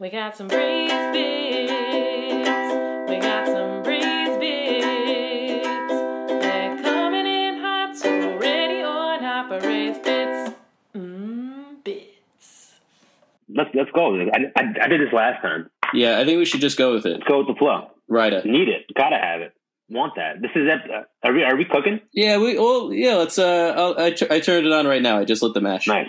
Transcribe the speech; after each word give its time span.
We 0.00 0.10
got 0.10 0.36
some 0.36 0.46
breeze 0.46 0.92
bits. 1.12 1.72
We 3.10 3.18
got 3.18 3.46
some 3.48 3.82
breeze 3.82 4.38
bits. 4.38 5.92
They're 6.28 6.82
coming 6.82 7.26
in 7.26 7.58
hot, 7.58 7.96
so 7.96 8.38
ready 8.38 8.78
or 8.78 9.20
not, 9.20 9.48
but 9.48 9.60
breeze 9.62 9.98
bits. 9.98 10.54
Mmm, 10.94 11.82
bits. 11.82 12.74
Let's 13.48 13.70
let's 13.74 13.90
go. 13.92 14.16
I, 14.20 14.38
I, 14.56 14.62
I 14.82 14.86
did 14.86 15.00
this 15.00 15.12
last 15.12 15.42
time. 15.42 15.68
Yeah, 15.92 16.20
I 16.20 16.24
think 16.24 16.38
we 16.38 16.44
should 16.44 16.60
just 16.60 16.78
go 16.78 16.92
with 16.94 17.04
it. 17.04 17.14
Let's 17.14 17.24
go 17.26 17.38
with 17.38 17.48
the 17.48 17.54
flow. 17.58 17.90
Right. 18.06 18.32
uh, 18.32 18.42
Need 18.44 18.68
it. 18.68 18.86
Gotta 18.96 19.16
have 19.20 19.40
it. 19.40 19.52
Want 19.90 20.12
that. 20.14 20.40
This 20.40 20.52
is 20.54 20.68
ep- 20.70 20.88
uh, 20.88 21.26
are 21.26 21.32
we 21.32 21.42
are 21.42 21.56
we 21.56 21.64
cooking? 21.64 21.98
Yeah, 22.12 22.38
we. 22.38 22.56
Well, 22.56 22.92
yeah. 22.92 23.16
Let's. 23.16 23.36
Uh, 23.36 23.74
I'll, 23.76 23.98
I, 23.98 24.10
turned 24.12 24.64
it 24.64 24.72
on 24.72 24.86
right 24.86 25.02
now. 25.02 25.18
I 25.18 25.24
just 25.24 25.42
lit 25.42 25.54
the 25.54 25.60
mash. 25.60 25.88
Nice. 25.88 26.06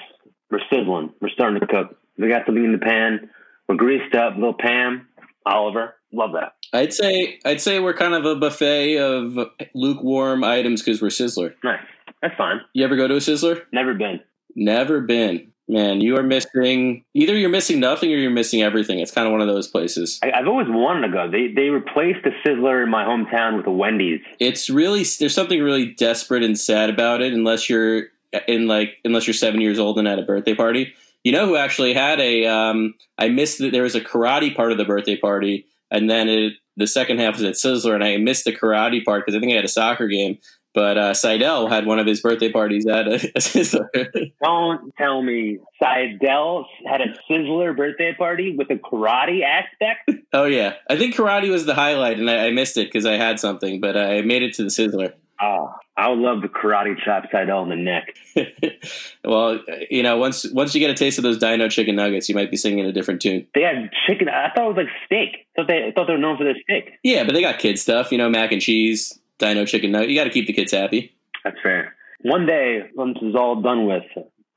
We're 0.51 0.59
sizzling. 0.69 1.13
We're 1.21 1.29
starting 1.29 1.59
to 1.59 1.65
cook. 1.65 1.97
We 2.19 2.27
got 2.27 2.45
something 2.45 2.63
in 2.63 2.73
the 2.73 2.77
pan. 2.77 3.31
We're 3.69 3.75
greased 3.75 4.15
up. 4.15 4.33
Little 4.33 4.55
Pam, 4.55 5.07
Oliver. 5.45 5.95
Love 6.11 6.31
that. 6.33 6.55
I'd 6.73 6.91
say. 6.91 7.39
I'd 7.45 7.61
say 7.61 7.79
we're 7.79 7.93
kind 7.93 8.15
of 8.15 8.25
a 8.25 8.35
buffet 8.35 8.97
of 8.97 9.37
lukewarm 9.75 10.43
items 10.43 10.81
because 10.81 11.01
we're 11.01 11.09
Sizzler. 11.09 11.53
Nice. 11.63 11.79
That's 12.21 12.35
fine. 12.35 12.61
You 12.73 12.83
ever 12.83 12.95
go 12.95 13.07
to 13.07 13.13
a 13.13 13.19
Sizzler? 13.19 13.61
Never 13.71 13.93
been. 13.93 14.19
Never 14.55 15.01
been. 15.01 15.53
Man, 15.67 16.01
you 16.01 16.17
are 16.17 16.23
missing. 16.23 17.05
Either 17.13 17.37
you're 17.37 17.51
missing 17.51 17.79
nothing 17.79 18.11
or 18.11 18.15
you're 18.15 18.31
missing 18.31 18.63
everything. 18.63 18.97
It's 18.99 19.11
kind 19.11 19.27
of 19.27 19.31
one 19.31 19.41
of 19.41 19.47
those 19.47 19.67
places. 19.67 20.19
I, 20.23 20.31
I've 20.31 20.47
always 20.47 20.67
wanted 20.67 21.05
to 21.05 21.13
go. 21.13 21.29
They 21.29 21.53
they 21.53 21.69
replaced 21.69 22.23
the 22.23 22.31
Sizzler 22.43 22.83
in 22.83 22.89
my 22.89 23.03
hometown 23.03 23.55
with 23.55 23.67
a 23.67 23.71
Wendy's. 23.71 24.21
It's 24.39 24.71
really 24.71 25.03
there's 25.19 25.35
something 25.35 25.61
really 25.61 25.85
desperate 25.93 26.41
and 26.41 26.59
sad 26.59 26.89
about 26.89 27.21
it. 27.21 27.33
Unless 27.33 27.69
you're 27.69 28.07
in 28.47 28.67
like 28.67 28.97
unless 29.05 29.27
you're 29.27 29.35
seven 29.35 29.61
years 29.61 29.77
old 29.77 29.99
and 29.99 30.07
at 30.07 30.17
a 30.17 30.23
birthday 30.23 30.55
party. 30.55 30.95
You 31.29 31.33
know 31.33 31.45
who 31.45 31.57
actually 31.57 31.93
had 31.93 32.19
a? 32.19 32.47
Um, 32.47 32.95
I 33.19 33.29
missed 33.29 33.59
that 33.59 33.71
there 33.71 33.83
was 33.83 33.93
a 33.93 34.01
karate 34.01 34.55
part 34.55 34.71
of 34.71 34.79
the 34.79 34.83
birthday 34.83 35.15
party, 35.15 35.67
and 35.91 36.09
then 36.09 36.27
it, 36.27 36.53
the 36.75 36.87
second 36.87 37.19
half 37.19 37.35
was 37.35 37.43
at 37.43 37.53
Sizzler, 37.53 37.93
and 37.93 38.03
I 38.03 38.17
missed 38.17 38.45
the 38.45 38.51
karate 38.51 39.05
part 39.05 39.27
because 39.27 39.37
I 39.37 39.39
think 39.39 39.51
I 39.51 39.57
had 39.57 39.63
a 39.63 39.67
soccer 39.67 40.07
game. 40.07 40.39
But 40.73 40.97
uh, 40.97 41.13
Seidel 41.13 41.67
had 41.67 41.85
one 41.85 41.99
of 41.99 42.07
his 42.07 42.19
birthday 42.19 42.51
parties 42.51 42.87
at 42.87 43.07
a, 43.07 43.13
a 43.35 43.39
Sizzler. 43.39 44.31
Don't 44.43 44.91
tell 44.97 45.21
me 45.21 45.59
Seidel 45.79 46.65
had 46.89 47.01
a 47.01 47.13
Sizzler 47.29 47.77
birthday 47.77 48.15
party 48.17 48.55
with 48.57 48.71
a 48.71 48.77
karate 48.77 49.43
aspect. 49.43 50.09
oh 50.33 50.45
yeah, 50.45 50.77
I 50.89 50.97
think 50.97 51.13
karate 51.13 51.51
was 51.51 51.67
the 51.67 51.75
highlight, 51.75 52.17
and 52.17 52.27
I, 52.27 52.47
I 52.47 52.49
missed 52.49 52.75
it 52.75 52.87
because 52.87 53.05
I 53.05 53.17
had 53.17 53.39
something, 53.39 53.79
but 53.79 53.95
I 53.95 54.23
made 54.23 54.41
it 54.41 54.55
to 54.55 54.63
the 54.63 54.69
Sizzler. 54.69 55.13
Oh, 55.41 55.73
I 55.95 56.09
would 56.09 56.19
love 56.19 56.41
the 56.41 56.49
karate 56.49 56.95
chop 57.03 57.23
Seidel 57.31 57.59
on 57.59 57.69
the 57.69 57.75
neck. 57.75 58.15
well, 59.23 59.59
you 59.89 60.03
know, 60.03 60.17
once 60.17 60.45
once 60.51 60.73
you 60.75 60.81
get 60.81 60.89
a 60.89 60.93
taste 60.93 61.17
of 61.17 61.23
those 61.23 61.37
Dino 61.37 61.69
chicken 61.69 61.95
nuggets, 61.95 62.27
you 62.27 62.35
might 62.35 62.51
be 62.51 62.57
singing 62.57 62.85
a 62.85 62.91
different 62.91 63.21
tune. 63.21 63.47
They 63.53 63.61
had 63.61 63.89
chicken. 64.05 64.27
I 64.27 64.51
thought 64.53 64.65
it 64.65 64.75
was 64.75 64.77
like 64.77 64.87
steak. 65.05 65.47
I 65.57 65.61
thought 65.61 65.67
they, 65.67 65.87
I 65.87 65.91
thought 65.91 66.07
they 66.07 66.13
were 66.13 66.19
known 66.19 66.37
for 66.37 66.43
their 66.43 66.55
steak. 66.63 66.99
Yeah, 67.03 67.23
but 67.23 67.33
they 67.33 67.41
got 67.41 67.59
kid 67.59 67.79
stuff, 67.79 68.11
you 68.11 68.17
know, 68.17 68.29
mac 68.29 68.51
and 68.51 68.61
cheese, 68.61 69.17
Dino 69.37 69.65
chicken 69.65 69.91
nugget. 69.91 70.09
You 70.09 70.15
got 70.15 70.25
to 70.25 70.29
keep 70.29 70.47
the 70.47 70.53
kids 70.53 70.71
happy. 70.71 71.15
That's 71.43 71.57
fair. 71.63 71.95
One 72.21 72.45
day, 72.45 72.81
when 72.95 73.13
this 73.13 73.23
is 73.23 73.35
all 73.35 73.61
done 73.61 73.85
with, 73.85 74.03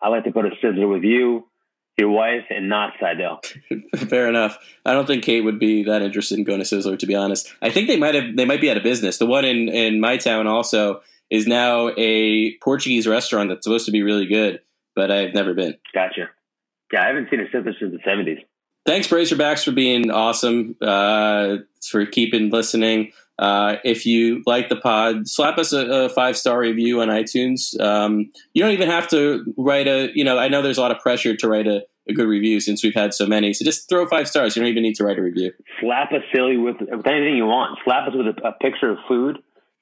I 0.00 0.08
like 0.08 0.24
to 0.24 0.32
go 0.32 0.42
to 0.42 0.50
Sizzler 0.62 0.92
with 0.92 1.04
you, 1.04 1.46
your 1.98 2.10
wife, 2.10 2.44
and 2.50 2.68
not 2.68 2.94
Seidel. 3.00 3.40
Fair 3.96 4.28
enough. 4.28 4.58
I 4.84 4.92
don't 4.92 5.06
think 5.06 5.24
Kate 5.24 5.42
would 5.42 5.58
be 5.58 5.84
that 5.84 6.02
interested 6.02 6.38
in 6.38 6.44
going 6.44 6.62
to 6.62 6.64
Sizzler, 6.64 6.98
to 6.98 7.06
be 7.06 7.14
honest. 7.14 7.52
I 7.60 7.70
think 7.70 7.88
they 7.88 7.98
might 7.98 8.14
have 8.14 8.36
they 8.36 8.44
might 8.44 8.60
be 8.60 8.70
out 8.70 8.76
of 8.76 8.82
business. 8.82 9.18
The 9.18 9.26
one 9.26 9.44
in 9.44 9.68
in 9.68 10.00
my 10.00 10.16
town 10.16 10.46
also 10.46 11.02
is 11.30 11.46
now 11.46 11.90
a 11.96 12.56
Portuguese 12.58 13.06
restaurant 13.06 13.48
that's 13.48 13.64
supposed 13.64 13.86
to 13.86 13.92
be 13.92 14.02
really 14.02 14.26
good, 14.26 14.60
but 14.94 15.10
I've 15.10 15.34
never 15.34 15.54
been. 15.54 15.74
Gotcha. 15.94 16.30
Yeah, 16.92 17.04
I 17.04 17.06
haven't 17.08 17.28
seen 17.30 17.40
a 17.40 17.44
Sizzler 17.44 17.78
since 17.78 17.92
the 17.92 18.00
seventies. 18.04 18.38
Thanks, 18.84 19.06
Razorbacks, 19.08 19.64
for 19.64 19.70
being 19.70 20.10
awesome, 20.10 20.74
uh, 20.82 21.58
for 21.88 22.04
keeping 22.04 22.50
listening. 22.50 23.12
Uh, 23.38 23.76
if 23.84 24.04
you 24.06 24.42
like 24.46 24.68
the 24.68 24.76
pod, 24.76 25.28
slap 25.28 25.58
us 25.58 25.72
a, 25.72 25.78
a 25.78 26.08
five 26.08 26.36
star 26.36 26.58
review 26.58 27.00
on 27.00 27.08
iTunes. 27.08 27.78
Um, 27.80 28.30
you 28.54 28.62
don't 28.62 28.72
even 28.72 28.88
have 28.88 29.08
to 29.08 29.44
write 29.56 29.88
a, 29.88 30.10
you 30.14 30.24
know, 30.24 30.38
I 30.38 30.48
know 30.48 30.62
there's 30.62 30.78
a 30.78 30.80
lot 30.80 30.90
of 30.90 31.00
pressure 31.00 31.34
to 31.36 31.48
write 31.48 31.66
a, 31.66 31.82
a 32.08 32.12
good 32.12 32.26
review 32.26 32.60
since 32.60 32.82
we've 32.82 32.94
had 32.94 33.14
so 33.14 33.26
many. 33.26 33.52
So 33.52 33.64
just 33.64 33.88
throw 33.88 34.06
five 34.06 34.28
stars. 34.28 34.56
You 34.56 34.62
don't 34.62 34.70
even 34.70 34.82
need 34.82 34.96
to 34.96 35.04
write 35.04 35.18
a 35.18 35.22
review. 35.22 35.52
Slap 35.80 36.12
us 36.12 36.22
silly 36.34 36.56
with, 36.56 36.76
with 36.80 37.06
anything 37.06 37.36
you 37.36 37.46
want. 37.46 37.78
Slap 37.84 38.08
us 38.08 38.14
with 38.14 38.26
a, 38.26 38.48
a 38.48 38.52
picture 38.52 38.90
of 38.90 38.98
food. 39.08 39.38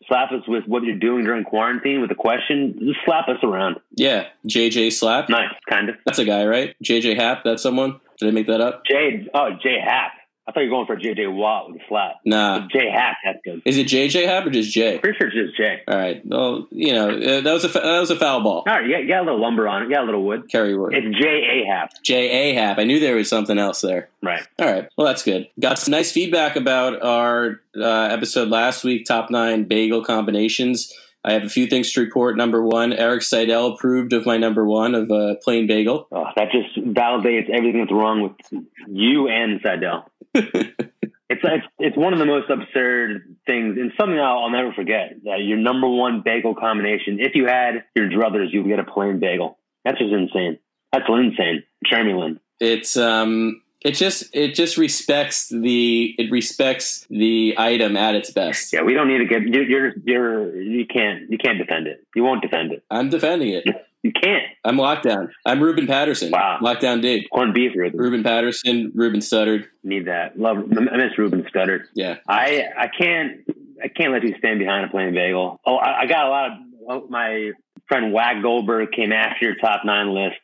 Slap 0.08 0.32
us 0.32 0.42
with 0.48 0.64
what 0.66 0.82
you're 0.82 0.98
doing 0.98 1.24
during 1.24 1.44
quarantine 1.44 2.00
with 2.00 2.10
a 2.10 2.14
question. 2.14 2.74
Just 2.78 3.00
slap 3.04 3.28
us 3.28 3.36
around. 3.42 3.76
Yeah, 3.92 4.28
JJ 4.48 4.92
Slap. 4.92 5.28
Nice, 5.28 5.50
kind 5.68 5.88
of. 5.88 5.96
That's 6.06 6.18
a 6.18 6.24
guy, 6.24 6.46
right? 6.46 6.74
JJ 6.82 7.16
Hap. 7.16 7.44
That's 7.44 7.62
someone. 7.62 8.00
Did 8.18 8.28
I 8.28 8.30
make 8.32 8.46
that 8.46 8.60
up? 8.60 8.82
Jay, 8.86 9.28
oh, 9.34 9.50
Jay 9.62 9.78
Happ. 9.82 10.12
I 10.50 10.52
thought 10.52 10.60
you 10.64 10.70
were 10.70 10.84
going 10.84 10.86
for 10.86 10.96
JJ 10.96 11.32
Watt 11.32 11.70
with 11.70 11.80
a 11.80 11.84
slap. 11.86 12.16
Nah. 12.24 12.66
Jay 12.72 12.90
Happ, 12.90 13.18
that's 13.24 13.38
good. 13.44 13.62
Is 13.64 13.76
it 13.76 13.86
JJ 13.86 14.26
Happ 14.26 14.44
or 14.44 14.50
just 14.50 14.72
Jay? 14.72 14.98
Pretty 14.98 15.16
sure 15.16 15.28
it's 15.28 15.36
just 15.36 15.56
Jay. 15.56 15.82
All 15.86 15.96
right. 15.96 16.20
Well, 16.26 16.66
you 16.72 16.92
know 16.92 17.10
uh, 17.10 17.40
that 17.42 17.52
was 17.52 17.64
a 17.64 17.68
that 17.68 18.00
was 18.00 18.10
a 18.10 18.16
foul 18.16 18.42
ball. 18.42 18.64
All 18.66 18.74
right, 18.74 18.84
you 18.84 19.06
got, 19.06 19.20
a 19.20 19.22
little 19.22 19.40
lumber 19.40 19.68
on 19.68 19.82
it. 19.82 19.84
You 19.84 19.94
got 19.94 20.02
a 20.02 20.06
little 20.06 20.24
wood. 20.24 20.50
Kerry 20.50 20.76
Wood. 20.76 20.92
It's 20.92 21.16
J 21.20 21.28
A 21.28 21.66
Happ. 21.72 21.92
J 22.02 22.14
A 22.50 22.54
Happ. 22.54 22.78
I 22.78 22.84
knew 22.84 22.98
there 22.98 23.14
was 23.14 23.28
something 23.28 23.58
else 23.58 23.80
there. 23.80 24.08
Right. 24.24 24.42
All 24.58 24.66
right. 24.66 24.88
Well, 24.98 25.06
that's 25.06 25.22
good. 25.22 25.48
Got 25.60 25.78
some 25.78 25.92
nice 25.92 26.10
feedback 26.10 26.56
about 26.56 27.00
our 27.00 27.60
uh, 27.76 28.08
episode 28.10 28.48
last 28.48 28.82
week, 28.82 29.06
top 29.06 29.30
nine 29.30 29.64
bagel 29.64 30.04
combinations. 30.04 30.92
I 31.24 31.32
have 31.34 31.44
a 31.44 31.48
few 31.48 31.66
things 31.66 31.92
to 31.92 32.00
report. 32.00 32.36
Number 32.36 32.64
one, 32.64 32.92
Eric 32.92 33.22
Seidel 33.22 33.74
approved 33.74 34.12
of 34.14 34.24
my 34.24 34.38
number 34.38 34.64
one 34.64 34.94
of 34.94 35.10
a 35.10 35.36
plain 35.44 35.66
bagel. 35.66 36.08
Oh, 36.10 36.24
that 36.34 36.50
just 36.50 36.76
validates 36.76 37.50
everything 37.50 37.80
that's 37.80 37.92
wrong 37.92 38.22
with 38.22 38.62
you 38.88 39.28
and 39.28 39.60
Seidel. 39.62 40.09
It's, 40.34 41.42
it's 41.42 41.66
it's 41.78 41.96
one 41.96 42.12
of 42.12 42.18
the 42.18 42.26
most 42.26 42.50
absurd 42.50 43.36
things, 43.46 43.76
and 43.78 43.92
something 43.98 44.18
I'll, 44.18 44.40
I'll 44.40 44.50
never 44.50 44.72
forget. 44.72 45.14
That 45.24 45.42
your 45.42 45.58
number 45.58 45.88
one 45.88 46.22
bagel 46.24 46.54
combination, 46.54 47.18
if 47.20 47.34
you 47.34 47.46
had 47.46 47.84
your 47.94 48.08
druthers, 48.08 48.52
you 48.52 48.62
would 48.62 48.68
get 48.68 48.78
a 48.78 48.84
plain 48.84 49.20
bagel. 49.20 49.58
That's 49.84 49.98
just 49.98 50.12
insane. 50.12 50.58
That's 50.92 51.04
insane. 51.08 51.64
Jeremy 51.84 52.14
Lin. 52.14 52.40
It's 52.58 52.96
um, 52.96 53.62
it 53.80 53.92
just 53.92 54.34
it 54.34 54.54
just 54.54 54.76
respects 54.76 55.48
the 55.48 56.14
it 56.18 56.30
respects 56.30 57.06
the 57.08 57.54
item 57.56 57.96
at 57.96 58.14
its 58.14 58.30
best. 58.30 58.72
Yeah, 58.72 58.82
we 58.82 58.94
don't 58.94 59.08
need 59.08 59.18
to 59.18 59.26
get 59.26 59.42
you're 59.42 59.64
you're, 59.64 59.92
you're 60.04 60.62
you 60.62 60.86
can't 60.86 61.30
you 61.30 61.38
can't 61.38 61.58
defend 61.58 61.86
it. 61.86 62.04
You 62.14 62.22
won't 62.22 62.42
defend 62.42 62.72
it. 62.72 62.84
I'm 62.90 63.08
defending 63.08 63.50
it. 63.50 63.64
You 64.02 64.12
can't. 64.12 64.44
I'm 64.64 64.76
lockdown. 64.76 65.28
I'm 65.44 65.62
Ruben 65.62 65.86
Patterson. 65.86 66.30
Wow. 66.30 66.58
Lockdown 66.62 67.02
Dave. 67.02 67.24
Corned 67.30 67.52
beef 67.52 67.72
rhythm. 67.76 68.00
Ruben 68.00 68.22
Patterson. 68.22 68.92
Ruben 68.94 69.20
Studdard. 69.20 69.66
Need 69.84 70.06
that. 70.06 70.38
Love. 70.38 70.58
I 70.58 70.96
miss 70.96 71.18
Ruben 71.18 71.46
Studdard. 71.54 71.84
Yeah. 71.94 72.16
I 72.26 72.64
I 72.78 72.88
can't 72.88 73.42
I 73.82 73.88
can't 73.88 74.12
let 74.12 74.22
you 74.22 74.34
stand 74.38 74.58
behind 74.58 74.86
a 74.86 74.88
plain 74.88 75.12
bagel. 75.14 75.60
Oh, 75.66 75.76
I, 75.76 76.00
I 76.00 76.06
got 76.06 76.26
a 76.26 76.28
lot 76.28 76.50
of 76.50 76.58
oh, 76.88 77.06
my 77.08 77.52
friend 77.88 78.12
Wag 78.12 78.42
Goldberg 78.42 78.92
came 78.92 79.12
after 79.12 79.44
your 79.44 79.56
top 79.56 79.84
nine 79.84 80.14
list. 80.14 80.38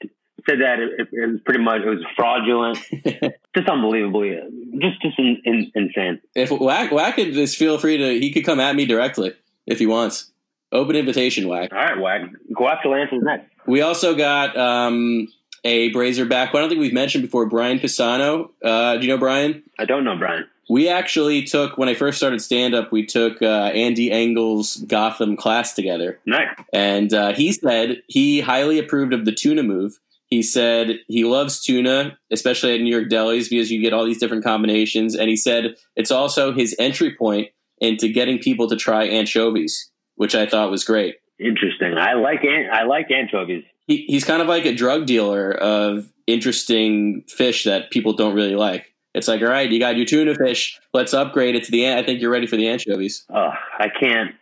Said 0.48 0.60
that 0.60 0.78
it, 0.78 1.08
it 1.10 1.26
was 1.28 1.40
pretty 1.44 1.60
much 1.60 1.80
it 1.82 1.88
was 1.88 2.04
fraudulent, 2.14 2.78
just 3.56 3.68
unbelievably, 3.68 4.38
just 4.80 5.02
just 5.02 5.18
in, 5.18 5.42
in, 5.44 5.72
insane. 5.74 6.20
If 6.36 6.52
Wack 6.52 6.92
Whack 6.92 7.16
could 7.16 7.32
just 7.32 7.56
feel 7.56 7.78
free 7.78 7.96
to 7.96 8.20
he 8.20 8.32
could 8.32 8.44
come 8.44 8.60
at 8.60 8.76
me 8.76 8.86
directly 8.86 9.32
if 9.66 9.80
he 9.80 9.86
wants. 9.86 10.30
Open 10.76 10.94
invitation, 10.96 11.48
Whack. 11.48 11.72
All 11.72 11.78
right, 11.78 11.98
Wag, 11.98 12.36
go 12.54 12.68
after 12.68 12.88
Lance's 12.88 13.22
next. 13.22 13.46
We 13.66 13.80
also 13.82 14.14
got 14.14 14.56
um, 14.56 15.28
a 15.64 15.90
Brazer 15.92 16.28
back. 16.28 16.54
I 16.54 16.58
don't 16.60 16.68
think 16.68 16.80
we've 16.80 16.92
mentioned 16.92 17.22
before. 17.24 17.46
Brian 17.46 17.78
Pisano. 17.78 18.50
Uh, 18.62 18.96
do 18.96 19.02
you 19.06 19.08
know 19.08 19.18
Brian? 19.18 19.62
I 19.78 19.84
don't 19.84 20.04
know 20.04 20.16
Brian. 20.16 20.46
We 20.68 20.88
actually 20.88 21.44
took 21.44 21.78
when 21.78 21.88
I 21.88 21.94
first 21.94 22.18
started 22.18 22.40
stand 22.42 22.74
up. 22.74 22.90
We 22.90 23.06
took 23.06 23.40
uh, 23.40 23.46
Andy 23.74 24.10
Engel's 24.10 24.76
Gotham 24.76 25.36
class 25.36 25.74
together, 25.74 26.18
Nice. 26.26 26.48
and 26.72 27.12
uh, 27.14 27.32
he 27.34 27.52
said 27.52 28.02
he 28.08 28.40
highly 28.40 28.78
approved 28.78 29.12
of 29.12 29.24
the 29.24 29.32
tuna 29.32 29.62
move. 29.62 29.98
He 30.26 30.42
said 30.42 30.98
he 31.06 31.22
loves 31.24 31.62
tuna, 31.62 32.18
especially 32.32 32.74
at 32.74 32.80
New 32.80 32.90
York 32.90 33.08
delis, 33.08 33.48
because 33.48 33.70
you 33.70 33.80
get 33.80 33.92
all 33.92 34.04
these 34.04 34.18
different 34.18 34.42
combinations. 34.42 35.14
And 35.14 35.28
he 35.28 35.36
said 35.36 35.76
it's 35.94 36.10
also 36.10 36.52
his 36.52 36.74
entry 36.80 37.14
point 37.14 37.48
into 37.78 38.08
getting 38.08 38.38
people 38.40 38.68
to 38.68 38.74
try 38.74 39.04
anchovies, 39.04 39.88
which 40.16 40.34
I 40.34 40.46
thought 40.46 40.70
was 40.70 40.84
great. 40.84 41.16
Interesting. 41.38 41.96
I 41.96 42.14
like 42.14 42.42
an- 42.44 42.68
I 42.72 42.82
like 42.84 43.10
anchovies. 43.10 43.64
He, 43.86 44.04
he's 44.08 44.24
kind 44.24 44.42
of 44.42 44.48
like 44.48 44.64
a 44.66 44.74
drug 44.74 45.06
dealer 45.06 45.52
of 45.52 46.10
interesting 46.26 47.22
fish 47.28 47.64
that 47.64 47.90
people 47.90 48.12
don't 48.14 48.34
really 48.34 48.56
like. 48.56 48.92
It's 49.14 49.28
like, 49.28 49.40
all 49.42 49.48
right, 49.48 49.70
you 49.70 49.78
got 49.78 49.96
your 49.96 50.04
tuna 50.06 50.34
fish. 50.34 50.78
Let's 50.92 51.14
upgrade 51.14 51.54
it 51.54 51.64
to 51.64 51.70
the. 51.70 51.84
an- 51.86 51.98
I 51.98 52.02
think 52.02 52.20
you're 52.20 52.30
ready 52.30 52.46
for 52.46 52.56
the 52.56 52.68
anchovies. 52.68 53.24
Oh, 53.32 53.50
I 53.78 53.88
can't. 53.88 54.34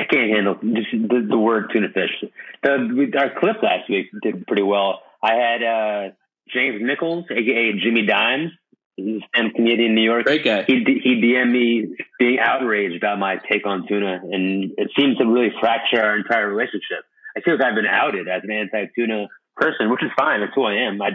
I 0.00 0.04
can't 0.04 0.30
handle 0.30 0.54
just 0.74 0.90
the, 0.92 1.26
the 1.28 1.38
word 1.38 1.70
tuna 1.72 1.88
fish. 1.92 2.10
The, 2.62 3.10
our 3.18 3.38
clip 3.40 3.62
last 3.62 3.88
week 3.90 4.06
did 4.22 4.46
pretty 4.46 4.62
well. 4.62 5.00
I 5.22 5.34
had 5.34 5.62
uh, 5.62 6.10
James 6.52 6.80
Nichols, 6.82 7.24
aka 7.30 7.72
Jimmy 7.80 8.06
Dimes, 8.06 8.52
he's 8.98 9.22
a 9.22 9.26
stand 9.28 9.54
comedian 9.54 9.90
in 9.90 9.94
New 9.94 10.02
York. 10.02 10.24
Great 10.24 10.44
guy. 10.44 10.64
He 10.64 10.84
he 11.02 11.20
DM'd 11.22 11.52
me 11.52 11.96
being 12.18 12.38
outraged 12.40 12.96
about 12.96 13.18
my 13.18 13.36
take 13.50 13.66
on 13.66 13.86
tuna, 13.88 14.20
and 14.22 14.72
it 14.76 14.90
seems 14.98 15.16
to 15.18 15.24
really 15.24 15.52
fracture 15.60 16.02
our 16.02 16.16
entire 16.16 16.48
relationship. 16.48 17.04
I 17.36 17.40
feel 17.40 17.54
like 17.54 17.64
I've 17.64 17.76
been 17.76 17.86
outed 17.86 18.28
as 18.28 18.42
an 18.42 18.50
anti-tuna 18.50 19.28
person, 19.56 19.90
which 19.90 20.02
is 20.02 20.10
fine. 20.18 20.40
That's 20.40 20.52
who 20.54 20.64
I 20.64 20.88
am. 20.88 21.00
I 21.00 21.10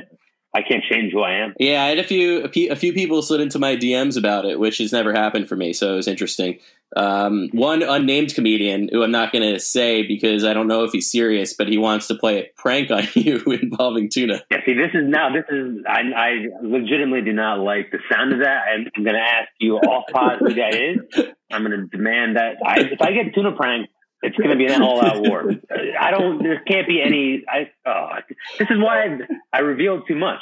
I 0.56 0.62
can't 0.62 0.84
change 0.84 1.14
who 1.14 1.22
I 1.22 1.34
am. 1.44 1.54
Yeah, 1.60 1.84
I 1.84 1.90
had 1.90 2.00
a 2.00 2.04
few 2.04 2.44
a, 2.44 2.76
few 2.76 2.94
people 2.94 3.22
slid 3.22 3.42
into 3.42 3.58
my 3.58 3.76
DMs 3.76 4.18
about 4.18 4.46
it, 4.46 4.60
which 4.60 4.78
has 4.78 4.92
never 4.92 5.12
happened 5.12 5.50
for 5.50 5.56
me, 5.56 5.74
so 5.74 5.94
it 5.94 5.96
was 5.96 6.08
interesting. 6.08 6.60
Um, 6.96 7.50
one 7.54 7.82
unnamed 7.82 8.36
comedian 8.36 8.88
who 8.92 9.02
I'm 9.04 9.10
not 9.10 9.32
going 9.32 9.52
to 9.52 9.60
say 9.60 10.06
because 10.06 10.44
I 10.44 10.54
don't 10.54 10.68
know 10.68 10.84
if 10.84 10.92
he's 10.92 11.10
serious, 11.10 11.54
but 11.54 11.68
he 11.68 11.80
wants 11.80 12.06
to 12.08 12.16
play 12.16 12.40
a 12.40 12.52
prank 12.56 12.92
on 12.92 13.08
you 13.16 13.42
involving 13.46 14.10
tuna. 14.10 14.44
Yeah, 14.52 14.58
see, 14.64 14.74
this 14.74 14.92
is 14.94 15.08
now. 15.08 15.30
This 15.34 15.46
is 15.50 15.84
I, 15.88 16.02
I 16.16 16.30
legitimately 16.62 17.22
do 17.22 17.34
not 17.34 17.60
like 17.60 17.92
the 17.92 17.98
sound 18.12 18.34
of 18.34 18.40
that. 18.40 18.62
I'm, 18.72 18.88
I'm 18.96 19.04
going 19.04 19.16
to 19.16 19.22
ask 19.22 19.50
you 19.60 19.78
off 19.78 20.06
pod 20.14 20.38
who 20.40 20.54
that 20.54 20.76
is. 20.76 21.26
I'm 21.52 21.64
going 21.64 21.80
to 21.80 21.88
demand 21.88 22.38
that 22.38 22.58
I, 22.64 22.80
if 22.82 23.02
I 23.02 23.12
get 23.12 23.34
tuna 23.34 23.54
prank, 23.54 23.90
it's 24.24 24.38
going 24.38 24.50
to 24.50 24.56
be 24.56 24.66
an 24.66 24.82
all-out 24.82 25.28
war. 25.28 25.52
I 26.00 26.12
don't. 26.12 26.42
There 26.42 26.62
can't 26.66 26.88
be 26.88 27.02
any. 27.02 27.44
I. 27.48 27.70
Oh, 27.86 28.10
this 28.58 28.70
is 28.70 28.78
why 28.78 29.06
I, 29.06 29.18
I 29.52 29.60
revealed 29.60 30.04
too 30.08 30.16
much. 30.16 30.40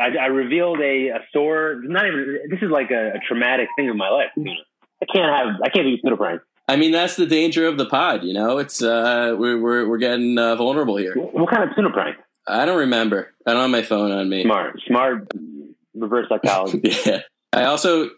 I, 0.00 0.16
I 0.16 0.26
revealed 0.26 0.80
a, 0.80 1.08
a 1.08 1.20
store. 1.30 1.80
Not 1.82 2.06
even. 2.06 2.38
This 2.48 2.60
is 2.62 2.70
like 2.70 2.90
a, 2.90 3.14
a 3.14 3.18
traumatic 3.26 3.68
thing 3.76 3.88
in 3.88 3.96
my 3.96 4.08
life. 4.08 4.28
I 4.36 5.06
can't 5.12 5.32
have. 5.32 5.60
I 5.62 5.68
can't 5.68 5.86
be 5.86 6.00
tuna 6.00 6.16
prank. 6.16 6.42
I 6.66 6.76
mean, 6.76 6.92
that's 6.92 7.16
the 7.16 7.26
danger 7.26 7.66
of 7.66 7.76
the 7.76 7.86
pod. 7.86 8.22
You 8.22 8.32
know, 8.32 8.58
it's 8.58 8.82
uh, 8.82 9.34
we're 9.36 9.60
we're 9.60 9.88
we're 9.88 9.98
getting 9.98 10.38
uh, 10.38 10.54
vulnerable 10.56 10.96
here. 10.96 11.14
What 11.14 11.50
kind 11.50 11.68
of 11.68 11.74
tuna 11.76 11.90
prank? 11.90 12.16
I 12.46 12.64
don't 12.64 12.78
remember. 12.78 13.34
I 13.46 13.52
don't 13.52 13.62
have 13.62 13.70
my 13.70 13.82
phone 13.82 14.12
on 14.12 14.28
me. 14.28 14.44
Smart, 14.44 14.80
smart, 14.86 15.32
reverse 15.94 16.28
psychology. 16.28 16.80
yeah. 17.06 17.20
I 17.52 17.64
also 17.64 18.10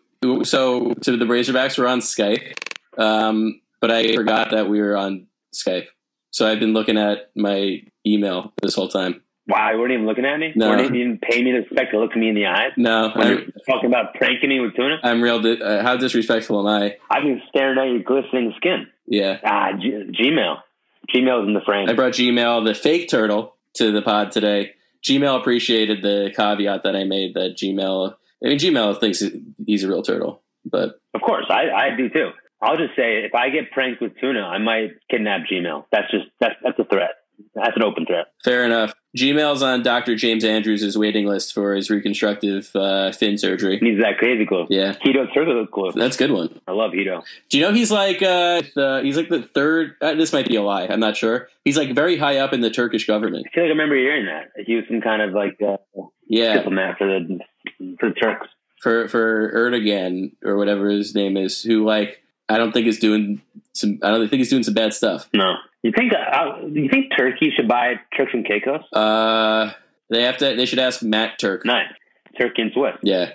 so 0.43 0.95
to 0.95 1.17
the 1.17 1.25
Razorbacks 1.25 1.79
were 1.79 1.89
on 1.89 2.01
Skype, 2.01 2.55
um, 2.99 3.61
but 3.81 3.91
I 3.91 4.15
forgot 4.15 4.51
that 4.51 4.69
we 4.69 4.81
were 4.81 4.97
on 4.97 5.27
Skype. 5.55 5.87
So 6.31 6.47
I've 6.51 6.61
been 6.61 6.73
looking 6.75 6.99
at 6.99 7.31
my 7.35 7.83
email 8.07 8.53
this 8.63 8.75
whole 8.75 8.89
time. 8.89 9.23
Wow, 9.49 9.71
you 9.73 9.79
weren't 9.79 9.93
even 9.93 10.07
looking 10.07 10.25
at 10.27 10.39
me. 10.39 10.53
No. 10.57 10.73
You 10.77 10.85
even 10.87 11.19
paying 11.23 11.45
me 11.45 11.53
the 11.53 11.59
respect 11.59 11.93
to 11.93 12.01
look 12.01 12.17
me 12.17 12.29
in 12.29 12.35
the 12.35 12.47
eyes. 12.47 12.73
No, 12.77 13.13
When 13.15 13.27
I'm, 13.27 13.53
talking 13.69 13.89
about 13.89 14.15
pranking 14.15 14.49
me 14.49 14.59
with 14.59 14.75
tuna, 14.75 14.97
I'm 15.05 15.23
real. 15.23 15.41
Di- 15.41 15.61
uh, 15.63 15.83
how 15.83 15.97
disrespectful 15.97 16.59
am 16.61 16.67
I? 16.83 16.97
I've 17.09 17.23
been 17.23 17.41
staring 17.49 17.79
at 17.79 17.85
your 17.89 18.03
glistening 18.03 18.53
skin. 18.57 18.89
Yeah, 19.07 19.39
Ah, 19.45 19.71
G- 19.81 19.91
Gmail. 20.21 20.57
Gmail's 21.15 21.47
in 21.47 21.55
the 21.55 21.61
frame. 21.65 21.89
I 21.89 21.93
brought 21.93 22.13
Gmail, 22.15 22.65
the 22.67 22.75
fake 22.75 23.09
turtle, 23.09 23.55
to 23.75 23.93
the 23.93 24.03
pod 24.03 24.33
today. 24.33 24.73
Gmail 25.09 25.39
appreciated 25.39 26.03
the 26.03 26.33
caveat 26.37 26.83
that 26.83 26.97
I 26.97 27.05
made 27.05 27.35
that 27.35 27.57
Gmail. 27.57 28.17
I 28.45 28.49
mean, 28.49 28.59
Gmail 28.59 28.99
thinks 28.99 29.23
he's 29.65 29.85
a 29.85 29.89
real 29.89 30.03
turtle, 30.03 30.43
but 30.65 31.01
Of 31.15 31.21
course, 31.23 31.47
I, 31.49 31.71
I 31.71 31.97
do 31.97 32.09
too. 32.09 32.31
I'll 32.63 32.77
just 32.77 32.97
say, 32.97 33.25
if 33.25 33.35
I 33.35 33.51
get 33.51 33.71
pranked 33.71 34.01
with 34.01 34.13
tuna, 34.21 34.41
I 34.43 34.59
might 34.59 34.93
kidnap 35.11 35.43
Gmail. 35.51 35.85
That's 35.93 36.11
just 36.11 36.27
that's 36.41 36.55
that's 36.63 36.79
a 36.79 36.85
threat. 36.85 37.11
That's 37.55 37.77
an 37.77 37.83
open 37.83 38.07
threat. 38.07 38.29
fair 38.43 38.65
enough. 38.65 38.95
Gmail's 39.15 39.63
on 39.63 39.83
Dr. 39.83 40.15
James 40.17 40.43
Andrews' 40.43 40.97
waiting 40.97 41.27
list 41.27 41.53
for 41.53 41.75
his 41.75 41.91
reconstructive 41.91 42.71
uh, 42.75 43.13
fin 43.13 43.37
surgery. 43.39 43.79
Needs 43.83 44.01
that 44.01 44.17
crazy 44.19 44.45
glue. 44.47 44.67
Yeah, 44.71 44.95
Hedo 45.05 45.33
turtle 45.35 45.67
glue. 45.71 45.93
that's 45.93 46.17
a 46.17 46.19
good 46.19 46.31
one. 46.31 46.61
I 46.67 46.73
love 46.73 46.93
Hedo. 46.93 47.23
Do 47.51 47.59
you 47.59 47.65
know 47.65 47.73
he's 47.75 47.91
like 47.91 48.23
uh, 48.23 48.63
the, 48.75 49.01
he's 49.05 49.17
like 49.19 49.29
the 49.29 49.43
third? 49.43 49.97
Uh, 50.01 50.15
this 50.15 50.33
might 50.33 50.49
be 50.49 50.57
a 50.57 50.63
lie. 50.63 50.87
I'm 50.87 51.01
not 51.01 51.17
sure. 51.17 51.49
He's 51.65 51.77
like 51.77 51.95
very 51.95 52.17
high 52.17 52.39
up 52.39 52.55
in 52.55 52.63
the 52.63 52.71
Turkish 52.71 53.07
government. 53.07 53.47
I 53.51 53.55
feel 53.55 53.65
like 53.65 53.69
I 53.69 53.73
remember 53.73 53.97
hearing 53.97 54.27
that. 54.27 54.53
He 54.67 54.75
was 54.77 54.85
some 54.89 55.03
kind 55.03 55.21
of 55.21 55.33
like 55.35 55.59
uh, 55.67 55.77
Yeah, 56.27 56.55
diplomat 56.55 56.97
for 56.99 57.07
the 57.07 57.39
for 58.01 58.09
the 58.11 58.15
Turks. 58.15 58.49
for 58.81 59.09
for 59.09 59.53
Erdogan 59.55 60.33
or 60.43 60.57
whatever 60.57 60.89
his 60.89 61.15
name 61.15 61.37
is, 61.37 61.63
who 61.63 61.85
like 61.85 62.23
I 62.49 62.59
don't 62.59 62.73
think 62.73 62.87
is 62.87 62.99
doing 62.99 63.43
some. 63.73 63.99
I 64.03 64.11
don't 64.11 64.29
think 64.29 64.39
he's 64.39 64.51
doing 64.51 64.63
some 64.63 64.75
bad 64.75 64.95
stuff. 64.95 65.29
No, 65.33 65.55
you 65.83 65.93
think 65.97 66.13
uh, 66.13 66.67
you 66.67 66.89
think 66.89 67.13
Turkey 67.17 67.53
should 67.55 67.69
buy 67.69 67.95
Turks 68.17 68.33
and 68.33 68.47
Caicos? 68.47 68.83
Uh, 68.93 69.73
they 70.11 70.23
have 70.23 70.37
to. 70.39 70.55
They 70.57 70.67
should 70.67 70.79
ask 70.79 71.03
Matt 71.03 71.39
Turk. 71.39 71.65
Nice, 71.65 71.89
Turkey 72.39 72.63
and 72.63 72.73
Swiss. 72.73 72.95
Yeah. 73.03 73.33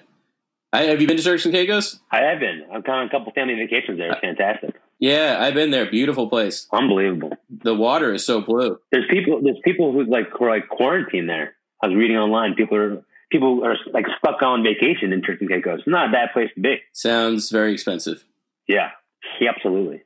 I, 0.73 0.83
have 0.83 1.01
you 1.01 1.07
been 1.07 1.17
to 1.17 1.23
Turks 1.23 1.43
and 1.43 1.53
Caicos? 1.53 1.99
I 2.11 2.21
have 2.21 2.39
been. 2.39 2.63
I've 2.73 2.85
gone 2.85 2.99
on 2.99 3.07
a 3.07 3.09
couple 3.09 3.33
family 3.33 3.55
vacations 3.55 3.97
there. 3.97 4.11
It's 4.11 4.21
fantastic. 4.21 4.79
Yeah, 4.99 5.37
I've 5.39 5.53
been 5.53 5.71
there. 5.71 5.89
Beautiful 5.89 6.29
place. 6.29 6.67
Unbelievable. 6.71 7.31
The 7.49 7.75
water 7.75 8.13
is 8.13 8.25
so 8.25 8.39
blue. 8.39 8.79
There's 8.91 9.05
people. 9.09 9.41
There's 9.43 9.59
people 9.65 9.91
who 9.91 10.05
like 10.05 10.29
who 10.29 10.45
are 10.45 10.49
like 10.49 10.69
quarantined 10.69 11.27
there. 11.27 11.55
I 11.83 11.87
was 11.87 11.95
reading 11.97 12.17
online. 12.17 12.55
People 12.55 12.77
are 12.77 13.03
people 13.31 13.65
are 13.65 13.75
like 13.91 14.05
stuck 14.19 14.41
on 14.43 14.63
vacation 14.63 15.11
in 15.11 15.21
Turks 15.21 15.41
and 15.41 15.49
Caicos. 15.49 15.81
Not 15.87 16.09
a 16.09 16.11
bad 16.11 16.29
place 16.31 16.49
to 16.55 16.61
be. 16.61 16.77
Sounds 16.93 17.49
very 17.49 17.73
expensive. 17.73 18.23
Yeah, 18.67 18.91
yeah, 19.39 19.51
absolutely. 19.55 20.03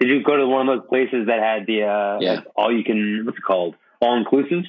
Did 0.00 0.08
you 0.10 0.22
go 0.22 0.36
to 0.36 0.46
one 0.46 0.68
of 0.68 0.78
those 0.80 0.88
places 0.88 1.26
that 1.26 1.38
had 1.40 1.66
the 1.66 1.82
uh, 1.84 2.18
Yeah. 2.20 2.32
like, 2.34 2.44
all 2.56 2.72
you 2.76 2.84
can 2.84 3.22
what's 3.24 3.38
it 3.38 3.44
called 3.46 3.74
all 4.00 4.16
inclusive? 4.16 4.64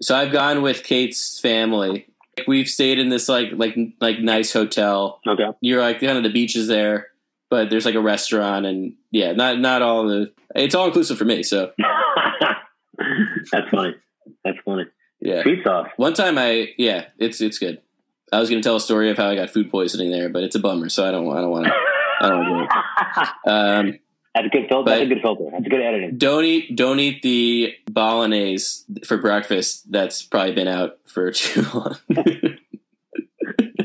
So 0.00 0.14
I've 0.14 0.32
gone 0.32 0.62
with 0.62 0.82
Kate's 0.82 1.40
family. 1.40 2.06
We've 2.46 2.68
stayed 2.68 2.98
in 2.98 3.08
this 3.08 3.28
like 3.28 3.50
like 3.52 3.76
like 4.00 4.18
nice 4.20 4.52
hotel. 4.52 5.20
Okay. 5.26 5.46
You're 5.60 5.80
like 5.80 6.00
kind 6.00 6.18
of 6.18 6.22
the 6.24 6.30
beach 6.30 6.54
is 6.54 6.66
there, 6.68 7.08
but 7.48 7.70
there's 7.70 7.86
like 7.86 7.94
a 7.94 8.00
restaurant 8.00 8.66
and 8.66 8.94
yeah, 9.10 9.32
not 9.32 9.58
not 9.58 9.80
all 9.82 10.06
the. 10.06 10.32
It's 10.54 10.74
all 10.74 10.86
inclusive 10.86 11.16
for 11.16 11.24
me. 11.24 11.42
So 11.42 11.72
That's 13.52 13.68
funny. 13.70 13.94
That's 14.44 14.58
funny. 14.64 14.84
yeah. 15.20 15.42
Sweet 15.42 15.64
sauce. 15.64 15.88
One 15.96 16.12
time 16.12 16.36
I 16.36 16.74
yeah, 16.76 17.06
it's 17.18 17.40
it's 17.40 17.58
good. 17.58 17.80
I 18.32 18.40
was 18.40 18.50
going 18.50 18.60
to 18.60 18.66
tell 18.66 18.76
a 18.76 18.80
story 18.80 19.10
of 19.10 19.16
how 19.16 19.28
I 19.28 19.34
got 19.36 19.50
food 19.50 19.70
poisoning 19.70 20.10
there, 20.10 20.28
but 20.28 20.42
it's 20.42 20.56
a 20.56 20.58
bummer, 20.58 20.88
so 20.88 21.06
I 21.06 21.10
don't 21.12 21.30
I 21.30 21.40
don't 21.40 21.50
want 21.50 21.66
to. 21.66 21.72
I 22.20 22.28
don't 22.28 22.50
want 22.50 22.70
to. 22.70 23.28
Um, 23.50 23.98
That's 24.34 24.46
a 24.46 24.50
good 24.50 24.68
filter. 24.68 24.90
That's 24.90 25.02
a 25.02 25.06
good 25.06 25.22
filter. 25.22 25.44
That's 25.52 25.64
a 25.66 25.68
good 25.68 25.80
editing. 25.80 26.18
don't 26.18 26.44
eat 26.44 26.76
don't 26.76 26.98
eat 27.00 27.22
the 27.22 27.74
bolognese 27.90 28.84
for 29.06 29.16
breakfast. 29.16 29.90
That's 29.90 30.22
probably 30.22 30.52
been 30.54 30.68
out 30.68 30.98
for 31.06 31.30
too 31.32 31.62
long. 31.72 31.96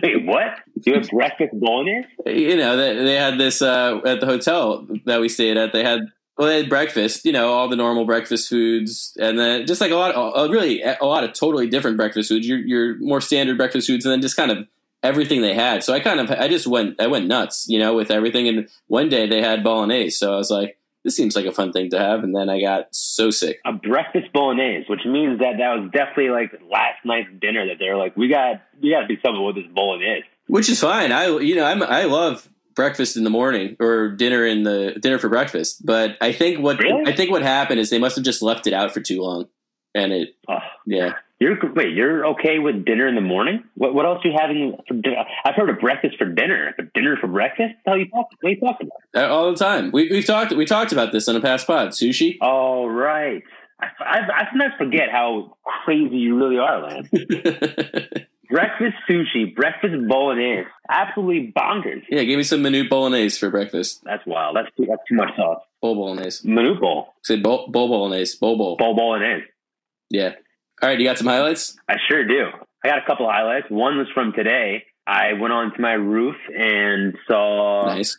Wait, 0.01 0.25
what? 0.25 0.55
You 0.83 0.93
have 0.95 1.09
breakfast 1.09 1.51
bolognese? 1.59 2.07
you 2.25 2.57
know 2.57 2.75
they, 2.75 2.95
they 3.03 3.15
had 3.15 3.37
this 3.37 3.61
uh, 3.61 3.99
at 4.05 4.19
the 4.19 4.25
hotel 4.25 4.87
that 5.05 5.21
we 5.21 5.29
stayed 5.29 5.57
at. 5.57 5.71
They 5.73 5.83
had 5.83 6.01
well, 6.37 6.47
they 6.47 6.57
had 6.57 6.69
breakfast. 6.69 7.25
You 7.25 7.31
know 7.31 7.51
all 7.53 7.67
the 7.67 7.75
normal 7.75 8.05
breakfast 8.05 8.49
foods, 8.49 9.15
and 9.19 9.37
then 9.37 9.65
just 9.67 9.81
like 9.81 9.91
a 9.91 9.95
lot, 9.95 10.15
of, 10.15 10.49
uh, 10.49 10.51
really 10.51 10.81
a 10.81 11.05
lot 11.05 11.23
of 11.23 11.33
totally 11.33 11.67
different 11.67 11.97
breakfast 11.97 12.29
foods. 12.29 12.47
Your 12.47 12.59
your 12.59 12.97
more 12.99 13.21
standard 13.21 13.57
breakfast 13.57 13.87
foods, 13.87 14.05
and 14.05 14.11
then 14.11 14.21
just 14.21 14.35
kind 14.35 14.51
of 14.51 14.67
everything 15.03 15.41
they 15.41 15.53
had. 15.53 15.83
So 15.83 15.93
I 15.93 15.99
kind 15.99 16.19
of 16.19 16.31
I 16.31 16.47
just 16.47 16.67
went 16.67 16.99
I 17.01 17.07
went 17.07 17.27
nuts, 17.27 17.65
you 17.67 17.79
know, 17.79 17.93
with 17.93 18.11
everything. 18.11 18.47
And 18.47 18.69
one 18.87 19.09
day 19.09 19.27
they 19.27 19.41
had 19.41 19.63
bolognese, 19.63 20.11
so 20.11 20.33
I 20.33 20.37
was 20.37 20.51
like, 20.51 20.77
this 21.03 21.15
seems 21.15 21.35
like 21.35 21.45
a 21.45 21.51
fun 21.51 21.71
thing 21.71 21.89
to 21.91 21.99
have. 21.99 22.23
And 22.23 22.35
then 22.35 22.49
I 22.49 22.61
got 22.61 22.87
so 22.91 23.31
sick. 23.31 23.59
A 23.65 23.73
breakfast 23.73 24.31
bolognese, 24.33 24.85
which 24.87 25.05
means 25.05 25.39
that 25.39 25.57
that 25.57 25.79
was 25.79 25.89
definitely 25.91 26.29
like 26.29 26.51
last 26.69 27.03
night's 27.05 27.29
dinner. 27.39 27.67
That 27.67 27.77
they're 27.79 27.97
like, 27.97 28.15
we 28.15 28.27
got 28.27 28.61
we 28.81 28.91
got 28.91 29.01
to 29.01 29.07
do 29.07 29.17
something 29.21 29.43
with 29.43 29.55
this 29.55 29.65
bolognese. 29.73 30.25
which 30.47 30.69
is 30.69 30.79
fine. 30.79 31.11
I 31.11 31.27
you 31.39 31.55
know 31.55 31.65
I'm, 31.65 31.81
I 31.83 32.03
love 32.03 32.47
breakfast 32.81 33.15
in 33.17 33.23
the 33.23 33.29
morning 33.29 33.75
or 33.79 34.09
dinner 34.09 34.45
in 34.45 34.63
the 34.63 34.97
dinner 34.99 35.19
for 35.19 35.29
breakfast. 35.29 35.85
But 35.85 36.17
I 36.21 36.31
think 36.33 36.59
what 36.59 36.79
Really? 36.79 37.03
I 37.11 37.15
think 37.15 37.29
what 37.31 37.43
happened 37.43 37.79
is 37.79 37.89
they 37.89 37.99
must 37.99 38.15
have 38.15 38.25
just 38.25 38.41
left 38.41 38.65
it 38.67 38.73
out 38.73 38.91
for 38.93 39.01
too 39.01 39.21
long, 39.21 39.47
and 39.93 40.11
it 40.11 40.29
Oh, 40.49 40.57
yeah. 40.85 41.13
you're 41.39 41.57
wait, 41.73 41.93
you're 41.93 42.25
okay 42.33 42.57
with 42.59 42.83
dinner 42.85 43.07
in 43.07 43.15
the 43.15 43.21
morning? 43.21 43.63
What 43.75 43.93
what 43.93 44.05
else 44.05 44.25
are 44.25 44.29
you 44.29 44.35
having 44.39 44.77
for 44.87 44.95
dinner? 44.95 45.17
I've 45.45 45.55
heard 45.55 45.69
of 45.69 45.79
breakfast 45.79 46.17
for 46.17 46.25
dinner, 46.25 46.73
but 46.77 46.91
dinner 46.93 47.15
for 47.21 47.27
breakfast? 47.27 47.75
How 47.85 47.93
you 47.95 48.05
talk? 48.09 48.27
What 48.41 48.49
are 48.49 48.53
you 48.53 48.59
talking 48.59 48.87
about? 49.13 49.23
Uh, 49.29 49.33
all 49.33 49.51
the 49.51 49.57
time. 49.57 49.91
We, 49.91 50.09
we've 50.09 50.25
talked 50.25 50.51
we 50.53 50.65
talked 50.65 50.91
about 50.91 51.11
this 51.11 51.27
on 51.29 51.35
a 51.35 51.41
past 51.41 51.67
pod. 51.67 51.89
Sushi. 51.89 52.37
Oh 52.41 52.87
right. 52.87 53.43
I, 53.81 53.87
I, 53.99 54.19
I 54.41 54.47
sometimes 54.51 54.73
forget 54.77 55.09
how 55.11 55.57
crazy 55.63 56.17
you 56.17 56.37
really 56.37 56.57
are, 56.59 56.81
Lance. 56.83 57.09
breakfast 58.49 58.95
sushi, 59.09 59.55
breakfast 59.55 59.93
bolognese, 60.07 60.67
absolutely 60.89 61.51
bonkers. 61.57 62.03
yeah, 62.09 62.23
give 62.23 62.37
me 62.37 62.43
some 62.43 62.61
minute 62.61 62.89
bolognese 62.89 63.37
for 63.39 63.49
breakfast. 63.49 64.01
That's 64.03 64.25
wild. 64.25 64.55
That's 64.55 64.67
too, 64.75 64.85
that's 64.87 65.01
too 65.07 65.15
much 65.15 65.35
sauce. 65.35 65.61
Bowl 65.81 65.95
bolognese. 65.95 66.47
Minute 66.47 66.79
bowl, 66.79 67.13
Say 67.23 67.37
bowl, 67.39 67.67
bowl 67.69 67.87
bolognese. 67.87 68.37
Bowl 68.39 68.57
bowl. 68.57 68.77
bowl 68.77 68.95
bolognese. 68.95 69.45
Yeah. 70.09 70.33
All 70.81 70.89
right, 70.89 70.99
you 70.99 71.05
got 71.05 71.17
some 71.17 71.27
highlights? 71.27 71.77
I 71.87 71.95
sure 72.09 72.25
do. 72.27 72.47
I 72.83 72.87
got 72.89 72.97
a 73.03 73.05
couple 73.05 73.27
of 73.27 73.31
highlights. 73.33 73.67
One 73.69 73.97
was 73.97 74.07
from 74.13 74.33
today. 74.33 74.83
I 75.07 75.33
went 75.33 75.53
onto 75.53 75.81
my 75.81 75.93
roof 75.93 76.35
and 76.55 77.15
saw 77.29 77.85
Nice. 77.85 78.17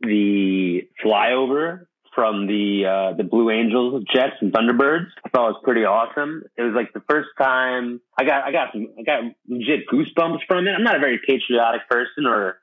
the 0.00 0.86
flyover 1.04 1.86
from 2.14 2.46
the 2.46 2.84
uh, 2.86 3.16
the 3.16 3.24
Blue 3.24 3.50
Angels 3.50 4.04
Jets 4.12 4.36
and 4.40 4.52
Thunderbirds. 4.52 5.06
I 5.24 5.28
thought 5.30 5.48
it 5.48 5.52
was 5.52 5.62
pretty 5.64 5.84
awesome. 5.84 6.42
It 6.56 6.62
was 6.62 6.74
like 6.74 6.92
the 6.92 7.02
first 7.08 7.28
time 7.38 8.00
I 8.18 8.24
got 8.24 8.44
I 8.44 8.52
got 8.52 8.72
some 8.72 8.88
I 8.98 9.02
got 9.02 9.22
legit 9.48 9.88
goosebumps 9.92 10.40
from 10.46 10.66
it. 10.66 10.72
I'm 10.72 10.84
not 10.84 10.96
a 10.96 11.00
very 11.00 11.20
patriotic 11.26 11.88
person 11.88 12.26
or 12.26 12.58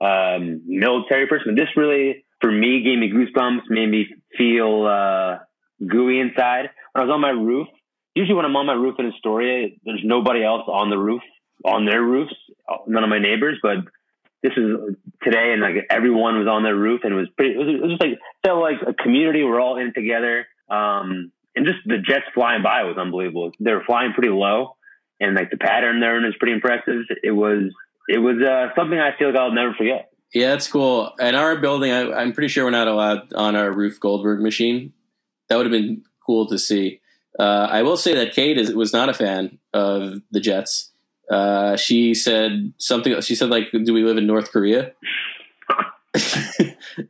um, 0.00 0.62
military 0.66 1.26
person, 1.26 1.54
but 1.54 1.60
this 1.60 1.76
really 1.76 2.24
for 2.40 2.50
me 2.50 2.82
gave 2.82 2.98
me 2.98 3.10
goosebumps, 3.10 3.62
made 3.68 3.90
me 3.90 4.06
feel 4.36 4.86
uh, 4.86 5.38
gooey 5.86 6.20
inside. 6.20 6.70
When 6.92 7.02
I 7.02 7.04
was 7.04 7.12
on 7.12 7.20
my 7.20 7.30
roof, 7.30 7.68
usually 8.14 8.34
when 8.34 8.44
I'm 8.44 8.56
on 8.56 8.66
my 8.66 8.74
roof 8.74 8.96
in 8.98 9.06
Astoria, 9.06 9.68
there's 9.84 10.02
nobody 10.04 10.44
else 10.44 10.62
on 10.66 10.90
the 10.90 10.98
roof 10.98 11.22
on 11.64 11.86
their 11.86 12.02
roofs, 12.02 12.34
none 12.86 13.04
of 13.04 13.10
my 13.10 13.18
neighbors, 13.18 13.58
but 13.62 13.78
this 14.42 14.52
is 14.56 14.96
today 15.22 15.52
and 15.52 15.62
like 15.62 15.86
everyone 15.90 16.38
was 16.38 16.48
on 16.48 16.62
their 16.62 16.76
roof 16.76 17.02
and 17.04 17.12
it 17.12 17.16
was 17.16 17.28
pretty 17.36 17.54
it 17.54 17.58
was, 17.58 17.68
it 17.68 17.80
was 17.80 17.90
just 17.92 18.02
like 18.02 18.18
felt 18.44 18.60
like 18.60 18.76
a 18.86 18.92
community 18.94 19.44
we're 19.44 19.60
all 19.60 19.78
in 19.78 19.92
together 19.94 20.46
um 20.68 21.30
and 21.54 21.66
just 21.66 21.78
the 21.86 21.98
Jets 21.98 22.24
flying 22.34 22.62
by 22.62 22.84
was 22.84 22.96
unbelievable. 22.98 23.52
They 23.60 23.72
were 23.72 23.84
flying 23.84 24.12
pretty 24.12 24.30
low, 24.30 24.76
and 25.20 25.34
like 25.34 25.50
the 25.50 25.56
pattern 25.56 26.00
there 26.00 26.14
was 26.20 26.34
pretty 26.38 26.54
impressive. 26.54 27.04
It 27.22 27.32
was 27.32 27.72
it 28.08 28.18
was 28.18 28.36
uh, 28.42 28.74
something 28.76 28.98
I 28.98 29.16
feel 29.18 29.28
like 29.28 29.36
I'll 29.36 29.52
never 29.52 29.74
forget. 29.74 30.10
Yeah, 30.34 30.50
that's 30.50 30.66
cool. 30.66 31.12
And 31.20 31.36
our 31.36 31.56
building, 31.56 31.92
I, 31.92 32.10
I'm 32.12 32.32
pretty 32.32 32.48
sure 32.48 32.64
we're 32.64 32.70
not 32.70 32.88
allowed 32.88 33.32
on 33.34 33.54
our 33.54 33.70
roof 33.70 34.00
Goldberg 34.00 34.40
machine. 34.40 34.92
That 35.48 35.56
would 35.56 35.66
have 35.66 35.72
been 35.72 36.04
cool 36.24 36.46
to 36.48 36.58
see. 36.58 37.00
Uh, 37.38 37.68
I 37.70 37.82
will 37.82 37.98
say 37.98 38.14
that 38.14 38.32
Kate 38.32 38.56
is, 38.56 38.74
was 38.74 38.92
not 38.92 39.10
a 39.10 39.14
fan 39.14 39.58
of 39.74 40.20
the 40.30 40.40
Jets. 40.40 40.91
Uh, 41.30 41.76
she 41.76 42.14
said 42.14 42.72
something. 42.78 43.20
She 43.20 43.34
said 43.34 43.50
like, 43.50 43.70
"Do 43.72 43.92
we 43.92 44.04
live 44.04 44.16
in 44.16 44.26
North 44.26 44.50
Korea?" 44.50 44.92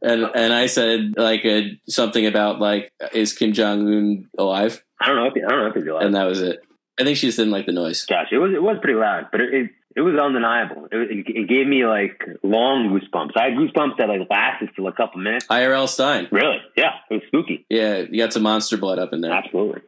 and 0.02 0.31
and 0.35 0.52
I 0.52 0.66
said 0.66 1.14
like 1.16 1.45
a, 1.45 1.78
something 1.88 2.26
about 2.26 2.61
like, 2.61 2.92
"Is 3.12 3.33
Kim 3.33 3.52
Jong 3.52 3.88
Un 3.88 4.28
alive?" 4.38 4.83
I 5.00 5.09
don't 5.09 5.16
know. 5.16 5.26
If, 5.26 5.33
I 5.37 5.50
don't 5.50 5.61
know 5.61 5.66
if 5.69 5.75
he's 5.75 5.87
alive. 5.87 6.07
And 6.07 6.14
that 6.14 6.25
was 6.25 6.40
it. 6.40 6.61
I 7.00 7.04
think 7.04 7.16
she 7.16 7.26
just 7.26 7.38
didn't 7.38 7.52
like 7.52 7.66
the 7.66 7.73
noise. 7.73 8.04
Gosh, 8.04 8.28
it 8.31 8.38
was 8.38 8.52
it 8.54 8.62
was 8.62 8.76
pretty 8.81 8.99
loud, 8.99 9.28
but 9.33 9.40
it 9.40 9.54
it, 9.54 9.71
it 9.97 10.00
was 10.02 10.14
undeniable. 10.14 10.87
It, 10.92 11.11
it, 11.11 11.26
it 11.26 11.49
gave 11.49 11.66
me 11.66 11.85
like 11.85 12.23
long 12.42 12.90
goosebumps. 12.90 13.33
I 13.37 13.50
had 13.50 13.54
goosebumps 13.54 13.97
that 13.99 14.09
like 14.09 14.28
lasted 14.31 14.71
for 14.76 14.88
a 14.88 14.92
couple 14.92 15.21
minutes. 15.21 15.47
IRL 15.47 15.88
Stine. 15.88 16.28
Really? 16.31 16.59
Yeah, 16.76 16.92
it 17.11 17.14
was 17.14 17.23
spooky. 17.26 17.66
Yeah, 17.69 17.99
you 17.99 18.23
got 18.23 18.33
some 18.33 18.42
monster 18.42 18.76
blood 18.76 18.99
up 18.99 19.12
in 19.12 19.21
there. 19.21 19.33
Absolutely. 19.33 19.83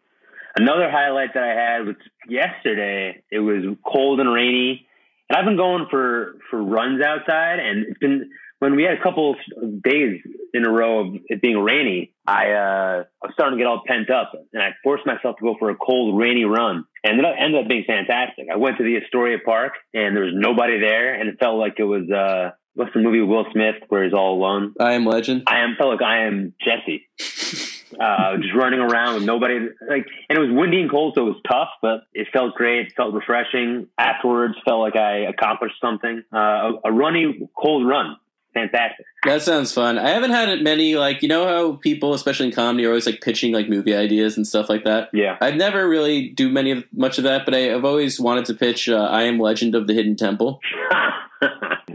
Another 0.56 0.88
highlight 0.90 1.34
that 1.34 1.42
I 1.42 1.54
had 1.54 1.86
was 1.86 1.96
yesterday. 2.28 3.22
It 3.30 3.40
was 3.40 3.76
cold 3.84 4.20
and 4.20 4.32
rainy, 4.32 4.86
and 5.28 5.36
I've 5.36 5.44
been 5.44 5.56
going 5.56 5.86
for 5.90 6.36
for 6.48 6.62
runs 6.62 7.02
outside, 7.02 7.58
and 7.58 7.86
it's 7.88 7.98
been 7.98 8.30
when 8.60 8.76
we 8.76 8.84
had 8.84 8.92
a 8.98 9.02
couple 9.02 9.34
of 9.60 9.82
days 9.82 10.20
in 10.52 10.64
a 10.64 10.70
row 10.70 11.00
of 11.00 11.14
it 11.26 11.42
being 11.42 11.58
rainy. 11.58 12.12
I 12.24 12.52
uh, 12.52 13.04
I 13.22 13.26
was 13.26 13.32
starting 13.34 13.58
to 13.58 13.64
get 13.64 13.66
all 13.66 13.82
pent 13.84 14.10
up, 14.10 14.32
and 14.52 14.62
I 14.62 14.70
forced 14.84 15.04
myself 15.04 15.36
to 15.38 15.42
go 15.42 15.56
for 15.58 15.70
a 15.70 15.76
cold, 15.76 16.16
rainy 16.16 16.44
run, 16.44 16.84
and 17.02 17.18
it 17.18 17.26
ended 17.36 17.60
up 17.60 17.68
being 17.68 17.84
fantastic. 17.84 18.46
I 18.52 18.56
went 18.56 18.78
to 18.78 18.84
the 18.84 18.98
Astoria 19.02 19.38
Park, 19.44 19.72
and 19.92 20.16
there 20.16 20.24
was 20.24 20.34
nobody 20.36 20.78
there, 20.78 21.14
and 21.14 21.28
it 21.28 21.38
felt 21.40 21.58
like 21.58 21.74
it 21.78 21.84
was. 21.84 22.08
Uh, 22.10 22.50
What's 22.76 22.92
the 22.92 22.98
movie 22.98 23.20
Will 23.20 23.46
Smith 23.52 23.76
where 23.88 24.02
he's 24.02 24.12
all 24.12 24.34
alone? 24.34 24.74
I 24.80 24.94
am 24.94 25.06
Legend. 25.06 25.44
I 25.46 25.60
am 25.60 25.76
felt 25.78 25.92
like 25.92 26.02
I 26.02 26.26
am 26.26 26.54
Jesse 26.60 27.06
uh, 28.00 28.36
just 28.36 28.54
running 28.54 28.80
around 28.80 29.14
with 29.14 29.24
nobody. 29.24 29.58
Like, 29.88 30.06
and 30.28 30.38
it 30.38 30.40
was 30.40 30.50
windy 30.52 30.80
and 30.80 30.90
cold, 30.90 31.14
so 31.14 31.22
it 31.22 31.30
was 31.30 31.40
tough, 31.48 31.70
but 31.82 32.04
it 32.12 32.28
felt 32.32 32.54
great. 32.54 32.86
It 32.86 32.92
felt 32.96 33.14
refreshing. 33.14 33.88
Afterwards, 33.98 34.54
felt 34.64 34.80
like 34.80 34.96
I 34.96 35.26
accomplished 35.26 35.76
something. 35.80 36.22
Uh, 36.32 36.38
a, 36.38 36.72
a 36.84 36.92
runny, 36.92 37.48
cold 37.56 37.86
run. 37.86 38.16
Fantastic. 38.54 39.04
That 39.24 39.42
sounds 39.42 39.72
fun. 39.72 39.98
I 39.98 40.10
haven't 40.10 40.30
had 40.30 40.48
it 40.48 40.62
many 40.62 40.94
like 40.94 41.22
you 41.22 41.28
know 41.28 41.46
how 41.46 41.72
people, 41.72 42.14
especially 42.14 42.46
in 42.46 42.52
comedy, 42.52 42.84
are 42.84 42.90
always 42.90 43.04
like 43.04 43.20
pitching 43.20 43.52
like 43.52 43.68
movie 43.68 43.94
ideas 43.94 44.36
and 44.36 44.46
stuff 44.46 44.68
like 44.68 44.84
that. 44.84 45.10
Yeah, 45.12 45.36
I've 45.40 45.56
never 45.56 45.88
really 45.88 46.28
do 46.28 46.48
many 46.48 46.70
of 46.70 46.84
much 46.92 47.18
of 47.18 47.24
that, 47.24 47.44
but 47.44 47.54
I, 47.54 47.74
I've 47.74 47.84
always 47.84 48.20
wanted 48.20 48.44
to 48.46 48.54
pitch. 48.54 48.88
Uh, 48.88 49.08
I 49.10 49.24
am 49.24 49.40
Legend 49.40 49.74
of 49.74 49.88
the 49.88 49.92
Hidden 49.92 50.14
Temple. 50.14 50.60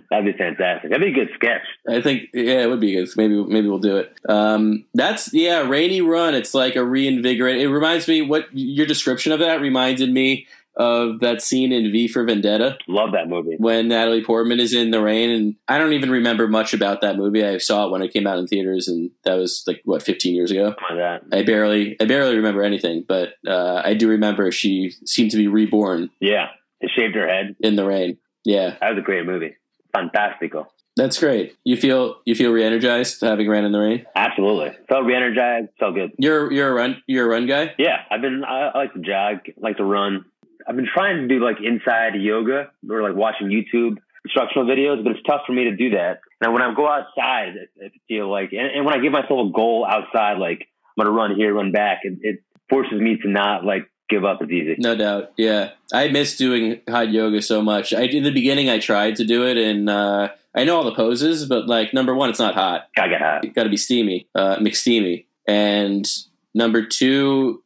That'd 0.10 0.26
be 0.26 0.38
fantastic. 0.38 0.90
That'd 0.90 1.06
be 1.06 1.20
a 1.20 1.26
good 1.26 1.34
sketch. 1.36 1.62
I 1.88 2.02
think 2.02 2.30
yeah, 2.34 2.64
it 2.64 2.70
would 2.70 2.80
be 2.80 2.94
good. 2.94 3.10
Maybe 3.16 3.44
maybe 3.44 3.68
we'll 3.68 3.78
do 3.78 3.98
it. 3.98 4.18
Um, 4.28 4.86
that's 4.94 5.32
yeah, 5.34 5.68
rainy 5.68 6.02
run. 6.02 6.34
It's 6.34 6.54
like 6.56 6.76
a 6.76 6.84
reinvigorate. 6.84 7.62
It 7.62 7.70
reminds 7.70 8.08
me 8.08 8.24
what 8.24 8.48
your 8.52 8.88
description 8.88 9.32
of 9.32 9.40
that 9.40 9.62
reminded 9.62 10.12
me 10.12 10.48
of 10.76 11.20
that 11.20 11.42
scene 11.42 11.72
in 11.72 11.92
V 11.92 12.08
for 12.08 12.24
Vendetta. 12.24 12.78
Love 12.88 13.12
that 13.12 13.28
movie. 13.28 13.56
When 13.60 13.90
Natalie 13.90 14.24
Portman 14.24 14.60
is 14.60 14.74
in 14.74 14.92
the 14.92 15.02
rain, 15.02 15.30
and 15.30 15.56
I 15.68 15.78
don't 15.78 15.94
even 15.94 16.10
remember 16.10 16.48
much 16.48 16.74
about 16.74 17.02
that 17.02 17.18
movie. 17.18 17.46
I 17.46 17.58
saw 17.58 17.86
it 17.86 17.92
when 17.92 18.02
it 18.02 18.14
came 18.14 18.26
out 18.26 18.40
in 18.40 18.48
theaters, 18.48 18.88
and 18.88 19.12
that 19.26 19.36
was 19.36 19.64
like 19.68 19.82
what 19.84 20.02
15 20.02 20.34
years 20.34 20.50
ago. 20.50 20.76
Like 20.90 20.98
that. 20.98 21.22
I 21.32 21.44
barely 21.44 21.98
I 22.00 22.06
barely 22.06 22.36
remember 22.36 22.64
anything, 22.64 23.04
but 23.08 23.34
uh, 23.46 23.82
I 23.84 23.94
do 23.94 24.08
remember 24.08 24.52
she 24.52 24.94
seemed 25.06 25.32
to 25.32 25.38
be 25.38 25.48
reborn. 25.48 26.10
Yeah, 26.20 26.48
they 26.82 26.88
shaved 26.88 27.14
her 27.16 27.28
head 27.28 27.56
in 27.60 27.76
the 27.76 27.86
rain. 27.86 28.18
Yeah, 28.44 28.78
that 28.80 28.90
was 28.90 29.00
a 29.00 29.04
great 29.04 29.26
movie. 29.26 29.56
Fantastico. 29.96 30.68
That's 30.96 31.20
great. 31.20 31.56
You 31.64 31.78
feel 31.78 32.22
you 32.26 32.36
feel 32.36 32.52
re-energized 32.52 33.22
having 33.22 33.50
ran 33.50 33.64
in 33.64 33.72
the 33.72 33.80
rain. 33.80 34.06
Absolutely, 34.16 34.78
felt 34.90 35.06
re-energized. 35.06 35.70
Felt 35.80 35.96
good. 35.96 36.12
You're 36.18 36.52
you're 36.52 36.70
a 36.70 36.74
run 36.74 37.02
you're 37.08 37.26
a 37.26 37.30
run 37.30 37.48
guy. 37.48 37.74
Yeah, 37.78 38.02
I've 38.12 38.22
been. 38.22 38.44
I, 38.44 38.72
I 38.74 38.78
like 38.78 38.94
to 38.94 39.00
jog. 39.00 39.38
I 39.48 39.54
like 39.58 39.78
to 39.78 39.86
run. 39.86 40.26
I've 40.68 40.76
been 40.76 40.90
trying 40.94 41.22
to 41.22 41.28
do 41.28 41.44
like 41.44 41.58
inside 41.64 42.16
yoga 42.16 42.72
or 42.90 43.02
like 43.02 43.16
watching 43.16 43.48
YouTube 43.48 43.98
instructional 44.26 44.68
videos, 44.68 45.04
but 45.04 45.14
it's 45.14 45.24
tough 45.26 45.42
for 45.48 45.54
me 45.54 45.66
to 45.66 45.76
do 45.76 45.92
that. 45.92 46.20
Now, 46.42 46.52
when 46.52 46.62
I 46.62 46.74
go 46.74 46.88
outside, 46.88 47.54
I 47.82 47.90
feel 48.08 48.30
like, 48.30 48.52
and, 48.52 48.68
and 48.68 48.86
when 48.86 48.94
I 48.94 49.02
give 49.02 49.12
myself 49.12 49.50
a 49.50 49.52
goal 49.52 49.88
outside, 49.90 50.38
like 50.38 50.68
I'm 50.98 51.06
gonna 51.06 51.16
run 51.16 51.36
here, 51.36 51.54
run 51.54 51.72
back, 51.72 52.00
it, 52.04 52.20
it 52.22 52.44
forces 52.70 53.00
me 53.00 53.18
to 53.24 53.30
not 53.30 53.66
like 53.66 53.90
give 54.10 54.26
up 54.26 54.42
as 54.42 54.50
easy. 54.50 54.76
No 54.80 54.96
doubt. 54.96 55.32
Yeah. 55.38 55.72
I 55.94 56.10
miss 56.10 56.36
doing 56.36 56.82
hot 56.90 57.12
yoga 57.12 57.42
so 57.42 57.62
much. 57.62 57.94
I 57.94 58.02
in 58.04 58.24
the 58.24 58.32
beginning 58.32 58.70
I 58.70 58.80
tried 58.80 59.16
to 59.18 59.26
do 59.26 59.46
it 59.46 59.58
and 59.58 59.90
uh, 59.90 60.30
I 60.56 60.64
know 60.64 60.78
all 60.78 60.84
the 60.84 60.96
poses, 60.96 61.46
but 61.46 61.68
like 61.68 61.94
number 61.94 62.16
one, 62.16 62.30
it's 62.30 62.40
not 62.40 62.56
hot. 62.56 62.90
Gotta 62.96 63.12
get 63.12 63.22
hot. 63.22 63.54
Got 63.54 63.64
to 63.64 63.70
be 63.70 63.78
steamy, 63.78 64.28
uh, 64.36 64.58
McSteamy. 64.58 65.26
And 65.48 66.06
number 66.54 66.86
two, 66.86 67.64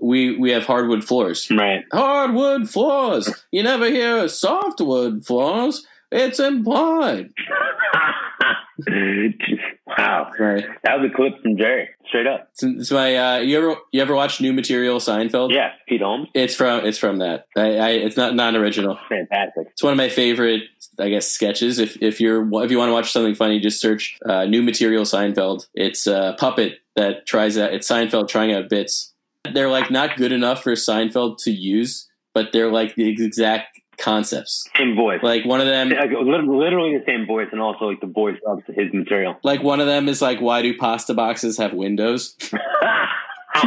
we 0.00 0.36
we 0.36 0.50
have 0.50 0.64
hardwood 0.64 1.04
floors. 1.04 1.48
Right. 1.50 1.84
Hardwood 1.92 2.68
floors. 2.68 3.44
You 3.50 3.62
never 3.62 3.86
hear 3.86 4.28
softwood 4.28 5.24
floors. 5.24 5.86
It's 6.10 6.38
implied. 6.40 7.30
wow. 9.86 10.30
Right. 10.38 10.64
That 10.84 11.00
was 11.00 11.10
a 11.10 11.14
clip 11.14 11.42
from 11.42 11.56
Jerry. 11.56 11.88
Straight 12.08 12.26
up. 12.26 12.48
It's, 12.52 12.62
it's 12.62 12.90
my 12.90 13.16
uh, 13.16 13.36
you 13.38 13.58
ever 13.58 13.76
you 13.92 14.00
ever 14.00 14.14
watch 14.14 14.40
New 14.40 14.52
Material 14.52 14.98
Seinfeld? 14.98 15.52
Yeah, 15.52 15.72
Pete 15.88 16.02
Holmes. 16.02 16.28
It's 16.34 16.54
from 16.54 16.84
it's 16.84 16.98
from 16.98 17.18
that. 17.18 17.46
I, 17.56 17.76
I 17.76 17.88
it's 17.90 18.16
not 18.16 18.34
non 18.34 18.54
original. 18.54 18.98
Fantastic. 19.08 19.68
It's 19.72 19.82
one 19.82 19.92
of 19.92 19.96
my 19.96 20.08
favorite, 20.08 20.62
I 20.98 21.08
guess, 21.08 21.26
sketches. 21.26 21.78
If 21.78 22.00
if 22.00 22.20
you're 22.20 22.42
if 22.64 22.70
you 22.70 22.78
want 22.78 22.90
to 22.90 22.92
watch 22.92 23.10
something 23.10 23.34
funny, 23.34 23.58
just 23.58 23.80
search 23.80 24.18
uh, 24.24 24.44
New 24.44 24.62
Material 24.62 25.04
Seinfeld. 25.04 25.66
It's 25.74 26.06
a 26.06 26.36
puppet 26.38 26.78
that 26.94 27.26
tries 27.26 27.58
out. 27.58 27.74
It's 27.74 27.88
Seinfeld 27.88 28.28
trying 28.28 28.52
out 28.52 28.68
bits. 28.68 29.12
They're 29.52 29.70
like 29.70 29.90
not 29.90 30.16
good 30.16 30.32
enough 30.32 30.62
for 30.62 30.72
Seinfeld 30.72 31.38
to 31.44 31.50
use, 31.50 32.08
but 32.34 32.52
they're 32.52 32.70
like 32.70 32.94
the 32.94 33.08
exact 33.08 33.80
concepts. 33.98 34.68
Same 34.76 34.94
voice. 34.94 35.20
Like 35.22 35.44
one 35.44 35.60
of 35.60 35.66
them, 35.66 35.90
like, 35.90 36.10
literally 36.10 36.98
the 36.98 37.04
same 37.06 37.26
voice, 37.26 37.48
and 37.52 37.60
also 37.60 37.86
like 37.86 38.00
the 38.00 38.06
voice 38.06 38.38
of 38.46 38.62
his 38.68 38.92
material. 38.92 39.36
Like 39.42 39.62
one 39.62 39.80
of 39.80 39.86
them 39.86 40.08
is 40.08 40.22
like, 40.22 40.40
"Why 40.40 40.62
do 40.62 40.76
pasta 40.76 41.14
boxes 41.14 41.58
have 41.58 41.72
windows?" 41.72 42.36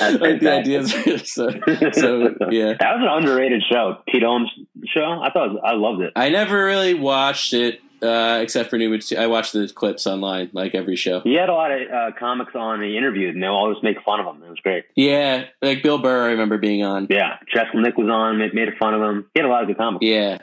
like 0.00 0.40
the 0.40 0.50
ideas. 0.50 0.92
so, 1.30 1.50
so 1.92 2.28
yeah, 2.50 2.74
that 2.78 2.96
was 2.96 3.02
an 3.02 3.08
underrated 3.08 3.62
show. 3.70 3.98
Pete 4.08 4.22
Holmes 4.22 4.50
show. 4.86 5.20
I 5.22 5.30
thought 5.30 5.56
I 5.64 5.74
loved 5.74 6.02
it. 6.02 6.12
I 6.16 6.30
never 6.30 6.64
really 6.64 6.94
watched 6.94 7.52
it. 7.52 7.80
Uh, 8.02 8.38
except 8.42 8.70
for 8.70 8.78
new, 8.78 8.98
I 9.18 9.26
watched 9.26 9.52
the 9.52 9.68
clips 9.68 10.06
online, 10.06 10.50
like 10.52 10.74
every 10.74 10.96
show. 10.96 11.20
He 11.20 11.34
had 11.34 11.48
a 11.48 11.54
lot 11.54 11.70
of 11.70 11.80
uh, 11.90 12.10
comics 12.18 12.54
on 12.54 12.80
the 12.80 12.96
interview, 12.96 13.28
and 13.28 13.42
they 13.42 13.46
always 13.46 13.76
make 13.82 14.00
fun 14.02 14.20
of 14.20 14.26
him. 14.26 14.42
It 14.42 14.50
was 14.50 14.60
great. 14.60 14.84
Yeah, 14.94 15.44
like 15.60 15.82
Bill 15.82 15.98
Burr, 15.98 16.26
I 16.26 16.30
remember 16.30 16.58
being 16.58 16.82
on. 16.84 17.06
Yeah, 17.10 17.36
Nick 17.74 17.96
was 17.96 18.08
on, 18.08 18.38
made, 18.38 18.54
made 18.54 18.68
fun 18.78 18.94
of 18.94 19.02
him. 19.02 19.26
He 19.34 19.40
had 19.40 19.46
a 19.46 19.48
lot 19.48 19.62
of 19.62 19.68
good 19.68 19.76
comics. 19.76 20.04
Yeah, 20.04 20.38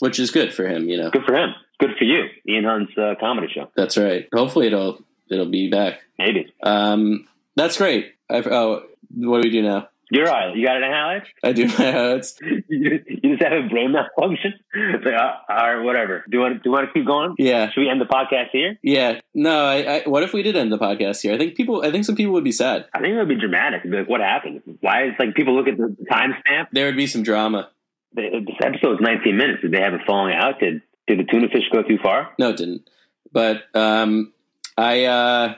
which 0.00 0.18
is 0.18 0.30
good 0.30 0.52
for 0.52 0.66
him, 0.66 0.88
you 0.88 0.96
know. 0.96 1.10
Good 1.10 1.24
for 1.24 1.34
him. 1.34 1.54
Good 1.78 1.90
for 1.98 2.04
you, 2.04 2.24
Ian 2.48 2.64
Hunt's 2.64 2.96
uh, 2.96 3.14
comedy 3.20 3.48
show. 3.52 3.70
That's 3.76 3.96
right. 3.96 4.28
Hopefully, 4.34 4.66
it'll 4.68 4.98
it'll 5.30 5.50
be 5.50 5.70
back. 5.70 6.00
Maybe. 6.18 6.52
Um, 6.62 7.28
that's 7.54 7.76
great. 7.76 8.14
I've, 8.28 8.46
oh, 8.46 8.84
what 9.14 9.42
do 9.42 9.48
we 9.48 9.50
do 9.50 9.62
now? 9.62 9.88
You're 10.10 10.26
right. 10.26 10.54
You 10.56 10.64
got 10.64 10.76
any 10.76 10.92
highlights? 10.92 11.26
I 11.42 11.52
do 11.52 11.66
my 11.66 11.90
highlights. 11.90 12.38
you, 12.68 13.00
just 13.22 13.42
have 13.42 13.52
a 13.64 13.68
brain 13.68 13.92
malfunction. 13.92 14.54
It's 14.72 15.04
like, 15.04 15.14
uh, 15.14 15.32
all 15.48 15.74
right, 15.74 15.84
whatever. 15.84 16.24
Do 16.30 16.36
you 16.38 16.42
want? 16.42 16.62
Do 16.62 16.68
you 16.68 16.72
want 16.72 16.86
to 16.86 16.92
keep 16.92 17.06
going? 17.06 17.34
Yeah. 17.38 17.70
Should 17.70 17.80
we 17.80 17.88
end 17.88 18.00
the 18.00 18.04
podcast 18.04 18.50
here? 18.52 18.78
Yeah. 18.82 19.20
No. 19.34 19.64
I, 19.64 19.76
I, 19.96 20.02
What 20.08 20.22
if 20.22 20.32
we 20.32 20.42
did 20.42 20.54
end 20.56 20.70
the 20.70 20.78
podcast 20.78 21.22
here? 21.22 21.34
I 21.34 21.38
think 21.38 21.56
people. 21.56 21.82
I 21.84 21.90
think 21.90 22.04
some 22.04 22.14
people 22.14 22.32
would 22.34 22.44
be 22.44 22.52
sad. 22.52 22.86
I 22.94 23.00
think 23.00 23.14
it 23.14 23.18
would 23.18 23.28
be 23.28 23.40
dramatic. 23.40 23.80
It'd 23.80 23.90
be 23.90 23.98
like, 23.98 24.08
what 24.08 24.20
happened? 24.20 24.62
Why 24.80 25.06
is 25.08 25.14
like 25.18 25.34
people 25.34 25.56
look 25.56 25.66
at 25.66 25.76
the 25.76 25.96
timestamp? 26.10 26.68
There 26.72 26.86
would 26.86 26.96
be 26.96 27.08
some 27.08 27.24
drama. 27.24 27.70
This 28.14 28.32
episode 28.62 28.92
is 28.94 29.00
19 29.00 29.36
minutes. 29.36 29.62
Did 29.62 29.72
they 29.72 29.80
have 29.80 29.92
a 29.92 29.98
falling 30.06 30.34
out? 30.34 30.60
Did 30.60 30.82
Did 31.08 31.18
the 31.18 31.24
tuna 31.24 31.48
fish 31.48 31.64
go 31.72 31.82
too 31.82 31.98
far? 32.00 32.30
No, 32.38 32.50
it 32.50 32.56
didn't. 32.58 32.88
But 33.32 33.64
um, 33.74 34.32
I. 34.78 35.04
uh 35.04 35.54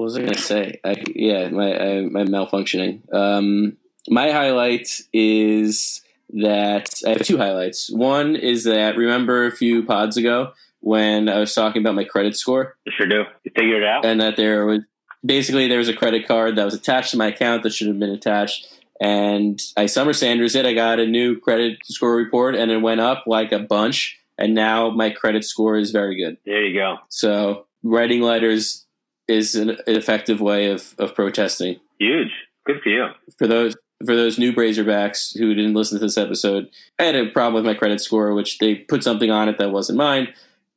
what 0.00 0.06
was 0.06 0.16
I 0.16 0.20
going 0.20 0.32
to 0.32 0.40
say? 0.40 0.80
I, 0.82 0.96
yeah, 1.14 1.50
my 1.50 1.78
I, 1.78 2.00
my 2.06 2.22
malfunctioning. 2.22 3.12
Um, 3.12 3.76
my 4.08 4.30
highlight 4.30 4.88
is 5.12 6.00
that 6.32 6.88
I 7.06 7.10
have 7.10 7.22
two 7.22 7.36
highlights. 7.36 7.90
One 7.90 8.34
is 8.34 8.64
that 8.64 8.96
remember 8.96 9.44
a 9.44 9.50
few 9.50 9.84
pods 9.84 10.16
ago 10.16 10.52
when 10.78 11.28
I 11.28 11.38
was 11.38 11.54
talking 11.54 11.82
about 11.82 11.96
my 11.96 12.04
credit 12.04 12.34
score. 12.34 12.78
I 12.88 12.92
sure 12.96 13.06
do. 13.06 13.24
You 13.44 13.52
figured 13.54 13.82
it 13.82 13.86
out, 13.86 14.06
and 14.06 14.22
that 14.22 14.38
there 14.38 14.64
was 14.64 14.80
basically 15.22 15.68
there 15.68 15.76
was 15.76 15.90
a 15.90 15.94
credit 15.94 16.26
card 16.26 16.56
that 16.56 16.64
was 16.64 16.72
attached 16.72 17.10
to 17.10 17.18
my 17.18 17.26
account 17.26 17.62
that 17.64 17.74
should 17.74 17.88
have 17.88 17.98
been 17.98 18.08
attached. 18.08 18.72
And 19.02 19.60
I 19.76 19.84
Summer 19.84 20.14
Sanders 20.14 20.54
it. 20.54 20.64
I 20.64 20.72
got 20.72 20.98
a 20.98 21.06
new 21.06 21.38
credit 21.38 21.84
score 21.84 22.16
report, 22.16 22.54
and 22.54 22.70
it 22.70 22.78
went 22.78 23.02
up 23.02 23.24
like 23.26 23.52
a 23.52 23.58
bunch. 23.58 24.18
And 24.38 24.54
now 24.54 24.88
my 24.88 25.10
credit 25.10 25.44
score 25.44 25.76
is 25.76 25.90
very 25.90 26.16
good. 26.16 26.38
There 26.46 26.64
you 26.64 26.72
go. 26.72 26.96
So 27.10 27.66
writing 27.82 28.22
letters 28.22 28.86
is 29.30 29.54
an 29.54 29.76
effective 29.86 30.40
way 30.40 30.70
of 30.70 30.94
of 30.98 31.14
protesting. 31.14 31.80
Huge. 31.98 32.32
Good 32.66 32.82
for 32.82 32.88
you. 32.88 33.06
For 33.38 33.46
those 33.46 33.76
for 34.04 34.16
those 34.16 34.38
new 34.38 34.52
Brazerbacks 34.52 35.38
who 35.38 35.54
didn't 35.54 35.74
listen 35.74 35.98
to 35.98 36.04
this 36.04 36.18
episode, 36.18 36.68
I 36.98 37.04
had 37.04 37.16
a 37.16 37.30
problem 37.30 37.54
with 37.54 37.64
my 37.64 37.78
credit 37.78 38.00
score, 38.00 38.34
which 38.34 38.58
they 38.58 38.74
put 38.74 39.04
something 39.04 39.30
on 39.30 39.48
it 39.48 39.58
that 39.58 39.72
wasn't 39.72 39.98
mine. 39.98 40.28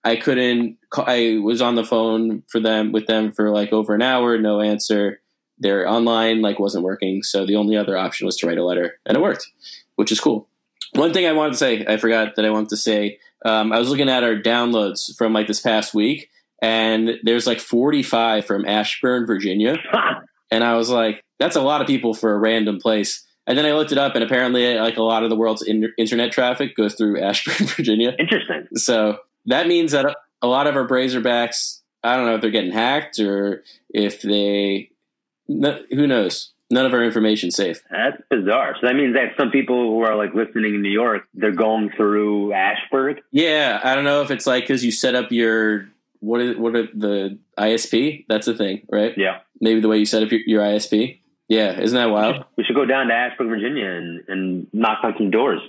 I 0.04 0.18
couldn't. 0.18 0.78
I 0.94 1.40
was 1.42 1.62
on 1.62 1.76
the 1.76 1.86
phone 1.86 2.44
for 2.50 2.60
them 2.60 2.92
with 2.92 3.08
them 3.08 3.32
for 3.32 3.50
like 3.52 3.72
over 3.72 3.96
an 3.96 4.02
hour, 4.02 4.38
no 4.38 4.60
answer. 4.62 5.22
Their 5.60 5.88
online 5.88 6.42
like 6.42 6.60
wasn't 6.60 6.84
working, 6.84 7.24
so 7.24 7.46
the 7.46 7.56
only 7.56 7.78
other 7.78 7.98
option 7.98 8.26
was 8.26 8.36
to 8.38 8.48
write 8.48 8.58
a 8.58 8.66
letter, 8.66 9.00
and 9.06 9.16
it 9.16 9.22
worked, 9.22 9.50
which 9.96 10.12
is 10.12 10.20
cool. 10.20 10.48
One 10.94 11.14
thing 11.14 11.26
I 11.26 11.32
wanted 11.32 11.54
to 11.54 11.58
say, 11.58 11.86
I 11.88 11.98
forgot 11.98 12.36
that 12.36 12.46
I 12.46 12.50
wanted 12.50 12.70
to 12.70 12.78
say. 12.78 13.20
Um, 13.46 13.72
I 13.72 13.80
was 13.80 13.90
looking 13.90 14.10
at 14.10 14.24
our 14.24 14.36
downloads 14.36 15.16
from 15.18 15.34
like 15.34 15.48
this 15.48 15.62
past 15.62 15.94
week, 15.94 16.30
and 16.64 17.20
there's 17.24 17.46
like 17.46 17.60
45 17.60 18.46
from 18.46 18.66
Ashburn, 18.66 19.26
Virginia, 19.28 19.76
and 20.52 20.64
I 20.64 20.76
was 20.76 20.90
like, 20.90 21.22
that's 21.38 21.58
a 21.58 21.62
lot 21.62 21.82
of 21.82 21.88
people 21.88 22.14
for 22.14 22.34
a 22.34 22.40
random 22.40 22.80
place. 22.80 23.28
And 23.46 23.58
then 23.58 23.66
I 23.66 23.74
looked 23.74 23.92
it 23.92 23.98
up, 23.98 24.16
and 24.16 24.24
apparently, 24.24 24.80
like 24.80 24.96
a 24.96 25.04
lot 25.04 25.24
of 25.24 25.30
the 25.30 25.36
world's 25.36 25.62
in- 25.62 25.92
internet 25.98 26.32
traffic 26.32 26.78
goes 26.78 26.96
through 26.96 27.22
Ashburn, 27.22 27.68
Virginia. 27.68 28.16
Interesting. 28.18 28.68
So 28.76 29.18
that 29.46 29.68
means 29.68 29.92
that 29.92 30.16
a 30.42 30.48
lot 30.48 30.66
of 30.66 30.78
our 30.78 30.88
Brazerbacks, 30.88 31.82
I 32.02 32.16
don't 32.16 32.26
know 32.26 32.36
if 32.36 32.42
they're 32.42 32.50
getting 32.50 32.72
hacked 32.72 33.20
or 33.20 33.64
if 33.90 34.22
they, 34.22 34.92
no, 35.50 35.84
who 35.92 36.08
knows? 36.08 36.54
None 36.72 36.86
of 36.86 36.94
our 36.94 37.04
information's 37.04 37.58
safe. 37.58 37.84
That's 37.92 38.22
bizarre. 38.30 38.76
So 38.80 38.88
that 38.88 38.96
means 38.96 39.16
that 39.16 39.34
some 39.38 39.52
people 39.52 39.76
who 39.76 40.00
are 40.06 40.16
like 40.16 40.34
listening 40.34 40.76
in 40.76 40.82
New 40.82 40.90
York, 40.90 41.24
they're 41.34 41.52
going 41.52 41.92
through 41.96 42.54
Ashburn. 42.54 43.20
Yeah, 43.32 43.82
I 43.84 43.94
don't 43.94 44.06
know 44.06 44.22
if 44.22 44.32
it's 44.32 44.48
like 44.48 44.64
because 44.64 44.84
you 44.84 44.92
set 44.92 45.14
up 45.14 45.32
your 45.32 45.90
what 46.24 46.42
is 46.42 46.58
what 46.58 46.76
are 46.76 46.88
the 46.94 47.38
ISP? 47.60 48.26
That's 48.30 48.46
the 48.46 48.56
thing, 48.56 48.88
right? 48.90 49.14
Yeah. 49.18 49.40
Maybe 49.60 49.82
the 49.82 49.90
way 49.90 49.98
you 49.98 50.06
set 50.06 50.24
up 50.24 50.32
your, 50.32 50.42
your 50.46 50.62
ISP. 50.62 51.20
Yeah, 51.50 51.80
isn't 51.80 51.96
that 51.98 52.10
wild? 52.10 52.46
We 52.58 52.64
should 52.64 52.76
go 52.76 52.86
down 52.86 53.08
to 53.08 53.14
Ashburn, 53.14 53.50
Virginia, 53.50 53.86
and, 53.86 54.24
and 54.28 54.68
knock 54.72 55.04
on 55.04 55.14
some 55.18 55.30
doors, 55.30 55.60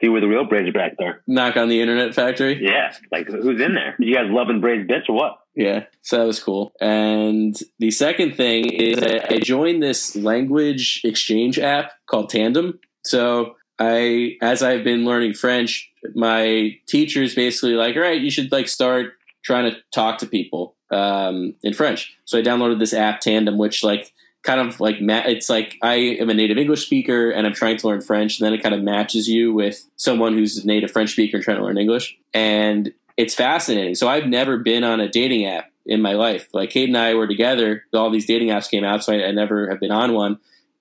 see 0.00 0.08
where 0.08 0.20
the 0.20 0.28
real 0.28 0.42
are. 0.42 0.72
Back 0.72 0.92
there. 0.98 1.22
Knock 1.26 1.56
on 1.56 1.68
the 1.68 1.80
internet 1.80 2.14
factory. 2.14 2.62
Yeah, 2.62 2.92
like 3.10 3.26
who's 3.26 3.60
in 3.60 3.74
there? 3.74 3.96
You 3.98 4.14
guys 4.14 4.26
loving 4.28 4.60
Braze 4.60 4.86
bits 4.86 5.06
or 5.08 5.16
what? 5.16 5.38
Yeah, 5.56 5.84
so 6.02 6.18
that 6.18 6.26
was 6.26 6.40
cool. 6.40 6.72
And 6.80 7.56
the 7.78 7.90
second 7.90 8.36
thing 8.36 8.66
is 8.70 9.00
that 9.00 9.32
I 9.32 9.38
joined 9.38 9.82
this 9.82 10.14
language 10.14 11.00
exchange 11.02 11.58
app 11.58 11.92
called 12.06 12.28
Tandem. 12.28 12.78
So 13.04 13.56
I, 13.78 14.36
as 14.42 14.62
I've 14.62 14.84
been 14.84 15.04
learning 15.04 15.34
French, 15.34 15.90
my 16.14 16.76
teacher's 16.86 17.34
basically 17.34 17.74
like, 17.74 17.96
all 17.96 18.02
right, 18.02 18.20
you 18.20 18.30
should 18.30 18.52
like 18.52 18.68
start 18.68 19.14
trying 19.44 19.70
to 19.70 19.76
talk 19.92 20.18
to 20.18 20.26
people 20.26 20.74
um, 20.90 21.54
in 21.62 21.74
French. 21.74 22.16
So 22.24 22.38
I 22.38 22.42
downloaded 22.42 22.78
this 22.78 22.94
app 22.94 23.20
Tandem, 23.20 23.58
which 23.58 23.84
like 23.84 24.12
kind 24.42 24.60
of 24.60 24.78
like 24.80 25.00
ma- 25.00 25.22
it's 25.26 25.48
like 25.48 25.76
I 25.82 25.94
am 25.94 26.30
a 26.30 26.34
native 26.34 26.58
English 26.58 26.84
speaker 26.84 27.30
and 27.30 27.46
I'm 27.46 27.54
trying 27.54 27.76
to 27.78 27.88
learn 27.88 28.00
French, 28.00 28.38
and 28.38 28.46
then 28.46 28.52
it 28.52 28.62
kind 28.62 28.74
of 28.74 28.82
matches 28.82 29.28
you 29.28 29.52
with 29.52 29.88
someone 29.96 30.34
who's 30.34 30.56
a 30.58 30.66
native 30.66 30.90
French 30.90 31.12
speaker 31.12 31.40
trying 31.40 31.58
to 31.58 31.64
learn 31.64 31.78
English, 31.78 32.16
and 32.32 32.92
it's 33.16 33.34
fascinating. 33.34 33.94
So 33.94 34.08
I've 34.08 34.26
never 34.26 34.58
been 34.58 34.84
on 34.84 35.00
a 35.00 35.08
dating 35.08 35.46
app 35.46 35.70
in 35.86 36.00
my 36.00 36.12
life. 36.12 36.48
Like 36.52 36.70
Kate 36.70 36.88
and 36.88 36.98
I 36.98 37.14
were 37.14 37.26
together, 37.26 37.84
all 37.92 38.10
these 38.10 38.26
dating 38.26 38.48
apps 38.48 38.70
came 38.70 38.84
out, 38.84 39.04
so 39.04 39.12
I, 39.12 39.28
I 39.28 39.30
never 39.32 39.68
have 39.70 39.80
been 39.80 39.92
on 39.92 40.12
one, 40.12 40.38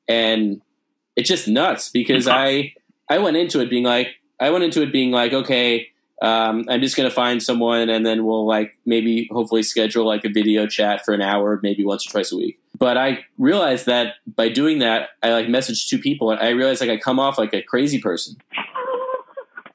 and 0.07 0.61
it's 1.15 1.29
just 1.29 1.47
nuts 1.47 1.89
because 1.89 2.27
I 2.27 2.73
I 3.09 3.19
went 3.19 3.37
into 3.37 3.59
it 3.61 3.69
being 3.69 3.83
like 3.83 4.15
I 4.39 4.49
went 4.51 4.63
into 4.63 4.81
it 4.81 4.91
being 4.91 5.11
like 5.11 5.33
okay. 5.33 5.89
Um, 6.23 6.63
I'm 6.69 6.79
just 6.79 6.95
going 6.95 7.07
to 7.07 7.13
find 7.13 7.43
someone 7.43 7.89
and 7.89 8.05
then 8.05 8.23
we'll 8.23 8.47
like 8.47 8.77
maybe 8.85 9.27
hopefully 9.29 9.61
schedule 9.61 10.07
like 10.07 10.23
a 10.23 10.29
video 10.29 10.65
chat 10.65 11.03
for 11.03 11.13
an 11.13 11.21
hour, 11.21 11.59
maybe 11.61 11.83
once 11.83 12.07
or 12.07 12.11
twice 12.11 12.31
a 12.31 12.37
week. 12.37 12.61
But 12.79 12.97
I 12.97 13.25
realized 13.37 13.87
that 13.87 14.15
by 14.25 14.47
doing 14.47 14.79
that, 14.79 15.09
I 15.21 15.33
like 15.33 15.47
messaged 15.47 15.89
two 15.89 15.99
people 15.99 16.31
and 16.31 16.39
I 16.39 16.51
realized 16.51 16.79
like 16.79 16.89
I 16.89 16.97
come 16.97 17.19
off 17.19 17.37
like 17.37 17.53
a 17.53 17.61
crazy 17.61 17.99
person. 17.99 18.37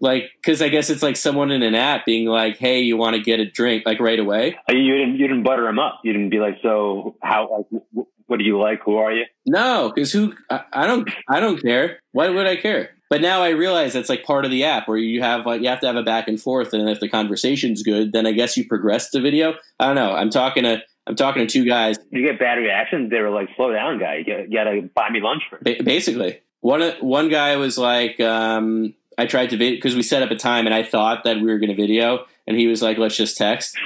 Like, 0.00 0.31
cause 0.43 0.62
I 0.62 0.69
guess 0.69 0.88
it's 0.88 1.02
like 1.02 1.17
someone 1.17 1.50
in 1.50 1.62
an 1.62 1.75
app 1.75 2.07
being 2.07 2.26
like, 2.26 2.57
Hey, 2.57 2.81
you 2.81 2.96
want 2.96 3.16
to 3.16 3.20
get 3.20 3.40
a 3.40 3.44
drink 3.44 3.83
like 3.85 4.01
right 4.01 4.18
away? 4.18 4.57
You 4.70 4.96
didn't 4.96 5.16
you 5.16 5.29
didn't 5.29 5.42
butter 5.42 5.64
them 5.64 5.79
up. 5.79 6.01
You 6.03 6.14
didn't 6.14 6.31
be 6.31 6.38
like, 6.38 6.59
so 6.62 7.16
how? 7.20 7.66
Like, 7.70 8.07
what 8.27 8.38
do 8.38 8.44
you 8.44 8.59
like? 8.59 8.81
Who 8.85 8.96
are 8.96 9.12
you? 9.12 9.25
No, 9.44 9.92
cause 9.94 10.12
who, 10.12 10.35
I, 10.49 10.62
I 10.72 10.87
don't, 10.87 11.11
I 11.29 11.40
don't 11.40 11.61
care. 11.61 12.01
Why 12.12 12.29
would 12.31 12.46
I 12.46 12.57
care? 12.57 12.90
But 13.11 13.23
now 13.23 13.42
I 13.42 13.51
realize 13.51 13.94
that's 13.94 14.09
like 14.09 14.25
part 14.25 14.44
of 14.44 14.51
the 14.51 14.64
app 14.64 14.87
where 14.87 14.99
you 14.99 15.23
have 15.23 15.47
like 15.47 15.62
you 15.62 15.68
have 15.68 15.81
to 15.81 15.87
have 15.87 15.97
a 15.97 16.03
back 16.03 16.29
and 16.29 16.40
forth, 16.40 16.73
and 16.73 16.88
if 16.88 17.01
the 17.01 17.09
conversation's 17.09 17.83
good, 17.83 18.12
then 18.12 18.27
I 18.27 18.33
guess 18.33 18.57
you 18.57 18.66
progress 18.66 19.11
the 19.11 19.21
video. 19.21 19.55
I 19.81 19.87
don't 19.87 19.94
know. 19.94 20.12
I'm 20.12 20.31
talking 20.31 20.64
to 20.64 20.83
I'm 21.07 21.16
talking 21.16 21.47
to 21.47 21.51
two 21.51 21.64
guys. 21.64 21.97
You 22.11 22.23
get 22.23 22.38
bad 22.38 22.57
reactions. 22.59 23.11
They 23.11 23.21
were 23.21 23.31
like, 23.31 23.49
"Slow 23.57 23.73
down, 23.73 23.99
guy. 23.99 24.25
You, 24.27 24.47
gotta 24.53 24.83
buy 24.94 25.09
me 25.11 25.21
lunch. 25.21 25.42
Ba- 25.62 25.83
basically, 25.83 26.40
one 26.61 26.83
one 27.01 27.31
guy 27.31 27.57
was 27.57 27.79
like, 27.79 28.21
um, 28.21 28.94
I 29.16 29.25
tried 29.27 29.51
to 29.51 29.57
because 29.57 29.94
we 29.94 30.03
set 30.03 30.23
up 30.23 30.31
a 30.31 30.37
time, 30.37 30.66
and 30.66 30.75
I 30.75 30.83
thought 30.83 31.25
that 31.25 31.37
we 31.38 31.44
were 31.44 31.59
going 31.59 31.71
to 31.71 31.75
video, 31.75 32.27
and 32.47 32.59
he 32.59 32.66
was 32.66 32.83
like, 32.83 32.99
"Let's 32.99 33.16
just 33.16 33.38
text." 33.38 33.77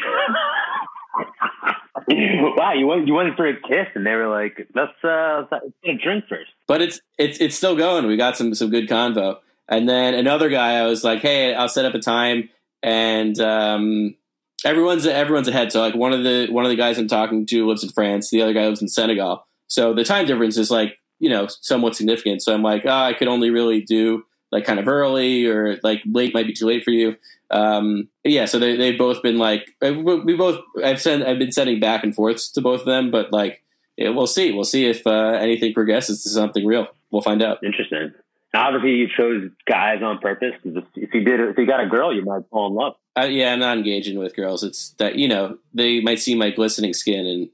Wow, 2.63 2.73
you 2.75 2.87
went 2.87 3.07
you 3.07 3.15
went 3.15 3.35
for 3.37 3.47
a 3.47 3.55
kiss, 3.55 3.89
and 3.95 4.07
they 4.07 4.15
were 4.15 4.29
like, 4.29 4.69
"Let's 4.75 4.93
uh, 5.03 5.47
let's 5.51 5.65
get 5.85 5.95
a 5.95 5.99
drink 5.99 6.25
first. 6.29 6.51
But 6.69 6.81
it's 6.81 7.01
it's 7.19 7.41
it's 7.41 7.57
still 7.57 7.77
going. 7.77 8.07
We 8.07 8.17
got 8.17 8.37
some 8.37 8.55
some 8.55 8.71
good 8.71 8.89
convo, 8.89 9.39
and 9.69 9.89
then 9.89 10.15
another 10.15 10.49
guy, 10.49 10.75
I 10.75 10.87
was 10.87 11.03
like, 11.03 11.21
"Hey, 11.21 11.55
I'll 11.55 11.69
set 11.69 11.85
up 11.85 11.95
a 11.95 11.99
time," 11.99 12.49
and 12.83 13.39
um, 13.41 14.15
everyone's 14.65 15.07
everyone's 15.07 15.49
ahead. 15.49 15.73
So 15.73 15.81
like 15.81 15.95
one 15.95 16.13
of 16.13 16.23
the 16.23 16.49
one 16.51 16.65
of 16.65 16.71
the 16.71 16.77
guys 16.77 16.99
I'm 16.99 17.09
talking 17.09 17.47
to 17.47 17.67
lives 17.67 17.83
in 17.83 17.91
France, 17.91 18.31
the 18.31 18.43
other 18.43 18.53
guy 18.53 18.67
lives 18.67 18.83
in 18.83 18.89
Senegal. 18.89 19.47
So 19.67 19.93
the 19.93 20.05
time 20.05 20.27
difference 20.27 20.57
is 20.57 20.71
like 20.71 20.99
you 21.19 21.29
know 21.29 21.49
somewhat 21.49 21.97
significant. 21.97 22.43
So 22.43 22.55
I'm 22.55 22.63
like, 22.63 22.83
oh, 22.87 22.91
I 22.91 23.13
could 23.13 23.29
only 23.29 23.51
really 23.51 23.81
do 23.81 24.25
like 24.53 24.65
kind 24.65 24.79
of 24.79 24.87
early 24.87 25.47
or 25.47 25.79
like 25.83 26.03
late 26.07 26.35
might 26.35 26.47
be 26.47 26.53
too 26.53 26.67
late 26.67 26.85
for 26.85 26.91
you. 26.91 27.17
Um, 27.53 28.09
yeah, 28.25 28.47
so 28.47 28.59
they 28.59 28.77
they've 28.77 28.99
both 28.99 29.23
been 29.23 29.39
like 29.39 29.69
we 29.81 30.35
both 30.35 30.61
I've 30.83 31.01
sent 31.01 31.23
I've 31.23 31.39
been 31.39 31.53
sending 31.53 31.81
back 31.81 32.03
and 32.03 32.15
forths 32.15 32.51
to 32.53 32.61
both 32.61 32.81
of 32.81 32.87
them, 32.87 33.11
but 33.11 33.33
like 33.33 33.63
yeah, 33.97 34.09
we'll 34.09 34.27
see 34.27 34.53
we'll 34.53 34.65
see 34.65 34.87
if 34.87 35.07
uh, 35.07 35.39
anything 35.41 35.75
progresses 35.75 36.23
to 36.25 36.31
something 36.31 36.65
real. 36.67 36.89
We'll 37.11 37.23
find 37.23 37.43
out. 37.43 37.59
Interesting. 37.63 38.13
Obviously, 38.55 38.91
you 38.93 39.09
chose 39.17 39.51
guys 39.67 40.03
on 40.03 40.19
purpose. 40.19 40.53
If 40.65 41.15
you 41.15 41.25
did, 41.25 41.41
if 41.41 41.57
you 41.57 41.67
got 41.67 41.81
a 41.81 41.89
girl, 41.89 42.15
you 42.15 42.23
might 42.23 42.43
fall 42.51 42.69
in 42.69 42.75
love. 42.75 42.95
Uh, 43.17 43.25
yeah, 43.25 43.53
I'm 43.53 43.59
not 43.59 43.79
engaging 43.79 44.19
with 44.19 44.37
girls. 44.37 44.63
It's 44.63 44.91
that 44.99 45.17
you 45.17 45.29
know 45.29 45.59
they 45.75 46.01
might 46.01 46.21
see 46.21 46.35
my 46.35 46.51
glistening 46.51 46.95
skin 46.95 47.27
and 47.27 47.51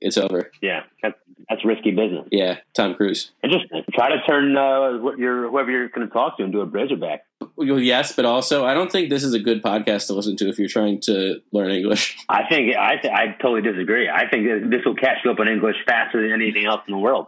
it's 0.00 0.16
over. 0.16 0.50
Yeah, 0.60 0.82
that's 1.02 1.16
that's 1.48 1.64
risky 1.64 1.90
business. 1.90 2.26
Yeah, 2.30 2.58
Tom 2.74 2.94
Cruise. 2.94 3.30
Interesting. 3.42 3.84
Try 3.92 4.10
to 4.10 4.22
turn 4.22 4.56
uh, 4.56 4.98
what 4.98 5.18
your 5.18 5.50
whoever 5.50 5.70
you're 5.70 5.88
going 5.88 6.06
to 6.06 6.12
talk 6.12 6.38
to 6.38 6.44
into 6.44 6.60
a 6.60 6.64
Razorback. 6.64 7.24
Well, 7.56 7.80
yes, 7.80 8.12
but 8.12 8.24
also 8.24 8.64
I 8.64 8.74
don't 8.74 8.90
think 8.90 9.10
this 9.10 9.24
is 9.24 9.34
a 9.34 9.38
good 9.38 9.62
podcast 9.62 10.06
to 10.08 10.14
listen 10.14 10.36
to 10.36 10.48
if 10.48 10.58
you're 10.58 10.68
trying 10.68 11.00
to 11.02 11.40
learn 11.52 11.70
English. 11.70 12.16
I 12.28 12.42
think 12.48 12.76
I 12.76 12.96
th- 12.96 13.12
I 13.12 13.36
totally 13.40 13.62
disagree. 13.62 14.08
I 14.08 14.28
think 14.28 14.70
this 14.70 14.80
will 14.84 14.96
catch 14.96 15.18
you 15.24 15.30
up 15.30 15.40
on 15.40 15.48
English 15.48 15.76
faster 15.86 16.22
than 16.22 16.32
anything 16.32 16.66
else 16.66 16.82
in 16.86 16.92
the 16.92 16.98
world. 16.98 17.26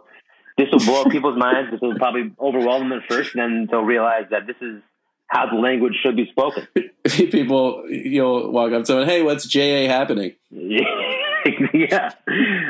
This 0.57 0.67
will 0.71 0.79
blow 0.79 1.05
people's 1.05 1.37
minds. 1.37 1.71
This 1.71 1.81
will 1.81 1.95
probably 1.95 2.31
overwhelm 2.39 2.89
them 2.89 2.99
at 2.99 3.09
first, 3.09 3.35
and 3.35 3.41
then 3.41 3.67
they'll 3.69 3.81
realize 3.81 4.25
that 4.31 4.47
this 4.47 4.55
is 4.61 4.81
how 5.27 5.49
the 5.49 5.59
language 5.59 5.95
should 6.01 6.15
be 6.15 6.27
spoken. 6.29 6.67
People, 7.03 7.85
you'll 7.89 8.51
walk 8.51 8.71
up 8.71 8.83
to 8.83 8.85
someone, 8.85 9.07
"Hey, 9.07 9.21
what's 9.21 9.45
JA 9.45 9.87
happening?" 9.87 10.33
yeah, 10.51 12.11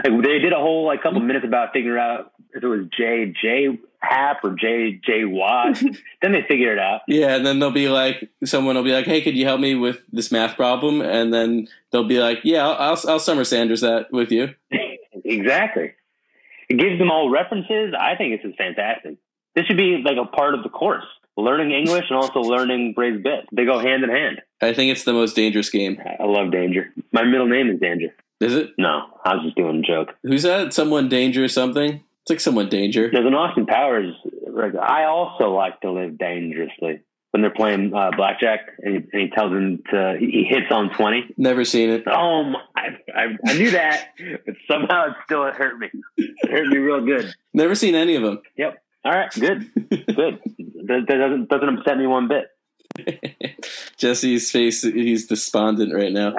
like 0.03 0.23
they 0.23 0.39
did 0.39 0.53
a 0.53 0.57
whole 0.57 0.85
like 0.85 1.03
couple 1.03 1.19
minutes 1.19 1.45
about 1.45 1.73
figuring 1.73 2.01
out 2.01 2.31
if 2.53 2.63
it 2.63 2.67
was 2.67 2.87
J 2.97 3.33
J 3.41 3.79
Hap 4.07 4.43
or 4.43 4.51
J 4.51 4.99
J 5.03 5.25
Watt. 5.25 5.75
then 6.21 6.31
they 6.31 6.43
figure 6.47 6.73
it 6.73 6.79
out. 6.79 7.01
Yeah, 7.07 7.35
and 7.35 7.45
then 7.45 7.59
they'll 7.59 7.71
be 7.71 7.89
like, 7.89 8.29
someone 8.43 8.75
will 8.75 8.83
be 8.83 8.93
like, 8.93 9.05
"Hey, 9.05 9.21
could 9.21 9.35
you 9.35 9.45
help 9.45 9.59
me 9.59 9.75
with 9.75 10.03
this 10.11 10.31
math 10.31 10.55
problem?" 10.55 11.01
And 11.01 11.33
then 11.33 11.67
they'll 11.91 12.07
be 12.07 12.19
like, 12.19 12.39
"Yeah, 12.43 12.67
I'll, 12.67 12.91
I'll, 12.91 13.09
I'll 13.09 13.19
Summer 13.19 13.43
Sanders 13.43 13.81
that 13.81 14.11
with 14.11 14.31
you." 14.31 14.53
exactly. 15.23 15.93
It 16.69 16.79
gives 16.79 16.97
them 16.99 17.11
all 17.11 17.29
references. 17.29 17.93
I 17.97 18.15
think 18.15 18.41
this 18.41 18.49
is 18.49 18.55
fantastic. 18.57 19.17
This 19.55 19.65
should 19.65 19.77
be 19.77 20.01
like 20.03 20.17
a 20.17 20.25
part 20.25 20.53
of 20.53 20.63
the 20.63 20.69
course. 20.69 21.05
Learning 21.37 21.71
English 21.71 22.05
and 22.09 22.17
also 22.17 22.39
learning 22.39 22.93
Braze 22.93 23.21
Bit. 23.21 23.47
They 23.51 23.65
go 23.65 23.79
hand 23.79 24.03
in 24.03 24.09
hand. 24.09 24.41
I 24.61 24.73
think 24.73 24.91
it's 24.91 25.03
the 25.03 25.13
most 25.13 25.35
dangerous 25.35 25.69
game. 25.69 26.01
I 26.19 26.23
love 26.23 26.51
danger. 26.51 26.93
My 27.11 27.23
middle 27.23 27.47
name 27.47 27.69
is 27.69 27.79
Danger. 27.79 28.13
Is 28.39 28.53
it? 28.53 28.71
No, 28.77 29.07
I 29.23 29.35
was 29.35 29.43
just 29.43 29.55
doing 29.55 29.79
a 29.79 29.81
joke. 29.81 30.15
Who's 30.23 30.43
that? 30.43 30.73
Someone 30.73 31.09
danger 31.09 31.43
or 31.43 31.47
something? 31.47 32.03
It's 32.25 32.31
like 32.31 32.39
someone 32.39 32.69
danger. 32.69 33.07
There's 33.11 33.27
an 33.27 33.35
Austin 33.35 33.67
Powers. 33.67 34.15
I 34.81 35.03
also 35.03 35.51
like 35.53 35.79
to 35.81 35.91
live 35.91 36.17
dangerously. 36.17 37.01
When 37.29 37.41
they're 37.41 37.53
playing 37.53 37.93
uh, 37.93 38.09
blackjack, 38.17 38.61
and 38.79 38.95
he, 38.95 39.09
and 39.13 39.21
he 39.21 39.29
tells 39.29 39.51
him 39.51 39.83
to, 39.91 40.15
he 40.17 40.47
hits 40.49 40.71
on 40.71 40.89
twenty. 40.95 41.25
Never 41.37 41.65
seen 41.65 41.89
it. 41.89 42.05
Oh, 42.07 42.45
my, 42.45 42.59
I, 42.75 42.87
I, 43.13 43.25
I 43.45 43.53
knew 43.57 43.71
that, 43.71 44.07
but 44.45 44.55
somehow 44.71 45.07
it 45.09 45.13
still 45.25 45.43
hurt 45.51 45.77
me. 45.77 45.89
It 46.17 46.49
hurt 46.49 46.67
me 46.67 46.77
real 46.77 47.05
good. 47.05 47.31
Never 47.53 47.75
seen 47.75 47.93
any 47.93 48.15
of 48.15 48.23
them. 48.23 48.41
Yep. 48.57 48.81
All 49.03 49.11
right. 49.11 49.31
Good. 49.31 49.69
Good. 49.89 50.39
That 50.87 51.07
doesn't 51.07 51.49
doesn't 51.49 51.79
upset 51.79 51.97
me 51.97 52.05
one 52.05 52.27
bit. 52.27 52.45
Jesse's 53.97 54.51
face, 54.51 54.83
he's 54.83 55.25
despondent 55.25 55.91
right 55.91 56.11
now. 56.11 56.33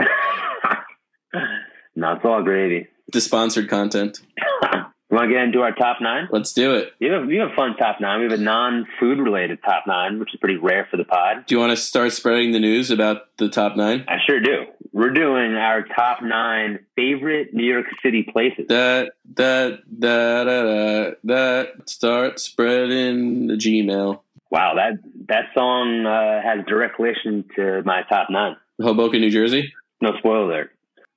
Not 1.96 2.24
all 2.24 2.44
gravy. 2.44 2.86
The 3.12 3.20
sponsored 3.20 3.68
content. 3.68 4.20
Want 5.16 5.30
to 5.30 5.34
get 5.34 5.44
into 5.44 5.62
our 5.62 5.72
top 5.72 6.02
nine? 6.02 6.28
Let's 6.30 6.52
do 6.52 6.74
it. 6.74 6.92
We 7.00 7.06
have, 7.06 7.22
a, 7.22 7.26
we 7.26 7.36
have 7.36 7.50
a 7.50 7.54
fun 7.54 7.74
top 7.78 8.02
nine. 8.02 8.18
We 8.18 8.24
have 8.24 8.38
a 8.38 8.42
non-food 8.42 9.18
related 9.18 9.60
top 9.64 9.84
nine, 9.86 10.18
which 10.18 10.34
is 10.34 10.38
pretty 10.38 10.58
rare 10.58 10.86
for 10.90 10.98
the 10.98 11.04
pod. 11.04 11.46
Do 11.46 11.54
you 11.54 11.58
want 11.58 11.70
to 11.70 11.76
start 11.78 12.12
spreading 12.12 12.52
the 12.52 12.60
news 12.60 12.90
about 12.90 13.34
the 13.38 13.48
top 13.48 13.78
nine? 13.78 14.04
I 14.08 14.18
sure 14.26 14.40
do. 14.40 14.66
We're 14.92 15.14
doing 15.14 15.54
our 15.54 15.84
top 15.84 16.22
nine 16.22 16.80
favorite 16.96 17.54
New 17.54 17.64
York 17.64 17.86
City 18.02 18.24
places. 18.30 18.66
That 18.68 19.12
that 19.36 19.78
that 20.00 20.44
that 20.44 21.16
that 21.24 21.88
start 21.88 22.38
spreading 22.38 23.46
the 23.46 23.54
Gmail. 23.54 24.20
Wow, 24.50 24.74
that 24.74 24.98
that 25.28 25.46
song 25.54 26.04
uh, 26.04 26.42
has 26.42 26.62
direct 26.66 26.98
relation 26.98 27.46
to 27.56 27.82
my 27.86 28.02
top 28.02 28.28
nine. 28.28 28.56
Hoboken, 28.82 29.22
New 29.22 29.30
Jersey. 29.30 29.72
No 30.02 30.12
spoiler 30.18 30.48
there. 30.48 30.70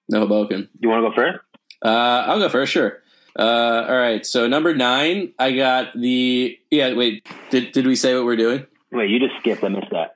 No 0.07 0.21
Hoboken. 0.21 0.69
You 0.79 0.87
want 0.87 1.03
to 1.03 1.09
go 1.09 1.15
first? 1.15 1.39
Uh, 1.83 2.23
I'll 2.27 2.39
go 2.39 2.47
first. 2.47 2.71
Sure. 2.71 3.01
Uh, 3.39 3.85
all 3.87 3.97
right. 3.97 4.25
So 4.25 4.47
number 4.47 4.75
nine, 4.75 5.33
I 5.39 5.53
got 5.53 5.93
the. 5.93 6.59
Yeah. 6.69 6.93
Wait. 6.93 7.25
Did 7.49 7.71
did 7.71 7.87
we 7.87 7.95
say 7.95 8.13
what 8.13 8.25
we're 8.25 8.35
doing? 8.35 8.65
Wait, 8.91 9.09
you 9.09 9.19
just 9.19 9.39
skipped. 9.39 9.63
I 9.63 9.69
missed 9.69 9.91
that. 9.91 10.15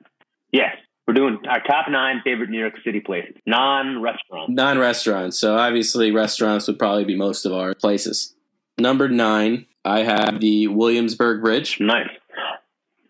Yes, 0.52 0.76
we're 1.06 1.14
doing 1.14 1.38
our 1.48 1.60
top 1.62 1.86
nine 1.88 2.20
favorite 2.24 2.50
New 2.50 2.58
York 2.58 2.74
City 2.84 3.00
places, 3.00 3.34
non-restaurant. 3.46 4.50
Non 4.50 4.78
restaurants. 4.78 5.38
So 5.38 5.56
obviously, 5.56 6.12
restaurants 6.12 6.66
would 6.66 6.78
probably 6.78 7.04
be 7.04 7.16
most 7.16 7.44
of 7.44 7.52
our 7.52 7.74
places. 7.74 8.34
Number 8.78 9.08
nine, 9.08 9.66
I 9.84 10.02
have 10.02 10.40
the 10.40 10.68
Williamsburg 10.68 11.42
Bridge. 11.42 11.78
Nice. 11.80 12.08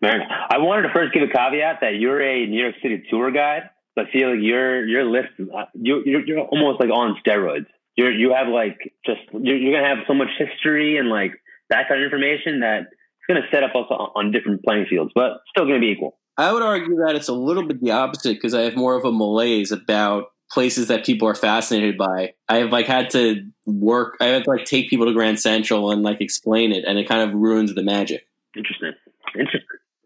Very 0.01 0.19
nice. 0.19 0.29
I 0.49 0.59
wanted 0.59 0.83
to 0.83 0.93
first 0.93 1.13
give 1.13 1.23
a 1.23 1.27
caveat 1.27 1.79
that 1.81 1.95
you're 1.95 2.21
a 2.21 2.45
New 2.45 2.61
York 2.61 2.75
City 2.81 3.03
tour 3.09 3.31
guide. 3.31 3.69
So 3.97 4.05
I 4.05 4.11
feel 4.11 4.31
like 4.31 4.39
your 4.41 4.85
your 4.85 5.05
list, 5.05 5.29
you 5.73 6.03
you're, 6.05 6.25
you're 6.25 6.39
almost 6.41 6.79
like 6.79 6.89
on 6.89 7.17
steroids. 7.25 7.67
You're 7.95 8.11
you 8.11 8.33
have 8.33 8.47
like 8.47 8.77
just 9.05 9.21
you're, 9.31 9.57
you're 9.57 9.79
gonna 9.79 9.95
have 9.95 10.05
so 10.07 10.13
much 10.13 10.29
history 10.37 10.97
and 10.97 11.09
like 11.09 11.31
that 11.69 11.87
kind 11.87 12.01
of 12.01 12.05
information 12.05 12.59
that 12.61 12.81
it's 12.81 13.25
gonna 13.27 13.45
set 13.51 13.63
up 13.63 13.71
us 13.75 13.87
on, 13.89 14.09
on 14.15 14.31
different 14.31 14.63
playing 14.63 14.85
fields, 14.89 15.11
but 15.15 15.41
still 15.49 15.65
gonna 15.65 15.79
be 15.79 15.87
equal. 15.87 16.17
I 16.37 16.51
would 16.51 16.63
argue 16.63 16.97
that 17.05 17.15
it's 17.15 17.29
a 17.29 17.33
little 17.33 17.65
bit 17.65 17.81
the 17.81 17.91
opposite 17.91 18.35
because 18.35 18.53
I 18.53 18.61
have 18.61 18.75
more 18.75 18.95
of 18.95 19.05
a 19.05 19.11
malaise 19.11 19.71
about 19.71 20.25
places 20.51 20.89
that 20.89 21.05
people 21.05 21.27
are 21.27 21.35
fascinated 21.35 21.97
by. 21.97 22.33
I 22.49 22.57
have 22.57 22.71
like 22.71 22.87
had 22.87 23.09
to 23.11 23.49
work. 23.65 24.17
I 24.19 24.25
have 24.25 24.43
to 24.43 24.49
like 24.49 24.65
take 24.65 24.89
people 24.89 25.05
to 25.05 25.13
Grand 25.13 25.39
Central 25.39 25.91
and 25.91 26.03
like 26.03 26.21
explain 26.21 26.71
it, 26.71 26.83
and 26.85 26.99
it 26.99 27.07
kind 27.07 27.27
of 27.27 27.35
ruins 27.35 27.73
the 27.73 27.83
magic. 27.83 28.27
Interesting. 28.55 28.93
Interesting. 29.33 29.61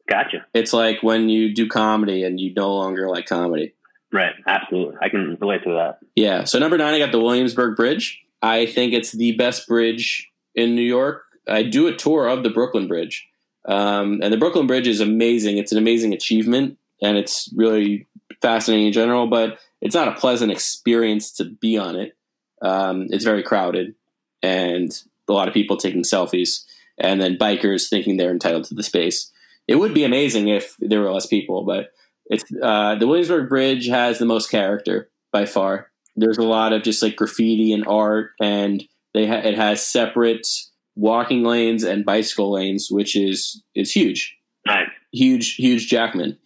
Gotcha. 0.09 0.45
It's 0.53 0.73
like 0.73 1.03
when 1.03 1.29
you 1.29 1.53
do 1.53 1.67
comedy 1.67 2.23
and 2.23 2.39
you 2.39 2.53
no 2.55 2.73
longer 2.73 3.07
like 3.09 3.27
comedy. 3.27 3.73
Right. 4.11 4.33
Absolutely. 4.47 4.97
I 5.01 5.09
can 5.09 5.37
relate 5.39 5.63
to 5.63 5.73
that. 5.73 5.99
Yeah. 6.15 6.43
So 6.43 6.59
number 6.59 6.77
nine, 6.77 6.93
I 6.93 6.99
got 6.99 7.11
the 7.11 7.19
Williamsburg 7.19 7.75
Bridge. 7.75 8.21
I 8.41 8.65
think 8.65 8.93
it's 8.93 9.11
the 9.11 9.33
best 9.33 9.67
bridge 9.67 10.29
in 10.55 10.75
New 10.75 10.81
York. 10.81 11.23
I 11.47 11.63
do 11.63 11.87
a 11.87 11.95
tour 11.95 12.27
of 12.27 12.43
the 12.43 12.49
Brooklyn 12.49 12.87
Bridge, 12.87 13.27
um, 13.67 14.19
and 14.21 14.31
the 14.31 14.37
Brooklyn 14.37 14.67
Bridge 14.67 14.87
is 14.87 15.01
amazing. 15.01 15.57
It's 15.57 15.71
an 15.71 15.77
amazing 15.77 16.13
achievement, 16.13 16.77
and 17.01 17.17
it's 17.17 17.49
really 17.55 18.07
fascinating 18.41 18.87
in 18.87 18.93
general. 18.93 19.27
But 19.27 19.59
it's 19.81 19.95
not 19.95 20.07
a 20.07 20.19
pleasant 20.19 20.51
experience 20.51 21.31
to 21.33 21.45
be 21.45 21.77
on 21.77 21.95
it. 21.95 22.15
Um, 22.61 23.07
it's 23.09 23.23
very 23.23 23.43
crowded, 23.43 23.95
and 24.41 24.91
a 25.27 25.33
lot 25.33 25.47
of 25.47 25.53
people 25.53 25.77
taking 25.77 26.03
selfies, 26.03 26.65
and 26.97 27.21
then 27.21 27.37
bikers 27.37 27.89
thinking 27.89 28.17
they're 28.17 28.31
entitled 28.31 28.65
to 28.65 28.75
the 28.75 28.83
space. 28.83 29.31
It 29.67 29.75
would 29.75 29.93
be 29.93 30.03
amazing 30.03 30.47
if 30.47 30.75
there 30.79 31.01
were 31.01 31.11
less 31.11 31.27
people, 31.27 31.63
but 31.63 31.91
it's 32.29 32.43
uh, 32.61 32.95
the 32.95 33.07
Williamsburg 33.07 33.49
Bridge 33.49 33.87
has 33.87 34.19
the 34.19 34.25
most 34.25 34.49
character 34.49 35.09
by 35.31 35.45
far. 35.45 35.91
There's 36.15 36.37
a 36.37 36.43
lot 36.43 36.73
of 36.73 36.83
just 36.83 37.01
like 37.01 37.15
graffiti 37.15 37.73
and 37.73 37.85
art, 37.87 38.31
and 38.39 38.83
they 39.13 39.25
ha- 39.27 39.41
it 39.47 39.55
has 39.55 39.85
separate 39.85 40.47
walking 40.95 41.43
lanes 41.43 41.83
and 41.83 42.05
bicycle 42.05 42.51
lanes, 42.51 42.89
which 42.91 43.15
is 43.15 43.63
is 43.75 43.91
huge, 43.91 44.35
Nice. 44.65 44.89
huge, 45.11 45.55
huge 45.55 45.87
Jackman, 45.89 46.37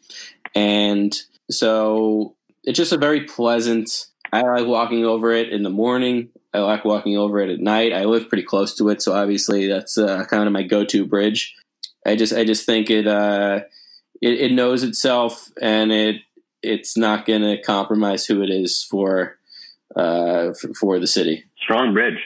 and 0.56 1.14
so 1.50 2.36
it's 2.64 2.78
just 2.78 2.94
a 2.94 2.98
very 2.98 3.22
pleasant. 3.26 4.08
I 4.32 4.42
like 4.42 4.66
walking 4.68 5.06
over 5.06 5.32
it 5.32 5.50
in 5.50 5.64
the 5.64 5.70
morning. 5.70 6.30
I 6.54 6.60
like 6.60 6.86
walking 6.86 7.18
over 7.18 7.40
it 7.40 7.50
at 7.50 7.60
night. 7.60 7.94
I 7.94 8.06
live 8.06 8.30
pretty 8.30 8.44
close 8.44 8.76
to 8.76 8.90
it, 8.90 9.02
so 9.02 9.14
obviously 9.14 9.68
that's 9.68 9.98
uh, 9.98 10.26
kind 10.26 10.46
of 10.46 10.54
my 10.54 10.64
go-to 10.64 11.06
bridge. 11.06 11.56
I 12.06 12.16
just 12.16 12.34
I 12.34 12.44
just 12.44 12.66
think 12.66 12.90
it 12.90 13.08
uh, 13.08 13.62
it, 14.24 14.40
it 14.40 14.52
knows 14.54 14.84
itself 14.84 15.52
and 15.62 15.92
it 15.92 16.22
it's 16.62 16.96
not 16.96 17.26
going 17.26 17.42
to 17.42 17.62
compromise 17.62 18.26
who 18.26 18.42
it 18.42 18.50
is 18.50 18.84
for 18.84 19.38
uh, 19.96 20.54
for, 20.54 20.74
for 20.74 21.00
the 21.00 21.08
city. 21.08 21.44
Strong 21.62 21.94
bridge. 21.94 22.20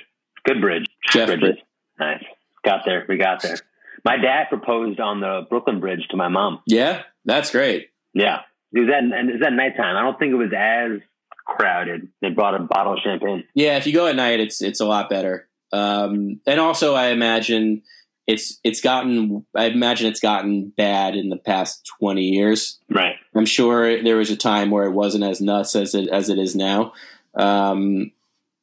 Good 0.45 0.61
bridge. 0.61 0.85
Jeff 1.11 1.27
Bridges. 1.27 1.41
Bridge. 1.41 1.63
Nice. 1.99 2.23
Got 2.63 2.85
there. 2.85 3.05
We 3.09 3.17
got 3.17 3.41
there. 3.41 3.57
My 4.05 4.17
dad 4.17 4.45
proposed 4.49 4.99
on 4.99 5.19
the 5.19 5.45
Brooklyn 5.49 5.79
Bridge 5.79 6.07
to 6.11 6.17
my 6.17 6.27
mom. 6.27 6.61
Yeah, 6.67 7.01
that's 7.25 7.51
great. 7.51 7.89
Yeah. 8.13 8.41
It 8.71 8.81
was 8.81 8.89
at, 8.89 9.03
and 9.03 9.29
it 9.29 9.33
was 9.33 9.41
at 9.45 9.53
nighttime. 9.53 9.97
I 9.97 10.01
don't 10.01 10.19
think 10.19 10.31
it 10.31 10.35
was 10.35 10.53
as 10.55 11.01
crowded. 11.45 12.09
They 12.21 12.29
brought 12.29 12.55
a 12.55 12.59
bottle 12.59 12.93
of 12.93 12.99
champagne. 13.03 13.43
Yeah, 13.55 13.77
if 13.77 13.87
you 13.87 13.93
go 13.93 14.07
at 14.07 14.15
night, 14.15 14.39
it's 14.39 14.61
it's 14.61 14.79
a 14.79 14.85
lot 14.85 15.09
better. 15.09 15.47
Um, 15.71 16.41
and 16.45 16.59
also, 16.59 16.93
I 16.93 17.07
imagine 17.07 17.81
it's 18.27 18.59
it's 18.63 18.81
gotten. 18.81 19.45
I 19.55 19.65
imagine 19.65 20.07
it's 20.07 20.19
gotten 20.19 20.69
bad 20.75 21.15
in 21.15 21.29
the 21.29 21.37
past 21.37 21.89
twenty 21.99 22.23
years. 22.23 22.77
Right. 22.89 23.15
I'm 23.35 23.45
sure 23.45 24.03
there 24.03 24.17
was 24.17 24.29
a 24.29 24.35
time 24.35 24.69
where 24.69 24.85
it 24.85 24.91
wasn't 24.91 25.23
as 25.23 25.39
nuts 25.41 25.75
as 25.75 25.95
it 25.95 26.09
as 26.09 26.29
it 26.29 26.37
is 26.37 26.55
now. 26.55 26.93
Um, 27.35 28.11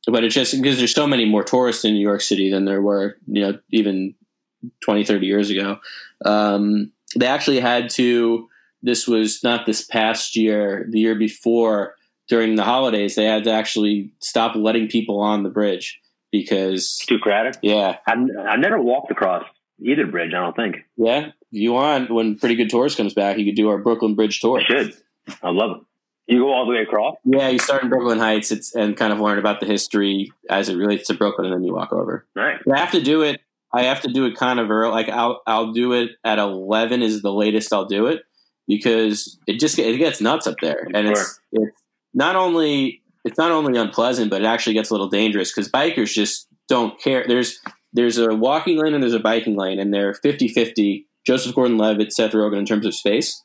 but 0.06 0.22
it's 0.22 0.34
just 0.34 0.54
because 0.54 0.76
there's 0.76 0.94
so 0.94 1.06
many 1.06 1.24
more 1.24 1.42
tourists 1.42 1.84
in 1.84 1.94
New 1.94 2.00
York 2.06 2.20
City 2.20 2.50
than 2.50 2.66
there 2.66 2.82
were, 2.82 3.16
you 3.26 3.40
know, 3.40 3.58
even 3.70 4.14
20, 4.82 5.04
30 5.04 5.26
years 5.26 5.48
ago. 5.48 5.78
Um, 6.24 6.92
they 7.16 7.26
actually 7.26 7.60
had 7.60 7.88
to. 7.90 8.48
This 8.82 9.08
was 9.08 9.42
not 9.42 9.64
this 9.64 9.82
past 9.82 10.36
year, 10.36 10.86
the 10.90 11.00
year 11.00 11.14
before 11.14 11.94
during 12.28 12.54
the 12.56 12.64
holidays. 12.64 13.14
They 13.14 13.24
had 13.24 13.44
to 13.44 13.50
actually 13.52 14.12
stop 14.18 14.54
letting 14.56 14.88
people 14.88 15.20
on 15.20 15.42
the 15.42 15.48
bridge 15.48 16.00
because, 16.30 16.98
Too 17.06 17.18
crowded. 17.18 17.56
yeah, 17.62 17.96
I've, 18.06 18.18
I've 18.46 18.58
never 18.58 18.78
walked 18.78 19.10
across 19.10 19.44
either 19.84 20.06
bridge. 20.06 20.32
I 20.34 20.40
don't 20.40 20.56
think. 20.56 20.76
yeah. 20.96 21.30
If 21.52 21.60
you 21.60 21.72
want, 21.72 22.10
when 22.10 22.36
Pretty 22.36 22.56
Good 22.56 22.70
Tours 22.70 22.96
comes 22.96 23.14
back, 23.14 23.38
you 23.38 23.44
could 23.44 23.54
do 23.54 23.68
our 23.68 23.78
Brooklyn 23.78 24.16
Bridge 24.16 24.40
tour. 24.40 24.58
I 24.60 24.64
should. 24.64 24.94
I 25.40 25.50
love 25.50 25.76
it. 25.76 25.86
You 26.26 26.40
go 26.40 26.52
all 26.52 26.66
the 26.66 26.72
way 26.72 26.78
across. 26.78 27.16
Yeah, 27.24 27.48
you 27.48 27.58
start 27.58 27.84
in 27.84 27.90
Brooklyn 27.90 28.18
Heights 28.18 28.50
it's, 28.50 28.74
and 28.74 28.96
kind 28.96 29.12
of 29.12 29.20
learn 29.20 29.38
about 29.38 29.60
the 29.60 29.66
history 29.66 30.32
as 30.50 30.68
it 30.68 30.76
relates 30.76 31.06
to 31.08 31.14
Brooklyn, 31.14 31.46
and 31.46 31.54
then 31.54 31.62
you 31.64 31.74
walk 31.74 31.92
over. 31.92 32.26
Nice. 32.34 32.60
I 32.72 32.78
have 32.78 32.90
to 32.92 33.00
do 33.02 33.22
it. 33.22 33.40
I 33.72 33.84
have 33.84 34.00
to 34.00 34.08
do 34.08 34.24
it 34.24 34.36
kind 34.36 34.58
of 34.58 34.70
early. 34.70 34.90
Like 34.90 35.08
I'll 35.10 35.42
I'll 35.46 35.72
do 35.72 35.92
it 35.92 36.12
at 36.24 36.38
eleven 36.38 37.02
is 37.02 37.22
the 37.22 37.32
latest 37.32 37.72
I'll 37.72 37.84
do 37.84 38.06
it 38.06 38.22
because 38.66 39.38
it 39.46 39.60
just 39.60 39.78
it 39.78 39.98
gets 39.98 40.20
nuts 40.20 40.46
up 40.46 40.56
there, 40.60 40.88
and 40.94 41.08
it's 41.08 41.40
it's 41.52 41.80
not 42.14 42.36
only 42.36 43.02
it's 43.24 43.38
not 43.38 43.52
only 43.52 43.78
unpleasant, 43.78 44.30
but 44.30 44.42
it 44.42 44.46
actually 44.46 44.74
gets 44.74 44.90
a 44.90 44.94
little 44.94 45.08
dangerous 45.08 45.52
because 45.52 45.70
bikers 45.70 46.12
just 46.12 46.48
don't 46.68 46.98
care. 47.00 47.24
There's 47.28 47.60
there's 47.94 48.18
a 48.18 48.34
walking 48.34 48.78
lane 48.78 48.92
and 48.92 49.02
there's 49.02 49.14
a 49.14 49.20
biking 49.20 49.56
lane, 49.56 49.78
and 49.78 49.94
they're 49.94 50.12
50-50, 50.12 51.06
Joseph 51.26 51.54
Gordon-Levitt, 51.54 52.12
Seth 52.12 52.32
Rogen 52.32 52.58
in 52.58 52.66
terms 52.66 52.84
of 52.84 52.94
space, 52.94 53.42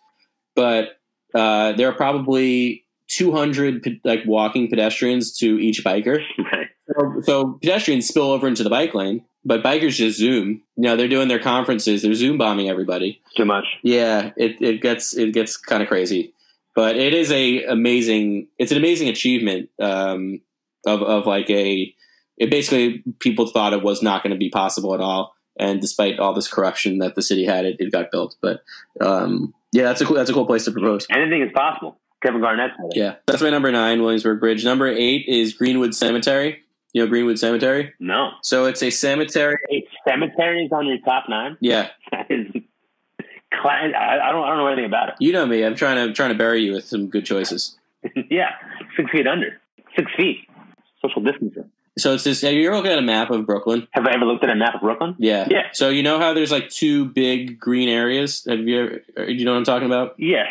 but 0.55 0.99
uh, 1.33 1.73
there 1.73 1.87
are 1.87 1.93
probably 1.93 2.85
200 3.09 4.01
like 4.03 4.21
walking 4.25 4.69
pedestrians 4.69 5.35
to 5.37 5.59
each 5.59 5.83
biker. 5.83 6.21
Right. 6.37 6.67
So, 6.97 7.21
so 7.21 7.59
pedestrians 7.61 8.07
spill 8.07 8.31
over 8.31 8.47
into 8.47 8.63
the 8.63 8.69
bike 8.69 8.95
lane, 8.95 9.23
but 9.45 9.63
bikers 9.63 9.95
just 9.95 10.17
zoom. 10.17 10.63
You 10.75 10.83
know, 10.83 10.95
they're 10.95 11.07
doing 11.07 11.27
their 11.27 11.39
conferences, 11.39 12.01
they're 12.01 12.13
zoom 12.13 12.37
bombing 12.37 12.69
everybody. 12.69 13.21
Too 13.37 13.45
much. 13.45 13.65
Yeah, 13.83 14.31
it, 14.37 14.61
it 14.61 14.81
gets 14.81 15.15
it 15.15 15.33
gets 15.33 15.55
kind 15.55 15.83
of 15.83 15.87
crazy, 15.87 16.33
but 16.75 16.95
it 16.97 17.13
is 17.13 17.31
a 17.31 17.63
amazing. 17.65 18.47
It's 18.57 18.71
an 18.71 18.77
amazing 18.77 19.09
achievement 19.09 19.69
um, 19.79 20.41
of 20.85 21.01
of 21.01 21.25
like 21.25 21.49
a. 21.49 21.93
It 22.39 22.49
basically 22.49 23.03
people 23.19 23.47
thought 23.47 23.73
it 23.73 23.83
was 23.83 24.01
not 24.01 24.23
going 24.23 24.31
to 24.31 24.37
be 24.37 24.49
possible 24.49 24.93
at 24.95 25.01
all, 25.01 25.35
and 25.59 25.81
despite 25.81 26.19
all 26.19 26.33
this 26.33 26.47
corruption 26.47 26.99
that 26.99 27.15
the 27.15 27.21
city 27.21 27.45
had, 27.45 27.65
it, 27.65 27.75
it 27.79 27.91
got 27.91 28.11
built. 28.11 28.35
But 28.41 28.61
um, 29.01 29.53
yeah, 29.71 29.83
that's 29.83 30.01
a 30.01 30.05
cool 30.05 30.15
that's 30.15 30.29
a 30.29 30.33
cool 30.33 30.45
place 30.45 30.65
to 30.65 30.71
propose. 30.71 31.05
Anything 31.11 31.41
is 31.41 31.51
possible. 31.53 31.99
Kevin 32.23 32.41
Garnett. 32.41 32.71
Yeah, 32.93 33.15
that's 33.27 33.41
my 33.41 33.49
number 33.49 33.71
nine, 33.71 34.01
Williamsburg 34.01 34.39
Bridge. 34.39 34.65
Number 34.65 34.87
eight 34.87 35.25
is 35.27 35.53
Greenwood 35.53 35.93
Cemetery. 35.93 36.63
You 36.93 37.03
know 37.03 37.07
Greenwood 37.09 37.37
Cemetery. 37.37 37.93
No. 37.99 38.31
So 38.41 38.65
it's 38.65 38.81
a 38.81 38.89
cemetery. 38.89 39.57
Eight 39.69 39.87
cemeteries 40.07 40.71
on 40.71 40.87
your 40.87 40.97
top 40.99 41.25
nine. 41.29 41.57
Yeah, 41.59 41.89
is. 42.29 42.47
I, 43.51 43.91
I 43.91 44.31
don't. 44.31 44.43
I 44.43 44.49
don't 44.49 44.57
know 44.57 44.67
anything 44.67 44.85
about 44.85 45.09
it. 45.09 45.15
you 45.19 45.33
know 45.33 45.45
me. 45.45 45.63
I'm 45.63 45.75
trying 45.75 45.95
to 45.97 46.03
I'm 46.03 46.13
trying 46.13 46.29
to 46.29 46.37
bury 46.37 46.63
you 46.63 46.73
with 46.73 46.85
some 46.85 47.09
good 47.09 47.25
choices. 47.25 47.77
yeah, 48.29 48.51
six 48.95 49.11
feet 49.11 49.27
under. 49.27 49.59
Six 49.95 50.11
feet. 50.15 50.47
Social 51.01 51.21
distancing. 51.21 51.69
So 51.99 52.13
it's 52.13 52.23
this. 52.23 52.41
You 52.43 52.67
ever 52.67 52.77
looked 52.77 52.87
at 52.87 52.97
a 52.97 53.03
map 53.03 53.29
of 53.31 53.45
Brooklyn? 53.45 53.87
Have 53.91 54.05
I 54.05 54.13
ever 54.13 54.25
looked 54.25 54.43
at 54.43 54.49
a 54.49 54.55
map 54.55 54.75
of 54.75 54.81
Brooklyn? 54.81 55.15
Yeah. 55.19 55.47
Yeah. 55.49 55.63
So 55.73 55.89
you 55.89 56.03
know 56.03 56.19
how 56.19 56.33
there's 56.33 56.51
like 56.51 56.69
two 56.69 57.05
big 57.05 57.59
green 57.59 57.89
areas. 57.89 58.45
Have 58.47 58.59
you 58.59 58.81
ever? 58.81 59.25
Do 59.27 59.33
you 59.33 59.45
know 59.45 59.51
what 59.51 59.57
I'm 59.57 59.63
talking 59.65 59.87
about? 59.87 60.15
Yes. 60.17 60.47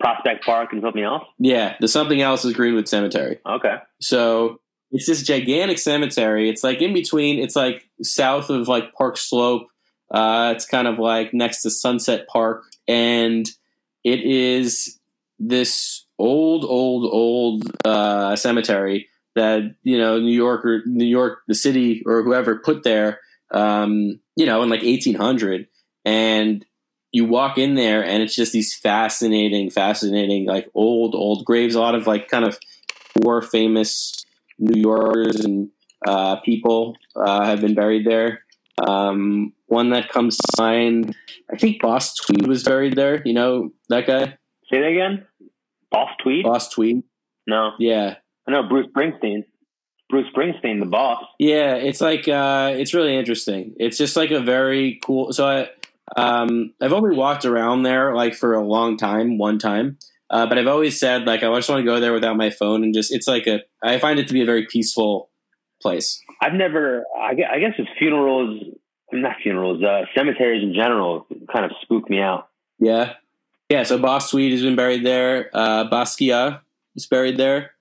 Prospect 0.00 0.44
Park 0.44 0.72
and 0.72 0.80
something 0.82 1.02
else. 1.02 1.24
Yeah. 1.38 1.76
The 1.80 1.88
something 1.88 2.22
else 2.22 2.44
is 2.44 2.54
Greenwood 2.54 2.88
Cemetery. 2.88 3.38
Okay. 3.46 3.76
So 4.00 4.60
it's 4.90 5.06
this 5.06 5.22
gigantic 5.22 5.78
cemetery. 5.78 6.48
It's 6.48 6.64
like 6.64 6.80
in 6.80 6.94
between. 6.94 7.38
It's 7.38 7.56
like 7.56 7.88
south 8.02 8.50
of 8.50 8.66
like 8.66 8.92
Park 8.94 9.16
Slope. 9.18 9.66
Uh, 10.10 10.54
it's 10.56 10.66
kind 10.66 10.88
of 10.88 10.98
like 10.98 11.32
next 11.32 11.62
to 11.62 11.70
Sunset 11.70 12.26
Park, 12.26 12.64
and 12.88 13.48
it 14.02 14.20
is 14.22 14.98
this 15.38 16.04
old, 16.18 16.64
old, 16.64 17.08
old 17.12 17.62
uh, 17.84 18.34
cemetery 18.34 19.08
that 19.34 19.74
you 19.82 19.98
know 19.98 20.18
New 20.18 20.34
York 20.34 20.64
or 20.64 20.82
New 20.86 21.04
York, 21.04 21.40
the 21.46 21.54
city 21.54 22.02
or 22.06 22.22
whoever 22.22 22.58
put 22.58 22.82
there. 22.82 23.20
Um, 23.52 24.20
you 24.36 24.46
know, 24.46 24.62
in 24.62 24.68
like 24.68 24.82
1800, 24.82 25.66
and 26.04 26.64
you 27.12 27.24
walk 27.24 27.58
in 27.58 27.74
there, 27.74 28.04
and 28.04 28.22
it's 28.22 28.34
just 28.34 28.52
these 28.52 28.74
fascinating, 28.74 29.70
fascinating, 29.70 30.46
like 30.46 30.68
old, 30.74 31.14
old 31.14 31.44
graves. 31.44 31.74
A 31.74 31.80
lot 31.80 31.94
of 31.94 32.06
like 32.06 32.28
kind 32.28 32.44
of 32.44 32.58
four 33.20 33.42
famous 33.42 34.24
New 34.58 34.80
Yorkers 34.80 35.40
and 35.40 35.70
uh, 36.06 36.36
people 36.36 36.96
uh, 37.16 37.44
have 37.44 37.60
been 37.60 37.74
buried 37.74 38.06
there. 38.06 38.44
Um, 38.86 39.52
one 39.66 39.90
that 39.90 40.08
comes 40.08 40.36
to 40.36 40.62
mind, 40.62 41.14
I 41.52 41.56
think 41.56 41.82
Boss 41.82 42.14
Tweed 42.14 42.46
was 42.46 42.62
buried 42.62 42.96
there. 42.96 43.20
You 43.24 43.34
know 43.34 43.72
that 43.88 44.06
guy, 44.06 44.38
Say 44.70 44.80
that 44.80 44.86
again. 44.86 45.26
Boss 45.90 46.10
Tweed? 46.22 46.44
Boss 46.44 46.68
Tweed. 46.68 47.02
No, 47.46 47.72
Yeah, 47.78 48.16
I 48.48 48.52
know 48.52 48.68
Bruce 48.68 48.86
Springsteen. 48.94 49.44
Bruce 50.10 50.26
Springsteen, 50.36 50.80
the 50.80 50.86
boss. 50.86 51.22
Yeah, 51.38 51.74
it's 51.74 52.00
like 52.00 52.28
uh, 52.28 52.74
it's 52.76 52.92
really 52.92 53.16
interesting. 53.16 53.74
It's 53.78 53.96
just 53.96 54.16
like 54.16 54.32
a 54.32 54.40
very 54.40 54.98
cool. 55.04 55.32
So 55.32 55.46
I, 55.46 55.70
um, 56.20 56.74
I've 56.80 56.92
only 56.92 57.16
walked 57.16 57.44
around 57.44 57.84
there 57.84 58.14
like 58.14 58.34
for 58.34 58.54
a 58.54 58.60
long 58.60 58.96
time, 58.96 59.38
one 59.38 59.58
time, 59.58 59.98
uh, 60.28 60.46
but 60.46 60.58
I've 60.58 60.66
always 60.66 60.98
said 60.98 61.26
like 61.26 61.42
I 61.42 61.54
just 61.54 61.68
want 61.68 61.80
to 61.80 61.84
go 61.84 62.00
there 62.00 62.12
without 62.12 62.36
my 62.36 62.50
phone 62.50 62.82
and 62.82 62.92
just 62.92 63.12
it's 63.12 63.28
like 63.28 63.46
a. 63.46 63.60
I 63.82 63.98
find 63.98 64.18
it 64.18 64.26
to 64.28 64.34
be 64.34 64.42
a 64.42 64.46
very 64.46 64.66
peaceful 64.66 65.30
place. 65.80 66.20
I've 66.42 66.54
never. 66.54 67.04
I 67.18 67.34
guess, 67.34 67.48
I 67.52 67.60
guess 67.60 67.74
it's 67.78 67.90
funerals, 67.98 68.64
not 69.12 69.36
funerals. 69.42 69.82
Uh, 69.82 70.06
cemeteries 70.16 70.64
in 70.64 70.74
general 70.74 71.26
kind 71.52 71.64
of 71.64 71.70
spook 71.82 72.10
me 72.10 72.20
out. 72.20 72.48
Yeah, 72.80 73.14
yeah. 73.68 73.84
So 73.84 73.96
Boss 73.96 74.30
Tweed 74.30 74.52
has 74.52 74.62
been 74.62 74.76
buried 74.76 75.06
there. 75.06 75.50
Uh, 75.54 75.88
Basquiat 75.88 76.60
is 76.96 77.06
buried 77.06 77.36
there. 77.36 77.72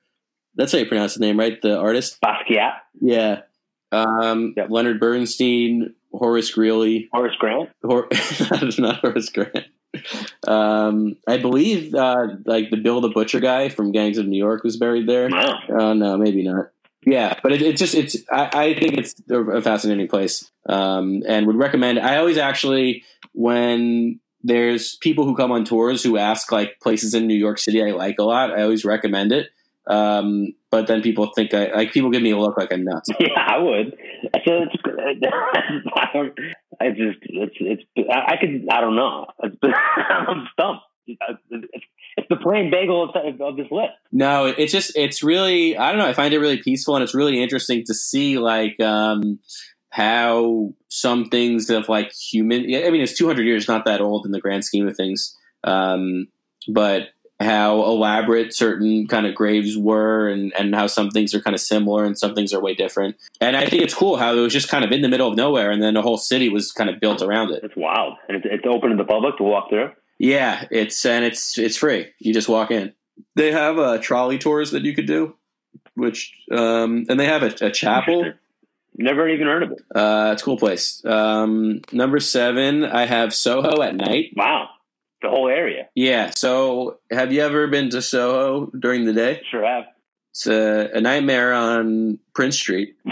That's 0.55 0.71
how 0.71 0.77
you 0.77 0.85
pronounce 0.85 1.13
his 1.13 1.21
name, 1.21 1.37
right? 1.39 1.61
The 1.61 1.77
artist. 1.77 2.19
Basquiat, 2.21 2.73
Yeah. 3.01 3.41
Um, 3.91 4.53
Yep. 4.57 4.67
Leonard 4.69 4.99
Bernstein, 4.99 5.95
Horace 6.13 6.51
Greeley, 6.51 7.09
Horace 7.11 7.35
Grant. 7.39 7.69
Hor- 7.83 8.07
not 8.77 8.99
Horace 8.99 9.29
Grant. 9.29 9.65
Um, 10.47 11.15
I 11.27 11.37
believe 11.37 11.95
uh, 11.95 12.27
like 12.45 12.69
the 12.69 12.77
Bill 12.77 13.01
the 13.01 13.09
Butcher 13.09 13.39
guy 13.39 13.69
from 13.69 13.91
Gangs 13.91 14.17
of 14.17 14.27
New 14.27 14.37
York 14.37 14.63
was 14.63 14.77
buried 14.77 15.07
there. 15.07 15.29
Wow. 15.29 15.59
Oh 15.79 15.93
no, 15.93 16.17
maybe 16.17 16.43
not. 16.43 16.69
Yeah, 17.05 17.39
but 17.41 17.51
it, 17.53 17.61
it 17.61 17.77
just 17.77 17.95
it's 17.95 18.17
I, 18.31 18.49
I 18.53 18.73
think 18.79 18.97
it's 18.97 19.15
a 19.31 19.61
fascinating 19.61 20.07
place, 20.07 20.51
um, 20.67 21.23
and 21.27 21.47
would 21.47 21.55
recommend. 21.55 21.97
I 21.99 22.17
always 22.17 22.37
actually 22.37 23.03
when 23.33 24.19
there's 24.43 24.97
people 24.97 25.25
who 25.25 25.35
come 25.35 25.51
on 25.51 25.65
tours 25.65 26.03
who 26.03 26.17
ask 26.17 26.51
like 26.51 26.79
places 26.81 27.13
in 27.13 27.25
New 27.27 27.35
York 27.35 27.57
City 27.57 27.83
I 27.83 27.91
like 27.91 28.17
a 28.19 28.23
lot. 28.23 28.51
I 28.51 28.63
always 28.63 28.85
recommend 28.85 29.31
it. 29.31 29.49
Um, 29.87 30.53
but 30.71 30.87
then 30.87 31.01
people 31.01 31.31
think 31.35 31.53
I 31.53 31.71
like 31.71 31.91
people 31.91 32.11
give 32.11 32.21
me 32.21 32.31
a 32.31 32.37
look 32.37 32.57
like 32.57 32.71
I'm 32.71 32.83
nuts. 32.83 33.09
Yeah, 33.19 33.29
I 33.37 33.57
would. 33.57 33.97
I 34.33 34.39
it's. 34.45 34.75
I 36.81 36.89
just. 36.89 37.19
It's. 37.23 37.55
It's. 37.59 38.09
I, 38.11 38.33
I 38.33 38.37
could. 38.39 38.67
I 38.71 38.81
don't 38.81 38.95
know. 38.95 39.25
It's, 39.43 39.55
I'm 39.63 40.47
stumped. 40.53 40.83
It's, 41.07 41.83
it's 42.17 42.27
the 42.29 42.35
plain 42.35 42.69
bagel 42.69 43.09
of, 43.09 43.41
of 43.41 43.57
this 43.57 43.67
list. 43.71 43.93
No, 44.11 44.45
it's 44.45 44.71
just 44.71 44.95
it's 44.95 45.23
really 45.23 45.77
I 45.77 45.89
don't 45.89 45.99
know. 45.99 46.07
I 46.07 46.13
find 46.13 46.33
it 46.33 46.39
really 46.39 46.61
peaceful 46.61 46.95
and 46.95 47.03
it's 47.03 47.15
really 47.15 47.41
interesting 47.41 47.83
to 47.87 47.93
see 47.93 48.37
like 48.37 48.79
um, 48.79 49.39
how 49.89 50.73
some 50.89 51.29
things 51.29 51.69
of 51.69 51.89
like 51.89 52.11
human. 52.11 52.61
I 52.61 52.89
mean, 52.89 53.01
it's 53.01 53.17
200 53.17 53.43
years, 53.43 53.67
not 53.67 53.85
that 53.85 54.01
old 54.01 54.25
in 54.25 54.31
the 54.31 54.39
grand 54.39 54.65
scheme 54.65 54.87
of 54.87 54.95
things, 54.95 55.35
um, 55.63 56.27
but 56.67 57.09
how 57.39 57.83
elaborate 57.83 58.53
certain 58.53 59.07
kind 59.07 59.25
of 59.25 59.33
graves 59.33 59.77
were 59.77 60.27
and, 60.27 60.53
and 60.59 60.75
how 60.75 60.87
some 60.87 61.09
things 61.09 61.33
are 61.33 61.41
kind 61.41 61.53
of 61.53 61.61
similar 61.61 62.03
and 62.03 62.17
some 62.17 62.35
things 62.35 62.53
are 62.53 62.59
way 62.59 62.75
different. 62.75 63.15
And 63.39 63.55
I 63.55 63.65
think 63.65 63.81
it's 63.81 63.93
cool 63.93 64.17
how 64.17 64.33
it 64.33 64.39
was 64.39 64.51
just 64.51 64.67
kind 64.67 64.83
of 64.83 64.91
in 64.91 65.01
the 65.01 65.07
middle 65.07 65.29
of 65.29 65.37
nowhere 65.37 65.71
and 65.71 65.81
then 65.81 65.95
a 65.95 66.01
whole 66.01 66.17
city 66.17 66.49
was 66.49 66.71
kind 66.71 66.89
of 66.89 66.99
built 66.99 67.21
around 67.21 67.51
it. 67.51 67.63
It's 67.63 67.75
wild, 67.77 68.15
and 68.27 68.37
it's, 68.37 68.45
it's 68.49 68.65
open 68.65 68.89
to 68.89 68.97
the 68.97 69.05
public 69.05 69.37
to 69.37 69.43
walk 69.43 69.69
through. 69.69 69.91
Yeah, 70.17 70.65
it's 70.69 71.05
and 71.05 71.23
it's 71.23 71.57
it's 71.57 71.77
free. 71.77 72.07
You 72.19 72.33
just 72.33 72.49
walk 72.49 72.71
in. 72.71 72.93
They 73.35 73.51
have 73.53 73.79
uh, 73.79 73.99
trolley 73.99 74.37
tours 74.37 74.71
that 74.71 74.83
you 74.83 74.93
could 74.93 75.07
do, 75.07 75.35
which 75.95 76.33
um, 76.51 77.05
and 77.09 77.17
they 77.17 77.25
have 77.25 77.41
a, 77.41 77.53
a 77.61 77.71
chapel. 77.71 78.33
Never 78.97 79.29
even 79.29 79.47
heard 79.47 79.63
of 79.63 79.71
it. 79.71 79.79
Uh, 79.95 80.31
it's 80.33 80.41
a 80.41 80.45
cool 80.45 80.57
place. 80.57 81.01
Um, 81.05 81.81
number 81.93 82.19
seven, 82.19 82.83
I 82.83 83.05
have 83.05 83.33
Soho 83.33 83.81
at 83.81 83.95
night. 83.95 84.33
Wow, 84.35 84.67
the 85.21 85.29
whole 85.29 85.47
area. 85.49 85.87
Yeah. 85.95 86.31
So, 86.35 86.99
have 87.11 87.31
you 87.33 87.41
ever 87.41 87.67
been 87.67 87.89
to 87.91 88.01
Soho 88.01 88.67
during 88.77 89.05
the 89.05 89.13
day? 89.13 89.41
Sure 89.49 89.65
have. 89.65 89.85
It's 90.31 90.47
a, 90.47 90.89
a 90.93 91.01
nightmare 91.01 91.53
on 91.53 92.19
Prince 92.33 92.57
Street. 92.57 92.95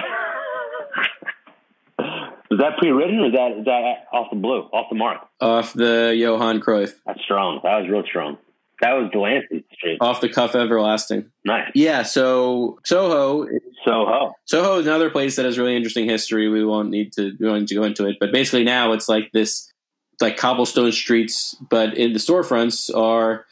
Was 2.49 2.59
that 2.59 2.77
pre-written, 2.77 3.19
or 3.19 3.25
is 3.27 3.33
that 3.33 3.51
is 3.59 3.65
that 3.65 4.05
off 4.13 4.27
the 4.29 4.37
blue, 4.37 4.61
off 4.71 4.85
the 4.89 4.95
mark? 4.95 5.19
Off 5.41 5.73
the 5.73 6.15
Johan 6.17 6.61
Cruyff, 6.61 6.93
That's 7.05 7.21
strong. 7.21 7.59
That 7.63 7.81
was 7.81 7.89
real 7.89 8.03
strong. 8.05 8.37
That 8.79 8.93
was 8.93 9.09
Delancey 9.11 9.65
Street. 9.73 9.97
off 9.99 10.21
the 10.21 10.29
cuff 10.29 10.55
everlasting. 10.55 11.29
Nice. 11.43 11.69
Yeah, 11.75 12.03
so 12.03 12.79
Soho 12.85 13.47
Soho. 13.83 14.33
Soho 14.45 14.79
is 14.79 14.87
another 14.87 15.09
place 15.09 15.35
that 15.35 15.43
has 15.45 15.57
really 15.59 15.75
interesting 15.75 16.07
history. 16.07 16.47
We 16.47 16.63
won't 16.63 16.89
need 16.89 17.11
to 17.13 17.35
we 17.37 17.47
won't 17.47 17.61
need 17.61 17.67
to 17.67 17.75
go 17.75 17.83
into 17.83 18.07
it, 18.07 18.15
but 18.17 18.31
basically 18.31 18.63
now 18.63 18.93
it's 18.93 19.09
like 19.09 19.29
this, 19.33 19.69
like 20.21 20.37
cobblestone 20.37 20.91
streets, 20.91 21.55
but 21.69 21.97
in 21.97 22.13
the 22.13 22.19
storefronts 22.19 22.95
are 22.95 23.45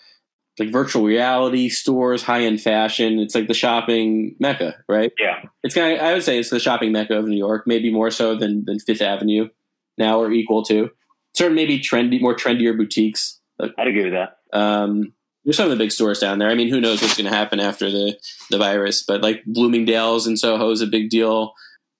like 0.57 0.71
virtual 0.71 1.03
reality 1.03 1.69
stores, 1.69 2.23
high 2.23 2.41
end 2.43 2.61
fashion. 2.61 3.19
It's 3.19 3.35
like 3.35 3.47
the 3.47 3.53
shopping 3.53 4.35
mecca, 4.39 4.75
right? 4.87 5.11
Yeah. 5.19 5.41
It's 5.63 5.75
kind 5.75 5.93
of 5.93 6.01
I 6.01 6.13
would 6.13 6.23
say 6.23 6.39
it's 6.39 6.49
the 6.49 6.59
shopping 6.59 6.91
mecca 6.91 7.17
of 7.17 7.27
New 7.27 7.37
York, 7.37 7.63
maybe 7.67 7.91
more 7.91 8.11
so 8.11 8.35
than 8.35 8.65
than 8.65 8.79
Fifth 8.79 9.01
Avenue 9.01 9.49
now 9.97 10.19
or 10.19 10.31
equal 10.31 10.63
to. 10.63 10.89
Certain 11.35 11.55
maybe 11.55 11.79
trendy, 11.79 12.21
more 12.21 12.35
trendier 12.35 12.77
boutiques. 12.77 13.39
I'd 13.59 13.87
agree 13.87 14.09
with 14.09 14.13
that. 14.13 14.37
Um, 14.57 15.13
there's 15.43 15.57
some 15.57 15.65
of 15.65 15.71
the 15.71 15.83
big 15.83 15.91
stores 15.91 16.19
down 16.19 16.39
there. 16.39 16.49
I 16.49 16.55
mean, 16.55 16.69
who 16.69 16.81
knows 16.81 17.01
what's 17.01 17.15
going 17.15 17.29
to 17.29 17.35
happen 17.35 17.59
after 17.59 17.89
the 17.89 18.17
the 18.49 18.57
virus? 18.57 19.03
But 19.03 19.21
like 19.21 19.43
Bloomingdale's 19.45 20.27
and 20.27 20.39
Soho 20.39 20.71
is 20.71 20.81
a 20.81 20.87
big 20.87 21.09
deal. 21.09 21.53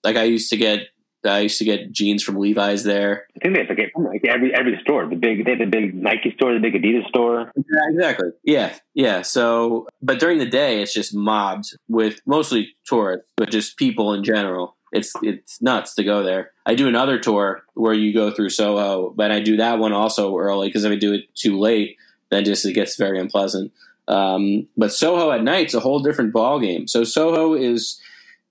Like 0.04 0.15
I 0.15 0.23
used 0.23 0.49
to 0.49 0.58
get, 0.58 0.88
I 1.25 1.39
used 1.39 1.57
to 1.59 1.65
get 1.65 1.91
jeans 1.91 2.23
from 2.23 2.38
Levi's 2.38 2.83
there. 2.83 3.27
I 3.35 3.39
think 3.39 3.55
they 3.55 3.61
have 3.61 3.69
to 3.69 3.75
get 3.75 3.91
from 3.93 4.05
like 4.05 4.23
every 4.25 4.53
every 4.53 4.79
store. 4.81 5.07
The 5.07 5.15
big 5.15 5.45
they 5.45 5.51
have 5.51 5.59
the 5.59 5.65
big 5.65 5.95
Nike 5.95 6.33
store, 6.35 6.53
the 6.53 6.59
big 6.59 6.73
Adidas 6.73 7.07
store. 7.07 7.51
Yeah, 7.55 7.89
exactly. 7.89 8.29
Yeah, 8.43 8.75
yeah. 8.93 9.21
So, 9.21 9.88
but 10.01 10.19
during 10.19 10.39
the 10.39 10.45
day, 10.45 10.81
it's 10.81 10.93
just 10.93 11.15
mobbed 11.15 11.77
with 11.88 12.21
mostly 12.25 12.75
tourists, 12.85 13.27
but 13.38 13.49
just 13.49 13.77
people 13.77 14.13
in 14.13 14.23
general. 14.23 14.75
It's 14.91 15.13
it's 15.21 15.61
nuts 15.61 15.95
to 15.95 16.03
go 16.03 16.23
there. 16.23 16.51
I 16.65 16.75
do 16.75 16.88
another 16.88 17.19
tour 17.19 17.63
where 17.73 17.93
you 17.93 18.13
go 18.13 18.31
through 18.31 18.49
Soho, 18.49 19.09
but 19.09 19.31
I 19.31 19.41
do 19.41 19.57
that 19.57 19.79
one 19.79 19.93
also 19.93 20.38
early 20.38 20.69
because 20.69 20.85
if 20.85 20.91
I 20.91 20.95
do 20.95 21.13
it 21.13 21.35
too 21.35 21.59
late, 21.59 21.97
then 22.29 22.45
just 22.45 22.65
it 22.65 22.73
gets 22.73 22.95
very 22.95 23.19
unpleasant. 23.19 23.71
Um, 24.07 24.67
but 24.77 24.93
Soho 24.93 25.31
at 25.31 25.43
night's 25.43 25.73
a 25.73 25.79
whole 25.79 25.99
different 25.99 26.31
ball 26.31 26.59
game. 26.59 26.88
So 26.88 27.03
Soho 27.03 27.55
is 27.55 27.99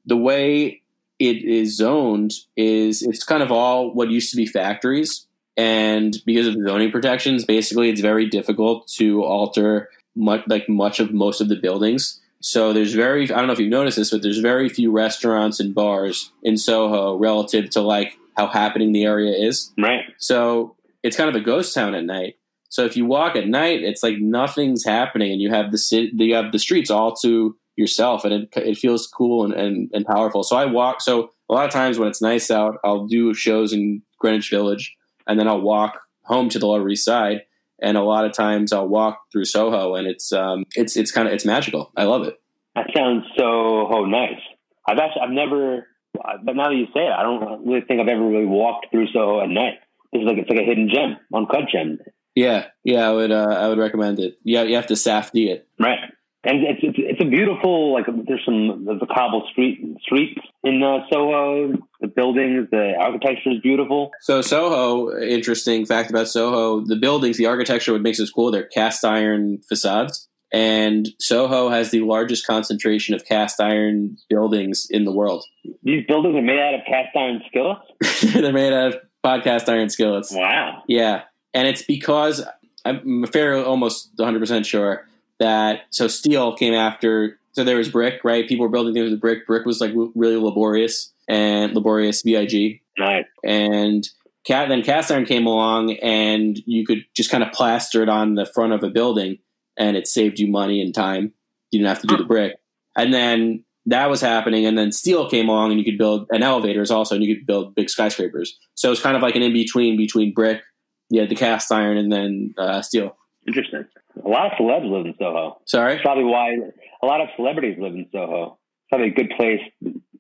the 0.05 0.17
way 0.17 0.83
it 1.19 1.45
is 1.45 1.77
zoned 1.77 2.33
is 2.57 3.03
it's 3.03 3.25
kind 3.25 3.43
of 3.43 3.53
all 3.53 3.95
what 3.95 4.11
used 4.11 4.31
to 4.31 4.37
be 4.37 4.47
factories, 4.47 5.27
and 5.57 6.17
because 6.27 6.47
of 6.47 6.55
the 6.55 6.69
zoning 6.69 6.91
protections, 6.91 7.45
basically 7.45 7.89
it's 7.91 8.01
very 8.01 8.29
difficult 8.29 8.89
to 8.97 9.23
alter 9.23 9.91
much 10.17 10.43
like 10.47 10.69
much 10.69 11.01
of 11.01 11.13
most 11.13 11.41
of 11.41 11.49
the 11.49 11.57
buildings. 11.57 12.21
So 12.41 12.73
there's 12.73 12.95
very 12.95 13.25
I 13.25 13.39
don't 13.39 13.47
know 13.47 13.53
if 13.53 13.59
you've 13.59 13.71
noticed 13.71 13.97
this, 13.97 14.11
but 14.11 14.23
there's 14.23 14.39
very 14.39 14.69
few 14.69 14.91
restaurants 14.91 15.61
and 15.61 15.75
bars 15.75 16.33
in 16.43 16.57
Soho 16.57 17.17
relative 17.17 17.71
to 17.71 17.81
like 17.81 18.15
how 18.37 18.49
happening 18.49 18.93
the 18.93 19.05
area 19.05 19.33
is. 19.33 19.73
Right. 19.79 20.05
So 20.19 20.77
it's 21.03 21.17
kind 21.17 21.29
of 21.29 21.37
a 21.37 21.41
ghost 21.41 21.75
town 21.75 21.95
at 21.95 22.05
night. 22.05 22.37
So 22.69 22.85
if 22.85 22.97
you 22.97 23.07
walk 23.07 23.37
at 23.37 23.47
night, 23.47 23.85
it's 23.85 24.03
like 24.03 24.19
nothing's 24.19 24.85
happening, 24.85 25.31
and 25.31 25.41
you 25.41 25.51
have 25.51 25.71
the 25.71 25.79
city, 25.79 26.11
you 26.13 26.35
have 26.35 26.51
the 26.51 26.59
streets 26.59 26.91
all 26.91 27.15
to 27.17 27.57
yourself, 27.77 28.25
and 28.25 28.33
it, 28.33 28.49
it 28.57 28.79
feels 28.79 29.07
cool 29.07 29.45
and, 29.45 29.55
and, 29.55 29.91
and 29.93 30.07
powerful. 30.07 30.43
So 30.43 30.57
I 30.57 30.67
walk. 30.67 31.01
So 31.01 31.31
a 31.49 31.55
lot 31.55 31.65
of 31.65 31.71
times 31.71 31.99
when 31.99 32.09
it's 32.09 32.23
nice 32.23 32.51
out, 32.51 32.79
I'll 32.85 33.07
do 33.07 33.35
shows 33.35 33.73
in 33.73 34.03
Greenwich 34.19 34.51
Village, 34.51 34.95
and 35.27 35.39
then 35.39 35.49
I'll 35.49 35.61
walk 35.61 36.01
home 36.23 36.49
to 36.51 36.59
the 36.59 36.67
Lower 36.67 36.89
East 36.89 37.05
Side. 37.05 37.43
And 37.83 37.97
a 37.97 38.03
lot 38.03 38.25
of 38.25 38.33
times 38.33 38.73
I'll 38.73 38.89
walk 38.89 39.21
through 39.33 39.45
Soho, 39.47 39.95
and 39.95 40.07
it's 40.07 40.33
um 40.33 40.65
it's 40.77 40.97
it's 40.97 41.11
kind 41.11 41.27
of 41.29 41.35
it's 41.35 41.45
magical. 41.45 41.91
I 41.97 42.05
love 42.05 42.23
it. 42.23 42.41
That 42.77 42.87
sounds 42.97 43.25
so 43.37 43.45
oh, 43.45 44.05
nice. 44.07 44.41
I've 44.87 44.99
actually 44.99 45.23
I've 45.23 45.31
never, 45.31 45.87
but 46.13 46.57
now 46.57 46.69
that 46.69 46.77
you 46.77 46.87
say 46.95 47.01
it, 47.01 47.13
I 47.13 47.23
don't 47.23 47.67
really 47.67 47.81
think 47.83 48.01
I've 48.01 48.09
ever 48.09 48.27
really 48.27 48.47
walked 48.47 48.87
through 48.91 49.09
Soho 49.13 49.43
at 49.43 49.49
night. 49.49 49.75
This 50.13 50.23
is 50.23 50.27
like 50.27 50.39
it's 50.39 50.49
like 50.49 50.61
a 50.61 50.65
hidden 50.65 50.89
gem, 50.89 51.17
uncut 51.35 51.65
gem. 51.71 51.99
Yeah, 52.35 52.67
yeah, 52.85 53.09
I 53.09 53.13
would 53.13 53.33
uh, 53.33 53.57
I 53.59 53.69
would 53.69 53.79
recommend 53.79 54.19
it. 54.21 54.39
Yeah, 54.45 54.63
you 54.63 54.77
have 54.77 54.87
to 54.87 54.97
safety 54.97 55.51
it. 55.51 55.69
Right. 55.79 55.99
And 56.45 56.63
it's, 56.63 56.81
it's 56.83 56.99
it's 56.99 57.21
a 57.23 57.25
beautiful 57.25 57.95
like 57.95 58.05
there's 58.07 58.45
some 58.45 58.85
the 58.85 59.07
cobble 59.07 59.47
street 59.51 59.81
streets 60.03 60.39
in 60.63 60.83
uh, 60.83 60.99
Soho. 61.11 61.73
The 62.01 62.09
buildings, 62.09 62.69
the 62.71 62.95
architecture 62.99 63.51
is 63.51 63.61
beautiful. 63.63 64.11
So 64.21 64.43
Soho, 64.43 65.19
interesting 65.19 65.87
fact 65.87 66.11
about 66.11 66.29
Soho: 66.29 66.85
the 66.85 66.97
buildings, 66.97 67.39
the 67.39 67.47
architecture, 67.47 67.93
what 67.93 68.03
makes 68.03 68.21
it 68.21 68.29
cool, 68.35 68.51
they're 68.51 68.67
cast 68.67 69.05
iron 69.07 69.61
facades, 69.67 70.29
and 70.53 71.09
Soho 71.19 71.71
has 71.71 71.91
the 71.91 72.01
largest 72.01 72.47
concentration 72.47 73.15
of 73.15 73.25
cast 73.25 73.59
iron 73.59 74.19
buildings 74.29 74.87
in 74.91 75.05
the 75.05 75.13
world. 75.13 75.45
These 75.83 76.05
buildings 76.07 76.37
are 76.37 76.43
made 76.43 76.59
out 76.59 76.75
of 76.75 76.81
cast 76.87 77.17
iron 77.17 77.43
skillets. 77.47 78.33
they're 78.35 78.53
made 78.53 78.75
out 78.75 78.95
of 78.95 79.01
podcast 79.25 79.67
iron 79.71 79.89
skillets. 79.89 80.31
Wow. 80.31 80.83
Yeah, 80.89 81.23
and 81.55 81.67
it's 81.67 81.83
because 81.83 82.45
I'm 82.85 83.27
fairly 83.29 83.65
almost 83.65 84.11
100 84.17 84.41
percent 84.41 84.67
sure 84.67 85.07
that 85.41 85.83
so 85.91 86.09
steel 86.09 86.57
came 86.57 86.75
after. 86.75 87.39
So 87.53 87.65
there 87.65 87.77
was 87.77 87.89
brick, 87.89 88.25
right? 88.25 88.49
People 88.49 88.67
were 88.67 88.71
building 88.73 88.95
things 88.95 89.11
with 89.11 89.21
brick. 89.21 89.47
Brick 89.47 89.65
was 89.65 89.81
like 89.81 89.93
really 90.15 90.37
laborious 90.37 91.13
and 91.29 91.73
laborious, 91.73 92.25
big, 92.25 92.83
Nice. 92.99 93.25
and 93.45 94.09
cat 94.45 94.69
then 94.69 94.83
cast 94.83 95.11
iron 95.11 95.25
came 95.25 95.47
along, 95.47 95.93
and 96.03 96.59
you 96.67 96.85
could 96.85 97.05
just 97.15 97.31
kind 97.31 97.43
of 97.43 97.53
plaster 97.53 98.03
it 98.03 98.09
on 98.09 98.35
the 98.35 98.45
front 98.45 98.73
of 98.73 98.83
a 98.83 98.91
building, 98.91 99.39
and 99.77 99.97
it 99.97 100.07
saved 100.07 100.39
you 100.39 100.49
money 100.49 100.83
and 100.83 100.95
time. 100.95 101.33
You 101.71 101.79
didn't 101.79 101.89
have 101.89 102.01
to 102.03 102.07
do 102.07 102.17
the 102.17 102.25
brick, 102.25 102.57
and 102.97 103.13
then 103.15 103.65
that 103.87 104.11
was 104.11 104.21
happening, 104.21 104.67
and 104.67 104.77
then 104.77 104.93
steel 104.93 105.29
came 105.31 105.49
along, 105.49 105.71
and 105.71 105.79
you 105.79 105.85
could 105.85 105.99
build 105.99 106.27
and 106.33 106.43
elevators 106.45 106.91
also, 106.91 107.15
and 107.15 107.25
you 107.25 107.35
could 107.35 107.47
build 107.47 107.75
big 107.75 107.89
skyscrapers. 107.89 108.59
So 108.75 108.93
it's 108.93 109.01
kind 109.01 109.17
of 109.17 109.23
like 109.23 109.37
an 109.37 109.43
in 109.43 109.53
between 109.53 109.97
between 109.97 110.35
brick, 110.35 110.63
yeah, 111.09 111.25
the 111.27 111.35
cast 111.35 111.73
iron, 111.73 111.97
and 111.97 112.13
then 112.13 112.55
uh, 112.59 112.83
steel. 112.83 113.17
Interesting. 113.47 113.85
A 114.25 114.29
lot 114.29 114.47
of 114.47 114.53
celebs 114.59 114.91
live 114.91 115.07
in 115.07 115.15
Soho. 115.19 115.61
Sorry. 115.67 115.95
That's 115.95 116.03
probably 116.03 116.25
why 116.25 116.57
a 117.03 117.07
lot 117.07 117.21
of 117.21 117.29
celebrities 117.37 117.77
live 117.79 117.93
in 117.95 118.07
Soho. 118.13 118.59
It's 118.83 118.89
probably 118.91 119.09
a 119.09 119.15
good 119.15 119.31
place 119.37 119.61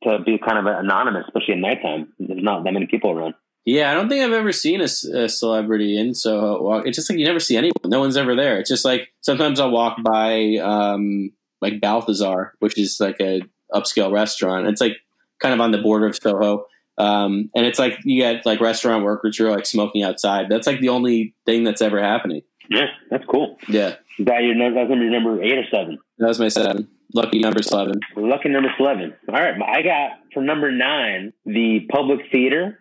to 0.04 0.18
be 0.24 0.38
kind 0.38 0.58
of 0.58 0.66
anonymous, 0.66 1.24
especially 1.28 1.54
at 1.54 1.60
nighttime. 1.60 2.12
There's 2.18 2.42
not 2.42 2.64
that 2.64 2.72
many 2.72 2.86
people 2.86 3.10
around. 3.10 3.34
Yeah, 3.64 3.90
I 3.90 3.94
don't 3.94 4.10
think 4.10 4.22
I've 4.22 4.32
ever 4.32 4.52
seen 4.52 4.82
a 4.82 4.88
celebrity 5.28 5.98
in 5.98 6.14
Soho. 6.14 6.62
walk- 6.62 6.86
It's 6.86 6.96
just 6.96 7.08
like 7.08 7.18
you 7.18 7.24
never 7.24 7.40
see 7.40 7.56
anyone. 7.56 7.72
No 7.86 8.00
one's 8.00 8.16
ever 8.18 8.36
there. 8.36 8.58
It's 8.58 8.68
just 8.68 8.84
like 8.84 9.08
sometimes 9.22 9.58
I'll 9.58 9.70
walk 9.70 9.96
by 10.02 10.56
um, 10.62 11.30
like 11.62 11.80
Balthazar, 11.80 12.52
which 12.58 12.78
is 12.78 12.98
like 13.00 13.16
a 13.20 13.40
upscale 13.72 14.12
restaurant. 14.12 14.66
It's 14.66 14.82
like 14.82 14.98
kind 15.40 15.54
of 15.54 15.60
on 15.62 15.70
the 15.70 15.78
border 15.78 16.06
of 16.06 16.14
Soho. 16.16 16.66
Um, 16.98 17.48
and 17.56 17.64
it's 17.66 17.78
like 17.78 17.98
you 18.04 18.20
get 18.22 18.44
like 18.44 18.60
restaurant 18.60 19.02
workers 19.02 19.36
who 19.38 19.46
are 19.46 19.50
like 19.50 19.66
smoking 19.66 20.02
outside. 20.02 20.46
That's 20.50 20.66
like 20.66 20.80
the 20.80 20.90
only 20.90 21.34
thing 21.46 21.64
that's 21.64 21.80
ever 21.82 22.00
happening. 22.02 22.42
Yeah, 22.68 22.86
that's 23.10 23.24
cool. 23.30 23.56
Yeah, 23.68 23.94
Is 24.18 24.26
that 24.26 24.42
your 24.42 24.54
that's 24.72 24.88
number 24.90 25.10
number 25.10 25.42
eight 25.42 25.58
or 25.58 25.64
seven? 25.70 25.98
that 26.18 26.28
was 26.28 26.38
my 26.40 26.48
seven. 26.48 26.88
Lucky 27.12 27.38
number 27.38 27.62
seven. 27.62 28.00
Lucky 28.16 28.48
number 28.48 28.70
eleven. 28.78 29.14
All 29.28 29.34
right, 29.34 29.54
I 29.62 29.82
got 29.82 30.18
for 30.32 30.42
number 30.42 30.72
nine 30.72 31.32
the 31.46 31.86
Public 31.90 32.20
Theater, 32.32 32.78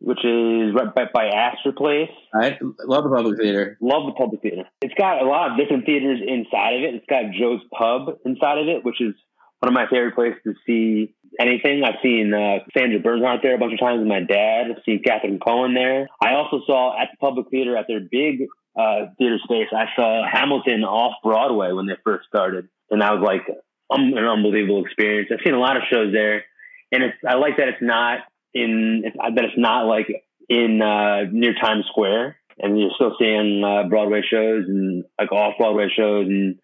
which 0.00 0.24
is 0.24 0.74
right 0.74 0.92
by, 0.94 1.04
by 1.12 1.26
Astor 1.28 1.72
Place. 1.72 2.10
I 2.34 2.58
love 2.86 3.04
the 3.04 3.10
public 3.14 3.38
theater. 3.40 3.76
Love 3.80 4.06
the 4.06 4.12
Public 4.12 4.42
Theater. 4.42 4.64
It's 4.82 4.94
got 4.94 5.22
a 5.22 5.26
lot 5.26 5.52
of 5.52 5.58
different 5.58 5.84
theaters 5.86 6.20
inside 6.26 6.74
of 6.76 6.82
it. 6.82 6.94
It's 6.94 7.06
got 7.08 7.30
Joe's 7.38 7.60
Pub 7.72 8.18
inside 8.24 8.58
of 8.58 8.68
it, 8.68 8.84
which 8.84 9.00
is 9.00 9.14
one 9.60 9.68
of 9.68 9.74
my 9.74 9.86
favorite 9.90 10.14
places 10.14 10.40
to 10.44 10.54
see 10.66 11.14
anything. 11.40 11.82
I've 11.84 12.00
seen 12.02 12.32
uh, 12.34 12.58
Sandra 12.76 12.98
Bernhard 13.00 13.40
there 13.42 13.54
a 13.54 13.58
bunch 13.58 13.74
of 13.74 13.80
times 13.80 13.98
with 14.00 14.08
my 14.08 14.20
dad. 14.20 14.66
I've 14.70 14.82
seen 14.84 15.02
Catherine 15.04 15.38
Cohen 15.38 15.74
there. 15.74 16.08
I 16.20 16.34
also 16.34 16.62
saw 16.66 17.00
at 17.00 17.08
the 17.12 17.16
Public 17.18 17.48
Theater 17.50 17.76
at 17.76 17.86
their 17.88 18.00
big 18.00 18.46
uh, 18.78 19.06
theater 19.18 19.38
space. 19.42 19.68
I 19.72 19.86
saw 19.96 20.22
Hamilton 20.30 20.84
off 20.84 21.14
Broadway 21.22 21.72
when 21.72 21.86
they 21.86 21.96
first 22.04 22.28
started, 22.28 22.68
and 22.90 23.02
that 23.02 23.12
was 23.12 23.22
like 23.24 23.42
um, 23.90 24.12
an 24.16 24.24
unbelievable 24.24 24.84
experience. 24.84 25.28
I've 25.32 25.40
seen 25.44 25.54
a 25.54 25.58
lot 25.60 25.76
of 25.76 25.82
shows 25.90 26.12
there, 26.12 26.44
and 26.92 27.02
it's 27.02 27.16
I 27.26 27.34
like 27.34 27.56
that 27.56 27.68
it's 27.68 27.82
not 27.82 28.20
in 28.54 29.02
it's, 29.04 29.16
that 29.16 29.44
it's 29.44 29.58
not 29.58 29.86
like 29.86 30.06
in 30.48 30.80
uh, 30.80 31.24
near 31.30 31.54
Times 31.60 31.86
Square, 31.90 32.36
and 32.58 32.78
you're 32.78 32.90
still 32.94 33.16
seeing 33.18 33.64
uh, 33.64 33.88
Broadway 33.88 34.22
shows 34.22 34.64
and 34.68 35.04
like 35.18 35.32
off 35.32 35.54
Broadway 35.58 35.88
shows. 35.94 36.26
And 36.26 36.58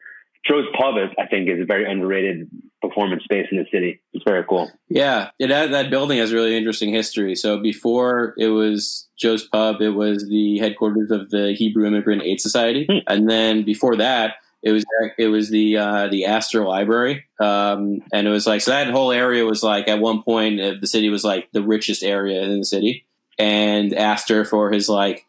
Joe's 0.46 0.66
Pub, 0.78 0.96
is, 0.98 1.10
I 1.18 1.26
think, 1.26 1.48
is 1.48 1.60
a 1.60 1.64
very 1.64 1.90
underrated 1.90 2.50
performance 2.82 3.24
space 3.24 3.46
in 3.50 3.58
the 3.58 3.64
city. 3.72 4.00
It's 4.12 4.24
very 4.24 4.44
cool. 4.44 4.70
Yeah, 4.88 5.30
it 5.38 5.50
had, 5.50 5.72
that 5.72 5.88
building 5.90 6.18
has 6.18 6.32
really 6.32 6.56
interesting 6.56 6.92
history. 6.92 7.34
So 7.34 7.58
before 7.60 8.34
it 8.36 8.48
was 8.48 9.08
Joe's 9.18 9.46
Pub, 9.48 9.80
it 9.80 9.90
was 9.90 10.28
the 10.28 10.58
headquarters 10.58 11.10
of 11.10 11.30
the 11.30 11.54
Hebrew 11.56 11.86
Immigrant 11.86 12.22
Aid 12.22 12.40
Society, 12.40 12.86
Hmm. 12.88 12.98
and 13.06 13.28
then 13.28 13.64
before 13.64 13.96
that, 13.96 14.34
it 14.62 14.72
was 14.72 14.84
it 15.18 15.28
was 15.28 15.50
the 15.50 15.76
uh, 15.76 16.08
the 16.08 16.24
Astor 16.24 16.64
Library, 16.64 17.24
um, 17.38 17.98
and 18.14 18.26
it 18.26 18.30
was 18.30 18.46
like 18.46 18.62
so 18.62 18.70
that 18.70 18.88
whole 18.88 19.12
area 19.12 19.44
was 19.44 19.62
like 19.62 19.88
at 19.88 20.00
one 20.00 20.22
point 20.22 20.58
uh, 20.58 20.72
the 20.80 20.86
city 20.86 21.10
was 21.10 21.22
like 21.22 21.50
the 21.52 21.62
richest 21.62 22.02
area 22.02 22.40
in 22.42 22.60
the 22.60 22.64
city, 22.64 23.04
and 23.38 23.92
Astor 23.92 24.46
for 24.46 24.70
his 24.70 24.88
like 24.88 25.26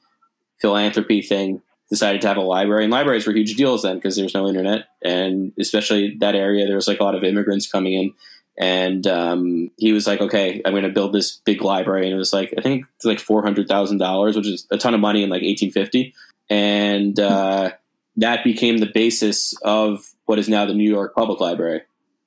philanthropy 0.62 1.22
thing 1.22 1.62
decided 1.90 2.22
to 2.22 2.28
have 2.28 2.38
a 2.38 2.42
library 2.42 2.84
and 2.84 2.92
libraries 2.92 3.28
were 3.28 3.34
huge 3.34 3.56
deals 3.56 3.84
then 3.84 3.96
because 3.96 4.16
there 4.16 4.26
was 4.26 4.34
no 4.34 4.48
internet 4.48 4.86
and 5.04 5.54
especially 5.60 6.18
that 6.20 6.36
area 6.36 6.66
there 6.66 6.76
was 6.76 6.88
like 6.88 7.00
a 7.00 7.04
lot 7.04 7.16
of 7.16 7.24
immigrants 7.24 7.70
coming 7.70 7.94
in 7.94 8.14
and 8.58 9.06
um, 9.06 9.70
he 9.78 9.92
was 9.92 10.08
like 10.08 10.22
okay 10.22 10.62
i'm 10.66 10.74
going 10.74 10.84
to 10.84 10.90
build 10.90 11.14
this 11.14 11.38
big 11.46 11.62
library 11.62 12.06
and 12.06 12.14
it 12.14 12.18
was 12.18 12.34
like 12.34 12.54
i 12.58 12.62
think 12.62 12.86
it's 12.96 13.06
like 13.06 13.20
$400000 13.20 14.36
which 14.36 14.48
is 14.48 14.68
a 14.72 14.78
ton 14.78 14.94
of 14.94 15.00
money 15.00 15.24
in 15.24 15.30
like 15.30 15.44
1850 15.44 16.14
and 16.50 17.20
uh, 17.20 17.72
that 18.18 18.44
became 18.44 18.78
the 18.78 18.92
basis 18.94 19.54
of 19.64 20.06
what 20.26 20.40
is 20.40 20.50
now 20.50 20.66
the 20.66 20.74
new 20.74 20.90
york 20.90 21.16
public 21.16 21.40
library. 21.40 21.82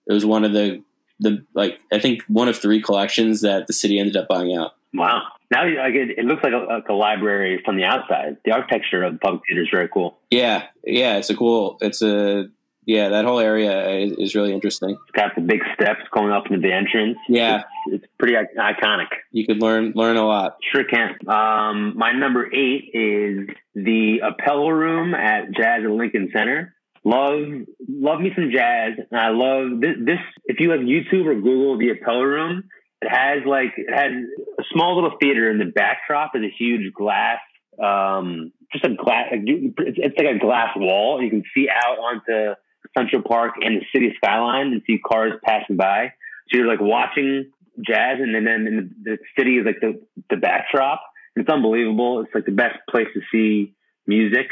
It 0.07 0.13
was 0.13 0.25
one 0.25 0.45
of 0.45 0.53
the 0.53 0.83
the 1.21 1.45
like 1.55 1.81
i 1.93 1.99
think 1.99 2.23
one 2.29 2.49
of 2.49 2.57
three 2.57 2.81
collections 2.83 3.41
that 3.43 3.67
the 3.67 3.73
city 3.73 3.99
ended 3.99 4.17
up 4.17 4.29
buying 4.29 4.55
out 4.57 4.73
Wow. 4.95 5.23
Now 5.51 5.65
like 5.65 5.95
it, 5.95 6.19
it 6.19 6.25
looks 6.25 6.43
like 6.43 6.53
a, 6.55 6.57
like 6.57 6.89
a 6.89 6.95
library 6.95 7.61
from 7.65 7.77
the 7.77 7.85
outside. 7.85 8.39
The 8.45 8.53
architecture 8.53 9.03
of 9.03 9.15
the 9.15 9.19
public 9.19 9.43
theater 9.47 9.63
is 9.63 9.69
very 9.71 9.89
cool. 9.89 10.19
Yeah, 10.31 10.65
yeah, 10.85 11.17
it's 11.17 11.31
a 11.31 11.37
cool. 11.37 11.77
It's 11.81 12.01
a 12.03 12.49
yeah. 12.87 13.11
That 13.11 13.25
whole 13.27 13.39
area 13.39 13.89
is, 13.99 14.13
is 14.13 14.35
really 14.35 14.53
interesting. 14.53 14.91
It's 14.91 15.11
got 15.13 15.35
the 15.35 15.43
big 15.43 15.61
steps 15.75 16.01
going 16.11 16.33
up 16.33 16.47
into 16.47 16.67
the 16.67 16.73
entrance. 16.73 17.19
Yeah, 17.29 17.65
It's, 17.87 18.03
it's 18.03 18.13
pretty 18.19 18.35
iconic. 18.59 19.09
you 19.31 19.47
could 19.47 19.61
learn 19.61 19.93
learn 19.95 20.17
a 20.17 20.27
lot. 20.27 20.57
Sure 20.73 20.85
can. 20.85 21.17
Um, 21.29 21.97
my 21.97 22.13
number 22.13 22.47
eight 22.47 22.91
is 22.95 23.49
the 23.75 24.21
Appel 24.23 24.73
Room 24.73 25.15
at 25.15 25.51
Jazz 25.55 25.83
at 25.85 25.91
Lincoln 25.91 26.31
Center. 26.35 26.75
Love, 27.09 27.65
love 27.89 28.21
me 28.21 28.31
some 28.35 28.51
jazz. 28.53 28.93
And 29.11 29.19
I 29.19 29.31
love 29.31 29.81
this, 29.81 29.97
this. 30.05 30.19
If 30.45 30.61
you 30.61 30.73
have 30.73 30.81
YouTube 30.81 31.25
or 31.25 31.35
Google 31.35 31.79
the 31.79 31.91
Appel 31.91 32.23
Room, 32.23 32.65
it 33.01 33.09
has 33.09 33.47
like 33.47 33.73
it 33.79 33.89
has 33.89 34.13
a 34.59 34.63
small 34.75 34.95
little 34.97 35.17
theater 35.19 35.51
in 35.51 35.59
the 35.59 35.73
backdrop 35.75 36.33
is 36.35 36.43
a 36.43 36.53
huge 36.59 36.93
glass, 36.93 37.39
um, 37.83 38.53
just 38.73 38.85
a 38.85 38.95
glass. 38.95 39.29
It's, 39.33 39.97
it's 39.97 40.19
like 40.19 40.37
a 40.37 40.39
glass 40.39 40.77
wall. 40.77 41.23
You 41.23 41.31
can 41.31 41.45
see 41.55 41.69
out 41.71 41.99
onto 41.99 42.55
Central 42.95 43.23
Park 43.23 43.55
and 43.63 43.81
the 43.81 43.87
city 43.95 44.13
skyline 44.23 44.73
and 44.73 44.83
see 44.87 44.99
cars 44.99 45.33
passing 45.43 45.77
by. 45.77 46.13
So 46.51 46.59
you're 46.59 46.69
like 46.69 46.81
watching 46.83 47.51
jazz, 47.87 48.19
and 48.21 48.35
then 48.35 48.45
then 48.45 48.67
and 48.67 48.91
the 49.03 49.17
city 49.39 49.57
is 49.57 49.65
like 49.65 49.81
the 49.81 49.99
the 50.29 50.37
backdrop. 50.37 51.01
It's 51.37 51.49
unbelievable. 51.49 52.21
It's 52.21 52.35
like 52.35 52.45
the 52.45 52.53
best 52.53 52.77
place 52.91 53.09
to 53.15 53.21
see 53.33 53.75
music. 54.07 54.49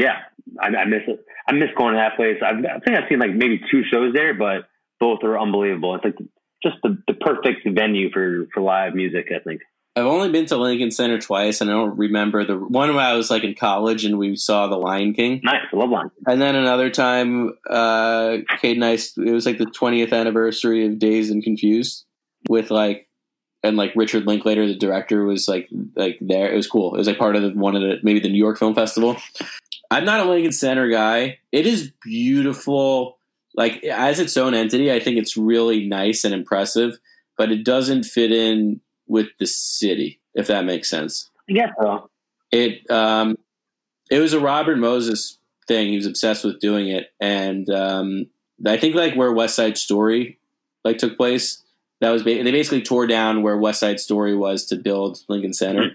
Yeah, 0.00 0.16
I, 0.60 0.68
I 0.68 0.84
miss 0.86 1.02
it. 1.06 1.24
I 1.46 1.52
miss 1.52 1.68
going 1.76 1.94
to 1.94 1.98
that 1.98 2.16
place. 2.16 2.38
I've, 2.44 2.58
I 2.64 2.78
think 2.80 2.96
I've 2.96 3.08
seen 3.08 3.18
like 3.18 3.34
maybe 3.34 3.60
two 3.70 3.82
shows 3.90 4.12
there, 4.14 4.34
but 4.34 4.68
both 4.98 5.18
are 5.24 5.38
unbelievable. 5.38 5.94
It's 5.96 6.04
like 6.04 6.16
just 6.62 6.76
the, 6.82 6.96
the 7.06 7.14
perfect 7.14 7.68
venue 7.68 8.10
for 8.12 8.46
for 8.54 8.60
live 8.62 8.94
music. 8.94 9.26
I 9.34 9.40
think. 9.40 9.60
I've 9.96 10.06
only 10.06 10.30
been 10.30 10.46
to 10.46 10.56
Lincoln 10.56 10.92
Center 10.92 11.18
twice, 11.20 11.60
and 11.60 11.68
I 11.68 11.72
don't 11.74 11.98
remember 11.98 12.44
the 12.44 12.56
one 12.56 12.94
when 12.94 13.04
I 13.04 13.14
was 13.14 13.28
like 13.28 13.42
in 13.42 13.54
college 13.54 14.04
and 14.04 14.18
we 14.18 14.36
saw 14.36 14.68
The 14.68 14.76
Lion 14.76 15.14
King, 15.14 15.40
Nice, 15.42 15.62
I 15.72 15.76
love 15.76 15.90
line. 15.90 16.10
and 16.26 16.40
then 16.40 16.54
another 16.54 16.90
time, 16.90 17.54
uh, 17.68 18.36
Kate 18.60 18.76
and 18.76 18.84
I. 18.84 18.92
It 18.92 19.32
was 19.32 19.46
like 19.46 19.58
the 19.58 19.66
20th 19.66 20.12
anniversary 20.12 20.86
of 20.86 20.98
Dazed 20.98 21.32
and 21.32 21.42
Confused 21.42 22.06
with 22.48 22.70
like. 22.70 23.06
And 23.62 23.76
like 23.76 23.92
Richard 23.94 24.26
Linklater, 24.26 24.66
the 24.66 24.74
director, 24.74 25.22
was 25.24 25.46
like 25.46 25.68
like 25.94 26.16
there. 26.22 26.50
It 26.50 26.56
was 26.56 26.66
cool. 26.66 26.94
It 26.94 26.98
was 26.98 27.06
like 27.06 27.18
part 27.18 27.36
of 27.36 27.42
the, 27.42 27.50
one 27.50 27.76
of 27.76 27.82
the 27.82 27.96
maybe 28.02 28.18
the 28.18 28.30
New 28.30 28.38
York 28.38 28.58
Film 28.58 28.74
Festival. 28.74 29.18
I'm 29.90 30.04
not 30.04 30.20
a 30.20 30.30
Lincoln 30.30 30.52
Center 30.52 30.88
guy. 30.88 31.38
It 31.50 31.66
is 31.66 31.92
beautiful. 32.02 33.18
Like 33.54 33.82
as 33.84 34.20
its 34.20 34.36
own 34.36 34.54
entity, 34.54 34.92
I 34.92 35.00
think 35.00 35.18
it's 35.18 35.36
really 35.36 35.86
nice 35.88 36.24
and 36.24 36.32
impressive, 36.32 36.98
but 37.36 37.50
it 37.50 37.64
doesn't 37.64 38.04
fit 38.04 38.30
in 38.30 38.80
with 39.08 39.26
the 39.38 39.46
city, 39.46 40.20
if 40.34 40.46
that 40.46 40.64
makes 40.64 40.88
sense. 40.88 41.30
I 41.48 41.52
guess 41.52 41.70
so. 41.80 42.08
It 42.52 42.88
um 42.90 43.36
it 44.10 44.20
was 44.20 44.32
a 44.32 44.40
Robert 44.40 44.76
Moses 44.76 45.38
thing. 45.66 45.88
He 45.88 45.96
was 45.96 46.06
obsessed 46.06 46.44
with 46.44 46.60
doing 46.60 46.88
it. 46.88 47.12
And 47.20 47.68
um 47.70 48.26
I 48.64 48.76
think 48.76 48.94
like 48.94 49.14
where 49.14 49.32
West 49.32 49.56
Side 49.56 49.76
Story 49.76 50.38
like 50.84 50.98
took 50.98 51.16
place, 51.16 51.62
that 52.00 52.10
was 52.10 52.22
ba- 52.22 52.42
they 52.42 52.52
basically 52.52 52.82
tore 52.82 53.06
down 53.08 53.42
where 53.42 53.56
West 53.58 53.80
Side 53.80 53.98
Story 53.98 54.36
was 54.36 54.66
to 54.66 54.76
build 54.76 55.18
Lincoln 55.28 55.52
Center. 55.52 55.90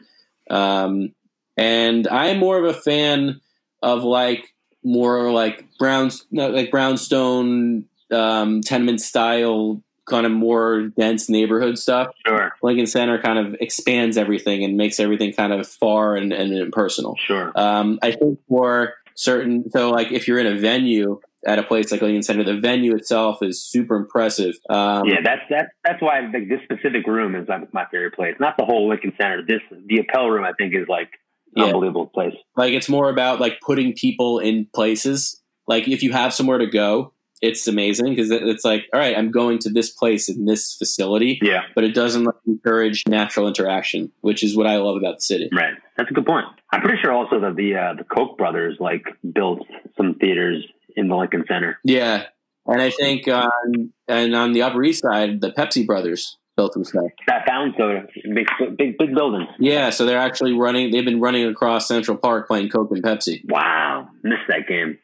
Um 0.49 1.13
and 1.57 2.05
I'm 2.09 2.37
more 2.37 2.57
of 2.57 2.65
a 2.65 2.77
fan 2.77 3.39
of 3.85 4.03
like 4.03 4.53
more 4.83 5.31
like 5.31 5.65
brown 5.79 6.11
like 6.31 6.71
brownstone 6.71 7.85
um, 8.11 8.61
tenement 8.61 8.99
style 8.99 9.81
kind 10.09 10.25
of 10.25 10.31
more 10.31 10.89
dense 10.97 11.29
neighborhood 11.29 11.77
stuff. 11.77 12.09
Sure, 12.25 12.51
Lincoln 12.61 12.87
Center 12.87 13.21
kind 13.21 13.39
of 13.39 13.55
expands 13.61 14.17
everything 14.17 14.63
and 14.63 14.75
makes 14.75 14.99
everything 14.99 15.33
kind 15.33 15.53
of 15.53 15.67
far 15.67 16.15
and, 16.15 16.33
and 16.33 16.53
impersonal. 16.53 17.15
sure. 17.25 17.51
Um, 17.55 17.99
I 18.01 18.11
think 18.11 18.39
for 18.49 18.95
certain, 19.15 19.69
so 19.71 19.91
like 19.91 20.11
if 20.11 20.27
you're 20.27 20.39
in 20.39 20.47
a 20.47 20.59
venue 20.59 21.19
at 21.45 21.59
a 21.59 21.63
place 21.63 21.91
like 21.91 22.01
Lincoln 22.01 22.23
Center, 22.23 22.43
the 22.43 22.59
venue 22.59 22.95
itself 22.95 23.37
is 23.43 23.63
super 23.63 23.95
impressive. 23.95 24.55
Um, 24.69 25.05
yeah, 25.05 25.21
that's 25.23 25.41
that's 25.49 25.69
that's 25.83 26.01
why 26.01 26.21
like 26.21 26.49
this 26.49 26.61
specific 26.63 27.05
room 27.05 27.35
is 27.35 27.47
like 27.47 27.71
my 27.73 27.85
favorite 27.91 28.15
place. 28.15 28.35
Not 28.39 28.57
the 28.57 28.65
whole 28.65 28.89
Lincoln 28.89 29.13
Center. 29.19 29.43
This 29.47 29.61
the 29.85 29.99
Appel 29.99 30.29
room 30.29 30.43
I 30.43 30.53
think 30.57 30.73
is 30.73 30.87
like 30.87 31.09
Yeah. 31.55 31.65
unbelievable 31.65 32.07
place. 32.07 32.35
Like 32.57 32.73
it's 32.73 32.89
more 32.89 33.09
about 33.09 33.39
like 33.39 33.59
putting 33.61 33.93
people 33.93 34.39
in 34.39 34.67
places. 34.73 35.41
Like 35.67 35.87
if 35.87 36.03
you 36.03 36.11
have 36.11 36.33
somewhere 36.33 36.57
to 36.59 36.67
go, 36.67 37.13
it's 37.41 37.67
amazing 37.67 38.07
because 38.15 38.31
it's 38.31 38.63
like, 38.63 38.85
all 38.93 38.99
right, 38.99 39.15
I'm 39.17 39.29
going 39.29 39.59
to 39.59 39.69
this 39.69 39.89
place 39.89 40.29
in 40.29 40.45
this 40.45 40.73
facility, 40.75 41.37
Yeah, 41.41 41.63
but 41.75 41.83
it 41.83 41.93
doesn't 41.93 42.23
like, 42.23 42.35
encourage 42.47 43.03
natural 43.07 43.47
interaction, 43.47 44.11
which 44.21 44.41
is 44.43 44.55
what 44.55 44.67
I 44.67 44.77
love 44.77 44.95
about 44.95 45.17
the 45.17 45.21
city. 45.21 45.49
right. 45.53 45.73
That's 45.97 46.09
a 46.09 46.13
good 46.13 46.25
point. 46.25 46.45
I'm 46.71 46.81
pretty 46.81 46.97
sure 47.01 47.11
also 47.13 47.39
that 47.39 47.55
the 47.55 47.75
uh, 47.75 47.93
the 47.93 48.03
Koch 48.03 48.37
brothers 48.37 48.77
like 48.79 49.05
built 49.33 49.65
some 49.97 50.15
theaters 50.15 50.65
in 50.97 51.07
the 51.07 51.15
Lincoln 51.15 51.45
Center. 51.47 51.79
Yeah, 51.85 52.23
and 52.65 52.81
I 52.81 52.89
think 52.89 53.27
on 53.29 53.93
and 54.07 54.35
on 54.35 54.51
the 54.53 54.61
Upper 54.63 54.83
East 54.83 55.03
Side, 55.03 55.39
the 55.41 55.51
Pepsi 55.51 55.85
brothers 55.85 56.37
built 56.55 56.73
stuff. 56.85 57.05
That 57.27 57.45
fountain 57.47 57.73
soda, 57.77 58.07
big 58.33 58.47
big 58.77 58.97
big 58.97 59.15
building. 59.15 59.47
Yeah, 59.59 59.89
so 59.89 60.05
they're 60.05 60.19
actually 60.19 60.53
running. 60.53 60.91
They've 60.91 61.05
been 61.05 61.21
running 61.21 61.47
across 61.47 61.87
Central 61.87 62.17
Park 62.17 62.47
playing 62.47 62.69
Coke 62.69 62.91
and 62.91 63.03
Pepsi. 63.03 63.41
Wow, 63.49 64.09
missed 64.23 64.41
that 64.47 64.67
game. 64.67 64.97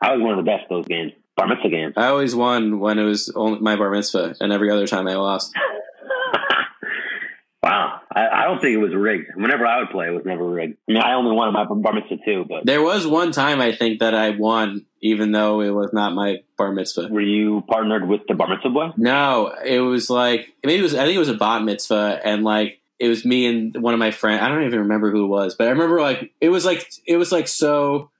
I 0.00 0.12
was 0.12 0.22
one 0.22 0.38
of 0.38 0.44
the 0.44 0.50
best 0.50 0.64
of 0.64 0.68
those 0.70 0.86
games. 0.86 1.12
Bar 1.36 1.48
mitzvah 1.48 1.68
games. 1.68 1.94
I 1.96 2.08
always 2.08 2.34
won 2.34 2.78
when 2.78 2.98
it 2.98 3.04
was 3.04 3.30
only 3.34 3.58
my 3.60 3.76
bar 3.76 3.90
mitzvah, 3.90 4.36
and 4.40 4.52
every 4.52 4.70
other 4.70 4.86
time 4.86 5.08
I 5.08 5.14
lost. 5.14 5.54
wow, 7.64 8.00
I, 8.14 8.28
I 8.28 8.44
don't 8.44 8.60
think 8.60 8.74
it 8.74 8.78
was 8.78 8.94
rigged. 8.94 9.30
Whenever 9.34 9.66
I 9.66 9.80
would 9.80 9.90
play, 9.90 10.06
it 10.06 10.10
was 10.14 10.24
never 10.24 10.44
rigged. 10.48 10.76
I 10.88 10.92
mean, 10.92 11.02
I 11.02 11.14
only 11.14 11.34
won 11.34 11.52
my 11.52 11.64
bar 11.64 11.92
mitzvah 11.94 12.18
too, 12.24 12.44
but 12.48 12.66
There 12.66 12.82
was 12.82 13.06
one 13.06 13.32
time 13.32 13.60
I 13.60 13.72
think 13.72 14.00
that 14.00 14.14
I 14.14 14.30
won, 14.30 14.84
even 15.00 15.32
though 15.32 15.60
it 15.60 15.70
was 15.70 15.90
not 15.92 16.14
my 16.14 16.42
bar 16.58 16.72
mitzvah. 16.72 17.08
were 17.10 17.20
you 17.20 17.62
partnered 17.68 18.06
with 18.08 18.22
the 18.28 18.34
bar 18.34 18.48
mitzvah 18.48 18.70
boy? 18.70 18.88
No, 18.96 19.54
it 19.64 19.80
was 19.80 20.10
like 20.10 20.52
maybe 20.62 20.80
it 20.80 20.82
was. 20.82 20.94
I 20.94 21.04
think 21.04 21.16
it 21.16 21.20
was 21.20 21.28
a 21.28 21.34
bat 21.34 21.62
mitzvah, 21.62 22.20
and 22.24 22.44
like 22.44 22.80
it 22.98 23.08
was 23.08 23.24
me 23.24 23.46
and 23.46 23.74
one 23.82 23.94
of 23.94 23.98
my 24.00 24.10
friends. 24.10 24.42
I 24.42 24.48
don't 24.48 24.64
even 24.64 24.80
remember 24.80 25.10
who 25.10 25.24
it 25.24 25.28
was, 25.28 25.54
but 25.54 25.66
I 25.66 25.70
remember 25.70 26.00
like 26.00 26.32
it 26.40 26.50
was 26.50 26.64
like 26.64 26.86
it 27.06 27.16
was 27.16 27.32
like 27.32 27.48
so. 27.48 28.10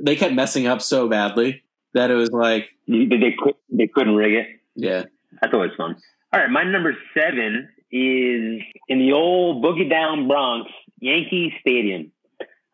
They 0.00 0.16
kept 0.16 0.34
messing 0.34 0.66
up 0.66 0.82
so 0.82 1.08
badly 1.08 1.62
that 1.92 2.10
it 2.10 2.14
was 2.14 2.30
like 2.32 2.70
They, 2.88 3.04
they, 3.06 3.36
could, 3.40 3.54
they 3.70 3.86
couldn't 3.86 4.16
rig 4.16 4.32
it. 4.34 4.46
yeah. 4.74 5.04
That's 5.40 5.54
always 5.54 5.70
fun. 5.76 5.94
All 6.32 6.40
right, 6.40 6.50
my 6.50 6.64
number 6.64 6.96
seven 7.16 7.68
is 7.94 8.60
in 8.88 8.98
the 8.98 9.12
old 9.12 9.64
Boogie 9.64 9.88
Down 9.88 10.26
Bronx, 10.26 10.68
Yankee 10.98 11.54
Stadium. 11.60 12.10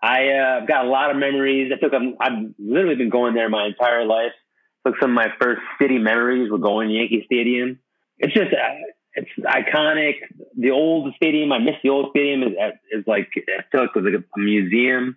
I, 0.02 0.28
uh, 0.28 0.60
I've 0.62 0.68
got 0.68 0.86
a 0.86 0.88
lot 0.88 1.10
of 1.10 1.18
memories. 1.18 1.70
I 1.74 1.78
took, 1.78 1.92
i 1.92 1.98
I've 2.24 2.54
literally 2.58 2.96
been 2.96 3.10
going 3.10 3.34
there 3.34 3.50
my 3.50 3.66
entire 3.66 4.06
life. 4.06 4.32
Took 4.86 4.94
some 4.98 5.10
of 5.10 5.14
my 5.14 5.28
first 5.38 5.60
city 5.78 5.98
memories 5.98 6.50
were 6.50 6.56
going 6.56 6.88
to 6.88 6.94
Yankee 6.94 7.22
Stadium. 7.26 7.78
It's 8.16 8.32
just, 8.32 8.50
uh, 8.50 8.74
it's 9.12 9.28
iconic. 9.40 10.14
The 10.56 10.70
old 10.70 11.12
stadium, 11.16 11.52
I 11.52 11.58
miss 11.58 11.74
the 11.82 11.90
old 11.90 12.10
stadium. 12.10 12.42
Is 12.42 12.54
is 12.90 13.04
like 13.06 13.28
I 13.36 13.76
like 13.76 13.90
it 13.94 14.02
was 14.02 14.04
like 14.04 14.22
a 14.22 14.40
museum. 14.40 15.16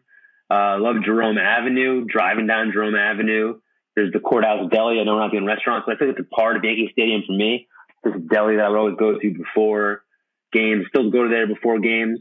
Uh, 0.50 0.80
love 0.80 0.98
Jerome 1.06 1.38
Avenue. 1.38 2.04
Driving 2.06 2.48
down 2.48 2.72
Jerome 2.74 2.96
Avenue, 2.96 3.60
there's 3.96 4.12
the 4.12 4.20
Courthouse 4.20 4.70
Deli. 4.70 5.00
I 5.00 5.04
know 5.04 5.14
we're 5.14 5.22
not 5.22 5.32
doing 5.32 5.46
restaurants, 5.46 5.86
but 5.86 5.96
I 5.96 6.00
think 6.00 6.18
it's 6.18 6.28
a 6.28 6.36
part 6.36 6.58
of 6.58 6.64
Yankee 6.64 6.90
Stadium 6.92 7.24
for 7.26 7.34
me. 7.34 7.68
This 8.04 8.14
deli 8.28 8.58
that 8.58 8.66
I 8.66 8.70
would 8.70 8.78
always 8.78 8.98
go 8.98 9.18
to 9.18 9.34
before 9.34 10.04
games. 10.52 10.86
Still 10.90 11.10
go 11.10 11.24
to 11.24 11.30
there 11.30 11.48
before 11.48 11.80
games. 11.80 12.20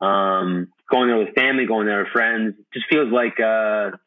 Um, 0.00 0.68
going 0.90 1.08
there 1.08 1.18
with 1.18 1.34
family, 1.34 1.66
going 1.66 1.86
there 1.86 2.00
with 2.00 2.12
friends. 2.12 2.54
Just 2.72 2.86
feels 2.88 3.12
like 3.12 3.38
a, 3.38 3.98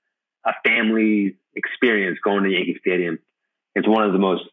a 0.46 0.52
family 0.66 1.36
experience 1.56 2.20
going 2.24 2.44
to 2.44 2.50
Yankee 2.50 2.78
Stadium. 2.82 3.20
It's 3.76 3.88
one 3.88 4.04
of 4.04 4.12
the 4.12 4.18
most 4.18 4.44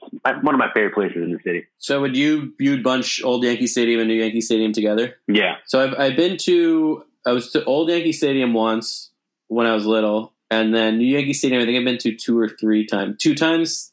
one 0.42 0.54
of 0.54 0.58
my 0.58 0.70
favorite 0.74 0.92
places 0.92 1.16
in 1.16 1.32
the 1.32 1.38
city. 1.42 1.64
So 1.78 2.02
would 2.02 2.14
you 2.14 2.52
you'd 2.60 2.82
bunch 2.82 3.22
old 3.24 3.42
Yankee 3.42 3.66
Stadium 3.66 4.00
and 4.00 4.08
New 4.08 4.22
Yankee 4.22 4.42
Stadium 4.42 4.72
together? 4.72 5.16
Yeah, 5.26 5.56
So 5.64 5.82
I've 5.82 5.98
I've 5.98 6.16
been 6.16 6.36
to 6.38 7.04
I 7.26 7.32
was 7.32 7.50
to 7.52 7.64
old 7.64 7.88
Yankee 7.88 8.12
Stadium 8.12 8.52
once 8.52 9.12
when 9.48 9.66
I 9.66 9.74
was 9.74 9.86
little, 9.86 10.34
and 10.50 10.74
then 10.74 10.98
New 10.98 11.06
Yankee 11.06 11.32
Stadium 11.32 11.62
I 11.62 11.64
think 11.64 11.78
I've 11.78 11.86
been 11.86 11.98
to 11.98 12.14
two 12.14 12.38
or 12.38 12.50
three 12.50 12.84
times, 12.86 13.16
two 13.18 13.34
times, 13.34 13.92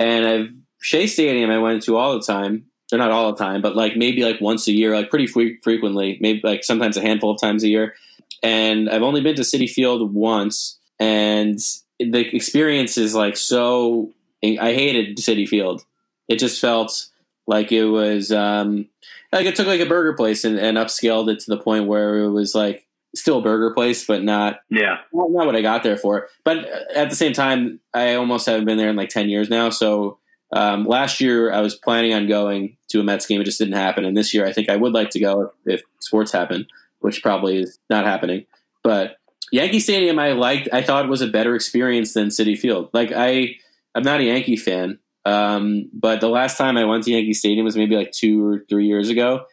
and 0.00 0.26
I've 0.26 0.50
Shea 0.84 1.06
Stadium 1.06 1.50
I 1.50 1.56
went 1.56 1.82
to 1.84 1.96
all 1.96 2.12
the 2.12 2.24
time. 2.24 2.66
Or 2.92 2.98
not 2.98 3.10
all 3.10 3.32
the 3.32 3.42
time, 3.42 3.62
but 3.62 3.74
like 3.74 3.96
maybe 3.96 4.22
like 4.22 4.40
once 4.42 4.68
a 4.68 4.72
year, 4.72 4.94
like 4.94 5.08
pretty 5.08 5.26
fre- 5.26 5.58
frequently, 5.62 6.18
maybe 6.20 6.42
like 6.44 6.62
sometimes 6.62 6.98
a 6.98 7.00
handful 7.00 7.30
of 7.30 7.40
times 7.40 7.64
a 7.64 7.68
year. 7.68 7.94
And 8.42 8.90
I've 8.90 9.02
only 9.02 9.22
been 9.22 9.34
to 9.36 9.42
Citi 9.42 9.68
Field 9.68 10.14
once, 10.14 10.78
and 11.00 11.58
the 11.98 12.36
experience 12.36 12.98
is 12.98 13.14
like 13.14 13.38
so. 13.38 14.12
I 14.44 14.74
hated 14.74 15.16
Citi 15.16 15.48
Field. 15.48 15.82
It 16.28 16.38
just 16.38 16.60
felt 16.60 17.06
like 17.46 17.72
it 17.72 17.86
was 17.86 18.30
um, 18.30 18.86
like 19.32 19.46
it 19.46 19.56
took 19.56 19.66
like 19.66 19.80
a 19.80 19.86
burger 19.86 20.12
place 20.12 20.44
and, 20.44 20.58
and 20.58 20.76
upscaled 20.76 21.32
it 21.32 21.40
to 21.40 21.50
the 21.50 21.58
point 21.58 21.86
where 21.86 22.18
it 22.18 22.30
was 22.30 22.54
like 22.54 22.86
still 23.16 23.38
a 23.38 23.42
burger 23.42 23.72
place, 23.72 24.06
but 24.06 24.22
not 24.22 24.60
yeah, 24.68 24.98
not 25.12 25.30
not 25.30 25.46
what 25.46 25.56
I 25.56 25.62
got 25.62 25.82
there 25.82 25.96
for. 25.96 26.28
But 26.44 26.66
at 26.94 27.08
the 27.08 27.16
same 27.16 27.32
time, 27.32 27.80
I 27.94 28.14
almost 28.14 28.46
haven't 28.46 28.66
been 28.66 28.78
there 28.78 28.90
in 28.90 28.96
like 28.96 29.08
ten 29.08 29.30
years 29.30 29.48
now. 29.48 29.70
So 29.70 30.18
um, 30.54 30.84
last 30.84 31.20
year 31.20 31.52
I 31.52 31.60
was 31.60 31.74
planning 31.74 32.14
on 32.14 32.28
going 32.28 32.76
to 32.88 33.00
a 33.00 33.02
Mets 33.02 33.26
game, 33.26 33.40
it 33.40 33.44
just 33.44 33.58
didn't 33.58 33.74
happen. 33.74 34.04
And 34.04 34.16
this 34.16 34.32
year 34.32 34.46
I 34.46 34.52
think 34.52 34.70
I 34.70 34.76
would 34.76 34.92
like 34.92 35.10
to 35.10 35.20
go 35.20 35.52
if, 35.66 35.80
if 35.80 35.82
sports 36.00 36.30
happen, 36.30 36.66
which 37.00 37.22
probably 37.22 37.58
is 37.58 37.78
not 37.90 38.04
happening. 38.04 38.46
But 38.84 39.16
Yankee 39.50 39.80
Stadium, 39.80 40.18
I 40.18 40.32
liked. 40.32 40.68
I 40.72 40.80
thought 40.80 41.08
was 41.08 41.22
a 41.22 41.26
better 41.26 41.56
experience 41.56 42.14
than 42.14 42.28
Citi 42.28 42.56
Field. 42.56 42.90
Like 42.92 43.12
I, 43.14 43.56
I'm 43.96 44.04
not 44.04 44.20
a 44.20 44.24
Yankee 44.24 44.56
fan, 44.56 45.00
um, 45.24 45.90
but 45.92 46.20
the 46.20 46.28
last 46.28 46.56
time 46.56 46.76
I 46.76 46.84
went 46.84 47.04
to 47.04 47.10
Yankee 47.10 47.34
Stadium 47.34 47.64
was 47.64 47.76
maybe 47.76 47.96
like 47.96 48.12
two 48.12 48.46
or 48.46 48.64
three 48.68 48.86
years 48.86 49.10
ago. 49.10 49.46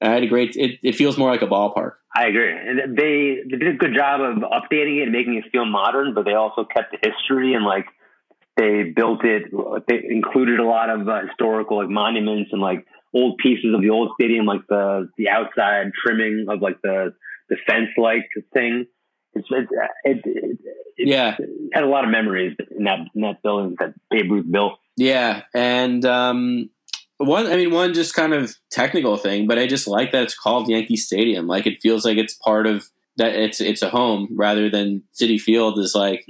I 0.00 0.10
had 0.10 0.22
a 0.22 0.26
great. 0.26 0.56
It, 0.56 0.78
it 0.82 0.94
feels 0.96 1.16
more 1.16 1.30
like 1.30 1.42
a 1.42 1.46
ballpark. 1.46 1.92
I 2.16 2.26
agree. 2.26 2.52
And 2.52 2.96
they 2.96 3.38
they 3.48 3.56
did 3.56 3.74
a 3.74 3.76
good 3.76 3.94
job 3.94 4.20
of 4.20 4.38
updating 4.38 4.98
it 4.98 5.04
and 5.04 5.12
making 5.12 5.34
it 5.34 5.50
feel 5.52 5.64
modern, 5.64 6.14
but 6.14 6.24
they 6.24 6.34
also 6.34 6.64
kept 6.64 6.92
the 6.92 6.98
history 7.02 7.54
and 7.54 7.64
like 7.64 7.86
they 8.58 8.92
built 8.94 9.24
it. 9.24 9.44
They 9.88 10.02
included 10.10 10.60
a 10.60 10.64
lot 10.66 10.90
of 10.90 11.08
uh, 11.08 11.20
historical 11.26 11.78
like 11.78 11.88
monuments 11.88 12.50
and 12.52 12.60
like 12.60 12.84
old 13.14 13.38
pieces 13.38 13.74
of 13.74 13.80
the 13.80 13.90
old 13.90 14.10
stadium, 14.20 14.44
like 14.44 14.66
the 14.68 15.08
the 15.16 15.28
outside 15.30 15.92
trimming 16.04 16.46
of 16.50 16.60
like 16.60 16.82
the 16.82 17.14
the 17.48 17.56
fence 17.66 17.88
like 17.96 18.28
thing. 18.52 18.86
It's 19.34 19.46
it, 19.50 19.68
it, 20.04 20.22
it, 20.24 20.58
it 20.96 21.08
Yeah. 21.08 21.36
had 21.72 21.84
a 21.84 21.86
lot 21.86 22.04
of 22.04 22.10
memories 22.10 22.56
in 22.76 22.84
that 22.84 22.98
in 23.14 23.22
that 23.22 23.42
building 23.42 23.76
that 23.78 23.94
Babe 24.10 24.30
Ruth 24.30 24.50
built. 24.50 24.78
Yeah, 24.96 25.42
and 25.54 26.04
um, 26.04 26.70
one, 27.18 27.46
I 27.46 27.54
mean, 27.56 27.70
one 27.70 27.94
just 27.94 28.14
kind 28.14 28.34
of 28.34 28.56
technical 28.70 29.16
thing, 29.16 29.46
but 29.46 29.58
I 29.58 29.66
just 29.68 29.86
like 29.86 30.10
that 30.12 30.24
it's 30.24 30.34
called 30.36 30.68
Yankee 30.68 30.96
Stadium. 30.96 31.46
Like 31.46 31.66
it 31.66 31.80
feels 31.80 32.04
like 32.04 32.18
it's 32.18 32.34
part 32.34 32.66
of 32.66 32.86
that. 33.16 33.34
It's 33.36 33.60
it's 33.60 33.82
a 33.82 33.90
home 33.90 34.28
rather 34.32 34.68
than 34.68 35.04
City 35.12 35.38
Field 35.38 35.78
is 35.78 35.94
like 35.94 36.24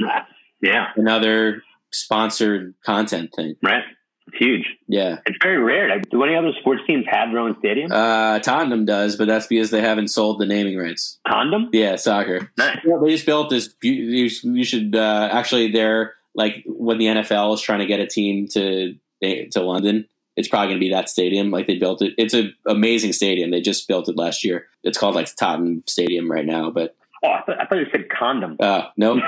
Yeah, 0.61 0.89
another 0.97 1.63
sponsored 1.93 2.75
content 2.85 3.31
thing. 3.35 3.55
right. 3.63 3.83
It's 4.31 4.37
huge. 4.37 4.67
Yeah, 4.89 5.21
It's 5.25 5.39
very 5.43 5.57
rare. 5.57 6.01
Do 6.01 6.23
any 6.23 6.37
other 6.37 6.53
sports 6.61 6.83
teams 6.87 7.07
have 7.11 7.31
their 7.31 7.41
own 7.41 7.57
stadium? 7.61 7.91
uh, 7.91 8.39
Tottenham 8.41 8.85
does, 8.85 9.17
but 9.17 9.27
that's 9.27 9.47
because 9.47 9.71
they 9.71 9.81
haven't 9.81 10.09
sold 10.09 10.39
the 10.39 10.45
naming 10.45 10.77
rights. 10.77 11.19
Condom? 11.27 11.71
Yeah, 11.73 11.97
soccer. 11.97 12.51
Nice. 12.59 12.77
They 12.85 13.11
just 13.11 13.25
built 13.25 13.49
this. 13.49 13.75
You 13.81 14.29
should 14.65 14.95
uh, 14.95 15.31
actually. 15.33 15.73
They're 15.73 16.13
like 16.35 16.63
when 16.67 16.99
the 16.99 17.07
NFL 17.07 17.55
is 17.55 17.63
trying 17.63 17.79
to 17.79 17.87
get 17.87 18.01
a 18.01 18.07
team 18.07 18.47
to 18.49 18.97
to 19.23 19.63
London. 19.63 20.07
It's 20.37 20.47
probably 20.47 20.69
going 20.69 20.79
to 20.79 20.85
be 20.85 20.91
that 20.91 21.09
stadium. 21.09 21.51
Like 21.51 21.67
they 21.67 21.79
built 21.79 22.03
it. 22.03 22.13
It's 22.19 22.35
an 22.35 22.55
amazing 22.67 23.15
stadium. 23.15 23.51
They 23.51 23.63
just 23.63 23.89
built 23.89 24.11
it 24.11 24.17
last 24.19 24.45
year. 24.45 24.67
It's 24.85 24.99
called 24.99 25.15
like 25.15 25.35
Tottenham 25.37 25.83
Stadium 25.87 26.31
right 26.31 26.45
now. 26.47 26.71
But 26.71 26.95
Oh, 27.25 27.31
I 27.31 27.43
thought, 27.43 27.61
I 27.61 27.65
thought 27.67 27.79
you 27.79 27.87
said 27.91 28.09
condom. 28.11 28.57
uh, 28.61 28.83
no. 28.99 29.15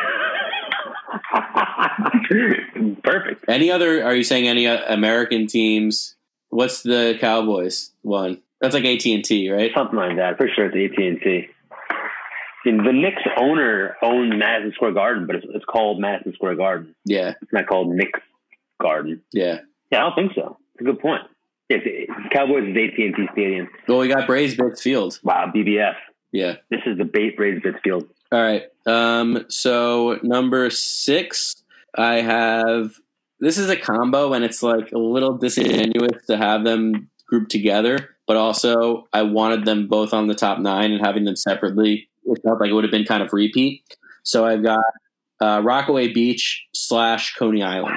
Perfect. 3.02 3.44
Any 3.48 3.70
other? 3.70 4.04
Are 4.04 4.14
you 4.14 4.24
saying 4.24 4.48
any 4.48 4.66
uh, 4.66 4.92
American 4.92 5.46
teams? 5.46 6.16
What's 6.50 6.82
the 6.82 7.16
Cowboys 7.20 7.92
one? 8.02 8.40
That's 8.60 8.74
like 8.74 8.84
AT 8.84 9.04
and 9.06 9.24
T, 9.24 9.50
right? 9.50 9.70
Something 9.74 9.96
like 9.96 10.16
that. 10.16 10.36
For 10.36 10.48
sure, 10.48 10.66
it's 10.66 10.76
AT 10.98 11.02
and 11.04 11.20
T. 11.20 11.48
The 12.64 12.92
Knicks 12.92 13.22
owner 13.38 13.96
owns 14.02 14.34
Madison 14.36 14.72
Square 14.74 14.92
Garden, 14.92 15.26
but 15.26 15.36
it's, 15.36 15.46
it's 15.48 15.64
called 15.64 15.98
Madison 15.98 16.34
Square 16.34 16.56
Garden. 16.56 16.94
Yeah, 17.06 17.32
It's 17.40 17.52
not 17.52 17.66
called 17.66 17.88
Knicks 17.88 18.20
Garden. 18.80 19.22
yeah. 19.32 19.60
Yeah, 19.90 19.98
I 19.98 20.00
don't 20.02 20.14
think 20.14 20.32
so. 20.34 20.58
It's 20.74 20.82
a 20.82 20.84
good 20.84 21.00
point. 21.00 21.22
It, 21.68 22.08
Cowboys 22.32 22.64
is 22.64 22.76
AT 22.76 22.98
and 22.98 23.16
T 23.16 23.26
Stadium. 23.32 23.68
Well, 23.88 23.98
we 23.98 24.08
got 24.08 24.26
Braves 24.26 24.56
Bits 24.56 24.82
Field. 24.82 25.18
Wow, 25.24 25.50
BBF. 25.54 25.94
Yeah, 26.32 26.56
This 26.70 26.80
is 26.86 26.96
the 26.98 27.04
bait 27.04 27.36
Braves 27.36 27.60
Bits 27.62 27.78
Field. 27.82 28.08
All 28.30 28.40
right. 28.40 28.64
Um, 28.91 29.47
so 29.49 30.18
number 30.22 30.70
six, 30.70 31.62
I 31.97 32.16
have. 32.16 32.95
This 33.38 33.57
is 33.57 33.70
a 33.70 33.76
combo, 33.76 34.34
and 34.34 34.45
it's 34.45 34.62
like 34.62 34.93
a 34.93 34.99
little 34.99 35.38
disingenuous 35.38 36.26
to 36.26 36.36
have 36.36 36.62
them 36.64 37.09
grouped 37.26 37.51
together, 37.51 38.16
but 38.26 38.36
also 38.36 39.07
I 39.12 39.22
wanted 39.22 39.64
them 39.64 39.88
both 39.88 40.12
on 40.12 40.26
the 40.26 40.34
top 40.34 40.59
nine 40.59 40.93
and 40.93 41.05
having 41.05 41.24
them 41.24 41.36
separately. 41.36 42.09
It 42.24 42.41
felt 42.45 42.61
like 42.61 42.70
it 42.70 42.74
would 42.74 42.84
have 42.84 42.91
been 42.91 43.05
kind 43.05 43.22
of 43.22 43.32
repeat. 43.32 43.82
So 44.24 44.45
I've 44.45 44.62
got 44.62 44.84
uh, 45.41 45.62
Rockaway 45.64 46.12
Beach 46.12 46.66
slash 46.74 47.34
Coney 47.34 47.62
Island, 47.62 47.97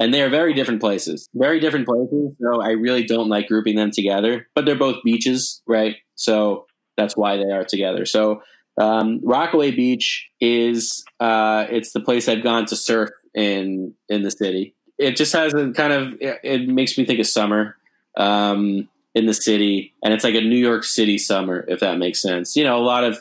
and 0.00 0.14
they 0.14 0.22
are 0.22 0.30
very 0.30 0.54
different 0.54 0.80
places. 0.80 1.28
Very 1.34 1.60
different 1.60 1.86
places. 1.86 2.32
So 2.40 2.62
I 2.62 2.70
really 2.70 3.04
don't 3.04 3.28
like 3.28 3.48
grouping 3.48 3.76
them 3.76 3.90
together, 3.90 4.46
but 4.54 4.64
they're 4.64 4.74
both 4.74 5.02
beaches, 5.04 5.60
right? 5.66 5.96
So 6.14 6.66
that's 6.96 7.16
why 7.16 7.36
they 7.36 7.50
are 7.52 7.64
together. 7.64 8.06
So 8.06 8.40
um, 8.78 9.20
Rockaway 9.24 9.72
Beach 9.72 10.28
is 10.40 11.04
uh, 11.20 11.66
it's 11.68 11.92
the 11.92 12.00
place 12.00 12.28
I've 12.28 12.42
gone 12.42 12.64
to 12.66 12.76
surf 12.76 13.10
in 13.34 13.94
in 14.08 14.22
the 14.22 14.30
city. 14.30 14.74
It 14.98 15.16
just 15.16 15.32
has 15.32 15.52
a 15.52 15.72
kind 15.72 15.92
of 15.92 16.14
it, 16.20 16.68
makes 16.68 16.96
me 16.96 17.04
think 17.04 17.18
of 17.20 17.26
summer 17.26 17.76
um, 18.16 18.88
in 19.14 19.26
the 19.26 19.34
city, 19.34 19.94
and 20.02 20.14
it's 20.14 20.24
like 20.24 20.34
a 20.34 20.40
New 20.40 20.56
York 20.56 20.84
City 20.84 21.18
summer, 21.18 21.64
if 21.68 21.80
that 21.80 21.98
makes 21.98 22.22
sense. 22.22 22.56
You 22.56 22.64
know, 22.64 22.78
a 22.78 22.84
lot 22.84 23.04
of 23.04 23.18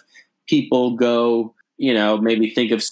people 0.48 0.96
go. 0.96 1.54
You 1.80 1.94
know, 1.94 2.18
maybe 2.18 2.50
think 2.50 2.72
of 2.72 2.84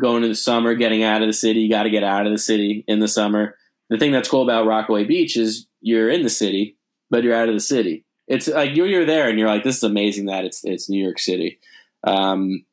going 0.00 0.22
to 0.22 0.28
the 0.28 0.36
summer, 0.36 0.74
getting 0.74 1.02
out 1.02 1.22
of 1.22 1.26
the 1.26 1.32
city. 1.32 1.58
You 1.60 1.68
got 1.68 1.82
to 1.84 1.90
get 1.90 2.04
out 2.04 2.24
of 2.24 2.32
the 2.32 2.38
city 2.38 2.84
in 2.86 3.00
the 3.00 3.08
summer. 3.08 3.56
The 3.90 3.98
thing 3.98 4.12
that's 4.12 4.28
cool 4.28 4.44
about 4.44 4.64
Rockaway 4.64 5.02
Beach 5.02 5.36
is 5.36 5.66
you're 5.80 6.08
in 6.08 6.22
the 6.22 6.30
city, 6.30 6.76
but 7.10 7.24
you're 7.24 7.34
out 7.34 7.48
of 7.48 7.54
the 7.54 7.60
city. 7.60 8.04
It's 8.28 8.46
like 8.46 8.76
you're 8.76 8.86
you're 8.86 9.04
there, 9.04 9.28
and 9.28 9.40
you're 9.40 9.48
like, 9.48 9.64
this 9.64 9.78
is 9.78 9.82
amazing 9.82 10.26
that 10.26 10.44
it's 10.44 10.64
it's 10.64 10.88
New 10.88 11.02
York 11.02 11.18
City. 11.18 11.58
Um, 12.04 12.64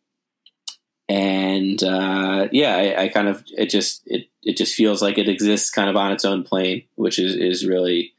and 1.07 1.81
uh, 1.83 2.47
yeah, 2.51 2.75
I, 2.75 3.03
I 3.03 3.09
kind 3.09 3.27
of 3.27 3.43
it 3.57 3.69
just 3.69 4.03
it 4.05 4.27
it 4.43 4.57
just 4.57 4.75
feels 4.75 5.01
like 5.01 5.17
it 5.17 5.27
exists 5.27 5.71
kind 5.71 5.89
of 5.89 5.95
on 5.95 6.11
its 6.11 6.23
own 6.25 6.43
plane, 6.43 6.83
which 6.95 7.17
is 7.19 7.35
is 7.35 7.65
really 7.67 8.13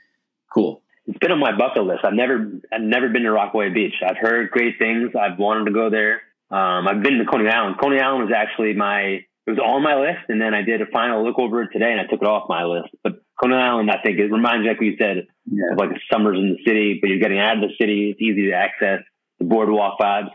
cool. 0.53 0.83
It's 1.07 1.19
been 1.19 1.33
on 1.33 1.39
my 1.41 1.57
bucket 1.57 1.85
list. 1.85 2.01
I've 2.05 2.15
never 2.15 2.61
I've 2.73 2.81
never 2.81 3.09
been 3.09 3.23
to 3.23 3.31
Rockaway 3.33 3.71
Beach. 3.71 3.95
I've 4.07 4.19
heard 4.19 4.51
great 4.51 4.75
things. 4.79 5.13
I've 5.19 5.39
wanted 5.39 5.67
to 5.67 5.73
go 5.73 5.89
there. 5.91 6.23
Um, 6.51 6.89
I've 6.89 7.03
been 7.03 7.19
to 7.19 7.25
Coney 7.27 7.49
Island. 7.49 7.77
Coney 7.81 8.01
Island 8.01 8.25
was 8.25 8.33
actually 8.37 8.75
my 8.75 9.01
it 9.47 9.51
was 9.51 9.59
on 9.59 9.83
my 9.83 9.95
list, 9.95 10.29
and 10.29 10.41
then 10.41 10.53
I 10.53 10.63
did 10.63 10.83
a 10.83 10.87
final 10.87 11.25
look 11.25 11.39
over 11.39 11.63
it 11.63 11.71
today, 11.73 11.91
and 11.93 12.01
I 12.01 12.05
took 12.07 12.23
it 12.23 12.29
off 12.29 12.49
my 12.49 12.65
list. 12.65 12.89
But 13.05 13.23
Coney 13.41 13.55
Island, 13.55 13.91
I 13.91 14.03
think 14.03 14.19
it 14.19 14.31
reminds 14.33 14.65
me, 14.65 14.69
like 14.69 14.81
you 14.81 14.97
said, 14.99 15.27
Yeah. 15.47 15.73
of 15.73 15.79
like 15.79 15.91
summers 16.13 16.39
in 16.39 16.51
the 16.57 16.59
city, 16.67 16.99
but 17.01 17.09
you're 17.09 17.21
getting 17.21 17.39
out 17.39 17.57
of 17.57 17.63
the 17.63 17.75
city. 17.81 18.11
It's 18.11 18.21
easy 18.21 18.51
to 18.51 18.53
access. 18.53 19.01
The 19.39 19.45
boardwalk 19.47 19.99
vibes. 20.01 20.29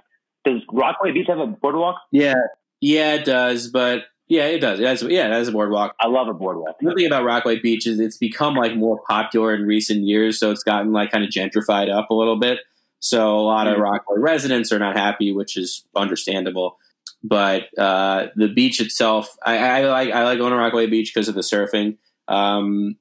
Does 0.46 0.62
Rockaway 0.72 1.12
Beach 1.12 1.28
have 1.28 1.40
a 1.40 1.48
boardwalk? 1.48 1.98
Yeah, 2.12 2.36
yeah, 2.82 3.14
it 3.16 3.26
does, 3.26 3.68
but 3.70 4.04
yeah, 4.28 4.46
it 4.46 4.60
does. 4.60 4.80
It 4.80 4.88
has, 4.88 5.04
yeah, 5.04 5.28
it 5.28 5.32
has 5.34 5.48
a 5.48 5.52
boardwalk. 5.52 5.96
I 6.00 6.08
love 6.08 6.28
a 6.28 6.34
boardwalk. 6.34 6.78
The 6.80 6.94
thing 6.94 7.06
about 7.08 7.24
Rockaway 7.26 7.60
Beach 7.60 7.86
is 7.88 8.00
it's 8.00 8.18
become 8.18 8.56
like 8.56 8.76
more 8.76 9.00
popular 9.08 9.54
in 9.54 9.64
recent 9.66 10.02
years, 10.02 10.40
so 10.40 10.52
it's 10.52 10.64
gotten 10.64 10.92
like 10.94 11.12
kind 11.12 11.24
of 11.24 11.30
gentrified 11.30 11.90
up 11.96 12.10
a 12.10 12.14
little 12.14 12.38
bit. 12.40 12.60
So 13.00 13.38
a 13.38 13.42
lot 13.42 13.68
of 13.68 13.78
Mhm. 13.78 13.82
Rockaway 13.82 14.20
residents 14.20 14.72
are 14.72 14.80
not 14.80 14.98
happy, 14.98 15.32
which 15.32 15.58
is 15.58 15.86
understandable. 15.96 16.78
But 17.24 17.76
uh, 17.78 18.28
the 18.36 18.48
beach 18.48 18.80
itself, 18.80 19.36
I, 19.44 19.58
I 19.58 19.86
like. 19.88 20.12
I 20.12 20.24
like 20.26 20.38
going 20.38 20.52
to 20.52 20.58
Rockaway 20.58 20.86
Beach 20.88 21.12
because 21.14 21.28
of 21.28 21.34
the 21.36 21.42
surfing, 21.42 21.98
um, 22.28 22.98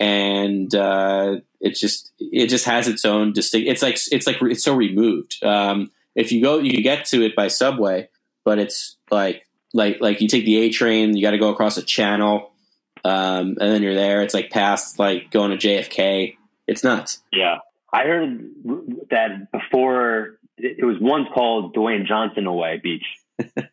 and 0.00 0.72
uh, 0.74 1.36
it 1.60 1.74
just 1.76 2.12
it 2.18 2.48
just 2.48 2.64
has 2.64 2.88
its 2.88 3.04
own 3.04 3.32
distinct. 3.32 3.68
It's 3.68 3.82
like 3.82 3.96
it's 4.10 4.26
like 4.26 4.38
it's 4.42 4.64
so 4.64 4.74
removed. 4.74 5.36
Um, 5.44 5.90
if 6.18 6.32
you 6.32 6.42
go, 6.42 6.58
you 6.58 6.82
get 6.82 7.04
to 7.06 7.22
it 7.24 7.36
by 7.36 7.48
subway, 7.48 8.08
but 8.44 8.58
it's 8.58 8.96
like 9.10 9.46
like 9.72 9.98
like 10.00 10.20
you 10.20 10.28
take 10.28 10.44
the 10.44 10.56
A 10.58 10.70
train, 10.70 11.16
you 11.16 11.22
got 11.22 11.30
to 11.30 11.38
go 11.38 11.50
across 11.50 11.76
a 11.76 11.82
channel, 11.82 12.52
um, 13.04 13.56
and 13.60 13.72
then 13.72 13.82
you're 13.82 13.94
there. 13.94 14.22
It's 14.22 14.34
like 14.34 14.50
past 14.50 14.98
like 14.98 15.30
going 15.30 15.56
to 15.56 15.56
JFK. 15.56 16.36
It's 16.66 16.82
nuts. 16.84 17.22
Yeah. 17.32 17.58
I 17.92 18.02
heard 18.02 18.50
that 19.10 19.50
before 19.52 20.38
it 20.58 20.84
was 20.84 20.96
once 21.00 21.28
called 21.32 21.74
Dwayne 21.74 22.06
Johnson 22.06 22.46
Away 22.46 22.80
Beach. 22.82 23.06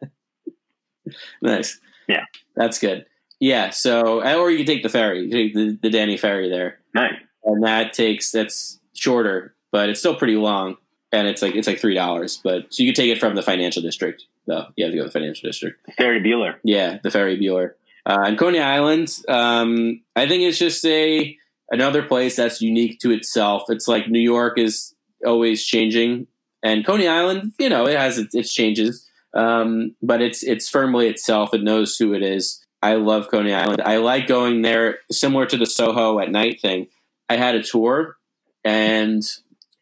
Nice. 1.41 1.79
Yeah. 2.07 2.25
that's 2.55 2.79
good. 2.79 3.05
Yeah. 3.39 3.69
So, 3.71 4.23
or 4.23 4.49
you 4.49 4.57
can 4.57 4.65
take 4.65 4.83
the 4.83 4.89
ferry, 4.89 5.21
you 5.25 5.29
take 5.31 5.53
the, 5.53 5.77
the 5.81 5.89
Danny 5.89 6.17
ferry 6.17 6.49
there, 6.49 6.79
Nice. 6.93 7.13
and 7.43 7.63
that 7.63 7.93
takes 7.93 8.31
that's 8.31 8.79
shorter, 8.93 9.55
but 9.71 9.89
it's 9.89 9.99
still 9.99 10.15
pretty 10.15 10.35
long, 10.35 10.77
and 11.15 11.27
it's 11.27 11.41
like 11.41 11.55
it's 11.55 11.67
like 11.67 11.79
three 11.79 11.95
dollars. 11.95 12.39
But 12.43 12.73
so 12.73 12.83
you 12.83 12.89
can 12.89 12.95
take 12.95 13.09
it 13.09 13.19
from 13.19 13.35
the 13.35 13.41
financial 13.41 13.81
district, 13.81 14.25
though. 14.45 14.67
You 14.75 14.85
have 14.85 14.91
to 14.91 14.97
go 14.97 15.03
to 15.03 15.07
the 15.07 15.11
financial 15.11 15.47
district. 15.47 15.79
Ferry 15.97 16.19
Bueller. 16.19 16.55
Yeah, 16.63 16.99
the 17.01 17.09
ferry 17.09 17.37
Bueller. 17.37 17.71
Uh, 18.05 18.23
and 18.25 18.37
Coney 18.37 18.59
Island, 18.59 19.09
um, 19.27 20.01
I 20.15 20.27
think 20.27 20.43
it's 20.43 20.59
just 20.59 20.85
a 20.85 21.35
another 21.71 22.03
place 22.03 22.35
that's 22.35 22.61
unique 22.61 22.99
to 22.99 23.11
itself. 23.11 23.63
It's 23.69 23.87
like 23.87 24.09
New 24.09 24.19
York 24.19 24.59
is 24.59 24.93
always 25.25 25.65
changing, 25.65 26.27
and 26.61 26.85
Coney 26.85 27.07
Island, 27.07 27.53
you 27.57 27.69
know, 27.69 27.87
it 27.87 27.97
has 27.97 28.17
its, 28.17 28.35
its 28.35 28.53
changes, 28.53 29.09
um, 29.33 29.95
but 30.01 30.21
it's 30.21 30.43
it's 30.43 30.69
firmly 30.69 31.07
itself. 31.07 31.53
It 31.53 31.63
knows 31.63 31.95
who 31.97 32.13
it 32.13 32.21
is. 32.21 32.61
I 32.81 32.95
love 32.95 33.29
Coney 33.31 33.53
Island. 33.53 33.81
I 33.83 33.97
like 33.97 34.27
going 34.27 34.61
there, 34.61 34.99
similar 35.09 35.45
to 35.47 35.57
the 35.57 35.65
Soho 35.65 36.19
at 36.19 36.29
night 36.29 36.61
thing. 36.61 36.87
I 37.29 37.37
had 37.37 37.55
a 37.55 37.63
tour, 37.63 38.17
and 38.63 39.23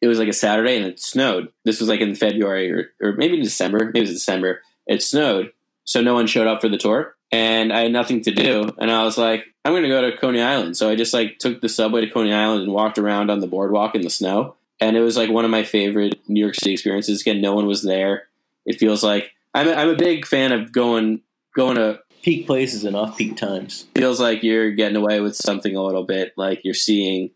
it 0.03 0.07
was 0.07 0.19
like 0.19 0.27
a 0.27 0.33
Saturday, 0.33 0.75
and 0.75 0.85
it 0.85 0.99
snowed. 0.99 1.51
This 1.63 1.79
was 1.79 1.87
like 1.89 2.01
in 2.01 2.15
February 2.15 2.71
or, 2.71 2.91
or 3.01 3.13
maybe 3.13 3.37
in 3.37 3.43
December. 3.43 3.85
Maybe 3.85 3.99
it 3.99 4.09
was 4.09 4.11
December. 4.11 4.61
It 4.85 5.01
snowed, 5.01 5.53
so 5.85 6.01
no 6.01 6.13
one 6.13 6.27
showed 6.27 6.47
up 6.47 6.61
for 6.61 6.69
the 6.69 6.77
tour 6.77 7.15
and 7.33 7.73
I 7.73 7.81
had 7.81 7.91
nothing 7.91 8.21
to 8.21 8.31
do. 8.31 8.69
And 8.77 8.91
I 8.91 9.03
was 9.03 9.17
like, 9.17 9.45
I'm 9.65 9.73
going 9.73 9.83
to 9.83 9.89
go 9.89 10.09
to 10.09 10.17
Coney 10.17 10.41
Island. 10.41 10.77
So 10.77 10.89
I 10.89 10.95
just 10.95 11.13
like 11.13 11.39
took 11.39 11.61
the 11.61 11.69
subway 11.69 12.01
to 12.01 12.11
Coney 12.11 12.31
Island 12.31 12.63
and 12.63 12.71
walked 12.71 12.99
around 12.99 13.31
on 13.31 13.39
the 13.39 13.47
boardwalk 13.47 13.95
in 13.95 14.01
the 14.01 14.09
snow. 14.09 14.55
And 14.79 14.95
it 14.95 15.01
was 15.01 15.17
like 15.17 15.31
one 15.31 15.45
of 15.45 15.51
my 15.51 15.63
favorite 15.63 16.21
New 16.27 16.41
York 16.41 16.55
City 16.55 16.73
experiences. 16.73 17.21
Again, 17.21 17.41
no 17.41 17.55
one 17.55 17.65
was 17.65 17.81
there. 17.81 18.27
It 18.65 18.79
feels 18.79 19.03
like 19.03 19.31
I'm 19.55 19.67
a, 19.67 19.73
I'm 19.73 19.89
a 19.89 19.95
big 19.95 20.27
fan 20.27 20.51
of 20.51 20.71
going 20.71 21.21
going 21.55 21.75
to 21.75 22.01
Peak 22.23 22.47
places 22.47 22.85
and 22.85 22.95
off 22.95 23.17
peak 23.17 23.35
times. 23.35 23.85
feels 23.93 24.17
like 24.17 24.43
you're 24.43 24.71
getting 24.71 24.95
away 24.95 25.19
with 25.19 25.35
something 25.35 25.75
a 25.75 25.83
little 25.83 26.05
bit, 26.05 26.31
like 26.37 26.61
you're 26.63 26.73
seeing, 26.73 27.31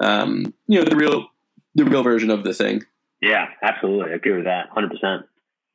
um, 0.00 0.52
you 0.66 0.80
know, 0.80 0.84
the 0.84 0.96
real 0.96 1.28
the 1.74 1.84
real 1.84 2.02
version 2.02 2.30
of 2.30 2.44
the 2.44 2.54
thing. 2.54 2.84
Yeah, 3.20 3.46
absolutely. 3.62 4.12
I 4.12 4.14
agree 4.16 4.36
with 4.36 4.44
that. 4.44 4.70
100%. 4.70 5.24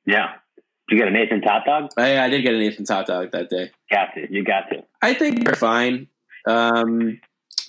Yeah. 0.06 0.34
Did 0.88 0.96
you 0.96 0.98
get 0.98 1.08
a 1.08 1.12
Nathan's 1.12 1.44
hot 1.44 1.66
dog? 1.66 1.92
I, 1.98 2.20
I 2.20 2.30
did 2.30 2.42
get 2.42 2.54
an 2.54 2.60
Nathan's 2.60 2.90
hot 2.90 3.08
dog 3.08 3.32
that 3.32 3.50
day. 3.50 3.72
Got 3.92 4.14
to. 4.16 4.28
You 4.30 4.44
got 4.44 4.70
to. 4.70 4.84
I 5.02 5.14
think 5.14 5.44
they're 5.44 5.56
fine. 5.56 6.08
Um, 6.48 7.20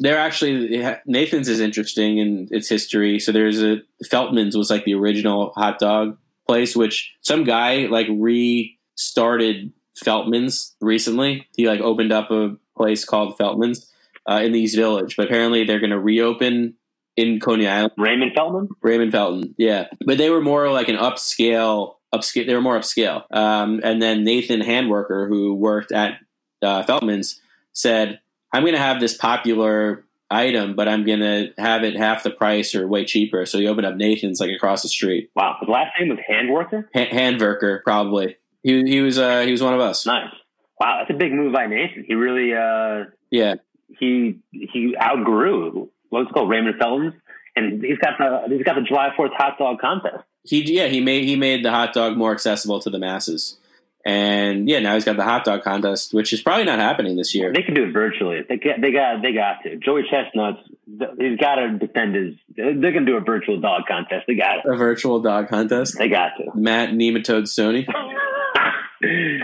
they're 0.00 0.18
actually 0.18 0.84
Nathan's 1.06 1.48
is 1.48 1.60
interesting 1.60 2.18
in 2.18 2.48
its 2.50 2.68
history. 2.68 3.18
So 3.18 3.32
there's 3.32 3.60
a 3.62 3.82
Feltman's 4.08 4.56
was 4.56 4.70
like 4.70 4.84
the 4.84 4.94
original 4.94 5.52
hot 5.56 5.80
dog 5.80 6.16
place, 6.46 6.76
which 6.76 7.14
some 7.20 7.44
guy 7.44 7.86
like 7.86 8.06
restarted 8.10 9.72
Feltman's 9.96 10.76
recently. 10.80 11.48
He 11.56 11.66
like 11.66 11.80
opened 11.80 12.12
up 12.12 12.30
a 12.30 12.56
place 12.76 13.04
called 13.04 13.36
Feltman's 13.36 13.90
uh, 14.28 14.40
in 14.42 14.52
the 14.52 14.60
East 14.60 14.76
Village, 14.76 15.16
but 15.16 15.26
apparently 15.26 15.64
they're 15.64 15.80
going 15.80 15.90
to 15.90 15.98
reopen 15.98 16.74
in 17.18 17.40
Coney 17.40 17.66
Island. 17.66 17.92
Raymond 17.98 18.32
Feltman? 18.36 18.68
Raymond 18.80 19.10
Felton, 19.10 19.54
yeah, 19.58 19.88
but 20.06 20.18
they 20.18 20.30
were 20.30 20.40
more 20.40 20.70
like 20.70 20.88
an 20.88 20.96
upscale. 20.96 21.96
Upscale. 22.14 22.46
They 22.46 22.54
were 22.54 22.60
more 22.62 22.78
upscale. 22.78 23.24
Um, 23.34 23.80
and 23.82 24.00
then 24.00 24.24
Nathan 24.24 24.60
Handwerker, 24.60 25.28
who 25.28 25.54
worked 25.54 25.92
at 25.92 26.12
uh, 26.62 26.84
Feltman's, 26.84 27.40
said, 27.72 28.20
"I'm 28.52 28.62
going 28.62 28.74
to 28.74 28.78
have 28.78 29.00
this 29.00 29.16
popular 29.16 30.04
item, 30.30 30.76
but 30.76 30.88
I'm 30.88 31.04
going 31.04 31.20
to 31.20 31.52
have 31.58 31.82
it 31.84 31.96
half 31.96 32.22
the 32.22 32.30
price 32.30 32.74
or 32.74 32.86
way 32.86 33.04
cheaper." 33.04 33.44
So 33.46 33.58
he 33.58 33.66
opened 33.66 33.86
up 33.86 33.96
Nathan's 33.96 34.40
like 34.40 34.50
across 34.50 34.82
the 34.82 34.88
street. 34.88 35.30
Wow. 35.34 35.56
His 35.60 35.68
last 35.68 35.90
name 35.98 36.08
was 36.08 36.18
Handwerker? 36.30 36.84
Ha- 36.94 37.10
Handwerker, 37.12 37.82
probably. 37.82 38.36
He 38.62 38.82
he 38.84 39.00
was 39.02 39.18
uh, 39.18 39.42
he 39.42 39.50
was 39.50 39.62
one 39.62 39.74
of 39.74 39.80
us. 39.80 40.06
Nice. 40.06 40.32
Wow. 40.80 40.98
That's 41.00 41.10
a 41.14 41.18
big 41.18 41.32
move 41.32 41.52
by 41.52 41.66
Nathan. 41.66 42.04
He 42.06 42.14
really, 42.14 42.54
uh, 42.54 43.10
Yeah, 43.30 43.56
he, 43.98 44.38
he 44.52 44.94
outgrew 45.00 45.90
what's 46.10 46.30
it 46.30 46.32
called 46.32 46.50
Raymond 46.50 46.76
Felton's. 46.78 47.14
And 47.56 47.82
he's 47.82 47.98
got 47.98 48.18
the, 48.18 48.54
he's 48.54 48.64
got 48.64 48.76
the 48.76 48.82
July 48.82 49.08
4th 49.18 49.34
hot 49.36 49.58
dog 49.58 49.80
contest. 49.80 50.24
he 50.44 50.62
yeah 50.72 50.86
he 50.86 51.00
made 51.00 51.24
he 51.24 51.34
made 51.36 51.64
the 51.64 51.70
hot 51.70 51.92
dog 51.92 52.16
more 52.16 52.32
accessible 52.32 52.80
to 52.80 52.90
the 52.90 52.98
masses. 52.98 53.58
And 54.06 54.68
yeah, 54.68 54.78
now 54.78 54.94
he's 54.94 55.04
got 55.04 55.16
the 55.16 55.24
hot 55.24 55.44
dog 55.44 55.62
contest, 55.62 56.14
which 56.14 56.32
is 56.32 56.40
probably 56.40 56.64
not 56.64 56.78
happening 56.78 57.16
this 57.16 57.34
year. 57.34 57.52
They 57.52 57.62
can 57.62 57.74
do 57.74 57.84
it 57.84 57.92
virtually. 57.92 58.40
They 58.48 58.56
get, 58.56 58.80
they 58.80 58.90
got, 58.90 59.20
they 59.20 59.32
got 59.32 59.62
to. 59.64 59.76
Joey 59.76 60.02
Chestnuts, 60.08 60.60
he's 61.18 61.36
got 61.36 61.56
to 61.56 61.78
defend 61.78 62.14
his, 62.14 62.34
they're 62.56 62.72
going 62.72 63.04
to 63.04 63.12
do 63.12 63.16
a 63.16 63.20
virtual 63.20 63.60
dog 63.60 63.82
contest. 63.86 64.24
They 64.26 64.36
got 64.36 64.62
to. 64.62 64.70
A 64.70 64.76
virtual 64.76 65.20
dog 65.20 65.48
contest. 65.48 65.98
They 65.98 66.08
got 66.08 66.30
to. 66.38 66.44
Matt 66.54 66.90
Nematode 66.90 67.42
Sony. 67.48 67.86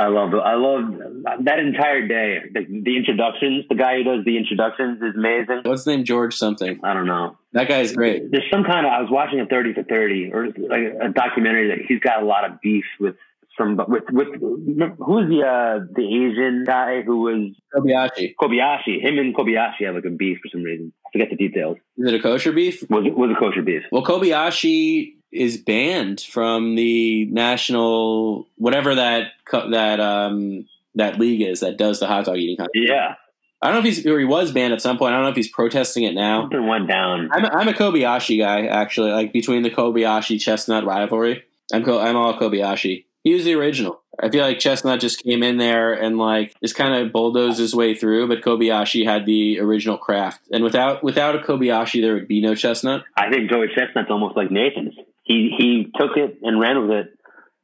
I 0.00 0.08
love. 0.08 0.32
I 0.32 0.54
love 0.54 1.44
that 1.44 1.58
entire 1.58 2.08
day. 2.08 2.38
The, 2.54 2.64
the 2.84 2.96
introductions. 2.96 3.66
The 3.68 3.74
guy 3.74 3.98
who 3.98 4.04
does 4.04 4.24
the 4.24 4.38
introductions 4.38 5.02
is 5.02 5.14
amazing. 5.14 5.60
What's 5.64 5.82
his 5.82 5.86
name? 5.88 6.04
George 6.04 6.34
something. 6.34 6.80
I 6.82 6.94
don't 6.94 7.06
know. 7.06 7.36
That 7.52 7.68
guy's 7.68 7.92
great. 7.92 8.30
There's 8.30 8.48
some 8.50 8.64
kind 8.64 8.86
of. 8.86 8.92
I 8.92 9.02
was 9.02 9.10
watching 9.10 9.40
a 9.40 9.46
thirty 9.46 9.74
for 9.74 9.82
thirty 9.82 10.30
or 10.32 10.46
like 10.46 10.96
a 11.02 11.08
documentary 11.10 11.68
that 11.68 11.84
he's 11.86 12.00
got 12.00 12.22
a 12.22 12.24
lot 12.24 12.48
of 12.48 12.62
beef 12.62 12.84
with 12.98 13.16
some 13.58 13.76
with 13.88 14.04
with 14.10 14.28
who's 14.38 15.28
the 15.28 15.42
uh 15.44 15.84
the 15.94 16.02
Asian 16.02 16.64
guy 16.66 17.02
who 17.02 17.20
was 17.20 17.54
Kobayashi. 17.74 18.34
Kobayashi. 18.40 19.02
Him 19.02 19.18
and 19.18 19.36
Kobayashi 19.36 19.84
have 19.84 19.96
like 19.96 20.06
a 20.06 20.10
beef 20.10 20.38
for 20.42 20.48
some 20.48 20.62
reason. 20.62 20.94
I 21.06 21.10
forget 21.12 21.28
the 21.28 21.36
details. 21.36 21.76
Is 21.98 22.08
it 22.08 22.14
a 22.14 22.22
kosher 22.22 22.52
beef? 22.52 22.82
Was 22.88 23.04
it 23.06 23.14
was 23.14 23.30
a 23.30 23.38
kosher 23.38 23.62
beef? 23.62 23.82
Well, 23.92 24.04
Kobayashi 24.04 25.16
is 25.32 25.56
banned 25.58 26.20
from 26.20 26.74
the 26.74 27.26
national 27.26 28.48
whatever 28.56 28.94
that 28.96 29.32
that 29.70 30.00
um 30.00 30.66
that 30.94 31.18
league 31.18 31.42
is 31.42 31.60
that 31.60 31.76
does 31.76 32.00
the 32.00 32.06
hot 32.06 32.24
dog 32.24 32.36
eating 32.36 32.56
contest. 32.56 32.72
Yeah, 32.74 33.14
I 33.62 33.66
don't 33.66 33.74
know 33.74 33.88
if 33.88 33.96
he's 33.96 34.06
or 34.06 34.18
he 34.18 34.24
was 34.24 34.52
banned 34.52 34.72
at 34.72 34.82
some 34.82 34.98
point. 34.98 35.12
I 35.12 35.16
don't 35.16 35.24
know 35.24 35.30
if 35.30 35.36
he's 35.36 35.50
protesting 35.50 36.04
it 36.04 36.14
now. 36.14 36.42
something 36.42 36.66
went 36.66 36.88
down. 36.88 37.28
I'm 37.32 37.44
a, 37.44 37.48
I'm 37.48 37.68
a 37.68 37.72
Kobayashi 37.72 38.38
guy 38.38 38.66
actually. 38.66 39.12
Like 39.12 39.32
between 39.32 39.62
the 39.62 39.70
Kobayashi 39.70 40.40
Chestnut 40.40 40.84
rivalry, 40.84 41.44
I'm 41.72 41.84
Ko- 41.84 42.00
I'm 42.00 42.16
all 42.16 42.38
Kobayashi. 42.38 43.04
He 43.22 43.34
was 43.34 43.44
the 43.44 43.54
original. 43.54 44.00
I 44.22 44.28
feel 44.28 44.42
like 44.44 44.58
Chestnut 44.58 45.00
just 45.00 45.22
came 45.22 45.42
in 45.42 45.58
there 45.58 45.92
and 45.92 46.18
like 46.18 46.54
just 46.62 46.74
kind 46.74 46.94
of 46.94 47.12
bulldozed 47.12 47.58
his 47.58 47.74
way 47.74 47.94
through, 47.94 48.28
but 48.28 48.42
Kobayashi 48.42 49.04
had 49.04 49.24
the 49.26 49.60
original 49.60 49.96
craft. 49.96 50.40
And 50.50 50.64
without 50.64 51.02
without 51.04 51.36
a 51.36 51.38
Kobayashi, 51.38 52.00
there 52.02 52.14
would 52.14 52.28
be 52.28 52.40
no 52.40 52.54
Chestnut. 52.54 53.04
I 53.16 53.30
think 53.30 53.50
Joey 53.50 53.68
Chestnut's 53.74 54.10
almost 54.10 54.36
like 54.36 54.50
Nathan's. 54.50 54.94
He 55.30 55.54
he 55.56 55.92
took 55.98 56.16
it 56.16 56.38
and 56.42 56.58
ran 56.60 56.80
with 56.82 56.90
it, 56.90 57.18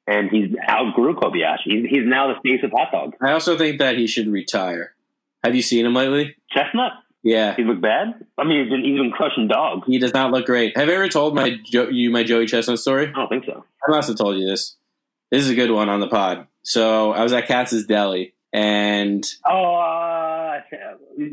and 0.06 0.30
he's 0.30 0.54
outgrew 0.70 1.16
Kobayashi. 1.16 1.64
He's, 1.64 1.86
he's 1.90 2.04
now 2.06 2.28
the 2.28 2.40
face 2.44 2.60
of 2.62 2.70
hot 2.70 2.92
dog. 2.92 3.14
I 3.20 3.32
also 3.32 3.58
think 3.58 3.78
that 3.80 3.96
he 3.98 4.06
should 4.06 4.28
retire. 4.28 4.94
Have 5.42 5.54
you 5.56 5.62
seen 5.62 5.84
him 5.84 5.94
lately? 5.94 6.36
Chestnut. 6.50 6.92
Yeah, 7.22 7.56
He 7.56 7.64
look 7.64 7.80
bad. 7.80 8.24
I 8.38 8.44
mean, 8.44 8.62
he's 8.62 8.70
been 8.70 8.84
he's 8.84 8.98
been 9.00 9.10
crushing 9.10 9.48
dogs. 9.48 9.82
he 9.88 9.98
does 9.98 10.14
not 10.14 10.30
look 10.30 10.46
great. 10.46 10.76
Have 10.76 10.88
I 10.88 10.92
ever 10.92 11.08
told 11.08 11.34
my 11.34 11.56
jo- 11.64 11.88
you 11.88 12.10
my 12.12 12.22
Joey 12.22 12.46
Chestnut 12.46 12.78
story? 12.78 13.08
I 13.08 13.12
don't 13.18 13.28
think 13.28 13.46
so. 13.46 13.64
I 13.84 13.90
must 13.90 14.06
have 14.08 14.16
told 14.16 14.38
you 14.38 14.46
this. 14.46 14.76
This 15.32 15.42
is 15.42 15.50
a 15.50 15.56
good 15.56 15.72
one 15.72 15.88
on 15.88 15.98
the 15.98 16.06
pod. 16.06 16.46
So 16.62 17.10
I 17.12 17.24
was 17.24 17.32
at 17.32 17.48
Katz's 17.48 17.86
Deli, 17.86 18.34
and 18.52 19.24
Oh, 19.44 19.74
uh, 19.74 20.60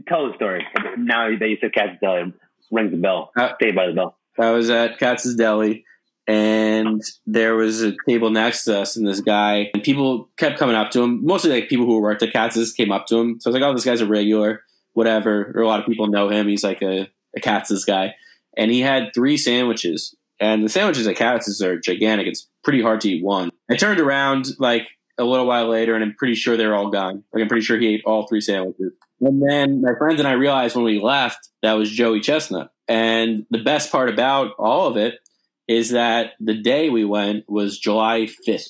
tell 0.07 0.29
the 0.29 0.33
story. 0.35 0.65
Now 0.97 1.29
that 1.37 1.47
you 1.47 1.57
said 1.61 1.73
Katz's 1.73 1.99
Deli, 2.01 2.33
rings 2.71 2.89
the 2.91 2.97
bell. 2.97 3.31
Uh, 3.37 3.53
Stay 3.61 3.71
by 3.71 3.85
the 3.87 3.93
bell. 3.93 4.17
I 4.39 4.49
was 4.49 4.71
at 4.71 4.97
Katz's 4.97 5.35
Deli, 5.35 5.85
and 6.27 7.01
there 7.25 7.55
was 7.55 7.81
a 7.81 7.95
table 8.07 8.29
next 8.29 8.63
to 8.65 8.79
us, 8.79 8.95
and 8.95 9.07
this 9.07 9.19
guy, 9.19 9.69
and 9.73 9.83
people 9.83 10.29
kept 10.37 10.57
coming 10.57 10.75
up 10.75 10.91
to 10.91 11.01
him. 11.01 11.25
Mostly 11.25 11.51
like 11.51 11.69
people 11.69 11.85
who 11.85 11.99
worked 11.99 12.23
at 12.23 12.31
Katz's 12.31 12.71
came 12.71 12.91
up 12.91 13.07
to 13.07 13.17
him. 13.17 13.39
So 13.39 13.49
I 13.49 13.51
was 13.51 13.61
like, 13.61 13.69
"Oh, 13.69 13.73
this 13.73 13.85
guy's 13.85 14.01
a 14.01 14.07
regular, 14.07 14.63
whatever." 14.93 15.51
Or 15.55 15.61
a 15.61 15.67
lot 15.67 15.79
of 15.79 15.85
people 15.85 16.07
know 16.07 16.29
him. 16.29 16.47
He's 16.47 16.63
like 16.63 16.81
a, 16.81 17.09
a 17.35 17.39
Katz's 17.41 17.85
guy, 17.85 18.15
and 18.57 18.71
he 18.71 18.81
had 18.81 19.13
three 19.13 19.37
sandwiches, 19.37 20.15
and 20.39 20.63
the 20.63 20.69
sandwiches 20.69 21.07
at 21.07 21.17
Katz's 21.17 21.61
are 21.61 21.79
gigantic. 21.79 22.27
It's 22.27 22.47
pretty 22.63 22.81
hard 22.81 23.01
to 23.01 23.09
eat 23.09 23.23
one. 23.23 23.51
I 23.69 23.75
turned 23.75 23.99
around 23.99 24.47
like 24.59 24.87
a 25.17 25.23
little 25.25 25.45
while 25.45 25.67
later, 25.67 25.93
and 25.93 26.03
I'm 26.03 26.15
pretty 26.15 26.35
sure 26.35 26.55
they're 26.55 26.75
all 26.75 26.89
gone. 26.89 27.23
Like 27.33 27.43
I'm 27.43 27.49
pretty 27.49 27.65
sure 27.65 27.77
he 27.77 27.95
ate 27.95 28.03
all 28.05 28.27
three 28.27 28.41
sandwiches. 28.41 28.93
And 29.19 29.41
then 29.41 29.81
my 29.81 29.93
friends 29.97 30.19
and 30.19 30.27
I 30.27 30.33
realized 30.33 30.75
when 30.75 30.85
we 30.85 30.99
left 30.99 31.49
that 31.61 31.73
was 31.73 31.89
Joey 31.89 32.19
Chestnut. 32.19 32.71
And 32.87 33.45
the 33.49 33.63
best 33.63 33.91
part 33.91 34.09
about 34.09 34.51
all 34.59 34.87
of 34.87 34.97
it 34.97 35.19
is 35.67 35.91
that 35.91 36.33
the 36.39 36.55
day 36.55 36.89
we 36.89 37.05
went 37.05 37.49
was 37.49 37.79
July 37.79 38.27
5th. 38.47 38.69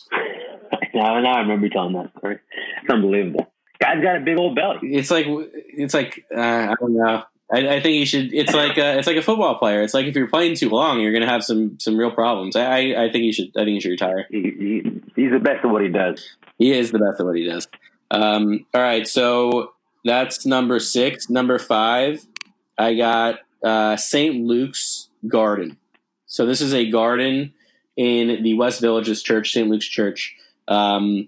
now, 0.93 1.19
now 1.19 1.33
I 1.33 1.39
remember 1.39 1.65
you 1.65 1.71
telling 1.71 1.93
that 1.93 2.11
story. 2.17 2.39
It's 2.81 2.89
unbelievable. 2.89 3.51
Guy's 3.79 4.01
got 4.01 4.17
a 4.17 4.19
big 4.19 4.37
old 4.37 4.55
belly. 4.55 4.79
It's 4.95 5.11
like 5.11 5.25
it's 5.27 5.93
like 5.93 6.25
uh, 6.35 6.39
I 6.39 6.75
don't 6.79 6.93
know. 6.93 7.23
I, 7.51 7.75
I 7.75 7.79
think 7.81 7.95
you 7.95 8.05
should. 8.05 8.33
It's 8.33 8.53
like 8.53 8.77
a, 8.77 8.97
it's 8.97 9.07
like 9.07 9.17
a 9.17 9.21
football 9.21 9.55
player. 9.55 9.81
It's 9.81 9.93
like 9.93 10.05
if 10.05 10.15
you're 10.15 10.29
playing 10.29 10.55
too 10.55 10.69
long, 10.69 10.99
you're 11.01 11.11
going 11.11 11.23
to 11.23 11.29
have 11.29 11.43
some 11.43 11.77
some 11.79 11.97
real 11.97 12.11
problems. 12.11 12.55
I, 12.55 12.63
I 12.63 13.03
I 13.05 13.11
think 13.11 13.25
you 13.25 13.33
should. 13.33 13.49
I 13.57 13.65
think 13.65 13.75
you 13.75 13.81
should 13.81 13.91
retire. 13.91 14.25
He, 14.29 14.41
he, 14.41 15.01
he's 15.15 15.31
the 15.31 15.39
best 15.39 15.65
at 15.65 15.69
what 15.69 15.81
he 15.81 15.89
does. 15.89 16.35
He 16.57 16.71
is 16.71 16.91
the 16.91 16.99
best 16.99 17.19
at 17.19 17.25
what 17.25 17.35
he 17.35 17.45
does. 17.45 17.67
Um, 18.09 18.65
all 18.73 18.81
right, 18.81 19.07
so 19.07 19.73
that's 20.05 20.45
number 20.45 20.79
six. 20.79 21.29
Number 21.29 21.59
five, 21.59 22.25
I 22.77 22.95
got 22.95 23.39
uh, 23.63 23.97
St. 23.97 24.35
Luke's 24.45 25.09
Garden. 25.27 25.77
So 26.33 26.47
this 26.47 26.61
is 26.61 26.73
a 26.73 26.89
garden 26.89 27.53
in 27.95 28.41
the 28.41 28.55
West 28.55 28.81
Villages 28.81 29.21
Church, 29.21 29.51
St. 29.51 29.69
Luke's 29.69 29.85
Church. 29.85 30.35
Um, 30.67 31.27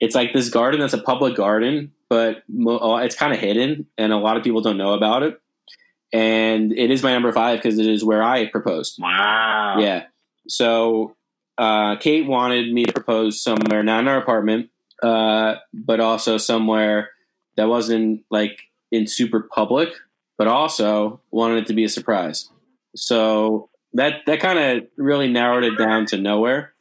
it's 0.00 0.14
like 0.14 0.32
this 0.32 0.48
garden 0.48 0.80
that's 0.80 0.94
a 0.94 1.02
public 1.02 1.36
garden, 1.36 1.92
but 2.08 2.42
mo- 2.48 2.96
it's 2.96 3.14
kind 3.14 3.34
of 3.34 3.38
hidden, 3.38 3.86
and 3.98 4.14
a 4.14 4.16
lot 4.16 4.38
of 4.38 4.42
people 4.42 4.62
don't 4.62 4.78
know 4.78 4.94
about 4.94 5.22
it. 5.22 5.38
And 6.10 6.72
it 6.72 6.90
is 6.90 7.02
my 7.02 7.12
number 7.12 7.30
five 7.32 7.58
because 7.58 7.78
it 7.78 7.84
is 7.84 8.02
where 8.02 8.22
I 8.22 8.46
proposed. 8.46 8.96
Wow. 8.98 9.76
Yeah. 9.78 10.04
So 10.48 11.16
uh, 11.58 11.96
Kate 11.96 12.26
wanted 12.26 12.72
me 12.72 12.86
to 12.86 12.94
propose 12.94 13.42
somewhere, 13.42 13.82
not 13.82 14.00
in 14.00 14.08
our 14.08 14.16
apartment, 14.16 14.70
uh, 15.02 15.56
but 15.74 16.00
also 16.00 16.38
somewhere 16.38 17.10
that 17.58 17.68
wasn't 17.68 18.22
like 18.30 18.62
in 18.90 19.06
super 19.06 19.50
public, 19.54 19.90
but 20.38 20.48
also 20.48 21.20
wanted 21.30 21.58
it 21.58 21.66
to 21.66 21.74
be 21.74 21.84
a 21.84 21.90
surprise. 21.90 22.48
So 22.94 23.68
that 23.96 24.20
that 24.26 24.40
kind 24.40 24.58
of 24.58 24.88
really 24.96 25.30
narrowed 25.30 25.64
it 25.64 25.76
down 25.76 26.06
to 26.06 26.16
nowhere. 26.18 26.72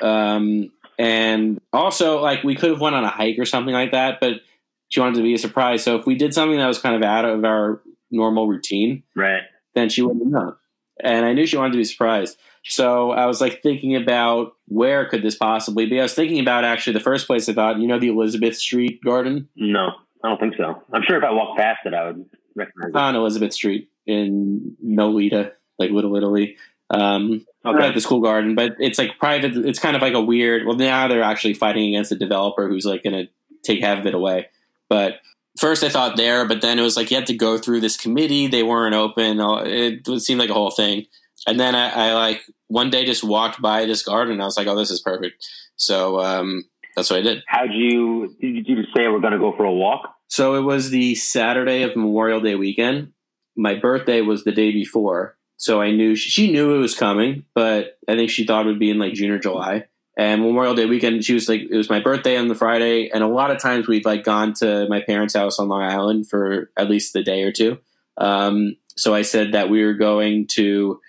Um, 0.00 0.70
and 0.98 1.60
also, 1.72 2.20
like 2.20 2.44
we 2.44 2.54
could 2.54 2.70
have 2.70 2.80
went 2.80 2.94
on 2.94 3.04
a 3.04 3.08
hike 3.08 3.38
or 3.38 3.44
something 3.44 3.74
like 3.74 3.92
that, 3.92 4.20
but 4.20 4.40
she 4.88 5.00
wanted 5.00 5.16
to 5.16 5.22
be 5.22 5.34
a 5.34 5.38
surprise. 5.38 5.82
So 5.82 5.96
if 5.96 6.06
we 6.06 6.14
did 6.14 6.34
something 6.34 6.58
that 6.58 6.66
was 6.68 6.78
kind 6.78 6.94
of 6.94 7.02
out 7.02 7.24
of 7.24 7.44
our 7.44 7.80
normal 8.10 8.46
routine, 8.46 9.02
Right. 9.16 9.42
then 9.74 9.88
she 9.88 10.02
wouldn't 10.02 10.24
have 10.24 10.32
known. 10.32 10.56
And 11.02 11.26
I 11.26 11.32
knew 11.32 11.46
she 11.46 11.56
wanted 11.56 11.72
to 11.72 11.78
be 11.78 11.84
surprised. 11.84 12.38
So 12.64 13.10
I 13.10 13.26
was 13.26 13.40
like 13.40 13.60
thinking 13.62 13.96
about 13.96 14.52
where 14.68 15.04
could 15.06 15.22
this 15.22 15.34
possibly 15.34 15.86
be. 15.86 15.98
I 15.98 16.04
was 16.04 16.14
thinking 16.14 16.38
about 16.38 16.64
actually 16.64 16.92
the 16.92 17.00
first 17.00 17.26
place 17.26 17.48
I 17.48 17.52
thought, 17.54 17.78
you 17.80 17.88
know, 17.88 17.98
the 17.98 18.08
Elizabeth 18.08 18.56
Street 18.56 19.00
Garden 19.04 19.48
No, 19.56 19.88
I 20.22 20.28
don't 20.28 20.38
think 20.40 20.54
so. 20.56 20.80
I'm 20.92 21.02
sure 21.02 21.18
if 21.18 21.24
I 21.24 21.32
walked 21.32 21.58
past 21.58 21.80
it, 21.86 21.92
I 21.94 22.06
would 22.06 22.24
recognize 22.54 22.90
it. 22.90 22.96
on 22.96 23.16
Elizabeth 23.16 23.52
Street 23.52 23.88
in 24.06 24.76
Nolita, 24.84 25.52
like 25.78 25.90
Little 25.90 26.16
Italy. 26.16 26.56
Um, 26.90 27.46
Okay. 27.66 27.78
like 27.78 27.94
the 27.94 28.00
school 28.02 28.20
garden, 28.20 28.54
but 28.54 28.76
it's 28.78 28.98
like 28.98 29.18
private. 29.18 29.56
It's 29.56 29.78
kind 29.78 29.96
of 29.96 30.02
like 30.02 30.12
a 30.12 30.20
weird. 30.20 30.66
Well, 30.66 30.76
now 30.76 31.08
they're 31.08 31.22
actually 31.22 31.54
fighting 31.54 31.88
against 31.88 32.12
a 32.12 32.14
developer 32.14 32.68
who's 32.68 32.84
like 32.84 33.02
going 33.02 33.14
to 33.24 33.32
take 33.64 33.80
half 33.80 34.00
of 34.00 34.06
it 34.06 34.14
away. 34.14 34.48
But 34.90 35.14
first, 35.58 35.82
I 35.82 35.88
thought 35.88 36.18
there, 36.18 36.46
but 36.46 36.60
then 36.60 36.78
it 36.78 36.82
was 36.82 36.94
like 36.94 37.10
you 37.10 37.16
had 37.16 37.26
to 37.28 37.34
go 37.34 37.56
through 37.56 37.80
this 37.80 37.96
committee. 37.96 38.48
They 38.48 38.62
weren't 38.62 38.94
open. 38.94 39.38
It 39.40 40.06
seemed 40.20 40.40
like 40.40 40.50
a 40.50 40.54
whole 40.54 40.72
thing. 40.72 41.06
And 41.46 41.58
then 41.58 41.74
I, 41.74 42.10
I 42.10 42.12
like 42.12 42.42
one 42.68 42.90
day 42.90 43.06
just 43.06 43.24
walked 43.24 43.62
by 43.62 43.86
this 43.86 44.02
garden. 44.02 44.34
And 44.34 44.42
I 44.42 44.44
was 44.44 44.58
like, 44.58 44.66
oh, 44.66 44.76
this 44.76 44.90
is 44.90 45.00
perfect. 45.00 45.48
So 45.76 46.20
um, 46.20 46.64
that's 46.96 47.08
what 47.08 47.20
I 47.20 47.22
did. 47.22 47.44
How'd 47.46 47.72
you, 47.72 48.36
did 48.42 48.68
you 48.68 48.82
say 48.94 49.08
we're 49.08 49.20
going 49.20 49.32
to 49.32 49.38
go 49.38 49.54
for 49.56 49.64
a 49.64 49.72
walk? 49.72 50.14
So 50.28 50.54
it 50.56 50.62
was 50.62 50.90
the 50.90 51.14
Saturday 51.14 51.82
of 51.82 51.96
Memorial 51.96 52.40
Day 52.42 52.56
weekend. 52.56 53.12
My 53.56 53.74
birthday 53.74 54.20
was 54.20 54.44
the 54.44 54.52
day 54.52 54.70
before. 54.70 55.38
So 55.56 55.80
I 55.80 55.90
knew 55.92 56.14
she 56.16 56.50
knew 56.50 56.74
it 56.74 56.78
was 56.78 56.94
coming, 56.94 57.44
but 57.54 57.98
I 58.08 58.16
think 58.16 58.30
she 58.30 58.44
thought 58.44 58.66
it 58.66 58.68
would 58.68 58.78
be 58.78 58.90
in 58.90 58.98
like 58.98 59.14
June 59.14 59.30
or 59.30 59.38
July. 59.38 59.86
And 60.16 60.42
Memorial 60.42 60.74
Day 60.74 60.86
weekend, 60.86 61.24
she 61.24 61.34
was 61.34 61.48
like, 61.48 61.62
it 61.62 61.76
was 61.76 61.90
my 61.90 62.00
birthday 62.00 62.36
on 62.36 62.46
the 62.46 62.54
Friday, 62.54 63.08
and 63.08 63.24
a 63.24 63.28
lot 63.28 63.50
of 63.50 63.58
times 63.58 63.88
we've 63.88 64.04
like 64.04 64.22
gone 64.22 64.52
to 64.54 64.86
my 64.88 65.00
parents' 65.00 65.34
house 65.34 65.58
on 65.58 65.68
Long 65.68 65.82
Island 65.82 66.28
for 66.28 66.70
at 66.76 66.88
least 66.88 67.12
the 67.12 67.22
day 67.22 67.42
or 67.42 67.50
two. 67.50 67.78
Um, 68.16 68.76
so 68.96 69.12
I 69.12 69.22
said 69.22 69.52
that 69.52 69.70
we 69.70 69.84
were 69.84 69.94
going 69.94 70.46
to 70.52 71.00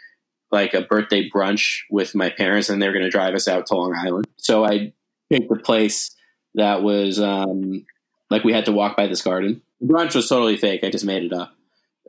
like 0.52 0.74
a 0.74 0.82
birthday 0.82 1.30
brunch 1.30 1.82
with 1.92 2.16
my 2.16 2.32
parents, 2.32 2.70
and 2.70 2.82
they're 2.82 2.94
going 2.94 3.04
to 3.04 3.12
drive 3.12 3.36
us 3.36 3.48
out 3.48 3.68
to 3.68 3.76
Long 3.76 3.94
Island. 3.96 4.26
So 4.38 4.66
I 4.66 4.94
picked 5.30 5.52
a 5.52 5.56
place 5.56 6.16
that 6.56 6.82
was 6.82 7.20
um, 7.20 7.86
like 8.32 8.44
we 8.44 8.54
had 8.54 8.66
to 8.66 8.72
walk 8.72 8.98
by 8.98 9.06
this 9.06 9.22
garden. 9.22 9.62
The 9.82 9.94
brunch 9.94 10.16
was 10.16 10.28
totally 10.28 10.58
fake. 10.58 10.84
I 10.84 10.90
just 10.90 11.06
made 11.06 11.24
it 11.24 11.34
up. 11.34 11.54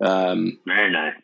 Um, 0.00 0.60
Very 0.66 0.90
nice. 0.90 1.14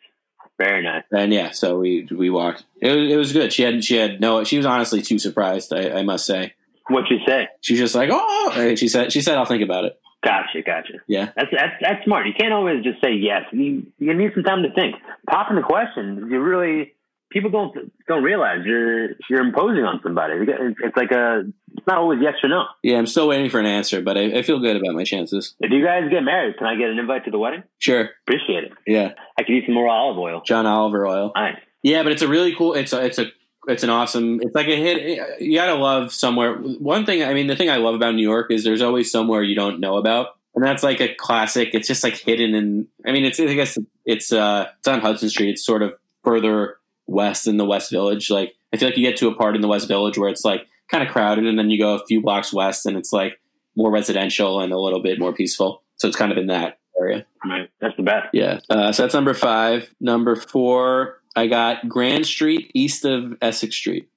Very 0.63 0.83
nice. 0.83 1.03
and 1.11 1.33
yeah, 1.33 1.51
so 1.51 1.79
we 1.79 2.07
we 2.11 2.29
walked. 2.29 2.63
It 2.81 2.95
was, 2.95 3.11
it 3.11 3.15
was 3.17 3.33
good. 3.33 3.51
She 3.51 3.63
had 3.63 3.83
she 3.83 3.95
had 3.95 4.21
no. 4.21 4.43
She 4.43 4.57
was 4.57 4.65
honestly 4.65 5.01
too 5.01 5.19
surprised. 5.19 5.73
I, 5.73 5.99
I 5.99 6.03
must 6.03 6.25
say. 6.25 6.53
What'd 6.89 7.09
you 7.09 7.19
say? 7.25 7.47
She's 7.61 7.79
just 7.79 7.95
like, 7.95 8.09
oh. 8.11 8.53
And 8.55 8.77
she 8.77 8.87
said 8.87 9.11
she 9.11 9.21
said 9.21 9.37
I'll 9.37 9.45
think 9.45 9.63
about 9.63 9.85
it. 9.85 9.99
Gotcha, 10.23 10.61
gotcha. 10.65 10.93
Yeah. 11.07 11.31
That's 11.35 11.49
that's 11.51 11.73
that's 11.81 12.05
smart. 12.05 12.27
You 12.27 12.33
can't 12.37 12.53
always 12.53 12.83
just 12.83 13.01
say 13.03 13.11
yes. 13.13 13.41
You 13.51 13.85
you 13.99 14.13
need 14.13 14.31
some 14.33 14.43
time 14.43 14.63
to 14.63 14.71
think. 14.71 14.95
Popping 15.29 15.57
the 15.57 15.63
question, 15.63 16.29
you 16.31 16.39
really 16.39 16.93
people 17.33 17.49
don't 17.49 17.91
don't 18.07 18.23
realize 18.23 18.59
you're 18.65 19.09
you're 19.29 19.41
imposing 19.41 19.83
on 19.83 19.99
somebody. 20.03 20.35
It's 20.47 20.95
like 20.95 21.11
a 21.11 21.43
it's 21.75 21.87
not 21.87 21.97
always 21.97 22.19
yes 22.21 22.35
or 22.43 22.49
no. 22.49 22.65
Yeah, 22.83 22.97
I'm 22.97 23.07
still 23.07 23.27
waiting 23.27 23.49
for 23.49 23.59
an 23.59 23.65
answer, 23.65 24.01
but 24.01 24.17
I, 24.17 24.37
I 24.37 24.41
feel 24.43 24.59
good 24.59 24.77
about 24.77 24.93
my 24.93 25.03
chances. 25.03 25.55
If 25.59 25.71
you 25.71 25.83
guys 25.83 26.09
get 26.09 26.21
married, 26.21 26.57
can 26.57 26.67
I 26.67 26.75
get 26.75 26.89
an 26.89 26.99
invite 26.99 27.25
to 27.25 27.31
the 27.31 27.39
wedding? 27.39 27.63
Sure. 27.79 28.09
Appreciate 28.25 28.65
it. 28.65 28.71
Yeah. 28.85 29.13
I 29.37 29.43
could 29.43 29.53
use 29.53 29.65
some 29.65 29.73
more 29.73 29.89
olive 29.89 30.17
oil. 30.17 30.41
John 30.45 30.65
Oliver 30.65 31.05
oil. 31.05 31.31
Nice. 31.35 31.57
Yeah, 31.81 32.03
but 32.03 32.11
it's 32.11 32.21
a 32.21 32.27
really 32.27 32.55
cool. 32.55 32.73
It's 32.75 32.93
a 32.93 33.03
it's 33.03 33.17
a 33.17 33.25
it's 33.67 33.83
an 33.83 33.89
awesome. 33.89 34.39
It's 34.41 34.55
like 34.55 34.67
a 34.67 34.75
hit. 34.75 35.41
You 35.41 35.57
gotta 35.57 35.75
love 35.75 36.13
somewhere. 36.13 36.55
One 36.55 37.05
thing, 37.05 37.23
I 37.23 37.33
mean, 37.33 37.47
the 37.47 37.55
thing 37.55 37.69
I 37.69 37.77
love 37.77 37.95
about 37.95 38.15
New 38.15 38.21
York 38.21 38.51
is 38.51 38.63
there's 38.63 38.81
always 38.81 39.11
somewhere 39.11 39.43
you 39.43 39.55
don't 39.55 39.79
know 39.79 39.97
about, 39.97 40.35
and 40.55 40.63
that's 40.63 40.83
like 40.83 41.01
a 41.01 41.13
classic. 41.13 41.69
It's 41.73 41.87
just 41.87 42.03
like 42.03 42.15
hidden 42.15 42.55
in. 42.55 42.87
I 43.05 43.11
mean, 43.11 43.25
it's 43.25 43.39
I 43.39 43.53
guess 43.53 43.77
it's 44.05 44.31
uh 44.31 44.67
it's 44.77 44.87
on 44.87 45.01
Hudson 45.01 45.29
Street. 45.29 45.49
It's 45.49 45.65
sort 45.65 45.81
of 45.81 45.93
further 46.23 46.77
west 47.07 47.47
in 47.47 47.57
the 47.57 47.65
West 47.65 47.91
Village. 47.91 48.29
Like 48.29 48.53
I 48.73 48.77
feel 48.77 48.89
like 48.89 48.97
you 48.97 49.07
get 49.07 49.17
to 49.17 49.27
a 49.27 49.35
part 49.35 49.55
in 49.55 49.61
the 49.61 49.67
West 49.67 49.87
Village 49.87 50.17
where 50.17 50.29
it's 50.29 50.45
like 50.45 50.67
kind 50.89 51.05
of 51.05 51.13
crowded, 51.13 51.45
and 51.45 51.57
then 51.57 51.69
you 51.69 51.79
go 51.79 51.95
a 51.95 52.05
few 52.05 52.21
blocks 52.21 52.53
west, 52.53 52.85
and 52.85 52.97
it's 52.97 53.13
like 53.13 53.39
more 53.75 53.91
residential 53.91 54.59
and 54.61 54.71
a 54.71 54.79
little 54.79 55.01
bit 55.01 55.19
more 55.19 55.33
peaceful. 55.33 55.83
So 55.95 56.07
it's 56.07 56.17
kind 56.17 56.31
of 56.31 56.37
in 56.37 56.47
that 56.47 56.79
area. 56.99 57.25
Right. 57.45 57.69
That's 57.81 57.95
the 57.97 58.03
best. 58.03 58.27
Yeah. 58.33 58.59
Uh, 58.69 58.91
so 58.91 59.03
that's 59.03 59.13
number 59.13 59.33
five. 59.33 59.93
Number 59.99 60.35
four, 60.35 61.21
I 61.35 61.47
got 61.47 61.87
Grand 61.87 62.25
Street 62.25 62.71
east 62.73 63.05
of 63.05 63.35
Essex 63.41 63.75
Street. 63.75 64.09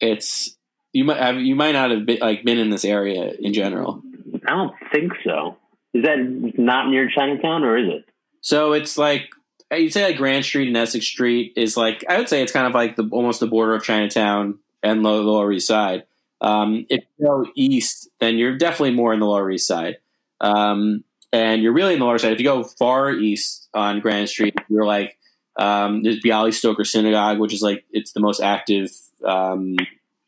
It's 0.00 0.56
you 0.92 1.04
might 1.04 1.18
have 1.18 1.36
you 1.36 1.54
might 1.54 1.72
not 1.72 1.90
have 1.90 2.06
been 2.06 2.18
like 2.20 2.44
been 2.44 2.58
in 2.58 2.70
this 2.70 2.84
area 2.84 3.32
in 3.38 3.52
general. 3.52 4.02
I 4.46 4.50
don't 4.50 4.74
think 4.92 5.12
so. 5.24 5.56
Is 5.94 6.04
that 6.04 6.18
not 6.58 6.88
near 6.88 7.10
Chinatown 7.10 7.64
or 7.64 7.78
is 7.78 7.88
it? 7.88 8.04
So 8.42 8.72
it's 8.74 8.96
like 8.98 9.30
you'd 9.74 9.92
say 9.92 10.04
like 10.04 10.16
Grand 10.16 10.44
Street 10.44 10.68
and 10.68 10.76
Essex 10.76 11.06
Street 11.06 11.52
is 11.56 11.76
like 11.76 12.04
I 12.08 12.18
would 12.18 12.28
say 12.28 12.42
it's 12.42 12.52
kind 12.52 12.66
of 12.66 12.74
like 12.74 12.96
the 12.96 13.08
almost 13.10 13.40
the 13.40 13.46
border 13.46 13.74
of 13.74 13.82
Chinatown 13.82 14.58
and 14.82 15.02
Lower, 15.02 15.22
Lower 15.22 15.52
East 15.52 15.66
Side. 15.66 16.04
Um, 16.40 16.86
if 16.90 17.04
you 17.18 17.26
go 17.26 17.46
east, 17.56 18.10
then 18.20 18.38
you're 18.38 18.56
definitely 18.56 18.94
more 18.94 19.12
in 19.12 19.20
the 19.20 19.26
Lower 19.26 19.50
East 19.50 19.66
Side. 19.66 19.96
Um, 20.40 21.02
and 21.32 21.62
you're 21.62 21.72
really 21.72 21.94
in 21.94 21.98
the 21.98 22.04
Lower 22.04 22.18
Side. 22.18 22.32
If 22.32 22.38
you 22.38 22.44
go 22.44 22.62
far 22.62 23.10
east 23.10 23.68
on 23.74 24.00
Grand 24.00 24.28
Street, 24.28 24.54
you're 24.68 24.84
like 24.84 25.18
um, 25.56 26.02
there's 26.02 26.20
Bialystoker 26.20 26.86
Synagogue, 26.86 27.38
which 27.38 27.54
is 27.54 27.62
like 27.62 27.84
it's 27.90 28.12
the 28.12 28.20
most 28.20 28.40
active, 28.40 28.90
um, 29.24 29.76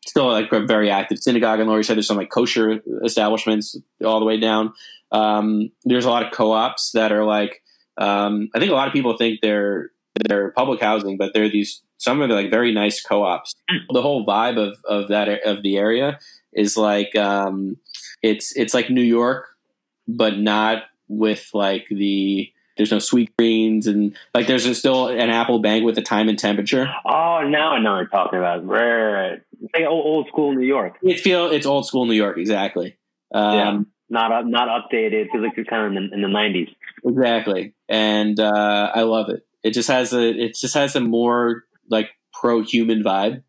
still 0.07 0.29
like 0.29 0.51
a 0.53 0.61
very 0.61 0.91
active 0.91 1.19
synagogue 1.19 1.59
the 1.59 1.65
Lower 1.65 1.81
East 1.81 1.89
Side. 1.89 1.97
There's 1.97 2.07
some 2.07 2.17
like 2.17 2.31
kosher 2.31 2.81
establishments 3.05 3.77
all 4.05 4.21
the 4.21 4.27
way 4.27 4.41
down. 4.41 4.73
Um, 5.13 5.71
there's 5.85 6.05
a 6.05 6.11
lot 6.11 6.27
of 6.27 6.33
co-ops 6.33 6.93
that 6.93 7.13
are 7.13 7.25
like 7.25 7.63
um, 7.99 8.49
I 8.55 8.59
think 8.59 8.71
a 8.71 8.75
lot 8.75 8.87
of 8.87 8.93
people 8.93 9.17
think 9.17 9.41
they're 9.43 9.91
they're 10.27 10.51
public 10.53 10.81
housing, 10.81 11.17
but 11.17 11.33
they're 11.35 11.49
these 11.49 11.83
some 11.99 12.21
of 12.21 12.29
the 12.29 12.35
like 12.35 12.51
very 12.51 12.73
nice 12.73 13.03
co-ops. 13.03 13.55
The 13.93 14.03
whole 14.03 14.25
vibe 14.27 14.59
of 14.59 14.79
of 14.89 15.09
that 15.09 15.29
of 15.45 15.63
the 15.63 15.77
area 15.77 16.19
is 16.53 16.77
like 16.77 17.15
um, 17.17 17.77
it's 18.23 18.57
it's 18.57 18.75
like 18.75 18.91
New 18.91 19.03
York, 19.03 19.49
but 20.07 20.39
not 20.39 20.85
with 21.09 21.51
like 21.55 21.87
the 21.91 22.51
there's 22.77 22.93
no 22.93 23.01
sweet 23.01 23.37
greens 23.37 23.89
and 23.89 24.17
like 24.35 24.47
there's 24.47 24.65
a, 24.65 24.75
still 24.75 25.09
an 25.09 25.31
apple 25.31 25.59
bank 25.59 25.85
with 25.85 25.97
the 25.97 26.03
time 26.03 26.29
and 26.29 26.39
temperature. 26.39 26.87
Oh, 27.05 27.43
now 27.47 27.73
I 27.73 27.81
know 27.81 27.93
what 27.93 27.99
you're 27.99 28.07
talking 28.07 28.39
about. 28.39 28.65
Right, 28.65 28.81
right, 28.81 29.31
right. 29.31 29.43
It's 29.61 29.75
like 29.75 29.85
old, 29.85 30.07
old 30.07 30.29
school 30.29 30.55
New 30.55 30.67
York. 30.67 30.97
It 31.03 31.19
feel 31.19 31.51
it's 31.51 31.67
old 31.67 31.87
school 31.87 32.07
New 32.07 32.15
York 32.15 32.39
exactly. 32.39 32.97
Um, 33.35 33.55
Yeah. 33.55 33.81
Not 34.11 34.33
up, 34.33 34.47
not 34.47 34.69
updated. 34.69 35.13
It 35.25 35.29
Feels 35.31 35.45
like 35.45 35.57
you're 35.57 35.67
kind 35.67 35.87
of 35.87 36.03
in 36.03 36.09
the, 36.09 36.15
in 36.15 36.23
the 36.23 36.29
90s. 36.29 36.75
Exactly, 37.05 37.75
and 37.89 38.39
uh, 38.41 38.91
I 38.95 39.03
love 39.03 39.29
it. 39.29 39.47
It 39.63 39.73
just 39.73 39.89
has 39.89 40.13
a 40.13 40.29
it 40.31 40.57
just 40.57 40.75
has 40.75 40.97
a 40.97 41.01
more 41.01 41.65
like 41.91 42.11
pro 42.33 42.63
human 42.63 43.03
vibe. 43.03 43.43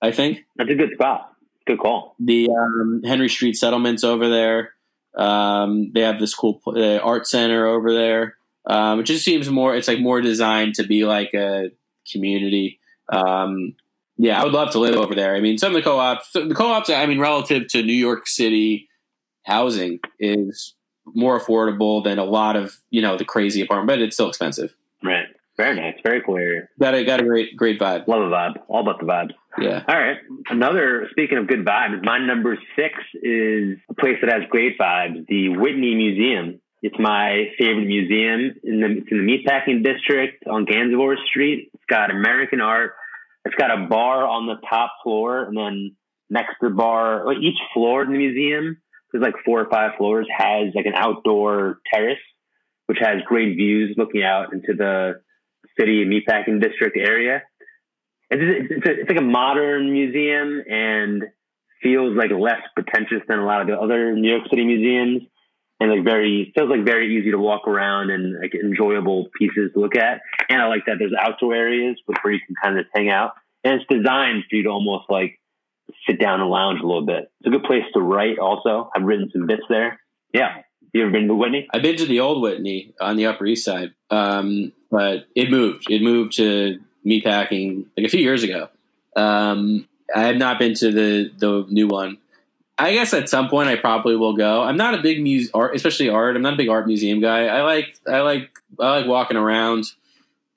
I 0.00 0.12
think 0.12 0.44
That's 0.56 0.70
a 0.70 0.74
good 0.74 0.92
spot. 0.94 1.32
Good 1.66 1.78
call. 1.80 2.14
the 2.20 2.48
um, 2.50 3.02
Henry 3.04 3.28
Street 3.28 3.54
settlements 3.56 4.04
over 4.04 4.28
there. 4.28 4.72
Um, 5.16 5.90
they 5.92 6.02
have 6.02 6.20
this 6.20 6.34
cool 6.34 6.60
uh, 6.66 6.98
art 6.98 7.26
center 7.26 7.66
over 7.66 7.92
there. 7.92 8.36
Um, 8.66 9.00
it 9.00 9.04
just 9.04 9.24
seems 9.24 9.50
more. 9.50 9.74
It's 9.74 9.88
like 9.88 9.98
more 10.00 10.20
designed 10.20 10.74
to 10.76 10.86
be 10.86 11.04
like 11.04 11.34
a 11.34 11.70
community. 12.10 12.78
Um, 13.12 13.74
yeah, 14.16 14.40
I 14.40 14.44
would 14.44 14.52
love 14.52 14.70
to 14.72 14.78
live 14.78 14.94
over 14.94 15.14
there. 15.14 15.34
I 15.34 15.40
mean, 15.40 15.58
some 15.58 15.74
of 15.74 15.82
the 15.82 15.82
co-ops, 15.82 16.32
so 16.32 16.46
the 16.46 16.54
co-ops. 16.54 16.88
I 16.88 17.04
mean, 17.06 17.18
relative 17.18 17.68
to 17.68 17.82
New 17.82 17.92
York 17.92 18.26
City 18.28 18.88
housing, 19.46 20.00
is 20.18 20.74
more 21.14 21.38
affordable 21.40 22.02
than 22.02 22.18
a 22.18 22.24
lot 22.24 22.56
of 22.56 22.78
you 22.90 23.00
know 23.00 23.16
the 23.16 23.24
crazy 23.24 23.62
apartment, 23.62 23.88
but 23.88 24.00
it's 24.00 24.16
still 24.16 24.28
expensive. 24.28 24.74
Right. 25.02 25.26
Very 25.56 25.74
nice. 25.74 25.94
Very 26.04 26.22
cool 26.22 26.36
area. 26.36 26.68
Got 26.78 26.94
a 26.94 27.04
got 27.04 27.20
a 27.20 27.24
great 27.24 27.56
great 27.56 27.80
vibe. 27.80 28.06
Love 28.06 28.22
a 28.22 28.30
vibe. 28.30 28.54
All 28.68 28.82
about 28.82 29.00
the 29.00 29.06
vibes. 29.06 29.32
Yeah. 29.58 29.82
All 29.88 29.98
right. 29.98 30.18
Another, 30.50 31.08
speaking 31.12 31.38
of 31.38 31.46
good 31.46 31.64
vibes, 31.64 32.04
my 32.04 32.18
number 32.18 32.58
six 32.76 32.94
is 33.14 33.78
a 33.88 33.94
place 33.94 34.16
that 34.20 34.30
has 34.30 34.42
great 34.50 34.78
vibes, 34.78 35.26
the 35.28 35.48
Whitney 35.56 35.94
Museum. 35.94 36.60
It's 36.82 36.96
my 36.98 37.46
favorite 37.58 37.86
museum. 37.86 38.54
In 38.62 38.80
the, 38.80 38.98
it's 38.98 39.08
in 39.10 39.26
the 39.26 39.32
Meatpacking 39.32 39.82
District 39.82 40.46
on 40.46 40.66
Gansevoort 40.66 41.16
Street. 41.30 41.70
It's 41.72 41.84
got 41.88 42.10
American 42.10 42.60
art. 42.60 42.94
It's 43.46 43.54
got 43.54 43.70
a 43.70 43.86
bar 43.86 44.26
on 44.26 44.46
the 44.46 44.56
top 44.68 44.92
floor, 45.02 45.44
and 45.44 45.56
then 45.56 45.96
next 46.28 46.56
to 46.60 46.68
the 46.68 46.74
bar, 46.74 47.24
like 47.24 47.38
each 47.38 47.58
floor 47.72 48.02
in 48.02 48.12
the 48.12 48.18
museum, 48.18 48.82
there's 49.12 49.22
like 49.22 49.34
four 49.44 49.60
or 49.60 49.70
five 49.70 49.92
floors, 49.98 50.26
has 50.36 50.74
like 50.74 50.86
an 50.86 50.94
outdoor 50.94 51.78
terrace, 51.92 52.18
which 52.86 52.98
has 53.00 53.22
great 53.26 53.56
views 53.56 53.94
looking 53.96 54.22
out 54.22 54.52
into 54.52 54.74
the 54.76 55.20
city 55.78 56.04
Meatpacking 56.04 56.60
District 56.60 56.96
area 56.96 57.42
it's, 58.30 58.70
it's, 58.70 58.82
it's 58.84 59.08
like 59.08 59.18
a 59.18 59.24
modern 59.24 59.92
museum 59.92 60.62
and 60.68 61.24
feels 61.82 62.16
like 62.16 62.30
less 62.30 62.60
pretentious 62.74 63.22
than 63.28 63.38
a 63.38 63.44
lot 63.44 63.60
of 63.60 63.68
the 63.68 63.78
other 63.78 64.14
New 64.14 64.28
York 64.28 64.48
City 64.50 64.64
museums 64.64 65.22
and 65.78 65.90
like 65.90 66.04
very 66.04 66.52
feels 66.54 66.70
like 66.70 66.84
very 66.84 67.16
easy 67.16 67.30
to 67.30 67.38
walk 67.38 67.68
around 67.68 68.10
and 68.10 68.40
like 68.40 68.54
enjoyable 68.54 69.28
pieces 69.38 69.70
to 69.74 69.80
look 69.80 69.94
at. 69.94 70.22
And 70.48 70.60
I 70.60 70.66
like 70.66 70.86
that 70.86 70.96
there's 70.98 71.12
outdoor 71.18 71.54
areas 71.54 71.96
where 72.06 72.32
you 72.32 72.40
can 72.44 72.56
kind 72.60 72.78
of 72.78 72.86
hang 72.94 73.10
out. 73.10 73.32
And 73.62 73.74
it's 73.74 73.84
designed 73.90 74.44
for 74.48 74.56
you 74.56 74.64
to 74.64 74.70
almost 74.70 75.04
like 75.08 75.38
sit 76.06 76.20
down 76.20 76.40
and 76.40 76.50
lounge 76.50 76.80
a 76.80 76.86
little 76.86 77.04
bit. 77.04 77.30
It's 77.40 77.46
a 77.46 77.50
good 77.50 77.64
place 77.64 77.84
to 77.94 78.00
write 78.00 78.38
also. 78.38 78.90
I've 78.94 79.04
written 79.04 79.30
some 79.32 79.46
bits 79.46 79.62
there. 79.68 80.00
Yeah. 80.32 80.62
You 80.92 81.02
ever 81.02 81.10
been 81.10 81.28
to 81.28 81.34
Whitney? 81.34 81.68
I've 81.74 81.82
been 81.82 81.96
to 81.96 82.06
the 82.06 82.20
old 82.20 82.42
Whitney 82.42 82.94
on 83.00 83.16
the 83.16 83.26
Upper 83.26 83.44
East 83.44 83.64
Side, 83.64 83.92
um, 84.10 84.72
but 84.90 85.26
it 85.34 85.50
moved. 85.50 85.90
It 85.90 86.00
moved 86.00 86.36
to 86.36 86.78
meatpacking 87.06 87.86
like 87.96 88.06
a 88.06 88.08
few 88.08 88.20
years 88.20 88.42
ago. 88.42 88.68
Um, 89.14 89.86
I 90.14 90.22
have 90.24 90.36
not 90.36 90.58
been 90.58 90.74
to 90.74 90.90
the 90.90 91.30
the 91.36 91.66
new 91.68 91.88
one. 91.88 92.18
I 92.78 92.92
guess 92.92 93.14
at 93.14 93.28
some 93.28 93.48
point 93.48 93.68
I 93.68 93.76
probably 93.76 94.16
will 94.16 94.36
go. 94.36 94.62
I'm 94.62 94.76
not 94.76 94.94
a 94.94 95.02
big 95.02 95.22
muse 95.22 95.50
art, 95.52 95.74
especially 95.74 96.08
art. 96.08 96.36
I'm 96.36 96.42
not 96.42 96.54
a 96.54 96.58
big 96.58 96.68
art 96.68 96.86
museum 96.86 97.20
guy. 97.20 97.46
I 97.46 97.62
like 97.62 97.98
I 98.06 98.20
like 98.20 98.50
I 98.80 98.98
like 98.98 99.06
walking 99.06 99.36
around, 99.36 99.84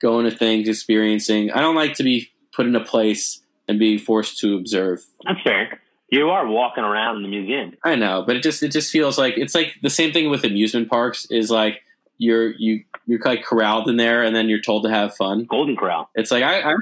going 0.00 0.24
to 0.24 0.34
things, 0.34 0.68
experiencing. 0.68 1.50
I 1.50 1.60
don't 1.60 1.74
like 1.74 1.94
to 1.94 2.02
be 2.02 2.30
put 2.54 2.66
in 2.66 2.74
a 2.76 2.84
place 2.84 3.42
and 3.70 3.78
being 3.78 3.98
forced 3.98 4.38
to 4.40 4.56
observe. 4.56 5.06
That's 5.24 5.40
fair. 5.42 5.80
You 6.10 6.28
are 6.30 6.44
walking 6.44 6.82
around 6.82 7.18
in 7.18 7.22
the 7.22 7.28
museum. 7.28 7.76
I 7.84 7.94
know, 7.94 8.24
but 8.26 8.34
it 8.34 8.42
just 8.42 8.64
it 8.64 8.72
just 8.72 8.90
feels 8.90 9.16
like 9.16 9.34
it's 9.36 9.54
like 9.54 9.76
the 9.80 9.90
same 9.90 10.12
thing 10.12 10.28
with 10.28 10.44
amusement 10.44 10.90
parks. 10.90 11.26
Is 11.30 11.52
like 11.52 11.82
you're 12.18 12.50
you 12.50 12.82
you're 13.06 13.20
like 13.24 13.44
corralled 13.44 13.88
in 13.88 13.96
there, 13.96 14.24
and 14.24 14.34
then 14.34 14.48
you're 14.48 14.60
told 14.60 14.82
to 14.84 14.90
have 14.90 15.14
fun. 15.14 15.44
Golden 15.44 15.76
Corral. 15.76 16.10
It's 16.16 16.32
like 16.32 16.42
I, 16.42 16.62
I'm 16.62 16.76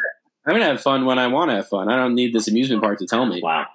I'm 0.46 0.54
gonna 0.54 0.64
have 0.64 0.80
fun 0.80 1.04
when 1.04 1.18
I 1.18 1.26
want 1.26 1.50
to 1.50 1.56
have 1.56 1.68
fun. 1.68 1.90
I 1.90 1.96
don't 1.96 2.14
need 2.14 2.34
this 2.34 2.48
amusement 2.48 2.82
park 2.82 3.00
to 3.00 3.06
tell 3.06 3.26
me. 3.26 3.42
Wow. 3.42 3.66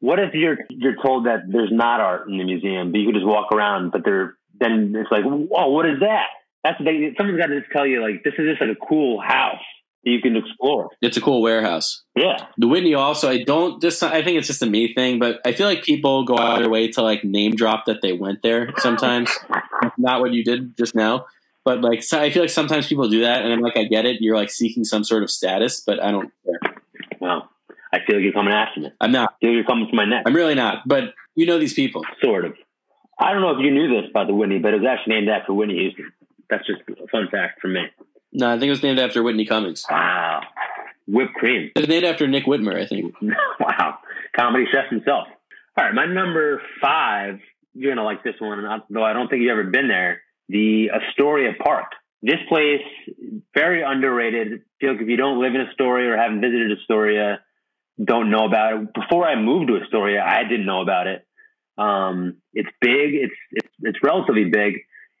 What 0.00 0.18
if 0.18 0.34
you're 0.34 0.58
you're 0.68 1.00
told 1.00 1.26
that 1.26 1.42
there's 1.46 1.70
not 1.70 2.00
art 2.00 2.28
in 2.28 2.38
the 2.38 2.44
museum, 2.44 2.90
but 2.90 2.98
you 2.98 3.06
can 3.06 3.14
just 3.14 3.26
walk 3.26 3.52
around, 3.52 3.92
but 3.92 4.04
there 4.04 4.34
then 4.58 4.94
it's 4.96 5.10
like, 5.12 5.22
whoa, 5.22 5.68
what 5.68 5.86
is 5.86 6.00
that? 6.00 6.26
That's 6.64 6.78
they, 6.82 7.14
someone's 7.16 7.40
got 7.40 7.46
to 7.46 7.60
just 7.60 7.72
tell 7.72 7.86
you 7.86 8.02
like 8.02 8.24
this 8.24 8.34
is 8.36 8.48
just 8.50 8.60
like 8.60 8.76
a 8.76 8.86
cool 8.86 9.20
house 9.20 9.62
you 10.04 10.20
can 10.20 10.36
explore. 10.36 10.90
It's 11.00 11.16
a 11.16 11.20
cool 11.20 11.42
warehouse. 11.42 12.02
Yeah, 12.16 12.46
The 12.58 12.68
Whitney 12.68 12.94
also, 12.94 13.30
I 13.30 13.42
don't 13.42 13.80
just 13.80 14.02
I 14.02 14.22
think 14.22 14.38
it's 14.38 14.46
just 14.46 14.62
a 14.62 14.66
me 14.66 14.92
thing, 14.94 15.18
but 15.18 15.40
I 15.44 15.52
feel 15.52 15.66
like 15.66 15.82
people 15.82 16.24
go 16.24 16.36
out 16.36 16.54
of 16.54 16.58
their 16.60 16.70
way 16.70 16.88
to 16.88 17.02
like 17.02 17.24
name 17.24 17.54
drop 17.54 17.86
that 17.86 18.02
they 18.02 18.12
went 18.12 18.42
there 18.42 18.72
sometimes. 18.78 19.30
Not 19.96 20.20
what 20.20 20.32
you 20.32 20.44
did 20.44 20.76
just 20.76 20.94
now. 20.94 21.26
But 21.64 21.80
like 21.80 22.02
so 22.02 22.20
I 22.20 22.30
feel 22.30 22.42
like 22.42 22.50
sometimes 22.50 22.88
people 22.88 23.08
do 23.08 23.20
that 23.20 23.42
and 23.42 23.52
I'm 23.52 23.60
like 23.60 23.76
I 23.76 23.84
get 23.84 24.04
it, 24.04 24.20
you're 24.20 24.36
like 24.36 24.50
seeking 24.50 24.84
some 24.84 25.04
sort 25.04 25.22
of 25.22 25.30
status, 25.30 25.80
but 25.80 26.02
I 26.02 26.10
don't 26.10 26.30
care. 26.44 26.74
well, 27.20 27.48
I 27.92 27.98
feel 28.04 28.16
like 28.16 28.24
you're 28.24 28.32
coming 28.32 28.52
after 28.52 28.80
me. 28.80 28.90
I'm 29.00 29.12
not. 29.12 29.34
I 29.34 29.38
feel 29.40 29.50
like 29.50 29.54
you're 29.56 29.64
coming 29.64 29.88
for 29.88 29.96
my 29.96 30.04
neck, 30.04 30.24
I'm 30.26 30.34
really 30.34 30.56
not. 30.56 30.86
But 30.86 31.14
you 31.36 31.46
know 31.46 31.58
these 31.58 31.74
people. 31.74 32.04
sort 32.22 32.44
of. 32.44 32.54
I 33.18 33.32
don't 33.32 33.42
know 33.42 33.50
if 33.50 33.58
you 33.60 33.70
knew 33.70 33.88
this 33.88 34.10
about 34.10 34.26
the 34.26 34.34
Whitney, 34.34 34.58
but 34.58 34.74
it 34.74 34.80
was 34.80 34.86
actually 34.88 35.14
named 35.14 35.28
after 35.28 35.52
Whitney 35.52 35.78
Houston. 35.78 36.12
That's 36.50 36.66
just 36.66 36.80
a 36.88 37.06
fun 37.08 37.28
fact 37.30 37.60
for 37.60 37.68
me. 37.68 37.82
No, 38.32 38.48
I 38.48 38.52
think 38.54 38.68
it 38.68 38.70
was 38.70 38.82
named 38.82 38.98
after 38.98 39.22
Whitney 39.22 39.44
Cummings. 39.44 39.84
Wow, 39.90 40.40
whipped 41.06 41.34
cream. 41.34 41.70
It 41.74 41.80
was 41.80 41.88
named 41.88 42.04
after 42.04 42.26
Nick 42.26 42.44
Whitmer, 42.44 42.80
I 42.80 42.86
think. 42.86 43.14
wow, 43.60 43.98
comedy 44.34 44.64
chef 44.72 44.90
himself. 44.90 45.28
All 45.76 45.84
right, 45.84 45.94
my 45.94 46.06
number 46.06 46.62
five. 46.80 47.40
You're 47.74 47.94
gonna 47.94 48.04
like 48.04 48.22
this 48.22 48.34
one, 48.38 48.62
though 48.90 49.04
I 49.04 49.12
don't 49.12 49.28
think 49.28 49.42
you've 49.42 49.50
ever 49.50 49.64
been 49.64 49.88
there. 49.88 50.22
The 50.48 50.90
Astoria 50.90 51.52
Park. 51.62 51.86
This 52.22 52.38
place 52.48 52.82
very 53.54 53.82
underrated. 53.82 54.62
feel 54.80 54.92
like 54.92 55.02
if 55.02 55.08
you 55.08 55.16
don't 55.16 55.40
live 55.40 55.54
in 55.54 55.62
Astoria 55.62 56.12
or 56.12 56.16
haven't 56.16 56.40
visited 56.40 56.78
Astoria, 56.78 57.40
don't 58.02 58.30
know 58.30 58.46
about 58.46 58.74
it. 58.74 58.94
Before 58.94 59.26
I 59.26 59.40
moved 59.40 59.68
to 59.68 59.78
Astoria, 59.82 60.22
I 60.22 60.44
didn't 60.44 60.66
know 60.66 60.82
about 60.82 61.06
it. 61.06 61.26
Um, 61.78 62.36
it's 62.52 62.68
big. 62.80 63.14
It's, 63.14 63.34
it's 63.52 63.68
it's 63.82 63.98
relatively 64.02 64.44
big. 64.44 64.74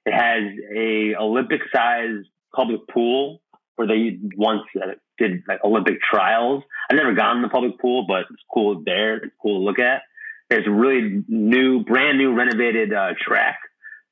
It 0.04 0.12
has 0.12 0.42
a 0.76 1.14
Olympic 1.20 1.60
sized 1.74 2.28
public 2.54 2.80
pool 2.88 3.42
where 3.76 3.88
they 3.88 4.18
once 4.36 4.62
uh, 4.80 4.92
did 5.18 5.42
like 5.48 5.64
Olympic 5.64 6.00
trials. 6.02 6.62
I've 6.90 6.96
never 6.96 7.14
gone 7.14 7.36
in 7.36 7.42
the 7.42 7.48
public 7.48 7.78
pool, 7.80 8.06
but 8.06 8.20
it's 8.30 8.42
cool 8.52 8.82
there. 8.84 9.16
It's 9.16 9.34
cool 9.40 9.60
to 9.60 9.64
look 9.64 9.78
at. 9.78 10.02
There's 10.50 10.66
a 10.66 10.70
really 10.70 11.22
new, 11.28 11.82
brand 11.84 12.18
new, 12.18 12.34
renovated 12.34 12.92
uh, 12.92 13.14
track 13.18 13.58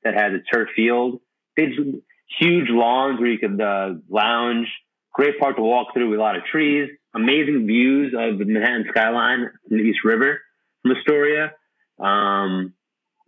that 0.03 0.15
has 0.15 0.33
a 0.33 0.39
turf 0.53 0.69
field. 0.75 1.21
It's 1.55 1.75
huge 2.39 2.69
lawns 2.69 3.19
where 3.19 3.29
you 3.29 3.37
can 3.37 3.61
uh, 3.61 3.93
lounge. 4.09 4.67
Great 5.13 5.39
park 5.39 5.57
to 5.57 5.61
walk 5.61 5.93
through 5.93 6.09
with 6.09 6.19
a 6.19 6.21
lot 6.21 6.35
of 6.35 6.43
trees. 6.45 6.89
Amazing 7.13 7.67
views 7.67 8.13
of 8.17 8.39
the 8.39 8.45
Manhattan 8.45 8.85
skyline 8.89 9.51
from 9.67 9.77
the 9.77 9.83
East 9.83 9.99
River 10.03 10.39
from 10.81 10.95
Astoria. 10.95 11.51
Um, 11.99 12.73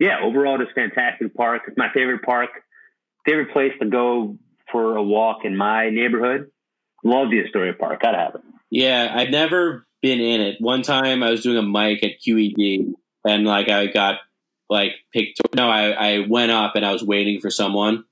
yeah, 0.00 0.16
overall, 0.22 0.58
just 0.58 0.74
fantastic 0.74 1.34
park. 1.34 1.62
It's 1.68 1.76
my 1.76 1.88
favorite 1.94 2.22
park. 2.22 2.50
Favorite 3.26 3.52
place 3.52 3.72
to 3.80 3.88
go 3.88 4.38
for 4.74 4.96
a 4.96 5.02
walk 5.04 5.44
in 5.44 5.56
my 5.56 5.88
neighborhood. 5.88 6.50
Love 7.04 7.30
the 7.30 7.44
Astoria 7.44 7.74
Park. 7.74 8.02
Gotta 8.02 8.18
have 8.18 8.34
it. 8.34 8.40
Yeah, 8.70 9.08
I've 9.14 9.30
never 9.30 9.86
been 10.02 10.18
in 10.18 10.40
it. 10.40 10.56
One 10.60 10.82
time 10.82 11.22
I 11.22 11.30
was 11.30 11.44
doing 11.44 11.58
a 11.58 11.62
mic 11.62 12.02
at 12.02 12.20
QED 12.20 12.92
and 13.24 13.44
like 13.44 13.68
I 13.68 13.86
got 13.86 14.16
like 14.68 14.94
picked. 15.12 15.40
No, 15.54 15.70
I, 15.70 15.90
I 15.90 16.26
went 16.28 16.50
up 16.50 16.74
and 16.74 16.84
I 16.84 16.92
was 16.92 17.04
waiting 17.04 17.40
for 17.40 17.50
someone 17.50 18.02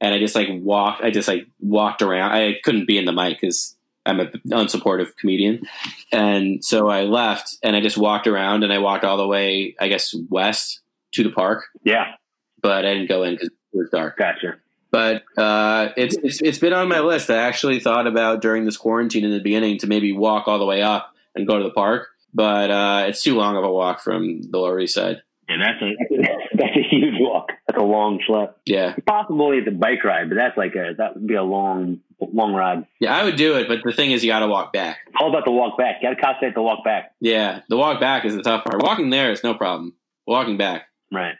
and 0.00 0.12
I 0.12 0.18
just 0.18 0.34
like 0.34 0.48
walked. 0.50 1.04
I 1.04 1.12
just 1.12 1.28
like 1.28 1.46
walked 1.60 2.02
around. 2.02 2.32
I 2.32 2.58
couldn't 2.64 2.88
be 2.88 2.98
in 2.98 3.04
the 3.04 3.12
mic 3.12 3.40
because 3.40 3.76
I'm 4.04 4.18
an 4.18 4.32
unsupportive 4.48 5.16
comedian, 5.16 5.62
and 6.10 6.64
so 6.64 6.88
I 6.88 7.02
left 7.02 7.58
and 7.62 7.76
I 7.76 7.80
just 7.80 7.98
walked 7.98 8.26
around 8.26 8.64
and 8.64 8.72
I 8.72 8.78
walked 8.78 9.04
all 9.04 9.18
the 9.18 9.26
way, 9.26 9.76
I 9.78 9.86
guess, 9.86 10.16
west 10.30 10.80
to 11.12 11.22
the 11.22 11.30
park. 11.30 11.66
Yeah, 11.84 12.14
but 12.60 12.84
I 12.84 12.94
didn't 12.94 13.08
go 13.08 13.22
in 13.22 13.34
because 13.34 13.48
it 13.48 13.78
was 13.78 13.90
dark. 13.90 14.16
Gotcha. 14.16 14.56
But 14.90 15.24
uh, 15.36 15.90
it's, 15.96 16.16
it's 16.22 16.40
it's 16.40 16.58
been 16.58 16.72
on 16.72 16.88
my 16.88 17.00
list. 17.00 17.30
I 17.30 17.36
actually 17.36 17.78
thought 17.80 18.06
about 18.06 18.40
during 18.40 18.64
this 18.64 18.76
quarantine 18.76 19.24
in 19.24 19.30
the 19.30 19.40
beginning 19.40 19.78
to 19.78 19.86
maybe 19.86 20.12
walk 20.12 20.48
all 20.48 20.58
the 20.58 20.64
way 20.64 20.82
up 20.82 21.14
and 21.34 21.46
go 21.46 21.58
to 21.58 21.64
the 21.64 21.70
park, 21.70 22.08
but 22.32 22.70
uh, 22.70 23.04
it's 23.06 23.22
too 23.22 23.36
long 23.36 23.56
of 23.56 23.64
a 23.64 23.70
walk 23.70 24.00
from 24.00 24.42
the 24.42 24.58
Lower 24.58 24.80
East 24.80 24.94
Side. 24.94 25.22
And 25.48 25.62
that's 25.62 25.80
a 25.82 25.90
that's 26.56 26.76
a 26.76 26.88
huge 26.88 27.14
walk. 27.18 27.52
That's 27.66 27.80
a 27.80 27.84
long 27.84 28.20
schlep. 28.26 28.54
Yeah, 28.66 28.94
possibly 29.06 29.58
it's 29.58 29.68
a 29.68 29.72
bike 29.72 30.04
ride, 30.04 30.28
but 30.28 30.36
that's 30.36 30.56
like 30.56 30.74
a 30.74 30.94
that 30.96 31.14
would 31.14 31.26
be 31.26 31.34
a 31.34 31.42
long 31.42 32.00
long 32.20 32.52
ride. 32.52 32.86
Yeah, 33.00 33.16
I 33.16 33.24
would 33.24 33.36
do 33.36 33.56
it, 33.56 33.68
but 33.68 33.80
the 33.84 33.92
thing 33.92 34.10
is, 34.10 34.24
you 34.24 34.30
got 34.30 34.40
to 34.40 34.48
walk 34.48 34.72
back. 34.72 34.98
All 35.20 35.28
about 35.30 35.44
the 35.44 35.52
walk 35.52 35.78
back. 35.78 35.96
You 36.02 36.08
got 36.08 36.14
to 36.16 36.20
calculate 36.20 36.54
the 36.54 36.62
walk 36.62 36.84
back. 36.84 37.12
Yeah, 37.20 37.60
the 37.68 37.76
walk 37.76 38.00
back 38.00 38.24
is 38.24 38.34
the 38.34 38.42
tough 38.42 38.64
part. 38.64 38.82
Walking 38.82 39.10
there 39.10 39.32
is 39.32 39.42
no 39.42 39.54
problem. 39.54 39.94
Walking 40.26 40.58
back, 40.58 40.88
right? 41.12 41.36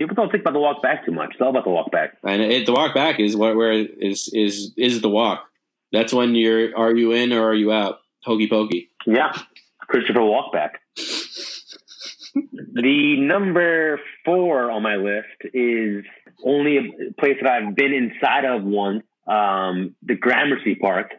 People 0.00 0.14
don't 0.14 0.32
think 0.32 0.44
about 0.44 0.54
the 0.54 0.60
walk 0.60 0.82
back 0.82 1.04
too 1.04 1.12
much. 1.12 1.32
It's 1.32 1.42
all 1.42 1.50
about 1.50 1.64
the 1.64 1.70
walk 1.70 1.92
back. 1.92 2.16
And 2.24 2.40
it, 2.40 2.64
the 2.64 2.72
walk 2.72 2.94
back 2.94 3.20
is 3.20 3.36
what 3.36 3.54
where 3.54 3.72
is 3.72 4.30
is 4.32 4.72
is 4.78 5.02
the 5.02 5.10
walk. 5.10 5.44
That's 5.92 6.10
when 6.10 6.34
you're 6.34 6.74
are 6.74 6.96
you 6.96 7.12
in 7.12 7.34
or 7.34 7.50
are 7.50 7.54
you 7.54 7.70
out? 7.70 7.98
Hokey 8.24 8.48
pokey. 8.48 8.88
Yeah, 9.06 9.30
Christopher 9.78 10.22
walk 10.22 10.54
back. 10.54 10.80
the 10.94 13.20
number 13.20 14.00
four 14.24 14.70
on 14.70 14.82
my 14.82 14.96
list 14.96 15.26
is 15.52 16.02
only 16.46 16.78
a 16.78 17.12
place 17.20 17.36
that 17.42 17.50
I've 17.50 17.76
been 17.76 17.92
inside 17.92 18.46
of 18.46 18.64
once. 18.64 19.02
Um, 19.26 19.94
the 20.02 20.14
Gramercy 20.14 20.76
Park. 20.76 21.10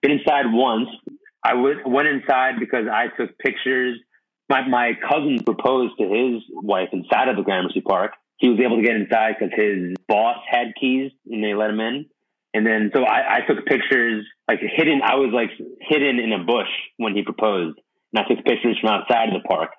Been 0.00 0.12
inside 0.12 0.46
once. 0.46 0.88
I 1.44 1.50
w- 1.50 1.86
went 1.86 2.08
inside 2.08 2.54
because 2.58 2.86
I 2.90 3.08
took 3.08 3.38
pictures. 3.38 3.98
My 4.48 4.66
my 4.66 4.92
cousin 5.06 5.40
proposed 5.44 5.98
to 5.98 6.04
his 6.04 6.42
wife 6.50 6.88
inside 6.92 7.28
of 7.28 7.36
the 7.36 7.42
Gramercy 7.42 7.82
Park. 7.82 8.12
He 8.42 8.48
was 8.48 8.58
able 8.58 8.78
to 8.78 8.82
get 8.82 8.96
inside 8.96 9.36
because 9.38 9.54
his 9.56 9.94
boss 10.08 10.36
had 10.50 10.74
keys 10.78 11.12
and 11.30 11.44
they 11.44 11.54
let 11.54 11.70
him 11.70 11.78
in. 11.78 12.06
And 12.52 12.66
then 12.66 12.90
so 12.92 13.04
I, 13.04 13.36
I 13.36 13.40
took 13.46 13.64
pictures 13.66 14.26
like 14.48 14.58
hidden. 14.58 15.00
I 15.00 15.14
was 15.14 15.30
like 15.32 15.50
hidden 15.80 16.18
in 16.18 16.32
a 16.32 16.42
bush 16.42 16.66
when 16.96 17.14
he 17.14 17.22
proposed, 17.22 17.78
and 18.12 18.24
I 18.24 18.28
took 18.28 18.44
pictures 18.44 18.76
from 18.80 18.90
outside 18.90 19.28
of 19.28 19.40
the 19.40 19.48
park. 19.48 19.70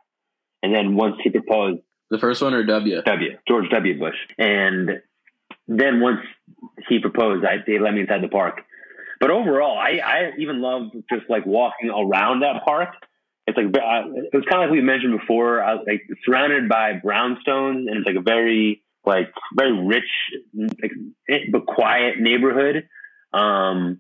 And 0.64 0.74
then 0.74 0.96
once 0.96 1.18
he 1.22 1.30
proposed, 1.30 1.82
the 2.10 2.18
first 2.18 2.42
one 2.42 2.54
or 2.54 2.64
W 2.64 3.02
W 3.02 3.38
George 3.46 3.70
W 3.70 4.00
Bush, 4.00 4.16
and 4.38 5.02
then 5.68 6.00
once 6.00 6.22
he 6.88 7.00
proposed, 7.00 7.44
I, 7.44 7.58
they 7.68 7.80
let 7.80 7.94
me 7.94 8.02
inside 8.02 8.24
the 8.24 8.30
park. 8.30 8.62
But 9.20 9.30
overall, 9.30 9.78
I, 9.78 10.00
I 10.04 10.32
even 10.40 10.62
love 10.62 10.92
just 11.12 11.30
like 11.30 11.46
walking 11.46 11.90
around 11.90 12.44
that 12.44 12.64
park. 12.64 12.96
It's 13.56 13.74
like 13.74 13.84
uh, 13.84 14.10
it 14.16 14.36
was 14.36 14.46
kind 14.50 14.64
of 14.64 14.70
like 14.70 14.72
we 14.72 14.82
mentioned 14.82 15.20
before. 15.20 15.64
I 15.64 15.76
like 15.76 16.02
surrounded 16.26 16.70
by 16.70 16.94
brownstones, 17.04 17.88
and 17.88 17.98
it's 17.98 18.06
like 18.06 18.16
a 18.16 18.22
very 18.22 18.84
like 19.06 19.34
very 19.56 19.86
rich 19.86 20.10
like, 20.82 20.92
but 21.52 21.66
quiet 21.66 22.20
neighborhood. 22.20 22.88
Um, 23.34 24.00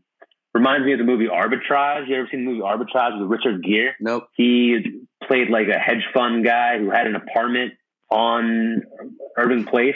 reminds 0.54 0.86
me 0.86 0.93
of 0.93 0.99
the 0.99 1.06
movie 1.06 1.28
Arbitrage. 1.28 2.08
You 2.08 2.16
ever 2.16 2.28
seen 2.32 2.45
the 2.45 2.51
movie 2.51 2.62
Arbitrage 2.62 3.20
with 3.20 3.30
Richard 3.30 3.64
Gere? 3.64 3.95
Nope. 3.99 4.28
He 4.36 5.01
played 5.28 5.49
like 5.49 5.68
a 5.68 5.80
hedge 5.80 6.06
fund 6.14 6.45
guy 6.45 6.78
who 6.78 6.89
had 6.89 7.08
an 7.08 7.16
apartment 7.16 7.74
on 8.10 8.84
Irving 9.38 9.66
Place. 9.66 9.95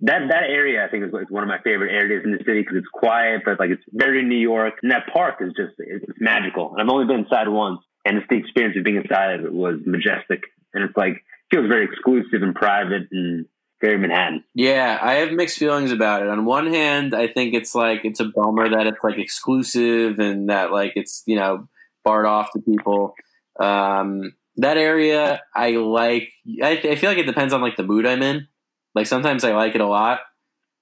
That 0.00 0.28
that 0.28 0.44
area 0.48 0.84
I 0.84 0.90
think 0.90 1.04
is, 1.04 1.10
is 1.10 1.30
one 1.30 1.42
of 1.42 1.48
my 1.48 1.58
favorite 1.62 1.92
areas 1.92 2.22
in 2.24 2.32
the 2.32 2.38
city 2.38 2.60
because 2.60 2.76
it's 2.76 2.88
quiet, 2.92 3.42
but 3.44 3.58
like 3.58 3.70
it's 3.70 3.82
very 3.92 4.24
New 4.24 4.38
York, 4.38 4.74
and 4.82 4.90
that 4.90 5.06
park 5.12 5.36
is 5.40 5.52
just 5.56 5.74
it's 5.78 6.04
magical. 6.18 6.72
And 6.72 6.82
I've 6.82 6.92
only 6.92 7.06
been 7.06 7.20
inside 7.24 7.48
once, 7.48 7.80
and 8.04 8.18
it's 8.18 8.26
the 8.28 8.36
experience 8.36 8.76
of 8.76 8.84
being 8.84 8.96
inside 8.96 9.40
of 9.40 9.46
it 9.46 9.52
was 9.52 9.80
majestic, 9.84 10.42
and 10.72 10.84
it's 10.84 10.96
like 10.96 11.24
feels 11.50 11.66
very 11.68 11.84
exclusive 11.84 12.42
and 12.42 12.54
private 12.54 13.08
and 13.12 13.46
very 13.80 13.98
Manhattan. 13.98 14.44
Yeah, 14.54 14.98
I 15.00 15.14
have 15.14 15.32
mixed 15.32 15.58
feelings 15.58 15.92
about 15.92 16.22
it. 16.22 16.28
On 16.28 16.44
one 16.44 16.66
hand, 16.66 17.14
I 17.14 17.28
think 17.28 17.54
it's 17.54 17.74
like 17.74 18.04
it's 18.04 18.20
a 18.20 18.24
bummer 18.24 18.68
that 18.70 18.86
it's 18.86 19.02
like 19.04 19.18
exclusive 19.18 20.18
and 20.18 20.48
that 20.48 20.72
like 20.72 20.92
it's 20.96 21.22
you 21.26 21.36
know 21.36 21.68
barred 22.04 22.26
off 22.26 22.50
to 22.52 22.60
people. 22.60 23.14
Um, 23.60 24.32
that 24.56 24.76
area 24.76 25.42
I 25.54 25.72
like. 25.72 26.32
I, 26.62 26.80
I 26.82 26.94
feel 26.96 27.10
like 27.10 27.18
it 27.18 27.26
depends 27.26 27.52
on 27.52 27.60
like 27.60 27.76
the 27.76 27.82
mood 27.82 28.06
I'm 28.06 28.22
in. 28.22 28.48
Like 28.94 29.06
sometimes 29.06 29.44
I 29.44 29.52
like 29.52 29.74
it 29.74 29.80
a 29.80 29.88
lot, 29.88 30.20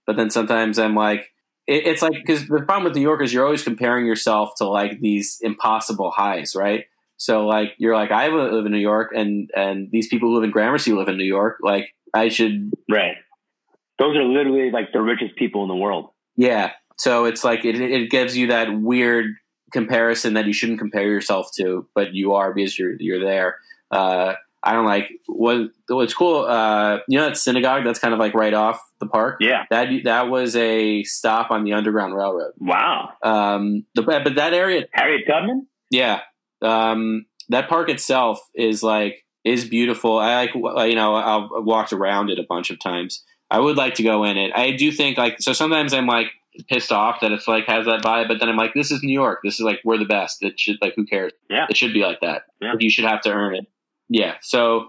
but 0.07 0.16
then 0.16 0.31
sometimes 0.31 0.79
I'm 0.79 0.95
like, 0.95 1.31
it, 1.66 1.87
it's 1.87 2.03
like 2.03 2.12
because 2.12 2.47
the 2.47 2.62
problem 2.62 2.85
with 2.85 2.95
New 2.95 3.03
York 3.03 3.23
is 3.23 3.33
you're 3.33 3.45
always 3.45 3.64
comparing 3.64 4.07
yourself 4.07 4.55
to 4.59 4.68
like 4.68 5.01
these 5.01 5.39
impossible 5.41 6.11
highs, 6.11 6.55
right? 6.55 6.85
So 7.23 7.47
like 7.47 7.75
you're 7.79 7.95
like 7.95 8.11
I 8.11 8.27
live 8.27 8.66
in 8.66 8.73
New 8.73 8.79
York, 8.79 9.12
and 9.14 9.49
and 9.55 9.89
these 9.93 10.09
people 10.09 10.29
who 10.29 10.35
live 10.35 10.43
in 10.43 10.51
Gramercy 10.51 10.93
live 10.93 11.07
in 11.07 11.16
New 11.16 11.25
York. 11.25 11.59
Like 11.62 11.95
I 12.12 12.31
should 12.31 12.73
right. 12.91 13.14
Those 14.01 14.16
are 14.16 14.25
literally 14.25 14.73
like 14.73 14.93
the 14.93 15.01
richest 15.01 15.37
people 15.37 15.62
in 15.62 15.68
the 15.68 15.77
world. 15.77 16.11
Yeah. 16.37 16.73
So 16.99 17.27
it's 17.27 17.45
like 17.45 17.64
it, 17.64 17.81
it 17.81 18.11
gives 18.11 18.37
you 18.37 18.49
that 18.49 18.77
weird 18.77 19.37
comparison 19.70 20.35
that 20.35 20.47
you 20.47 20.53
shouldn't 20.53 20.81
compare 20.81 21.07
yourself 21.07 21.51
to, 21.59 21.87
but 21.95 22.12
you 22.12 22.33
are 22.33 22.53
because 22.53 22.77
you're 22.77 22.97
you're 22.99 23.20
there. 23.25 23.59
Uh, 23.93 24.35
I 24.64 24.73
don't 24.73 24.87
like 24.87 25.09
what 25.27 25.68
what's 25.87 26.14
cool. 26.14 26.45
Uh, 26.45 26.99
you 27.07 27.18
know 27.18 27.29
that 27.29 27.37
synagogue 27.37 27.85
that's 27.85 28.01
kind 28.01 28.14
of 28.14 28.18
like 28.18 28.35
right 28.35 28.53
off 28.53 28.81
the 28.99 29.07
park. 29.07 29.37
Yeah, 29.39 29.66
that 29.70 29.91
that 30.03 30.29
was 30.29 30.57
a 30.57 31.05
stop 31.05 31.53
on 31.53 31.62
the 31.62 31.75
Underground 31.75 32.16
Railroad. 32.16 32.55
Wow. 32.59 33.11
Um, 33.23 33.87
the, 33.95 34.03
but 34.03 34.35
that 34.35 34.55
area, 34.55 34.87
Harriet 34.93 35.29
Tubman. 35.29 35.68
Yeah. 35.89 36.23
Um, 36.62 37.26
that 37.48 37.68
park 37.68 37.88
itself 37.88 38.40
is 38.54 38.82
like 38.82 39.24
is 39.44 39.64
beautiful. 39.64 40.18
I 40.18 40.44
like 40.44 40.54
you 40.54 40.94
know 40.94 41.14
I've 41.14 41.64
walked 41.64 41.92
around 41.92 42.30
it 42.30 42.38
a 42.38 42.44
bunch 42.48 42.70
of 42.70 42.78
times. 42.78 43.24
I 43.50 43.58
would 43.58 43.76
like 43.76 43.94
to 43.94 44.02
go 44.02 44.24
in 44.24 44.38
it. 44.38 44.52
I 44.54 44.72
do 44.72 44.90
think 44.90 45.18
like 45.18 45.40
so. 45.40 45.52
Sometimes 45.52 45.92
I'm 45.92 46.06
like 46.06 46.28
pissed 46.68 46.92
off 46.92 47.20
that 47.20 47.32
it's 47.32 47.48
like 47.48 47.66
has 47.66 47.86
that 47.86 48.02
vibe, 48.02 48.28
but 48.28 48.38
then 48.40 48.48
I'm 48.48 48.56
like, 48.56 48.74
this 48.74 48.90
is 48.90 49.02
New 49.02 49.12
York. 49.12 49.40
This 49.42 49.54
is 49.54 49.60
like 49.60 49.80
we're 49.84 49.98
the 49.98 50.04
best. 50.04 50.42
It 50.42 50.58
should 50.58 50.78
like 50.80 50.94
who 50.96 51.04
cares? 51.04 51.32
Yeah, 51.50 51.66
it 51.68 51.76
should 51.76 51.92
be 51.92 52.00
like 52.00 52.20
that. 52.20 52.42
Yeah. 52.60 52.74
You 52.78 52.90
should 52.90 53.04
have 53.04 53.20
to 53.22 53.30
earn 53.30 53.54
it. 53.56 53.66
Yeah. 54.08 54.34
So 54.40 54.88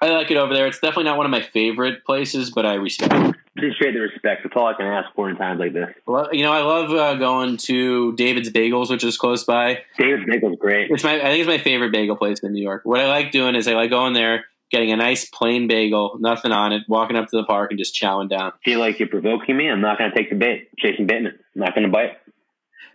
I 0.00 0.10
like 0.10 0.30
it 0.30 0.36
over 0.36 0.52
there. 0.52 0.66
It's 0.66 0.78
definitely 0.78 1.04
not 1.04 1.16
one 1.16 1.26
of 1.26 1.30
my 1.30 1.40
favorite 1.40 2.04
places, 2.04 2.50
but 2.50 2.66
I 2.66 2.74
respect 2.74 3.14
it. 3.14 3.34
Appreciate 3.56 3.92
the 3.92 4.00
respect. 4.00 4.42
That's 4.42 4.54
all 4.54 4.66
I 4.66 4.74
can 4.74 4.84
ask 4.86 5.08
for 5.14 5.30
in 5.30 5.36
times 5.36 5.58
like 5.58 5.72
this. 5.72 5.88
Well, 6.06 6.28
you 6.32 6.44
know, 6.44 6.52
I 6.52 6.60
love 6.60 6.90
uh, 6.90 7.14
going 7.14 7.56
to 7.58 8.14
David's 8.14 8.50
Bagels, 8.50 8.90
which 8.90 9.02
is 9.02 9.16
close 9.16 9.44
by. 9.44 9.82
David's 9.98 10.28
Bagels 10.28 10.58
great. 10.58 10.90
It's 10.90 11.02
my, 11.02 11.14
I 11.14 11.24
think 11.30 11.40
it's 11.40 11.48
my 11.48 11.58
favorite 11.58 11.92
bagel 11.92 12.16
place 12.16 12.40
in 12.40 12.52
New 12.52 12.62
York. 12.62 12.82
What 12.84 13.00
I 13.00 13.06
like 13.06 13.30
doing 13.30 13.54
is 13.54 13.66
I 13.66 13.72
like 13.72 13.88
going 13.88 14.12
there, 14.12 14.44
getting 14.70 14.92
a 14.92 14.96
nice 14.96 15.24
plain 15.24 15.68
bagel, 15.68 16.18
nothing 16.20 16.52
on 16.52 16.72
it, 16.74 16.82
walking 16.86 17.16
up 17.16 17.28
to 17.28 17.36
the 17.38 17.44
park 17.44 17.70
and 17.70 17.78
just 17.78 17.94
chowing 17.94 18.28
down. 18.28 18.52
feel 18.62 18.78
like 18.78 18.98
you're 18.98 19.08
provoking 19.08 19.56
me. 19.56 19.70
I'm 19.70 19.80
not 19.80 19.96
going 19.96 20.10
to 20.10 20.16
take 20.16 20.28
the 20.28 20.36
bait. 20.36 20.68
Jason 20.78 21.06
Bateman. 21.06 21.38
I'm 21.54 21.60
not 21.60 21.74
going 21.74 21.86
to 21.86 21.92
bite. 21.92 22.18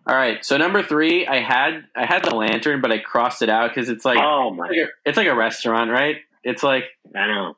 All 0.08 0.16
right, 0.16 0.43
so 0.43 0.58
number 0.58 0.82
three, 0.82 1.28
I 1.28 1.41
had 1.41 1.84
I 1.95 2.08
had 2.08 2.24
the 2.24 2.36
lantern, 2.36 2.82
but 2.82 2.91
I 2.91 2.97
crossed 2.97 3.43
it 3.43 3.49
out 3.49 3.70
because 3.70 3.88
it's 3.88 4.04
like 4.04 4.18
oh 4.18 4.49
my, 4.49 4.66
it's 4.66 4.72
like, 4.72 4.88
a, 4.88 5.10
it's 5.10 5.18
like 5.18 5.28
a 5.28 5.36
restaurant, 5.36 5.91
right? 5.91 6.18
It's 6.44 6.64
like 6.64 6.86
I 7.16 7.28
know. 7.28 7.58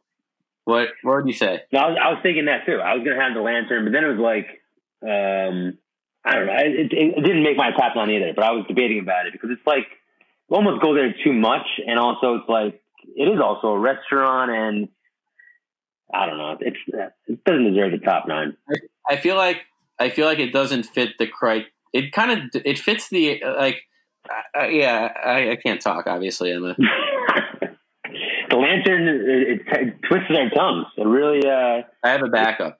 What 0.65 0.89
what 1.01 1.17
would 1.17 1.27
you 1.27 1.33
say? 1.33 1.63
No, 1.71 1.79
I 1.79 1.89
was, 1.89 1.97
I 2.01 2.09
was 2.11 2.19
thinking 2.23 2.45
that 2.45 2.65
too. 2.65 2.79
I 2.79 2.95
was 2.95 3.03
gonna 3.03 3.21
have 3.21 3.33
the 3.33 3.41
lantern, 3.41 3.83
but 3.83 3.91
then 3.91 4.03
it 4.03 4.15
was 4.15 4.19
like, 4.19 4.47
um, 5.03 5.77
I 6.23 6.35
don't 6.35 6.47
know. 6.47 6.55
It, 6.55 6.93
it, 6.93 7.17
it 7.17 7.21
didn't 7.21 7.43
make 7.43 7.57
my 7.57 7.71
top 7.71 7.95
line 7.95 8.11
either, 8.11 8.31
but 8.33 8.45
I 8.45 8.51
was 8.51 8.65
debating 8.67 8.99
about 8.99 9.27
it 9.27 9.33
because 9.33 9.49
it's 9.51 9.65
like 9.67 9.87
almost 10.49 10.81
go 10.81 10.93
there 10.93 11.13
too 11.23 11.33
much, 11.33 11.67
and 11.85 11.99
also 11.99 12.35
it's 12.35 12.49
like 12.49 12.81
it 13.15 13.27
is 13.27 13.41
also 13.43 13.67
a 13.67 13.79
restaurant, 13.79 14.51
and 14.51 14.87
I 16.13 16.25
don't 16.27 16.37
know. 16.37 16.57
It's 16.61 16.77
it 17.27 17.43
doesn't 17.43 17.73
deserve 17.73 17.91
the 17.91 18.05
top 18.05 18.27
nine. 18.27 18.55
I 19.09 19.17
feel 19.17 19.35
like 19.35 19.63
I 19.99 20.09
feel 20.09 20.27
like 20.27 20.39
it 20.39 20.53
doesn't 20.53 20.83
fit 20.83 21.17
the 21.19 21.27
cri- 21.27 21.67
it 21.91 22.13
kind 22.13 22.31
of 22.31 22.61
it 22.65 22.79
fits 22.79 23.09
the 23.09 23.41
like. 23.57 23.83
Uh, 24.57 24.67
yeah, 24.67 25.11
I, 25.25 25.51
I 25.51 25.55
can't 25.57 25.81
talk. 25.81 26.07
Obviously, 26.07 26.51
I'm 26.51 26.63
a 26.63 26.75
the 28.53 28.59
lantern 28.59 29.07
it, 29.07 29.61
it 29.67 29.95
twists 30.07 30.29
our 30.29 30.49
tongues. 30.51 30.85
It 30.97 31.07
really. 31.07 31.47
Uh, 31.47 31.81
I 32.03 32.09
have 32.09 32.21
a 32.21 32.27
backup. 32.27 32.79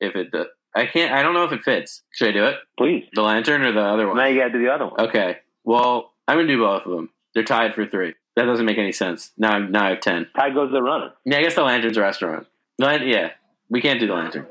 If 0.00 0.14
it, 0.14 0.30
do- 0.30 0.46
I 0.76 0.86
can't. 0.86 1.12
I 1.12 1.22
don't 1.22 1.32
know 1.32 1.44
if 1.44 1.52
it 1.52 1.62
fits. 1.62 2.02
Should 2.12 2.28
I 2.28 2.32
do 2.32 2.44
it? 2.46 2.56
please. 2.76 3.04
The 3.14 3.22
lantern 3.22 3.62
or 3.62 3.72
the 3.72 3.80
other 3.80 4.06
one? 4.06 4.16
Now 4.16 4.26
you 4.26 4.38
got 4.38 4.48
to 4.48 4.52
do 4.52 4.62
the 4.62 4.70
other 4.70 4.86
one. 4.86 5.00
Okay. 5.08 5.38
Well, 5.64 6.12
I'm 6.28 6.36
gonna 6.36 6.48
do 6.48 6.58
both 6.58 6.84
of 6.84 6.90
them. 6.92 7.08
They're 7.34 7.44
tied 7.44 7.74
for 7.74 7.86
three. 7.86 8.14
That 8.36 8.44
doesn't 8.44 8.66
make 8.66 8.78
any 8.78 8.92
sense. 8.92 9.30
Now, 9.38 9.52
I'm, 9.52 9.72
now 9.72 9.86
I 9.86 9.90
have 9.90 10.00
ten. 10.00 10.26
How 10.34 10.50
goes 10.50 10.68
to 10.68 10.74
the 10.74 10.82
runner? 10.82 11.12
Yeah, 11.24 11.38
I 11.38 11.42
guess 11.42 11.54
the 11.54 11.62
lantern's 11.62 11.96
a 11.96 12.00
restaurant. 12.02 12.46
Lan- 12.78 13.06
yeah, 13.08 13.30
we 13.70 13.80
can't 13.80 14.00
do 14.00 14.06
the 14.08 14.12
lantern. 14.14 14.46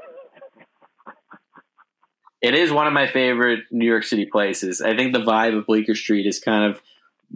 It 2.42 2.56
is 2.56 2.72
one 2.72 2.88
of 2.88 2.94
my 2.94 3.08
favorite 3.08 3.66
New 3.72 3.86
York 3.86 4.04
City 4.04 4.26
places. 4.26 4.82
I 4.82 4.96
think 4.96 5.14
the 5.14 5.20
vibe 5.20 5.58
of 5.58 5.66
Bleecker 5.66 5.96
Street 5.96 6.26
is 6.26 6.40
kind 6.40 6.72
of 6.72 6.82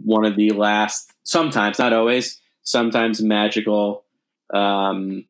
one 0.04 0.24
of 0.26 0.36
the 0.36 0.50
last, 0.50 1.12
sometimes, 1.22 1.78
not 1.78 1.92
always, 1.92 2.40
sometimes 2.68 3.22
magical 3.22 4.04
um, 4.52 5.24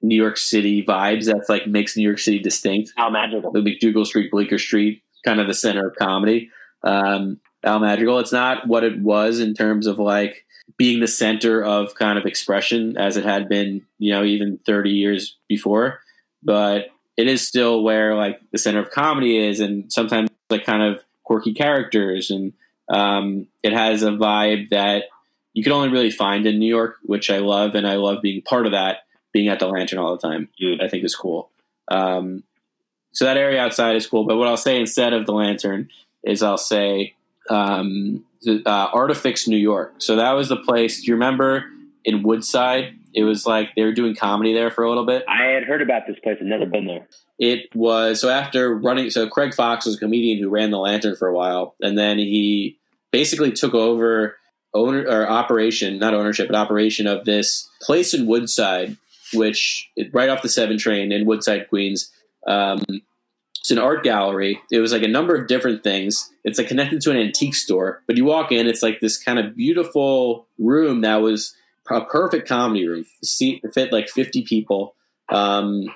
New 0.00 0.14
York 0.14 0.36
City 0.36 0.84
vibes 0.84 1.24
that's 1.24 1.48
like 1.48 1.66
makes 1.66 1.96
New 1.96 2.04
York 2.04 2.20
City 2.20 2.38
distinct. 2.38 2.92
How 2.96 3.10
magical. 3.10 3.50
The 3.50 3.60
MacDougal 3.60 4.06
Street, 4.06 4.30
Bleecker 4.30 4.58
Street, 4.58 5.02
kind 5.24 5.40
of 5.40 5.48
the 5.48 5.54
center 5.54 5.88
of 5.88 5.96
comedy. 5.96 6.50
Um, 6.84 7.40
Al 7.64 7.80
Madrigal. 7.80 8.20
It's 8.20 8.32
not 8.32 8.68
what 8.68 8.84
it 8.84 9.00
was 9.00 9.40
in 9.40 9.54
terms 9.54 9.88
of 9.88 9.98
like 9.98 10.44
being 10.76 11.00
the 11.00 11.08
center 11.08 11.64
of 11.64 11.96
kind 11.96 12.16
of 12.16 12.26
expression 12.26 12.96
as 12.96 13.16
it 13.16 13.24
had 13.24 13.48
been, 13.48 13.82
you 13.98 14.12
know, 14.12 14.22
even 14.22 14.60
30 14.64 14.90
years 14.90 15.36
before. 15.48 15.98
But 16.44 16.90
it 17.16 17.26
is 17.26 17.46
still 17.46 17.82
where 17.82 18.14
like 18.14 18.40
the 18.52 18.58
center 18.58 18.78
of 18.78 18.92
comedy 18.92 19.36
is, 19.36 19.58
and 19.58 19.92
sometimes 19.92 20.30
like 20.48 20.64
kind 20.64 20.84
of 20.84 21.02
quirky 21.24 21.54
characters, 21.54 22.30
and 22.30 22.52
um, 22.88 23.48
it 23.64 23.72
has 23.72 24.04
a 24.04 24.10
vibe 24.10 24.68
that 24.68 25.06
you 25.58 25.64
can 25.64 25.72
only 25.72 25.88
really 25.88 26.12
find 26.12 26.46
in 26.46 26.60
New 26.60 26.68
York, 26.68 26.98
which 27.02 27.30
I 27.30 27.38
love, 27.38 27.74
and 27.74 27.84
I 27.84 27.96
love 27.96 28.22
being 28.22 28.42
part 28.42 28.64
of 28.64 28.70
that. 28.70 28.98
Being 29.32 29.48
at 29.48 29.58
the 29.58 29.66
Lantern 29.66 29.98
all 29.98 30.16
the 30.16 30.22
time, 30.26 30.48
Dude. 30.56 30.80
I 30.80 30.88
think 30.88 31.04
is 31.04 31.16
cool. 31.16 31.50
Um, 31.88 32.44
so 33.12 33.24
that 33.24 33.36
area 33.36 33.60
outside 33.60 33.96
is 33.96 34.06
cool. 34.06 34.24
But 34.24 34.36
what 34.36 34.46
I'll 34.46 34.56
say 34.56 34.78
instead 34.78 35.12
of 35.12 35.26
the 35.26 35.32
Lantern 35.32 35.90
is 36.22 36.44
I'll 36.44 36.56
say 36.56 37.16
um, 37.50 38.24
uh, 38.46 38.90
Artifix, 38.92 39.48
New 39.48 39.56
York. 39.56 39.94
So 39.98 40.14
that 40.14 40.30
was 40.32 40.48
the 40.48 40.56
place. 40.56 41.00
Do 41.00 41.08
you 41.08 41.14
remember 41.14 41.64
in 42.04 42.22
Woodside? 42.22 42.94
It 43.12 43.24
was 43.24 43.46
like 43.46 43.74
they 43.74 43.82
were 43.82 43.92
doing 43.92 44.14
comedy 44.14 44.54
there 44.54 44.70
for 44.70 44.84
a 44.84 44.88
little 44.88 45.04
bit. 45.04 45.24
I 45.28 45.46
had 45.46 45.64
heard 45.64 45.82
about 45.82 46.06
this 46.06 46.20
place. 46.20 46.38
I've 46.40 46.46
never 46.46 46.66
been 46.66 46.86
there. 46.86 47.08
It 47.40 47.74
was 47.74 48.20
so 48.20 48.28
after 48.30 48.72
running. 48.74 49.10
So 49.10 49.28
Craig 49.28 49.54
Fox 49.54 49.86
was 49.86 49.96
a 49.96 49.98
comedian 49.98 50.38
who 50.38 50.48
ran 50.48 50.70
the 50.70 50.78
Lantern 50.78 51.16
for 51.16 51.26
a 51.26 51.34
while, 51.34 51.74
and 51.80 51.98
then 51.98 52.18
he 52.18 52.78
basically 53.10 53.50
took 53.50 53.74
over 53.74 54.36
owner 54.74 55.02
or 55.02 55.28
operation, 55.28 55.98
not 55.98 56.14
ownership, 56.14 56.48
but 56.48 56.56
operation 56.56 57.06
of 57.06 57.24
this 57.24 57.68
place 57.80 58.14
in 58.14 58.26
Woodside, 58.26 58.96
which 59.32 59.90
right 60.12 60.28
off 60.28 60.42
the 60.42 60.48
seven 60.48 60.78
train 60.78 61.12
in 61.12 61.26
Woodside, 61.26 61.68
Queens. 61.68 62.10
Um, 62.46 62.82
it's 63.60 63.70
an 63.70 63.78
art 63.78 64.02
gallery. 64.02 64.60
It 64.70 64.78
was 64.78 64.92
like 64.92 65.02
a 65.02 65.08
number 65.08 65.34
of 65.34 65.46
different 65.46 65.82
things. 65.82 66.30
It's 66.44 66.58
like 66.58 66.68
connected 66.68 67.00
to 67.02 67.10
an 67.10 67.16
antique 67.16 67.54
store, 67.54 68.02
but 68.06 68.16
you 68.16 68.24
walk 68.24 68.52
in, 68.52 68.66
it's 68.66 68.82
like 68.82 69.00
this 69.00 69.22
kind 69.22 69.38
of 69.38 69.56
beautiful 69.56 70.46
room 70.58 71.02
that 71.02 71.16
was 71.16 71.54
a 71.90 72.04
perfect 72.04 72.48
comedy 72.48 72.86
room. 72.86 73.04
Fit 73.74 73.92
like 73.92 74.08
fifty 74.08 74.42
people, 74.42 74.94
um, 75.30 75.86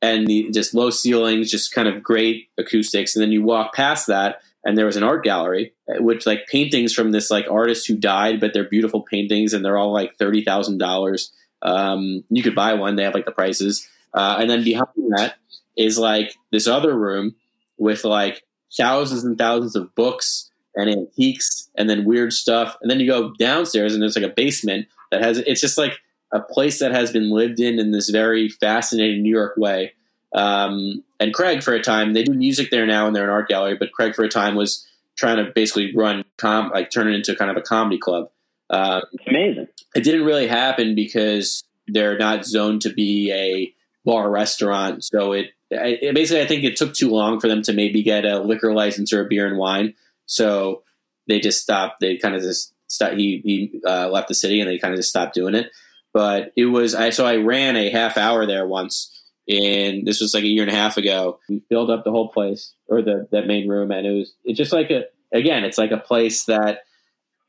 and 0.00 0.26
the, 0.26 0.50
just 0.50 0.74
low 0.74 0.90
ceilings, 0.90 1.50
just 1.50 1.74
kind 1.74 1.86
of 1.86 2.02
great 2.02 2.48
acoustics. 2.56 3.14
And 3.14 3.22
then 3.22 3.32
you 3.32 3.42
walk 3.42 3.74
past 3.74 4.06
that, 4.06 4.40
and 4.64 4.76
there 4.76 4.86
was 4.86 4.96
an 4.96 5.02
art 5.02 5.24
gallery, 5.24 5.72
which 5.98 6.26
like 6.26 6.46
paintings 6.46 6.92
from 6.92 7.12
this 7.12 7.30
like 7.30 7.46
artist 7.50 7.86
who 7.86 7.96
died, 7.96 8.40
but 8.40 8.52
they're 8.52 8.68
beautiful 8.68 9.02
paintings, 9.02 9.52
and 9.52 9.64
they're 9.64 9.78
all 9.78 9.92
like 9.92 10.16
thirty 10.18 10.44
thousand 10.44 10.78
dollars. 10.78 11.32
Um, 11.62 12.24
you 12.28 12.42
could 12.42 12.54
buy 12.54 12.74
one; 12.74 12.96
they 12.96 13.04
have 13.04 13.14
like 13.14 13.26
the 13.26 13.32
prices. 13.32 13.88
Uh, 14.12 14.38
and 14.40 14.50
then 14.50 14.64
behind 14.64 14.88
that 15.16 15.36
is 15.76 15.98
like 15.98 16.34
this 16.50 16.66
other 16.66 16.98
room 16.98 17.36
with 17.78 18.04
like 18.04 18.44
thousands 18.76 19.24
and 19.24 19.38
thousands 19.38 19.76
of 19.76 19.94
books 19.94 20.50
and 20.74 20.88
antiques 20.90 21.68
and 21.76 21.88
then 21.88 22.04
weird 22.04 22.32
stuff. 22.32 22.76
And 22.80 22.90
then 22.90 23.00
you 23.00 23.06
go 23.06 23.32
downstairs 23.38 23.94
and 23.94 24.02
there's 24.02 24.16
like 24.16 24.30
a 24.30 24.34
basement 24.34 24.88
that 25.10 25.22
has 25.22 25.38
it's 25.38 25.60
just 25.60 25.78
like 25.78 25.98
a 26.32 26.40
place 26.40 26.78
that 26.78 26.92
has 26.92 27.12
been 27.12 27.30
lived 27.30 27.60
in 27.60 27.78
in 27.78 27.90
this 27.90 28.10
very 28.10 28.48
fascinating 28.48 29.22
New 29.22 29.34
York 29.34 29.56
way. 29.56 29.94
Um, 30.32 31.02
and 31.18 31.34
Craig, 31.34 31.62
for 31.62 31.74
a 31.74 31.82
time, 31.82 32.12
they 32.12 32.22
do 32.22 32.32
music 32.34 32.70
there 32.70 32.86
now 32.86 33.06
and 33.06 33.14
they're 33.14 33.24
an 33.24 33.30
art 33.30 33.48
gallery, 33.48 33.76
but 33.76 33.92
Craig, 33.92 34.14
for 34.14 34.24
a 34.24 34.28
time, 34.28 34.54
was 34.54 34.86
trying 35.16 35.44
to 35.44 35.50
basically 35.54 35.94
run 35.94 36.24
com 36.38 36.70
like 36.70 36.90
turn 36.90 37.08
it 37.08 37.14
into 37.14 37.34
kind 37.36 37.50
of 37.50 37.56
a 37.56 37.60
comedy 37.62 37.98
club. 37.98 38.30
Um, 38.70 39.02
It's 39.12 39.26
amazing. 39.26 39.68
it 39.94 40.04
didn't 40.04 40.24
really 40.24 40.46
happen 40.46 40.94
because 40.94 41.64
they're 41.88 42.16
not 42.16 42.44
zoned 42.44 42.82
to 42.82 42.92
be 42.92 43.32
a 43.32 43.74
bar 44.04 44.30
restaurant. 44.30 45.02
So 45.04 45.32
it, 45.32 45.50
it 45.70 46.14
basically, 46.14 46.42
I 46.42 46.46
think 46.46 46.64
it 46.64 46.76
took 46.76 46.94
too 46.94 47.10
long 47.10 47.40
for 47.40 47.48
them 47.48 47.62
to 47.62 47.72
maybe 47.72 48.02
get 48.02 48.24
a 48.24 48.38
liquor 48.38 48.72
license 48.72 49.12
or 49.12 49.24
a 49.24 49.28
beer 49.28 49.46
and 49.46 49.58
wine. 49.58 49.94
So 50.26 50.84
they 51.26 51.40
just 51.40 51.60
stopped. 51.60 52.00
They 52.00 52.16
kind 52.16 52.34
of 52.36 52.42
just 52.42 52.72
stopped. 52.86 53.14
He 53.14 53.40
he 53.44 53.80
uh, 53.86 54.08
left 54.08 54.28
the 54.28 54.34
city 54.34 54.60
and 54.60 54.70
they 54.70 54.78
kind 54.78 54.94
of 54.94 54.98
just 54.98 55.10
stopped 55.10 55.34
doing 55.34 55.54
it. 55.54 55.70
But 56.12 56.52
it 56.56 56.66
was 56.66 56.94
I 56.94 57.10
so 57.10 57.26
I 57.26 57.36
ran 57.36 57.76
a 57.76 57.90
half 57.90 58.16
hour 58.16 58.46
there 58.46 58.66
once. 58.66 59.16
And 59.50 60.06
this 60.06 60.20
was 60.20 60.32
like 60.32 60.44
a 60.44 60.48
year 60.48 60.62
and 60.62 60.70
a 60.70 60.74
half 60.74 60.96
ago. 60.96 61.40
We 61.48 61.62
filled 61.68 61.90
up 61.90 62.04
the 62.04 62.12
whole 62.12 62.28
place 62.28 62.72
or 62.86 63.02
the 63.02 63.26
that 63.32 63.46
main 63.46 63.68
room, 63.68 63.90
and 63.90 64.06
it 64.06 64.12
was 64.12 64.32
it's 64.44 64.58
just 64.58 64.72
like 64.72 64.90
a 64.90 65.04
again, 65.32 65.64
it's 65.64 65.78
like 65.78 65.90
a 65.90 65.98
place 65.98 66.44
that 66.44 66.80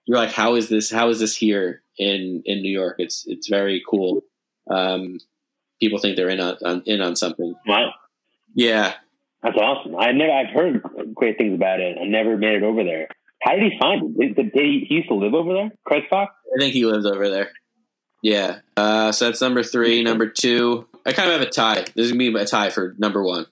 you're 0.06 0.18
like, 0.18 0.32
how 0.32 0.56
is 0.56 0.70
this? 0.70 0.91
How 0.91 1.10
is 1.10 1.20
this 1.20 1.36
here 1.36 1.84
in 1.97 2.41
in 2.45 2.62
New 2.62 2.72
York? 2.72 2.95
It's 2.99 3.24
it's 3.28 3.47
very 3.47 3.84
cool. 3.88 4.24
Um, 4.70 5.20
people 5.80 5.99
think 5.99 6.16
they're 6.16 6.30
in 6.30 6.39
on, 6.39 6.58
on 6.66 6.84
in 6.86 7.02
on 7.02 7.16
something. 7.16 7.54
Wow. 7.68 7.91
Yeah, 8.54 8.95
That's 9.43 9.56
awesome. 9.56 9.95
I 9.95 10.12
never. 10.12 10.32
I've 10.32 10.54
heard 10.54 10.84
great 11.14 11.38
things 11.38 11.56
about 11.56 11.80
it. 11.80 11.97
I 12.02 12.06
never 12.06 12.36
made 12.36 12.56
it 12.56 12.64
over 12.64 12.84
there. 12.84 13.08
How 13.41 13.56
did 13.56 13.72
he 13.72 13.80
find 13.80 14.16
it? 14.20 14.36
Did, 14.36 14.52
he, 14.54 14.86
he 14.88 14.95
used 14.95 15.08
to 15.08 15.16
live 15.16 15.34
over 15.34 15.54
there? 15.54 15.72
Fox? 16.10 16.34
I 16.56 16.60
think 16.60 16.74
he 16.74 16.86
lives 16.86 17.06
over 17.06 17.30
there. 17.30 17.52
Yeah. 18.22 18.60
Uh, 18.78 19.12
so 19.12 19.26
that's 19.26 19.41
number 19.41 19.64
three. 19.64 20.04
Number 20.04 20.28
two, 20.28 20.86
I 21.06 21.14
kind 21.14 21.30
of 21.30 21.39
have 21.39 21.47
a 21.47 21.52
tie. 21.52 21.82
This 21.95 22.06
is 22.06 22.12
gonna 22.12 22.32
be 22.32 22.36
a 22.36 22.45
tie 22.45 22.70
for 22.70 22.95
number 22.97 23.24
one. 23.24 23.45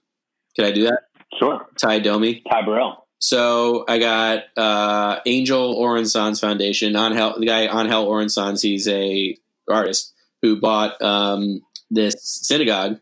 Can 0.55 0.65
I 0.65 0.71
do 0.71 0.83
that? 0.83 1.03
Sure. 1.37 1.65
Ty 1.77 1.99
Domi. 1.99 2.43
Ty 2.49 2.65
Burrell. 2.65 3.05
So 3.19 3.85
I 3.87 3.99
got 3.99 4.43
uh, 4.57 5.19
Angel 5.25 5.75
Orensanz 5.75 6.39
Foundation. 6.39 6.95
Angel, 6.95 7.39
the 7.39 7.45
guy 7.45 7.67
on 7.67 7.85
Angel 7.85 8.07
Orensanz, 8.07 8.61
he's 8.61 8.87
a 8.87 9.37
artist 9.69 10.13
who 10.41 10.59
bought 10.59 11.01
um, 11.01 11.61
this 11.91 12.15
synagogue 12.21 12.99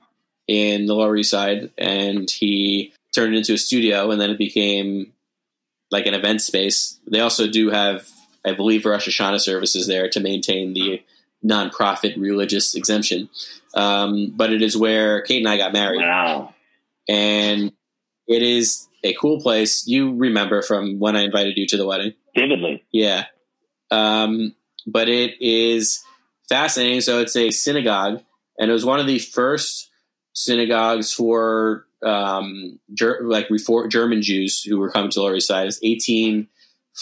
in 0.48 0.86
the 0.86 0.96
Lower 0.96 1.16
East 1.18 1.32
Side, 1.32 1.72
and 1.78 2.30
he 2.30 2.94
turned 3.14 3.34
it 3.34 3.38
into 3.38 3.54
a 3.54 3.58
studio, 3.58 4.12
and 4.12 4.20
then 4.20 4.30
it 4.30 4.38
became 4.38 5.14
like 5.92 6.06
an 6.06 6.14
event 6.14 6.42
space. 6.42 7.00
They 7.08 7.20
also 7.20 7.48
do 7.48 7.70
have, 7.70 8.08
I 8.46 8.54
believe, 8.54 8.86
Rosh 8.86 9.08
Hashanah 9.08 9.40
services 9.40 9.88
there 9.88 10.10
to 10.10 10.20
maintain 10.20 10.74
the 10.74 11.02
nonprofit 11.46 12.20
religious 12.20 12.76
exemption. 12.76 13.30
Um, 13.74 14.34
but 14.36 14.52
it 14.52 14.62
is 14.62 14.76
where 14.78 15.22
Kate 15.22 15.38
and 15.40 15.48
I 15.50 15.58
got 15.58 15.74
married 15.74 16.00
Wow. 16.02 16.54
and 17.08 17.72
it 18.28 18.42
is 18.44 18.88
a 19.04 19.14
cool 19.14 19.40
place. 19.40 19.88
You 19.88 20.16
remember 20.16 20.62
from 20.62 21.00
when 21.00 21.16
I 21.16 21.22
invited 21.24 21.58
you 21.58 21.68
to 21.68 21.78
the 21.78 21.86
wedding, 21.86 22.14
Vividly. 22.36 22.84
yeah. 22.92 23.26
Um, 23.92 24.56
but 24.86 25.08
it 25.10 25.36
is 25.42 26.04
fascinating. 26.50 27.02
So 27.02 27.20
it's 27.20 27.36
a 27.36 27.52
synagogue, 27.52 28.22
and 28.60 28.70
it 28.70 28.74
was 28.74 28.86
one 28.86 29.00
of 29.00 29.08
the 29.08 29.20
first 29.20 29.90
synagogues 30.34 31.14
for 31.14 31.86
um, 32.04 32.80
ger- 32.94 33.22
like 33.24 33.48
refor- 33.50 33.90
German 33.90 34.22
Jews 34.22 34.62
who 34.62 34.78
were 34.80 34.90
coming 34.92 35.10
to 35.12 35.22
Lower 35.22 35.36
East 35.36 35.48
Side. 35.48 35.68
It's 35.68 35.80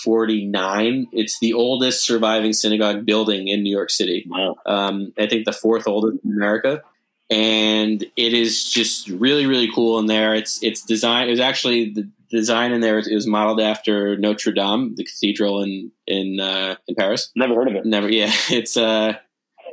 1849. 0.03 1.07
It's 1.11 1.39
the 1.39 1.53
oldest 1.53 2.05
surviving 2.05 2.53
synagogue 2.53 3.05
building 3.05 3.47
in 3.47 3.63
New 3.63 3.71
York 3.75 3.89
City 3.89 4.25
Wow. 4.27 4.55
um, 4.65 5.13
I 5.17 5.27
think 5.27 5.45
the 5.45 5.53
fourth 5.53 5.87
oldest 5.87 6.23
in 6.23 6.31
America, 6.33 6.81
and 7.29 8.03
it 8.15 8.33
is 8.33 8.69
just 8.69 9.09
really 9.09 9.45
really 9.45 9.69
cool 9.73 9.99
in 9.99 10.05
there. 10.05 10.35
It's 10.35 10.61
it's 10.63 10.81
design. 10.83 11.27
It 11.27 11.31
was 11.31 11.39
actually 11.39 11.91
the 11.91 12.09
design 12.29 12.71
in 12.71 12.81
there. 12.81 12.99
It 12.99 13.13
was 13.13 13.27
modeled 13.27 13.61
after 13.61 14.17
Notre 14.17 14.51
Dame, 14.51 14.95
the 14.95 15.03
cathedral 15.03 15.63
in 15.63 15.91
in 16.07 16.39
uh, 16.39 16.75
in 16.87 16.95
Paris. 16.95 17.31
Never 17.35 17.55
heard 17.55 17.67
of 17.67 17.75
it. 17.75 17.85
Never, 17.85 18.09
yeah, 18.09 18.31
it's 18.49 18.77
uh, 18.77 19.13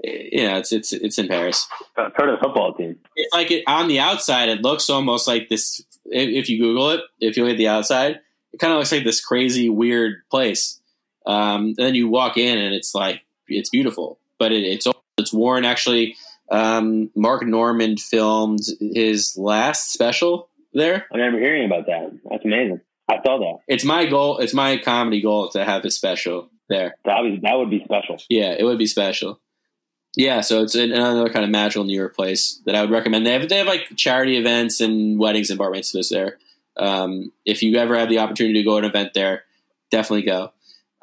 yeah, 0.03 0.57
it's 0.59 0.73
it's 0.73 0.93
it's 0.93 1.19
in 1.19 1.29
Paris. 1.29 1.69
I've 1.97 2.15
heard 2.17 2.31
of 2.31 2.39
the 2.39 2.45
football 2.45 2.75
team. 2.75 2.99
It's 3.17 3.33
like 3.35 3.51
it, 3.51 3.65
on 3.67 3.89
the 3.89 4.01
outside, 4.01 4.49
it 4.49 4.63
looks 4.63 4.89
almost 4.89 5.27
like 5.29 5.49
this. 5.49 5.85
If 6.07 6.49
you 6.49 6.59
Google 6.59 6.91
it, 6.91 7.01
if 7.21 7.37
you 7.37 7.45
look 7.45 7.53
at 7.53 7.59
the 7.59 7.69
outside, 7.69 8.21
it 8.53 8.59
kind 8.59 8.73
of 8.73 8.79
looks 8.79 8.93
like 8.93 9.05
this 9.05 9.25
crazy, 9.25 9.69
weird 9.69 10.23
place. 10.31 10.81
Um, 11.27 11.67
and 11.67 11.77
then 11.77 11.95
you 11.95 12.09
walk 12.09 12.37
in, 12.37 12.59
and 12.59 12.75
it's 12.75 12.95
like 12.95 13.23
it's 13.47 13.71
beautiful, 13.71 14.19
but 14.39 14.53
it, 14.53 14.65
it's 14.65 14.87
it's 15.19 15.33
worn. 15.33 15.65
Actually, 15.65 16.17
um, 16.51 17.11
Mark 17.15 17.45
Norman 17.45 17.97
filmed 17.97 18.61
his 18.81 19.37
last 19.37 19.93
special 19.93 20.49
there. 20.73 21.07
I 21.13 21.17
remember 21.17 21.39
hearing 21.39 21.67
about 21.67 21.87
that. 21.87 22.13
That's 22.31 22.45
amazing. 22.45 22.81
I 23.09 23.17
saw 23.25 23.39
that. 23.39 23.59
It's 23.69 23.85
my 23.85 24.07
goal. 24.07 24.39
It's 24.39 24.55
my 24.55 24.79
comedy 24.79 25.21
goal 25.21 25.49
to 25.51 25.65
have 25.65 25.85
a 25.85 25.91
special 25.91 26.51
there. 26.69 26.97
That 27.05 27.21
was 27.21 27.39
that 27.43 27.57
would 27.57 27.71
be 27.71 27.83
special. 27.85 28.19
Yeah, 28.29 28.55
it 28.59 28.65
would 28.65 28.79
be 28.79 28.87
special. 28.87 29.41
Yeah, 30.15 30.43
so 30.43 30.63
it's 30.63 30.75
another 30.75 31.31
kind 31.31 31.45
of 31.45 31.51
magical 31.51 31.85
New 31.85 31.97
York 31.97 32.15
place 32.15 32.61
that 32.67 32.75
I 32.75 32.83
would 32.83 32.91
recommend. 32.91 33.27
They 33.27 33.33
have 33.33 33.49
they 33.49 33.59
have 33.59 33.67
like 33.67 33.97
charity 33.97 34.37
events 34.37 34.81
and 34.81 35.19
weddings 35.19 35.51
and 35.51 35.59
bar 35.59 35.71
mitzvahs 35.71 36.11
there. 36.11 36.39
Um, 36.77 37.33
if 37.45 37.63
you 37.63 37.77
ever 37.77 37.97
have 37.97 38.09
the 38.09 38.19
opportunity 38.19 38.61
to 38.61 38.65
go 38.65 38.81
to 38.81 38.87
an 38.87 38.91
event 38.91 39.15
there, 39.15 39.45
definitely 39.91 40.23
go. 40.23 40.53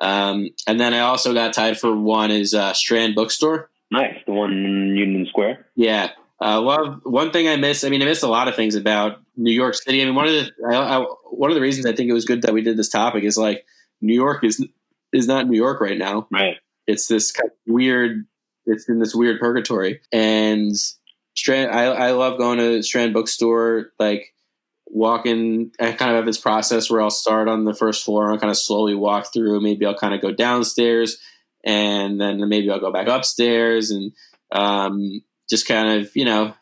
Um, 0.01 0.49
and 0.65 0.79
then 0.79 0.93
I 0.93 0.99
also 0.99 1.33
got 1.33 1.53
tied 1.53 1.79
for 1.79 1.95
one 1.95 2.31
is 2.31 2.53
uh, 2.53 2.73
Strand 2.73 3.15
Bookstore. 3.15 3.69
Nice, 3.91 4.17
the 4.25 4.31
one 4.31 4.51
in 4.51 4.95
Union 4.95 5.25
Square. 5.27 5.67
Yeah, 5.75 6.11
uh, 6.41 6.61
love 6.61 7.01
one 7.03 7.31
thing 7.31 7.47
I 7.47 7.57
miss. 7.57 7.83
I 7.83 7.89
mean, 7.89 8.01
I 8.01 8.05
miss 8.05 8.23
a 8.23 8.27
lot 8.27 8.47
of 8.47 8.55
things 8.55 8.75
about 8.75 9.21
New 9.35 9.51
York 9.51 9.75
City. 9.75 10.01
I 10.01 10.05
mean, 10.05 10.15
one 10.15 10.27
of 10.27 10.33
the 10.33 10.51
I, 10.71 10.75
I, 10.75 11.05
one 11.31 11.51
of 11.51 11.55
the 11.55 11.61
reasons 11.61 11.85
I 11.85 11.93
think 11.93 12.09
it 12.09 12.13
was 12.13 12.25
good 12.25 12.43
that 12.43 12.53
we 12.53 12.61
did 12.61 12.77
this 12.77 12.89
topic 12.89 13.23
is 13.23 13.37
like 13.37 13.65
New 13.99 14.13
York 14.13 14.43
is 14.43 14.65
is 15.11 15.27
not 15.27 15.47
New 15.47 15.57
York 15.57 15.81
right 15.81 15.97
now. 15.97 16.27
Right. 16.31 16.57
It's 16.87 17.07
this 17.07 17.31
kind 17.31 17.49
of 17.49 17.73
weird. 17.73 18.25
It's 18.65 18.87
in 18.87 18.99
this 18.99 19.15
weird 19.15 19.39
purgatory, 19.39 20.01
and 20.13 20.75
Strand. 21.35 21.71
I 21.71 21.85
I 21.85 22.11
love 22.11 22.37
going 22.37 22.59
to 22.59 22.83
Strand 22.83 23.13
Bookstore. 23.13 23.91
Like 23.99 24.33
walking, 24.89 25.71
I 25.79 25.91
kind 25.91 26.11
of 26.11 26.17
have 26.17 26.25
this 26.25 26.39
process 26.39 26.89
where 26.89 27.01
I'll 27.01 27.09
start 27.09 27.47
on 27.47 27.65
the 27.65 27.73
first 27.73 28.03
floor 28.03 28.31
and 28.31 28.39
kind 28.39 28.51
of 28.51 28.57
slowly 28.57 28.95
walk 28.95 29.31
through. 29.31 29.61
Maybe 29.61 29.85
I'll 29.85 29.95
kind 29.95 30.13
of 30.13 30.21
go 30.21 30.31
downstairs, 30.31 31.19
and 31.63 32.19
then 32.19 32.47
maybe 32.49 32.69
I'll 32.69 32.79
go 32.79 32.91
back 32.91 33.07
upstairs, 33.07 33.91
and 33.91 34.11
um, 34.51 35.21
just 35.49 35.67
kind 35.67 36.01
of 36.01 36.15
you 36.15 36.25
know 36.25 36.53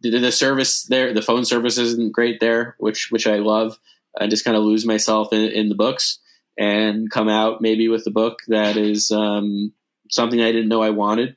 the, 0.00 0.18
the 0.18 0.32
service 0.32 0.84
there. 0.84 1.12
The 1.12 1.22
phone 1.22 1.44
service 1.44 1.78
isn't 1.78 2.12
great 2.12 2.40
there, 2.40 2.76
which 2.78 3.10
which 3.10 3.26
I 3.26 3.36
love. 3.36 3.78
I 4.18 4.26
just 4.26 4.44
kind 4.44 4.56
of 4.56 4.64
lose 4.64 4.84
myself 4.84 5.32
in, 5.32 5.50
in 5.50 5.68
the 5.68 5.74
books 5.74 6.18
and 6.58 7.10
come 7.10 7.28
out 7.28 7.60
maybe 7.60 7.88
with 7.88 8.06
a 8.06 8.10
book 8.10 8.40
that 8.48 8.76
is 8.76 9.10
um, 9.12 9.72
something 10.10 10.40
I 10.40 10.50
didn't 10.50 10.68
know 10.68 10.82
I 10.82 10.90
wanted. 10.90 11.36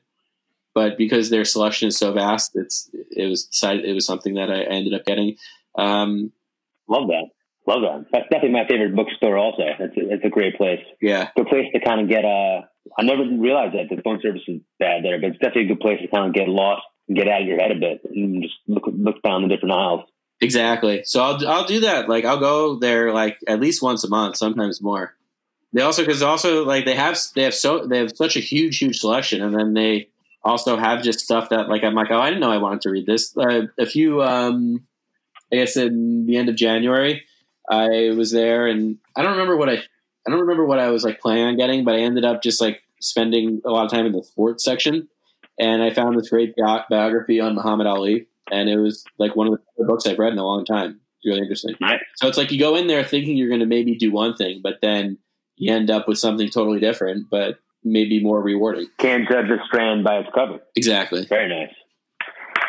But 0.74 0.96
because 0.96 1.28
their 1.28 1.44
selection 1.44 1.88
is 1.88 1.98
so 1.98 2.12
vast, 2.12 2.52
it's 2.54 2.90
it 3.10 3.26
was 3.28 3.44
decided 3.44 3.84
it 3.84 3.92
was 3.92 4.06
something 4.06 4.34
that 4.34 4.50
I 4.50 4.62
ended 4.62 4.94
up 4.94 5.04
getting. 5.04 5.36
Um, 5.76 6.32
Love 6.88 7.08
that. 7.08 7.26
Love 7.66 7.82
that. 7.82 8.06
That's 8.12 8.24
definitely 8.24 8.50
my 8.50 8.66
favorite 8.66 8.94
bookstore. 8.94 9.38
Also, 9.38 9.62
it's 9.62 9.96
a, 9.96 10.14
it's 10.14 10.24
a 10.24 10.28
great 10.28 10.56
place. 10.56 10.80
yeah, 11.00 11.28
Good 11.36 11.46
place 11.46 11.66
to 11.74 11.80
kind 11.80 12.00
of 12.00 12.08
get. 12.08 12.24
Uh, 12.24 12.62
I 12.98 13.02
never 13.02 13.22
realized 13.22 13.74
that 13.74 13.94
the 13.94 14.02
phone 14.02 14.20
service 14.20 14.42
is 14.48 14.60
bad 14.80 15.04
there, 15.04 15.20
but 15.20 15.30
it's 15.30 15.38
definitely 15.38 15.66
a 15.66 15.68
good 15.68 15.80
place 15.80 16.00
to 16.02 16.08
kind 16.08 16.26
of 16.26 16.34
get 16.34 16.48
lost 16.48 16.82
get 17.12 17.28
out 17.28 17.42
of 17.42 17.46
your 17.48 17.58
head 17.58 17.70
a 17.72 17.74
bit 17.74 18.00
and 18.14 18.42
just 18.42 18.54
look 18.66 18.84
look 18.86 19.22
down 19.22 19.42
the 19.42 19.48
different 19.48 19.74
aisles. 19.74 20.02
exactly. 20.40 21.02
So 21.04 21.22
I'll 21.22 21.48
I'll 21.48 21.66
do 21.66 21.80
that. 21.80 22.08
Like 22.08 22.24
I'll 22.24 22.40
go 22.40 22.78
there 22.78 23.12
like 23.12 23.38
at 23.46 23.60
least 23.60 23.82
once 23.82 24.04
a 24.04 24.08
month, 24.08 24.36
sometimes 24.36 24.82
more. 24.82 25.14
They 25.72 25.82
also 25.82 26.02
because 26.02 26.22
also 26.22 26.64
like 26.64 26.84
they 26.84 26.94
have 26.94 27.18
they 27.34 27.42
have 27.42 27.54
so 27.54 27.86
they 27.86 27.98
have 27.98 28.16
such 28.16 28.36
a 28.36 28.40
huge 28.40 28.78
huge 28.78 28.98
selection, 28.98 29.42
and 29.42 29.54
then 29.54 29.74
they 29.74 30.08
also 30.44 30.76
have 30.76 31.02
just 31.02 31.20
stuff 31.20 31.48
that 31.50 31.68
like 31.68 31.84
I'm 31.84 31.94
like 31.94 32.10
oh 32.10 32.18
I 32.18 32.28
didn't 32.28 32.40
know 32.40 32.50
I 32.52 32.58
wanted 32.58 32.82
to 32.82 32.90
read 32.90 33.06
this. 33.06 33.36
Uh, 33.36 33.66
a 33.78 33.86
few 33.86 34.22
um, 34.22 34.86
I 35.52 35.56
guess 35.56 35.76
in 35.76 36.26
the 36.26 36.36
end 36.36 36.48
of 36.48 36.56
January, 36.56 37.22
I 37.68 38.10
was 38.16 38.32
there, 38.32 38.66
and 38.66 38.98
I 39.16 39.22
don't 39.22 39.32
remember 39.32 39.56
what 39.56 39.68
I 39.68 39.74
I 39.74 40.30
don't 40.30 40.40
remember 40.40 40.64
what 40.64 40.78
I 40.78 40.88
was 40.88 41.04
like 41.04 41.20
planning 41.20 41.44
on 41.44 41.56
getting, 41.56 41.84
but 41.84 41.94
I 41.94 41.98
ended 41.98 42.24
up 42.24 42.42
just 42.42 42.60
like 42.60 42.82
spending 43.00 43.60
a 43.64 43.70
lot 43.70 43.84
of 43.84 43.90
time 43.90 44.06
in 44.06 44.12
the 44.12 44.22
sports 44.22 44.64
section, 44.64 45.08
and 45.58 45.82
I 45.82 45.92
found 45.92 46.18
this 46.18 46.30
great 46.30 46.54
bi- 46.56 46.84
biography 46.88 47.40
on 47.40 47.54
Muhammad 47.54 47.86
Ali, 47.86 48.26
and 48.50 48.68
it 48.68 48.78
was 48.78 49.04
like 49.18 49.36
one 49.36 49.48
of 49.48 49.58
the 49.76 49.84
books 49.84 50.06
I've 50.06 50.18
read 50.18 50.32
in 50.32 50.38
a 50.38 50.44
long 50.44 50.64
time. 50.64 51.00
It's 51.18 51.26
really 51.26 51.42
interesting. 51.42 51.74
Nice. 51.80 52.00
So 52.16 52.28
it's 52.28 52.38
like 52.38 52.50
you 52.50 52.58
go 52.58 52.76
in 52.76 52.86
there 52.86 53.04
thinking 53.04 53.36
you're 53.36 53.48
going 53.48 53.60
to 53.60 53.66
maybe 53.66 53.94
do 53.94 54.10
one 54.10 54.34
thing, 54.34 54.60
but 54.62 54.78
then 54.82 55.18
you 55.56 55.72
end 55.72 55.90
up 55.90 56.08
with 56.08 56.18
something 56.18 56.48
totally 56.48 56.80
different, 56.80 57.28
but 57.30 57.58
maybe 57.84 58.22
more 58.22 58.40
rewarding. 58.42 58.86
Can't 58.98 59.28
judge 59.28 59.46
a 59.50 59.58
strand 59.66 60.04
by 60.04 60.18
its 60.18 60.28
cover. 60.34 60.60
Exactly. 60.76 61.26
Very 61.26 61.48
nice. 61.48 61.74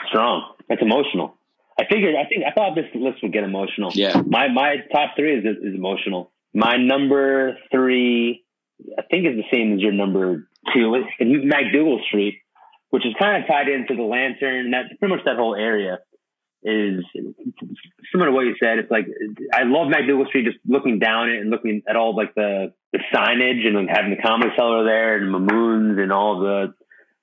Strong. 0.10 0.54
That's 0.70 0.82
emotional. 0.82 1.36
I 1.80 1.86
figured. 1.89 2.15
I 2.15 2.28
think. 2.28 2.43
I 2.45 2.51
thought 2.51 2.76
this 2.76 2.86
list 2.93 3.24
would 3.24 3.34
get 3.34 3.43
emotional. 3.43 3.91
Yeah. 3.93 4.21
My 4.26 4.47
my 4.49 4.78
top 4.91 5.11
three 5.15 5.38
is 5.39 5.45
is 5.45 5.76
emotional. 5.76 6.32
My 6.53 6.78
number 6.78 7.57
three, 7.71 8.45
I 8.97 9.01
think, 9.09 9.26
is 9.26 9.36
the 9.36 9.45
same 9.51 9.74
as 9.74 9.80
your 9.80 9.91
number 9.91 10.47
two. 10.74 10.95
It's 10.95 11.09
in 11.19 11.49
MacDougal 11.49 12.03
Street, 12.07 12.39
which 12.91 13.05
is 13.05 13.13
kind 13.19 13.41
of 13.41 13.47
tied 13.47 13.69
into 13.69 13.95
the 13.95 14.03
Lantern. 14.03 14.71
That 14.71 14.99
pretty 14.99 15.15
much 15.15 15.26
that 15.26 15.38
whole 15.38 15.55
area 15.55 15.99
is 16.63 17.03
similar 18.11 18.30
to 18.30 18.32
what 18.32 18.45
you 18.45 18.55
said. 18.59 18.80
It's 18.80 18.91
like 18.91 19.07
I 19.53 19.63
love 19.63 19.88
MacDougal 19.91 20.28
Street, 20.28 20.45
just 20.45 20.59
looking 20.65 20.99
down 20.99 21.30
it 21.30 21.41
and 21.41 21.49
looking 21.49 21.82
at 21.88 21.95
all 21.95 22.15
like 22.15 22.36
the 22.36 22.74
the 22.91 22.99
signage 23.13 23.65
and 23.65 23.76
like 23.76 23.89
having 23.89 24.11
the 24.11 24.21
comedy 24.21 24.51
cellar 24.55 24.86
there 24.86 25.17
and 25.17 25.32
Mamoun's 25.32 25.99
and 25.99 26.11
all 26.11 26.39
the 26.39 26.74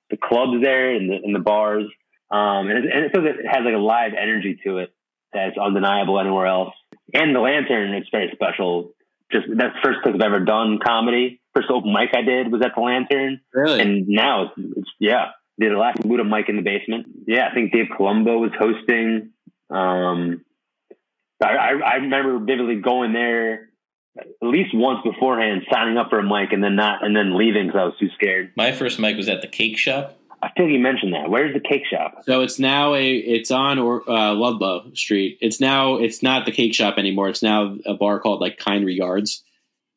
the 0.09 0.17
clubs 0.17 0.61
there 0.61 0.93
and 0.95 1.09
the 1.09 1.15
and 1.23 1.33
the 1.33 1.39
bars. 1.39 1.85
Um, 2.31 2.69
and, 2.69 2.85
it, 2.85 2.91
and 2.93 3.05
it 3.05 3.11
it 3.13 3.45
has 3.45 3.65
like 3.65 3.73
a 3.73 3.77
live 3.77 4.13
energy 4.19 4.59
to 4.65 4.77
it 4.77 4.93
that's 5.33 5.57
undeniable 5.57 6.19
anywhere 6.19 6.47
else. 6.47 6.73
And 7.13 7.35
the 7.35 7.39
Lantern, 7.39 7.93
it's 7.93 8.09
very 8.09 8.29
special. 8.33 8.93
Just 9.31 9.47
that's 9.55 9.75
the 9.75 9.79
first 9.83 10.01
place 10.03 10.15
I've 10.15 10.21
ever 10.21 10.39
done 10.39 10.79
comedy. 10.85 11.41
First 11.55 11.69
open 11.69 11.93
mic 11.93 12.09
I 12.15 12.21
did 12.21 12.51
was 12.51 12.61
at 12.63 12.71
the 12.75 12.81
Lantern, 12.81 13.41
Really? 13.53 13.81
and 13.81 14.07
now 14.07 14.43
it's, 14.43 14.53
it's 14.77 14.89
yeah. 14.99 15.31
Did 15.59 15.73
a 15.73 15.77
Laughing 15.77 16.09
Buddha 16.09 16.23
mic 16.23 16.49
in 16.49 16.55
the 16.55 16.61
basement. 16.61 17.07
Yeah, 17.27 17.47
I 17.49 17.53
think 17.53 17.71
Dave 17.71 17.87
Colombo 17.95 18.37
was 18.39 18.51
hosting. 18.57 19.31
Um, 19.69 20.43
I, 21.43 21.47
I, 21.49 21.71
I 21.85 21.95
remember 21.95 22.39
vividly 22.39 22.75
going 22.77 23.13
there 23.13 23.69
at 24.17 24.25
least 24.41 24.71
once 24.73 24.99
beforehand, 25.03 25.63
signing 25.71 25.97
up 25.97 26.09
for 26.09 26.19
a 26.19 26.23
mic, 26.23 26.51
and 26.51 26.63
then 26.63 26.75
not, 26.75 27.03
and 27.05 27.15
then 27.15 27.37
leaving 27.37 27.67
because 27.67 27.79
I 27.79 27.83
was 27.85 27.93
too 27.99 28.09
scared. 28.15 28.51
My 28.57 28.71
first 28.71 28.99
mic 28.99 29.15
was 29.17 29.29
at 29.29 29.41
the 29.41 29.47
cake 29.47 29.77
shop. 29.77 30.17
I 30.43 30.49
feel 30.57 30.67
you 30.67 30.79
mentioned 30.79 31.13
that. 31.13 31.29
Where's 31.29 31.53
the 31.53 31.59
cake 31.59 31.85
shop? 31.85 32.23
So 32.23 32.41
it's 32.41 32.57
now 32.57 32.95
a 32.95 33.15
it's 33.15 33.51
on 33.51 33.77
or 33.77 34.09
uh, 34.09 34.33
Ludlow 34.33 34.91
Street. 34.93 35.37
It's 35.41 35.59
now 35.59 35.97
it's 35.97 36.23
not 36.23 36.45
the 36.45 36.51
cake 36.51 36.73
shop 36.73 36.97
anymore. 36.97 37.29
It's 37.29 37.43
now 37.43 37.77
a 37.85 37.93
bar 37.93 38.19
called 38.19 38.41
like 38.41 38.57
Kind 38.57 38.85
Regards. 38.85 39.43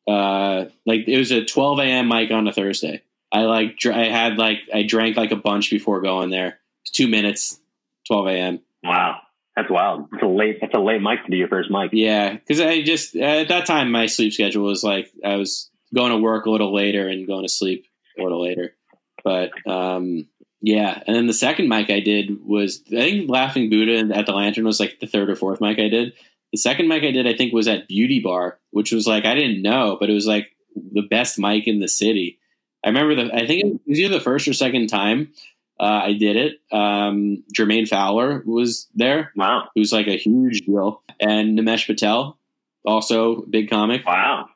Uh, 0.07 0.65
like 0.85 1.07
it 1.07 1.17
was 1.17 1.31
a 1.31 1.43
12 1.43 1.79
a.m. 1.79 2.07
mic 2.07 2.29
on 2.31 2.47
a 2.47 2.53
Thursday. 2.53 3.01
I 3.31 3.41
like 3.41 3.77
dr- 3.77 3.97
I 3.97 4.05
had 4.05 4.37
like 4.37 4.59
I 4.73 4.83
drank 4.83 5.17
like 5.17 5.31
a 5.31 5.35
bunch 5.35 5.71
before 5.71 6.01
going 6.01 6.29
there. 6.29 6.59
It's 6.83 6.91
two 6.91 7.07
minutes, 7.07 7.59
12 8.07 8.27
a.m. 8.27 8.59
Wow, 8.83 9.17
that's 9.55 9.69
wild. 9.69 10.07
That's 10.11 10.23
a 10.23 10.27
late. 10.27 10.59
That's 10.61 10.75
a 10.75 10.79
late 10.79 11.01
mic 11.01 11.25
to 11.25 11.31
do 11.31 11.37
your 11.37 11.47
first 11.47 11.71
mic. 11.71 11.89
Yeah, 11.91 12.33
because 12.33 12.61
I 12.61 12.83
just 12.83 13.15
at 13.15 13.47
that 13.47 13.65
time 13.65 13.91
my 13.91 14.05
sleep 14.05 14.31
schedule 14.31 14.63
was 14.65 14.83
like 14.83 15.11
I 15.23 15.37
was 15.37 15.71
going 15.93 16.11
to 16.11 16.17
work 16.17 16.45
a 16.45 16.51
little 16.51 16.73
later 16.73 17.07
and 17.07 17.25
going 17.25 17.43
to 17.43 17.49
sleep 17.49 17.87
a 18.19 18.21
little 18.21 18.43
later. 18.43 18.75
But 19.23 19.49
um, 19.67 20.27
yeah, 20.65 21.03
and 21.05 21.15
then 21.15 21.27
the 21.27 21.33
second 21.33 21.69
mic 21.69 21.91
I 21.91 21.99
did 21.99 22.43
was 22.43 22.81
I 22.87 23.01
think 23.01 23.29
Laughing 23.29 23.69
Buddha 23.69 24.15
at 24.15 24.25
the 24.25 24.31
Lantern 24.31 24.65
was 24.65 24.79
like 24.79 24.99
the 24.99 25.05
third 25.05 25.29
or 25.29 25.35
fourth 25.35 25.61
mic 25.61 25.77
I 25.77 25.89
did. 25.89 26.13
The 26.51 26.57
second 26.57 26.87
mic 26.87 27.03
I 27.03 27.11
did 27.11 27.27
I 27.27 27.35
think 27.35 27.53
was 27.53 27.67
at 27.67 27.87
Beauty 27.87 28.19
Bar, 28.19 28.57
which 28.71 28.91
was 28.91 29.05
like 29.05 29.25
I 29.25 29.35
didn't 29.35 29.61
know, 29.61 29.95
but 29.99 30.09
it 30.09 30.13
was 30.13 30.25
like 30.25 30.47
the 30.75 31.03
best 31.03 31.37
mic 31.37 31.67
in 31.67 31.81
the 31.81 31.87
city. 31.87 32.39
I 32.83 32.87
remember 32.87 33.13
the 33.13 33.31
I 33.31 33.45
think 33.45 33.63
it 33.63 33.81
was 33.87 33.99
either 33.99 34.15
the 34.15 34.23
first 34.23 34.47
or 34.47 34.53
second 34.53 34.87
time 34.87 35.33
uh, 35.79 36.01
I 36.03 36.13
did 36.13 36.35
it. 36.35 36.61
Um, 36.71 37.43
Jermaine 37.55 37.87
Fowler 37.87 38.41
was 38.47 38.87
there 38.95 39.33
Wow, 39.35 39.69
who's 39.75 39.93
like 39.93 40.07
a 40.07 40.17
huge 40.17 40.61
deal, 40.61 41.03
and 41.19 41.59
Nimesh 41.59 41.85
Patel, 41.85 42.39
also 42.87 43.43
big 43.43 43.69
comic. 43.69 44.03
wow, 44.03 44.47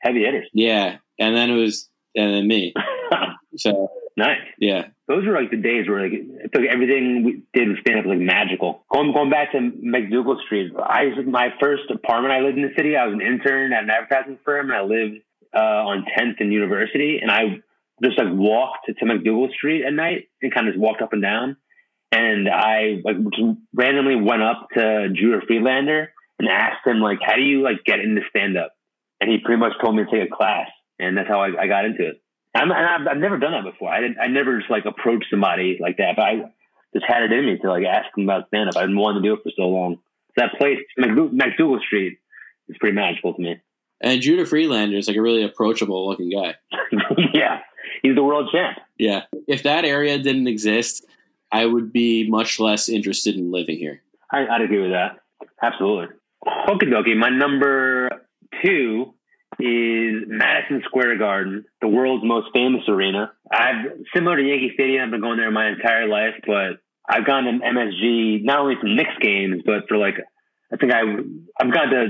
heavy 0.00 0.24
hitters. 0.24 0.50
Yeah, 0.52 0.98
and 1.18 1.34
then 1.34 1.48
it 1.48 1.56
was 1.56 1.88
and 2.14 2.34
then 2.34 2.46
me. 2.46 2.74
So 3.56 3.88
nice. 4.16 4.40
yeah, 4.58 4.88
Those 5.08 5.26
were 5.26 5.34
like 5.34 5.50
the 5.50 5.56
days 5.56 5.88
where 5.88 6.02
like 6.02 6.12
it 6.12 6.52
took 6.52 6.62
everything 6.64 7.24
we 7.24 7.42
did 7.52 7.68
with 7.68 7.80
stand 7.80 8.00
up 8.00 8.06
was 8.06 8.16
like 8.16 8.26
magical. 8.26 8.84
Going 8.92 9.12
going 9.12 9.30
back 9.30 9.52
to 9.52 9.58
MacDougal 9.58 10.42
Street, 10.46 10.72
I 10.76 11.06
was 11.06 11.26
my 11.26 11.48
first 11.60 11.90
apartment. 11.90 12.32
I 12.32 12.40
lived 12.40 12.58
in 12.58 12.64
the 12.64 12.74
city. 12.76 12.96
I 12.96 13.06
was 13.06 13.14
an 13.14 13.22
intern 13.22 13.72
at 13.72 13.84
an 13.84 13.90
advertising 13.90 14.38
firm, 14.44 14.70
and 14.70 14.78
I 14.78 14.82
lived 14.82 15.22
uh, 15.54 15.58
on 15.58 16.04
10th 16.18 16.40
and 16.40 16.52
University. 16.52 17.18
And 17.20 17.30
I 17.30 17.62
just 18.02 18.18
like 18.18 18.32
walked 18.32 18.86
to 18.86 19.04
MacDougal 19.04 19.52
Street 19.54 19.84
at 19.84 19.92
night 19.92 20.28
and 20.42 20.52
kind 20.52 20.68
of 20.68 20.74
just 20.74 20.82
walked 20.82 21.02
up 21.02 21.12
and 21.12 21.22
down. 21.22 21.56
And 22.12 22.48
I 22.48 23.00
like 23.04 23.16
randomly 23.72 24.16
went 24.16 24.42
up 24.42 24.68
to 24.74 25.08
Judah 25.12 25.40
Friedlander 25.46 26.12
and 26.38 26.48
asked 26.48 26.86
him 26.86 27.00
like, 27.00 27.18
"How 27.20 27.34
do 27.34 27.42
you 27.42 27.62
like 27.62 27.84
get 27.84 28.00
into 28.00 28.22
stand 28.30 28.56
up?" 28.56 28.72
And 29.20 29.30
he 29.30 29.38
pretty 29.38 29.58
much 29.58 29.72
told 29.82 29.96
me 29.96 30.04
to 30.04 30.10
take 30.10 30.30
a 30.30 30.36
class, 30.36 30.68
and 30.98 31.16
that's 31.16 31.28
how 31.28 31.40
I, 31.40 31.62
I 31.62 31.66
got 31.66 31.86
into 31.86 32.06
it. 32.06 32.22
I'm, 32.54 32.70
and 32.70 32.86
I've, 32.86 33.06
I've 33.08 33.16
never 33.20 33.38
done 33.38 33.52
that 33.52 33.64
before. 33.70 33.88
I 33.90 34.00
didn't, 34.00 34.18
I 34.20 34.26
never 34.28 34.58
just 34.58 34.70
like 34.70 34.84
approached 34.84 35.26
somebody 35.30 35.78
like 35.80 35.96
that, 35.98 36.14
but 36.16 36.22
I 36.22 36.36
just 36.92 37.04
had 37.06 37.22
it 37.24 37.32
in 37.32 37.46
me 37.46 37.58
to 37.58 37.68
like 37.68 37.84
ask 37.84 38.06
them 38.14 38.24
about 38.24 38.48
stand 38.48 38.68
up. 38.68 38.76
I've 38.76 38.86
been 38.86 38.96
wanting 38.96 39.22
to 39.22 39.28
do 39.28 39.34
it 39.34 39.40
for 39.42 39.50
so 39.56 39.62
long. 39.68 39.98
That 40.36 40.50
place, 40.58 40.78
McDou- 40.98 41.32
MacDougal 41.32 41.80
Street, 41.82 42.18
is 42.68 42.76
pretty 42.78 42.94
magical 42.96 43.34
to 43.34 43.42
me. 43.42 43.60
and 44.00 44.20
Judah 44.20 44.46
Friedlander 44.46 44.96
is 44.96 45.06
like 45.08 45.16
a 45.16 45.22
really 45.22 45.42
approachable 45.44 46.08
looking 46.08 46.30
guy. 46.30 46.54
yeah, 47.34 47.60
he's 48.02 48.14
the 48.14 48.22
world 48.22 48.48
champ. 48.52 48.78
Yeah, 48.98 49.22
if 49.46 49.62
that 49.64 49.84
area 49.84 50.18
didn't 50.18 50.46
exist, 50.48 51.04
I 51.52 51.66
would 51.66 51.92
be 51.92 52.28
much 52.28 52.58
less 52.60 52.88
interested 52.88 53.34
in 53.36 53.50
living 53.52 53.76
here. 53.76 54.00
I, 54.32 54.46
I'd 54.46 54.62
agree 54.62 54.80
with 54.80 54.92
that. 54.92 55.20
Absolutely. 55.62 56.14
Okie 56.46 56.84
dokie. 56.84 57.16
My 57.16 57.28
number 57.30 58.08
two 58.64 59.14
is 59.58 60.24
Madison 60.26 60.82
Square 60.84 61.18
Garden, 61.18 61.64
the 61.80 61.88
world's 61.88 62.24
most 62.24 62.48
famous 62.52 62.82
arena. 62.88 63.32
I've 63.50 64.04
similar 64.14 64.36
to 64.36 64.42
Yankee 64.42 64.72
Stadium. 64.74 65.04
I've 65.04 65.10
been 65.10 65.20
going 65.20 65.38
there 65.38 65.50
my 65.50 65.68
entire 65.68 66.08
life, 66.08 66.34
but 66.46 66.80
I've 67.08 67.26
gone 67.26 67.44
to 67.44 67.50
MSG 67.50 68.44
not 68.44 68.60
only 68.60 68.76
for 68.80 68.86
Knicks 68.86 69.16
games, 69.20 69.62
but 69.64 69.88
for 69.88 69.96
like 69.96 70.14
I 70.72 70.76
think 70.76 70.92
I 70.92 71.00
I've 71.60 71.72
gone 71.72 71.90
to 71.90 72.06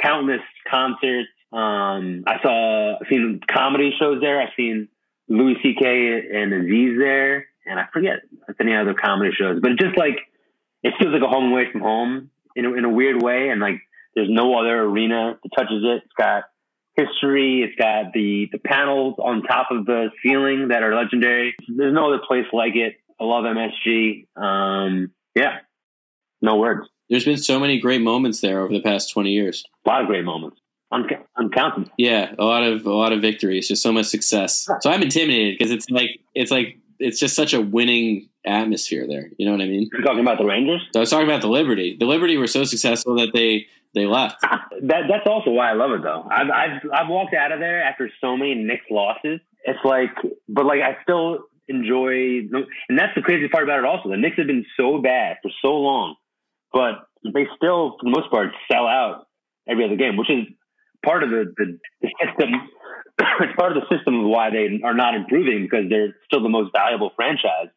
countless 0.00 0.40
concerts. 0.70 1.28
Um, 1.52 2.24
I 2.26 2.40
saw 2.42 2.96
I've 3.00 3.08
seen 3.08 3.40
comedy 3.50 3.92
shows 3.98 4.20
there. 4.20 4.40
I've 4.40 4.54
seen 4.56 4.88
Louis 5.28 5.56
C.K. 5.62 6.22
and 6.34 6.52
Aziz 6.52 6.98
there, 6.98 7.46
and 7.66 7.78
I 7.78 7.86
forget 7.92 8.20
if 8.48 8.60
any 8.60 8.74
other 8.74 8.94
comedy 8.94 9.30
shows. 9.36 9.60
But 9.60 9.72
just 9.78 9.96
like 9.96 10.18
it 10.82 10.94
feels 10.98 11.12
like 11.12 11.22
a 11.22 11.28
home 11.28 11.52
away 11.52 11.70
from 11.70 11.80
home 11.80 12.30
in 12.56 12.64
a, 12.64 12.74
in 12.74 12.84
a 12.84 12.90
weird 12.90 13.22
way, 13.22 13.48
and 13.48 13.60
like 13.60 13.80
there's 14.14 14.30
no 14.30 14.58
other 14.58 14.82
arena 14.82 15.38
that 15.42 15.50
touches 15.56 15.82
it. 15.84 16.02
It's 16.04 16.14
got 16.16 16.44
history. 17.06 17.62
It's 17.62 17.76
got 17.76 18.12
the 18.12 18.48
the 18.52 18.58
panels 18.58 19.14
on 19.18 19.42
top 19.42 19.68
of 19.70 19.86
the 19.86 20.10
ceiling 20.22 20.68
that 20.68 20.82
are 20.82 20.94
legendary. 20.94 21.54
There's 21.68 21.94
no 21.94 22.12
other 22.12 22.22
place 22.26 22.46
like 22.52 22.76
it. 22.76 22.96
I 23.20 23.24
love 23.24 23.44
MSG. 23.44 24.26
Um, 24.36 25.12
yeah, 25.34 25.58
no 26.40 26.56
words. 26.56 26.88
There's 27.08 27.24
been 27.24 27.38
so 27.38 27.58
many 27.58 27.80
great 27.80 28.00
moments 28.00 28.40
there 28.40 28.60
over 28.60 28.72
the 28.72 28.80
past 28.80 29.10
20 29.12 29.30
years. 29.30 29.64
A 29.84 29.88
lot 29.88 30.02
of 30.02 30.06
great 30.06 30.24
moments. 30.24 30.60
I'm, 30.92 31.04
I'm 31.36 31.50
counting. 31.50 31.90
Yeah, 31.98 32.34
a 32.38 32.44
lot 32.44 32.64
of 32.64 32.84
a 32.84 32.92
lot 32.92 33.12
of 33.12 33.20
victories, 33.20 33.68
just 33.68 33.82
so 33.82 33.92
much 33.92 34.06
success. 34.06 34.68
So 34.80 34.90
I'm 34.90 35.02
intimidated 35.02 35.56
because 35.58 35.70
it's 35.70 35.88
like 35.90 36.20
it's 36.34 36.50
like 36.50 36.78
it's 37.00 37.18
just 37.18 37.34
such 37.34 37.54
a 37.54 37.60
winning 37.60 38.28
atmosphere 38.46 39.06
there. 39.06 39.30
You 39.36 39.46
know 39.46 39.52
what 39.52 39.60
I 39.60 39.66
mean? 39.66 39.88
You're 39.92 40.02
talking 40.02 40.20
about 40.20 40.38
the 40.38 40.44
Rangers? 40.44 40.82
So 40.92 41.00
I 41.00 41.02
was 41.02 41.10
talking 41.10 41.28
about 41.28 41.40
the 41.40 41.48
Liberty. 41.48 41.96
The 41.98 42.06
Liberty 42.06 42.36
were 42.36 42.46
so 42.46 42.64
successful 42.64 43.16
that 43.16 43.32
they 43.34 43.66
they 43.94 44.06
left. 44.06 44.40
That 44.82 45.02
that's 45.08 45.26
also 45.26 45.50
why 45.50 45.70
I 45.70 45.74
love 45.74 45.90
it 45.92 46.02
though. 46.02 46.26
I've 46.30 46.48
I've 46.50 46.80
I've 46.92 47.08
walked 47.08 47.34
out 47.34 47.52
of 47.52 47.60
there 47.60 47.82
after 47.82 48.10
so 48.20 48.36
many 48.36 48.54
Knicks 48.54 48.86
losses. 48.90 49.40
It's 49.64 49.78
like, 49.84 50.10
but 50.48 50.64
like 50.64 50.80
I 50.80 50.96
still 51.02 51.40
enjoy, 51.68 52.48
and 52.88 52.98
that's 52.98 53.14
the 53.14 53.22
crazy 53.22 53.48
part 53.48 53.64
about 53.64 53.78
it. 53.78 53.84
Also, 53.84 54.08
the 54.08 54.16
Knicks 54.16 54.36
have 54.38 54.46
been 54.46 54.64
so 54.76 55.00
bad 55.02 55.36
for 55.42 55.50
so 55.62 55.72
long, 55.72 56.16
but 56.72 57.06
they 57.24 57.46
still, 57.56 57.96
for 58.00 58.04
the 58.04 58.10
most 58.10 58.30
part, 58.30 58.48
sell 58.70 58.86
out 58.86 59.26
every 59.68 59.84
other 59.84 59.96
game, 59.96 60.16
which 60.16 60.30
is 60.30 60.46
part 61.04 61.22
of 61.22 61.30
the 61.30 61.52
the, 61.56 61.78
the 62.00 62.08
system. 62.24 62.52
It's 63.40 63.56
part 63.56 63.76
of 63.76 63.82
the 63.82 63.96
system 63.96 64.20
of 64.20 64.26
why 64.26 64.50
they 64.50 64.80
are 64.84 64.94
not 64.94 65.14
improving 65.14 65.62
because 65.62 65.88
they're 65.88 66.16
still 66.26 66.42
the 66.42 66.48
most 66.48 66.72
valuable 66.72 67.10
franchise. 67.16 67.68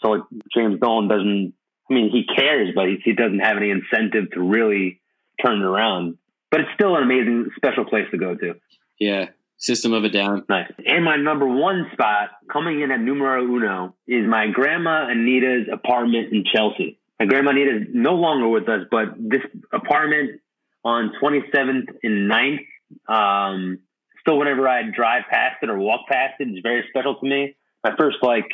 So 0.00 0.08
like 0.08 0.22
James 0.54 0.80
Dolan 0.80 1.08
doesn't. 1.08 1.54
I 1.90 1.94
mean, 1.94 2.10
he 2.10 2.24
cares, 2.24 2.70
but 2.74 2.86
he, 2.86 2.98
he 3.04 3.12
doesn't 3.12 3.40
have 3.40 3.56
any 3.56 3.70
incentive 3.70 4.30
to 4.32 4.40
really 4.40 5.00
turn 5.44 5.60
it 5.60 5.64
around. 5.64 6.16
But 6.50 6.60
it's 6.60 6.70
still 6.74 6.96
an 6.96 7.02
amazing, 7.02 7.50
special 7.56 7.84
place 7.84 8.06
to 8.12 8.18
go 8.18 8.34
to. 8.34 8.54
Yeah, 8.98 9.26
System 9.62 9.92
of 9.92 10.02
a 10.02 10.08
Down. 10.08 10.44
Nice. 10.48 10.72
And 10.84 11.04
my 11.04 11.16
number 11.16 11.46
one 11.46 11.88
spot 11.92 12.30
coming 12.52 12.80
in 12.80 12.90
at 12.90 13.00
numero 13.00 13.44
uno 13.44 13.94
is 14.08 14.26
my 14.26 14.48
grandma 14.48 15.08
Anita's 15.08 15.68
apartment 15.72 16.32
in 16.32 16.44
Chelsea. 16.52 16.98
My 17.20 17.26
grandma 17.26 17.50
Anita 17.50 17.76
is 17.76 17.82
no 17.92 18.14
longer 18.14 18.48
with 18.48 18.68
us, 18.68 18.86
but 18.90 19.14
this 19.16 19.42
apartment 19.72 20.40
on 20.84 21.12
27th 21.22 21.86
and 22.02 22.28
9th, 22.28 22.66
um, 23.08 23.78
still 24.22 24.38
whenever 24.38 24.66
I 24.68 24.82
drive 24.84 25.24
past 25.30 25.56
it 25.62 25.68
or 25.68 25.78
walk 25.78 26.06
past 26.10 26.34
it, 26.40 26.48
it's 26.48 26.62
very 26.62 26.84
special 26.88 27.16
to 27.16 27.26
me. 27.26 27.56
My 27.84 27.92
first 27.98 28.18
like 28.22 28.46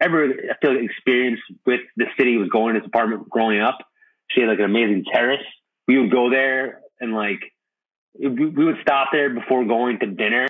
ever 0.00 0.24
I 0.24 0.54
feel 0.60 0.74
like, 0.74 0.84
experience 0.84 1.40
with 1.66 1.80
the 1.96 2.06
city 2.18 2.36
was 2.36 2.48
going 2.48 2.74
to 2.74 2.80
this 2.80 2.86
apartment 2.86 3.28
growing 3.28 3.60
up. 3.60 3.78
She 4.30 4.40
had 4.40 4.50
like 4.50 4.58
an 4.58 4.66
amazing 4.66 5.04
terrace. 5.12 5.44
We 5.88 5.98
would 6.00 6.10
go 6.10 6.30
there 6.30 6.80
and 7.00 7.12
like 7.14 7.40
we 8.18 8.28
would 8.50 8.76
stop 8.82 9.08
there 9.12 9.30
before 9.32 9.64
going 9.64 9.98
to 10.00 10.06
dinner, 10.06 10.46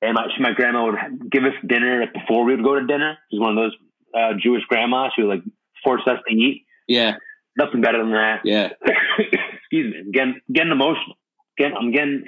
and 0.00 0.14
my 0.14 0.26
my 0.40 0.52
grandma 0.52 0.86
would 0.86 1.30
give 1.30 1.44
us 1.44 1.54
dinner 1.66 2.06
before 2.12 2.44
we 2.44 2.54
would 2.54 2.64
go 2.64 2.78
to 2.78 2.86
dinner. 2.86 3.18
She's 3.30 3.40
one 3.40 3.56
of 3.56 3.64
those 3.64 3.76
uh, 4.14 4.32
Jewish 4.40 4.62
grandmas 4.68 5.12
who 5.16 5.26
would 5.26 5.36
like 5.36 5.44
force 5.82 6.02
us 6.06 6.18
to 6.28 6.34
eat. 6.34 6.66
Yeah, 6.86 7.16
Nothing 7.58 7.80
better 7.80 7.98
than 7.98 8.12
that. 8.12 8.40
yeah. 8.44 8.68
Excuse 9.18 9.92
me. 9.94 10.12
Getting 10.12 10.40
getting 10.52 10.70
emotional. 10.72 11.16
Getting 11.58 11.76
I'm 11.76 11.90
getting. 11.92 12.24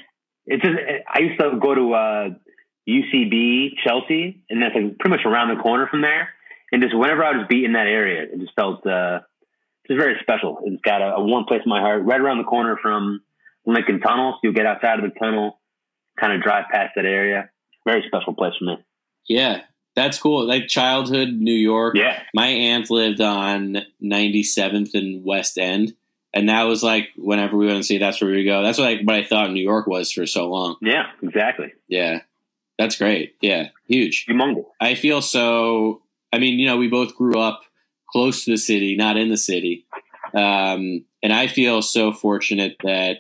It's 0.46 0.62
just 0.62 0.76
I 1.08 1.20
used 1.20 1.40
to 1.40 1.58
go 1.60 1.74
to 1.74 1.94
uh, 1.94 2.28
UCB 2.88 3.76
Chelsea, 3.84 4.42
and 4.48 4.62
that's 4.62 4.74
like 4.74 4.98
pretty 4.98 5.16
much 5.16 5.26
around 5.26 5.56
the 5.56 5.62
corner 5.62 5.86
from 5.88 6.02
there. 6.02 6.30
And 6.72 6.82
just 6.82 6.96
whenever 6.96 7.24
I 7.24 7.36
was 7.36 7.46
beat 7.48 7.64
in 7.64 7.72
that 7.72 7.86
area, 7.86 8.22
it 8.22 8.38
just 8.40 8.54
felt 8.54 8.86
uh, 8.86 9.20
just 9.86 9.98
very 9.98 10.16
special. 10.20 10.58
It's 10.64 10.82
got 10.82 11.02
a, 11.02 11.16
a 11.16 11.24
warm 11.24 11.44
place 11.44 11.62
in 11.64 11.68
my 11.68 11.80
heart, 11.80 12.04
right 12.04 12.20
around 12.20 12.38
the 12.38 12.44
corner 12.44 12.78
from 12.80 13.20
Lincoln 13.66 14.00
Tunnel. 14.00 14.32
So 14.34 14.38
you'll 14.44 14.52
get 14.52 14.66
outside 14.66 15.00
of 15.00 15.04
the 15.04 15.18
tunnel, 15.18 15.60
kind 16.18 16.32
of 16.32 16.42
drive 16.42 16.66
past 16.72 16.92
that 16.96 17.04
area. 17.04 17.50
Very 17.84 18.04
special 18.06 18.34
place 18.34 18.52
for 18.58 18.66
me. 18.66 18.76
Yeah, 19.28 19.62
that's 19.96 20.18
cool. 20.18 20.46
Like 20.46 20.68
childhood 20.68 21.30
New 21.30 21.52
York. 21.52 21.96
Yeah, 21.96 22.22
My 22.34 22.46
aunt 22.46 22.90
lived 22.90 23.20
on 23.20 23.78
97th 24.02 24.94
and 24.94 25.24
West 25.24 25.58
End, 25.58 25.94
and 26.32 26.48
that 26.48 26.64
was 26.64 26.82
like 26.82 27.08
whenever 27.16 27.56
we 27.56 27.66
went 27.66 27.78
to 27.78 27.84
see, 27.84 27.98
that's 27.98 28.20
where 28.20 28.30
we 28.30 28.44
go. 28.44 28.62
That's 28.62 28.78
what 28.78 28.88
I, 28.88 28.96
what 29.02 29.16
I 29.16 29.24
thought 29.24 29.50
New 29.50 29.62
York 29.62 29.86
was 29.86 30.12
for 30.12 30.26
so 30.26 30.48
long. 30.48 30.76
yeah, 30.80 31.06
exactly. 31.22 31.72
Yeah, 31.88 32.20
that's 32.78 32.96
great. 32.96 33.36
Yeah, 33.40 33.68
huge. 33.86 34.26
Humongous. 34.26 34.64
I 34.80 34.94
feel 34.94 35.22
so. 35.22 36.02
I 36.32 36.38
mean, 36.38 36.58
you 36.58 36.66
know, 36.66 36.76
we 36.76 36.88
both 36.88 37.16
grew 37.16 37.38
up 37.40 37.62
close 38.10 38.44
to 38.44 38.52
the 38.52 38.58
city, 38.58 38.96
not 38.96 39.16
in 39.16 39.28
the 39.28 39.36
city, 39.36 39.86
um, 40.34 41.04
and 41.22 41.32
I 41.32 41.46
feel 41.46 41.82
so 41.82 42.12
fortunate 42.12 42.76
that 42.84 43.18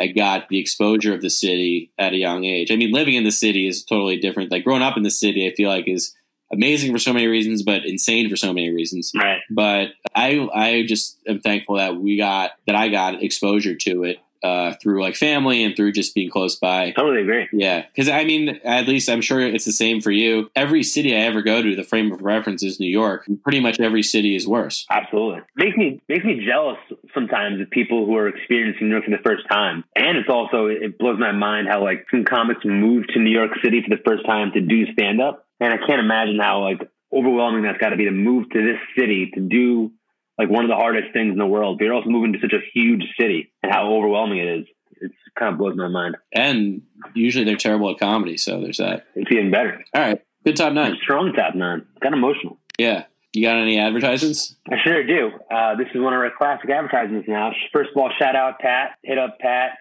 I 0.00 0.08
got 0.08 0.48
the 0.48 0.58
exposure 0.58 1.14
of 1.14 1.22
the 1.22 1.30
city 1.30 1.92
at 1.98 2.12
a 2.12 2.16
young 2.16 2.44
age. 2.44 2.70
I 2.70 2.76
mean, 2.76 2.92
living 2.92 3.14
in 3.14 3.24
the 3.24 3.32
city 3.32 3.66
is 3.66 3.84
totally 3.84 4.18
different. 4.18 4.50
Like 4.50 4.64
growing 4.64 4.82
up 4.82 4.96
in 4.96 5.02
the 5.02 5.10
city, 5.10 5.48
I 5.48 5.54
feel 5.54 5.68
like 5.68 5.88
is 5.88 6.14
amazing 6.52 6.92
for 6.92 6.98
so 6.98 7.12
many 7.12 7.26
reasons, 7.26 7.62
but 7.62 7.84
insane 7.84 8.28
for 8.28 8.36
so 8.36 8.52
many 8.52 8.70
reasons. 8.70 9.12
Right. 9.14 9.40
But 9.50 9.90
I, 10.14 10.48
I 10.54 10.84
just 10.86 11.18
am 11.26 11.40
thankful 11.40 11.76
that 11.76 11.96
we 11.96 12.16
got 12.16 12.52
that 12.66 12.76
I 12.76 12.88
got 12.88 13.22
exposure 13.22 13.74
to 13.74 14.04
it 14.04 14.18
uh, 14.42 14.74
through 14.80 15.02
like 15.02 15.16
family 15.16 15.64
and 15.64 15.76
through 15.76 15.92
just 15.92 16.14
being 16.14 16.30
close 16.30 16.56
by. 16.56 16.92
Totally 16.92 17.22
agree. 17.22 17.48
Yeah, 17.52 17.84
because 17.86 18.08
I 18.08 18.24
mean, 18.24 18.60
at 18.64 18.86
least 18.86 19.08
I'm 19.08 19.20
sure 19.20 19.40
it's 19.40 19.64
the 19.64 19.72
same 19.72 20.00
for 20.00 20.10
you. 20.10 20.50
Every 20.54 20.82
city 20.82 21.14
I 21.14 21.20
ever 21.20 21.42
go 21.42 21.62
to, 21.62 21.76
the 21.76 21.84
frame 21.84 22.12
of 22.12 22.22
reference 22.22 22.62
is 22.62 22.78
New 22.78 22.90
York. 22.90 23.26
Pretty 23.42 23.60
much 23.60 23.80
every 23.80 24.02
city 24.02 24.36
is 24.36 24.46
worse. 24.46 24.86
Absolutely. 24.90 25.42
Makes 25.56 25.76
me 25.76 26.00
makes 26.08 26.24
me 26.24 26.44
jealous 26.44 26.78
sometimes 27.14 27.60
of 27.60 27.70
people 27.70 28.06
who 28.06 28.16
are 28.16 28.28
experiencing 28.28 28.88
New 28.88 28.94
York 28.94 29.04
for 29.04 29.10
the 29.10 29.22
first 29.24 29.48
time. 29.48 29.84
And 29.96 30.16
it's 30.16 30.28
also 30.28 30.66
it 30.66 30.98
blows 30.98 31.18
my 31.18 31.32
mind 31.32 31.68
how 31.68 31.82
like 31.82 32.06
some 32.10 32.24
comics 32.24 32.64
move 32.64 33.06
to 33.08 33.18
New 33.18 33.30
York 33.30 33.52
City 33.62 33.82
for 33.82 33.94
the 33.94 34.02
first 34.04 34.24
time 34.26 34.52
to 34.52 34.60
do 34.60 34.92
stand 34.92 35.20
up. 35.20 35.47
And 35.60 35.72
I 35.72 35.78
can't 35.78 36.00
imagine 36.00 36.38
how 36.38 36.62
like 36.62 36.80
overwhelming 37.12 37.62
that's 37.62 37.78
gotta 37.78 37.96
be 37.96 38.04
to 38.04 38.10
move 38.10 38.50
to 38.50 38.62
this 38.62 38.78
city 38.96 39.30
to 39.34 39.40
do 39.40 39.92
like 40.38 40.48
one 40.48 40.64
of 40.64 40.70
the 40.70 40.76
hardest 40.76 41.12
things 41.12 41.32
in 41.32 41.38
the 41.38 41.46
world. 41.46 41.78
But 41.78 41.86
you're 41.86 41.94
also 41.94 42.08
moving 42.08 42.32
to 42.34 42.38
such 42.40 42.52
a 42.52 42.60
huge 42.72 43.04
city 43.18 43.52
and 43.62 43.72
how 43.72 43.92
overwhelming 43.92 44.38
it 44.38 44.60
is. 44.60 44.66
It 45.00 45.12
kind 45.38 45.52
of 45.52 45.58
blows 45.58 45.76
my 45.76 45.88
mind. 45.88 46.16
And 46.32 46.82
usually 47.14 47.44
they're 47.44 47.56
terrible 47.56 47.90
at 47.90 47.98
comedy, 47.98 48.36
so 48.36 48.60
there's 48.60 48.78
that. 48.78 49.06
It's 49.14 49.30
even 49.30 49.50
better. 49.50 49.84
All 49.94 50.02
right, 50.02 50.20
good 50.44 50.56
top 50.56 50.72
nine. 50.72 50.96
Strong 51.02 51.34
top 51.34 51.54
nine. 51.54 51.86
Got 52.00 52.12
emotional. 52.12 52.58
Yeah, 52.78 53.04
you 53.32 53.44
got 53.44 53.56
any 53.56 53.78
advertisements? 53.78 54.56
I 54.68 54.76
sure 54.82 55.06
do. 55.06 55.30
Uh, 55.50 55.76
this 55.76 55.86
is 55.94 56.00
one 56.00 56.14
of 56.14 56.20
our 56.20 56.30
classic 56.36 56.70
advertisements 56.70 57.28
now. 57.28 57.52
First 57.72 57.90
of 57.90 57.96
all, 57.96 58.10
shout 58.18 58.34
out 58.34 58.58
Pat. 58.58 58.98
Hit 59.04 59.18
up 59.18 59.38
Pat 59.38 59.78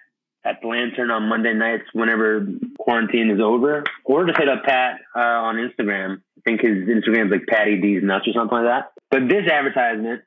at 0.47 0.61
the 0.61 0.67
Lantern 0.67 1.11
on 1.11 1.27
Monday 1.29 1.53
nights 1.53 1.83
whenever 1.93 2.47
quarantine 2.79 3.29
is 3.29 3.39
over, 3.41 3.83
or 4.05 4.25
just 4.25 4.37
hit 4.39 4.47
up 4.49 4.63
Pat 4.63 4.99
uh, 5.15 5.19
on 5.19 5.55
Instagram. 5.55 6.21
I 6.37 6.41
think 6.45 6.61
his 6.61 6.87
Instagram's 6.87 7.31
like 7.31 7.45
Patty 7.47 7.81
D's 7.81 8.01
Nuts 8.03 8.27
or 8.27 8.33
something 8.33 8.57
like 8.57 8.65
that. 8.67 8.91
But 9.11 9.27
this 9.29 9.49
advertisement 9.51 10.21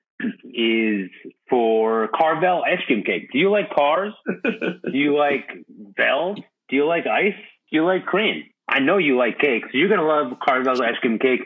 is 0.44 1.08
for 1.48 2.08
Carvel 2.14 2.62
ice 2.66 2.84
cream 2.86 3.02
cake. 3.04 3.30
Do 3.32 3.38
you 3.38 3.50
like 3.50 3.70
cars? 3.74 4.12
do 4.44 4.90
you 4.92 5.16
like 5.16 5.48
bells? 5.96 6.38
Do 6.68 6.76
you 6.76 6.86
like 6.86 7.06
ice? 7.06 7.34
Do 7.70 7.76
you 7.76 7.84
like 7.84 8.04
cream? 8.04 8.44
I 8.68 8.80
know 8.80 8.98
you 8.98 9.16
like 9.16 9.38
cake, 9.38 9.64
so 9.64 9.70
you're 9.78 9.88
gonna 9.88 10.06
love 10.06 10.38
Carvel's 10.46 10.80
ice 10.80 10.96
cream 11.00 11.18
cake. 11.18 11.40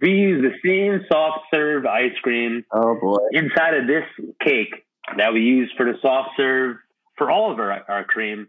We 0.00 0.10
use 0.10 0.42
the 0.44 0.54
same 0.68 1.04
soft 1.10 1.46
serve 1.52 1.86
ice 1.86 2.12
cream 2.22 2.64
Oh 2.70 2.96
boy. 3.00 3.16
inside 3.32 3.74
of 3.74 3.86
this 3.88 4.04
cake 4.44 4.84
that 5.16 5.32
we 5.32 5.40
use 5.40 5.72
for 5.76 5.86
the 5.86 5.98
soft 6.02 6.30
serve 6.36 6.76
for 7.18 7.30
all 7.30 7.52
of 7.52 7.58
our, 7.58 7.82
our 7.88 8.04
cream. 8.04 8.48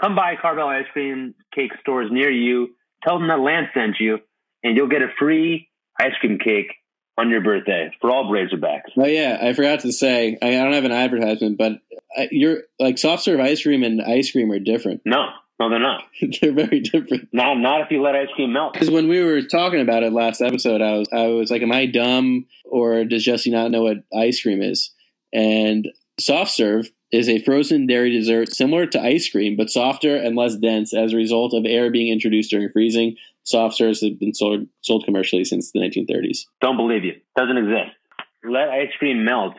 Come 0.00 0.14
by 0.14 0.34
Carvel 0.40 0.66
Ice 0.66 0.86
Cream 0.92 1.34
Cake 1.54 1.72
stores 1.80 2.10
near 2.10 2.30
you. 2.30 2.74
Tell 3.04 3.18
them 3.18 3.28
that 3.28 3.40
Lance 3.40 3.68
sent 3.74 3.96
you, 3.98 4.18
and 4.62 4.76
you'll 4.76 4.88
get 4.88 5.02
a 5.02 5.08
free 5.18 5.68
ice 5.98 6.12
cream 6.20 6.38
cake 6.38 6.72
on 7.18 7.30
your 7.30 7.42
birthday 7.42 7.90
for 8.00 8.10
all 8.10 8.30
Razorbacks. 8.30 8.92
Oh 8.96 9.06
yeah, 9.06 9.38
I 9.40 9.52
forgot 9.52 9.80
to 9.80 9.92
say 9.92 10.38
I, 10.40 10.48
I 10.48 10.62
don't 10.62 10.72
have 10.72 10.84
an 10.84 10.92
advertisement, 10.92 11.58
but 11.58 11.72
uh, 12.16 12.26
you're 12.30 12.62
like 12.78 12.98
soft 12.98 13.22
serve 13.22 13.40
ice 13.40 13.62
cream 13.62 13.82
and 13.82 14.02
ice 14.02 14.32
cream 14.32 14.50
are 14.50 14.58
different. 14.58 15.02
No, 15.04 15.26
no, 15.58 15.68
they're 15.68 15.78
not. 15.78 16.04
they're 16.40 16.52
very 16.52 16.80
different. 16.80 17.28
Not 17.32 17.58
not 17.58 17.82
if 17.82 17.90
you 17.90 18.02
let 18.02 18.16
ice 18.16 18.28
cream 18.34 18.52
melt. 18.52 18.72
Because 18.72 18.90
when 18.90 19.08
we 19.08 19.22
were 19.22 19.42
talking 19.42 19.80
about 19.80 20.02
it 20.02 20.12
last 20.12 20.40
episode, 20.40 20.80
I 20.80 20.98
was 20.98 21.08
I 21.12 21.26
was 21.28 21.50
like, 21.50 21.62
"Am 21.62 21.72
I 21.72 21.86
dumb, 21.86 22.46
or 22.64 23.04
does 23.04 23.24
Jesse 23.24 23.50
not 23.50 23.70
know 23.70 23.82
what 23.82 23.98
ice 24.16 24.42
cream 24.42 24.62
is?" 24.62 24.90
And 25.32 25.86
Soft 26.20 26.50
serve 26.50 26.90
is 27.10 27.28
a 27.28 27.40
frozen 27.40 27.86
dairy 27.86 28.10
dessert 28.10 28.54
similar 28.54 28.86
to 28.86 29.00
ice 29.00 29.28
cream, 29.30 29.56
but 29.56 29.70
softer 29.70 30.16
and 30.16 30.36
less 30.36 30.54
dense 30.56 30.94
as 30.94 31.12
a 31.12 31.16
result 31.16 31.54
of 31.54 31.64
air 31.66 31.90
being 31.90 32.12
introduced 32.12 32.50
during 32.50 32.68
freezing. 32.70 33.16
Soft 33.42 33.76
serves 33.76 34.02
have 34.02 34.20
been 34.20 34.34
sold, 34.34 34.66
sold 34.82 35.04
commercially 35.04 35.44
since 35.44 35.72
the 35.72 35.80
1930s. 35.80 36.40
Don't 36.60 36.76
believe 36.76 37.04
you. 37.04 37.14
Doesn't 37.36 37.56
exist. 37.56 37.96
Let 38.44 38.68
ice 38.68 38.90
cream 38.98 39.24
melt. 39.24 39.54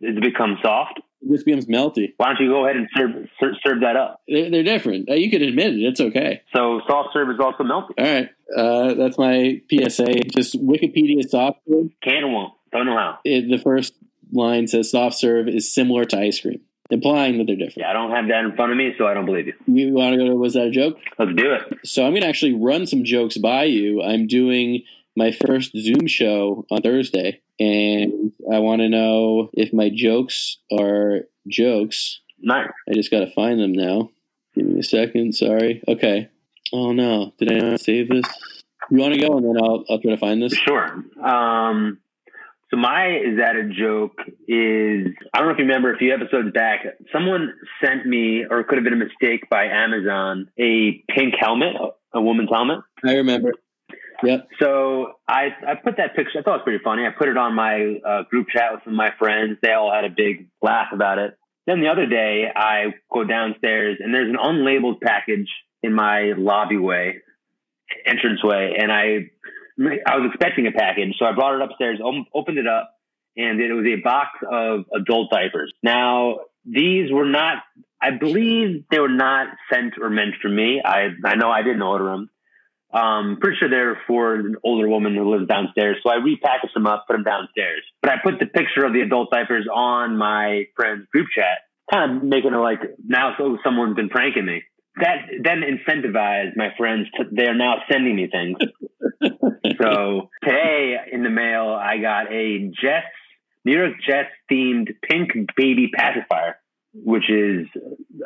It 0.00 0.20
becomes 0.20 0.58
soft. 0.62 1.00
It 1.20 1.30
just 1.30 1.44
becomes 1.44 1.66
melty. 1.66 2.14
Why 2.16 2.28
don't 2.28 2.40
you 2.44 2.50
go 2.50 2.64
ahead 2.64 2.76
and 2.76 2.88
serve 2.96 3.10
serve, 3.38 3.54
serve 3.64 3.80
that 3.82 3.96
up? 3.96 4.20
They're, 4.26 4.50
they're 4.50 4.64
different. 4.64 5.08
Uh, 5.08 5.14
You 5.14 5.30
could 5.30 5.42
admit 5.42 5.74
it. 5.74 5.82
It's 5.82 6.00
okay. 6.00 6.42
So 6.54 6.80
soft 6.88 7.10
serve 7.12 7.30
is 7.30 7.36
also 7.38 7.62
melty. 7.62 7.90
All 7.98 8.04
right. 8.04 8.28
Uh, 8.56 8.94
that's 8.94 9.18
my 9.18 9.60
PSA. 9.70 10.24
Just 10.34 10.60
Wikipedia 10.60 11.22
soft 11.28 11.60
serve. 11.68 11.90
Can 12.02 12.24
and 12.24 12.32
won't. 12.32 12.54
Don't 12.72 12.86
know 12.86 12.96
how. 12.96 13.18
It, 13.24 13.48
the 13.50 13.62
first 13.62 13.94
line 14.32 14.66
says 14.66 14.90
soft 14.90 15.16
serve 15.16 15.48
is 15.48 15.72
similar 15.72 16.04
to 16.06 16.18
ice 16.18 16.40
cream, 16.40 16.60
implying 16.90 17.38
that 17.38 17.46
they're 17.46 17.56
different. 17.56 17.78
Yeah, 17.78 17.90
I 17.90 17.92
don't 17.92 18.10
have 18.10 18.28
that 18.28 18.44
in 18.44 18.56
front 18.56 18.72
of 18.72 18.78
me, 18.78 18.94
so 18.98 19.06
I 19.06 19.14
don't 19.14 19.26
believe 19.26 19.46
you. 19.46 19.54
You 19.66 19.92
want 19.92 20.14
to 20.14 20.18
go 20.18 20.26
to 20.26 20.34
Was 20.34 20.54
That 20.54 20.68
a 20.68 20.70
Joke? 20.70 20.98
Let's 21.18 21.32
do 21.36 21.52
it. 21.52 21.78
So 21.84 22.04
I'm 22.04 22.12
going 22.12 22.22
to 22.22 22.28
actually 22.28 22.54
run 22.54 22.86
some 22.86 23.04
jokes 23.04 23.36
by 23.36 23.64
you. 23.64 24.02
I'm 24.02 24.26
doing 24.26 24.82
my 25.16 25.30
first 25.30 25.76
Zoom 25.76 26.06
show 26.06 26.66
on 26.70 26.82
Thursday, 26.82 27.40
and 27.60 28.32
I 28.52 28.58
want 28.60 28.80
to 28.80 28.88
know 28.88 29.50
if 29.52 29.72
my 29.72 29.90
jokes 29.94 30.58
are 30.72 31.20
jokes. 31.48 32.20
Nice. 32.40 32.70
I 32.88 32.94
just 32.94 33.10
got 33.10 33.20
to 33.20 33.30
find 33.30 33.60
them 33.60 33.72
now. 33.72 34.10
Give 34.54 34.66
me 34.66 34.80
a 34.80 34.82
second. 34.82 35.34
Sorry. 35.34 35.82
Okay. 35.86 36.28
Oh 36.72 36.92
no, 36.92 37.32
did 37.38 37.52
I 37.52 37.58
not 37.58 37.80
save 37.80 38.08
this? 38.08 38.24
You 38.90 38.98
want 38.98 39.14
to 39.14 39.20
go, 39.20 39.36
and 39.36 39.44
then 39.46 39.62
I'll 39.62 39.84
I'll 39.88 40.00
try 40.00 40.10
to 40.10 40.16
find 40.16 40.42
this. 40.42 40.54
Sure. 40.54 41.04
Um, 41.22 41.98
so 42.72 42.80
my 42.80 43.08
is 43.08 43.38
that 43.38 43.54
a 43.54 43.68
joke 43.68 44.18
is 44.48 45.08
I 45.34 45.38
don't 45.38 45.48
know 45.48 45.52
if 45.52 45.58
you 45.58 45.64
remember 45.64 45.92
a 45.92 45.98
few 45.98 46.14
episodes 46.14 46.52
back, 46.54 46.86
someone 47.12 47.52
sent 47.84 48.06
me, 48.06 48.44
or 48.48 48.60
it 48.60 48.68
could 48.68 48.78
have 48.78 48.84
been 48.84 48.94
a 48.94 49.04
mistake 49.04 49.50
by 49.50 49.64
Amazon, 49.66 50.48
a 50.58 51.04
pink 51.14 51.34
helmet, 51.38 51.76
a 52.14 52.20
woman's 52.22 52.48
helmet. 52.50 52.78
I 53.04 53.16
remember. 53.16 53.52
Yep. 54.24 54.48
So 54.60 55.14
I 55.28 55.48
I 55.66 55.74
put 55.74 55.98
that 55.98 56.16
picture. 56.16 56.38
I 56.38 56.42
thought 56.42 56.54
it 56.54 56.58
was 56.58 56.64
pretty 56.64 56.82
funny. 56.82 57.04
I 57.04 57.10
put 57.10 57.28
it 57.28 57.36
on 57.36 57.54
my 57.54 58.00
uh, 58.06 58.22
group 58.30 58.46
chat 58.48 58.72
with 58.72 58.80
some 58.84 58.94
of 58.94 58.96
my 58.96 59.10
friends. 59.18 59.58
They 59.62 59.72
all 59.72 59.92
had 59.92 60.04
a 60.04 60.14
big 60.14 60.48
laugh 60.62 60.92
about 60.92 61.18
it. 61.18 61.36
Then 61.66 61.80
the 61.80 61.88
other 61.88 62.06
day, 62.06 62.46
I 62.54 62.94
go 63.12 63.24
downstairs 63.24 63.98
and 64.00 64.14
there's 64.14 64.30
an 64.30 64.36
unlabeled 64.36 65.00
package 65.02 65.48
in 65.82 65.92
my 65.92 66.32
lobby 66.38 66.78
way, 66.78 67.18
entranceway, 68.06 68.76
and 68.78 68.90
I 68.90 69.31
I 69.78 70.16
was 70.16 70.30
expecting 70.32 70.66
a 70.66 70.72
package, 70.72 71.14
so 71.18 71.24
I 71.24 71.32
brought 71.32 71.54
it 71.54 71.62
upstairs, 71.62 71.98
opened 72.34 72.58
it 72.58 72.66
up, 72.66 72.94
and 73.36 73.60
it 73.60 73.72
was 73.72 73.86
a 73.86 74.02
box 74.02 74.30
of 74.50 74.84
adult 74.94 75.30
diapers. 75.30 75.72
Now 75.82 76.40
these 76.64 77.10
were 77.10 77.26
not. 77.26 77.62
I 78.00 78.10
believe 78.10 78.84
they 78.90 78.98
were 78.98 79.08
not 79.08 79.48
sent 79.72 79.94
or 80.00 80.10
meant 80.10 80.34
for 80.42 80.48
me. 80.48 80.82
I 80.84 81.08
I 81.24 81.36
know 81.36 81.50
I 81.50 81.62
didn't 81.62 81.82
order 81.82 82.04
them. 82.04 82.30
Um, 82.92 83.38
pretty 83.40 83.56
sure 83.58 83.70
they're 83.70 83.98
for 84.06 84.34
an 84.34 84.56
older 84.62 84.86
woman 84.86 85.14
who 85.14 85.32
lives 85.32 85.48
downstairs. 85.48 85.96
So 86.02 86.10
I 86.10 86.16
repackaged 86.16 86.74
them 86.74 86.86
up, 86.86 87.06
put 87.06 87.14
them 87.14 87.24
downstairs. 87.24 87.82
But 88.02 88.10
I 88.10 88.16
put 88.22 88.38
the 88.38 88.46
picture 88.46 88.84
of 88.84 88.92
the 88.92 89.00
adult 89.00 89.30
diapers 89.30 89.66
on 89.72 90.18
my 90.18 90.64
friend's 90.76 91.06
group 91.10 91.28
chat, 91.34 91.60
kind 91.90 92.18
of 92.18 92.22
making 92.22 92.52
it 92.52 92.58
like 92.58 92.80
now 93.02 93.34
so 93.38 93.56
someone's 93.64 93.96
been 93.96 94.10
pranking 94.10 94.44
me. 94.44 94.62
That 94.96 95.26
then 95.42 95.62
incentivized 95.62 96.56
my 96.56 96.74
friends 96.76 97.08
to 97.16 97.24
they're 97.30 97.54
now 97.54 97.76
sending 97.90 98.16
me 98.16 98.28
things. 98.30 98.58
so 99.80 100.30
today 100.44 100.96
in 101.10 101.22
the 101.22 101.30
mail 101.30 101.68
I 101.70 101.98
got 101.98 102.30
a 102.30 102.70
Jets 102.80 103.06
New 103.64 103.76
York 103.76 103.94
Jets 104.06 104.30
themed 104.50 104.88
pink 105.02 105.30
baby 105.56 105.90
pacifier, 105.94 106.56
which 106.92 107.30
is 107.30 107.66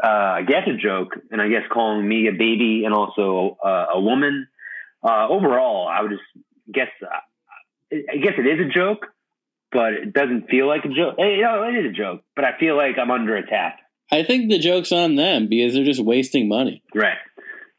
uh, 0.03 0.07
I 0.07 0.43
guess 0.43 0.67
a 0.67 0.77
joke, 0.77 1.13
and 1.31 1.41
I 1.41 1.49
guess 1.49 1.63
calling 1.73 2.07
me 2.07 2.29
a 2.29 2.33
baby 2.33 2.83
and 2.85 2.95
also 2.95 3.57
uh, 3.65 3.87
a 3.95 4.01
woman. 4.01 4.49
Uh, 5.03 5.29
overall, 5.29 5.89
I 5.89 6.03
would 6.03 6.13
just 6.13 6.45
guess 6.73 6.89
uh, 7.03 7.07
I 7.93 8.17
guess 8.17 8.33
it 8.39 8.47
is 8.47 8.67
a 8.67 8.69
joke, 8.69 9.07
but 9.71 9.93
it 9.93 10.13
doesn't 10.13 10.49
feel 10.49 10.67
like 10.67 10.85
a 10.85 10.89
joke. 10.89 11.17
You 11.19 11.43
know, 11.43 11.65
it 11.65 11.85
is 11.85 11.91
a 11.91 11.95
joke, 11.95 12.23
but 12.35 12.45
I 12.45 12.59
feel 12.59 12.77
like 12.77 12.99
I'm 12.99 13.11
under 13.11 13.37
attack. 13.37 13.79
I 14.11 14.23
think 14.23 14.51
the 14.51 14.59
joke's 14.59 14.93
on 14.93 15.17
them 15.17 15.49
because 15.49 15.75
they're 15.75 15.85
just 15.85 16.03
wasting 16.03 16.49
money. 16.49 16.83
Right. 16.95 17.19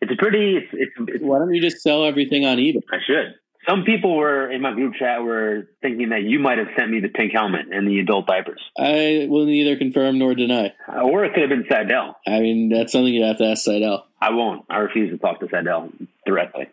It's 0.02 0.12
a 0.12 0.16
pretty. 0.16 0.58
It's, 0.58 0.68
it's, 0.74 0.91
it's 1.08 1.24
Why 1.24 1.40
don't 1.40 1.54
you 1.54 1.62
just 1.62 1.82
sell 1.82 2.06
everything 2.06 2.45
on 2.45 2.58
eBay? 2.58 2.82
I 2.91 2.98
should. 3.06 3.36
Some 3.68 3.84
people 3.84 4.16
were 4.16 4.49
in 4.49 4.62
my 4.62 4.74
group 4.74 4.94
chat 4.95 5.22
were 5.22 5.68
thinking 5.82 6.10
that 6.10 6.24
you 6.24 6.40
might 6.40 6.58
have 6.58 6.68
sent 6.78 6.90
me 6.90 7.02
the 7.02 7.10
pink 7.10 7.34
helmet 7.34 7.66
and 7.72 7.86
the 7.86 7.99
adult 7.99 8.26
diapers, 8.26 8.62
I 8.78 9.28
will 9.30 9.45
neither 9.45 9.76
confirm 9.76 10.20
nor 10.20 10.36
deny. 10.36 10.74
or 11.04 11.26
it 11.26 11.34
could 11.34 11.41
have 11.41 11.49
been 11.49 11.66
Sadell. 11.66 12.16
I 12.26 12.40
mean, 12.40 12.70
that's 12.70 12.94
something 12.94 13.14
you 13.14 13.26
have 13.26 13.40
to 13.40 13.45
ask 13.45 13.66
Seidel. 13.66 14.08
I 14.22 14.30
won't. 14.32 14.64
I 14.70 14.78
refuse 14.78 15.12
to 15.12 15.18
talk 15.18 15.41
to 15.41 15.48
Sadell 15.48 15.91
directly. 16.26 16.68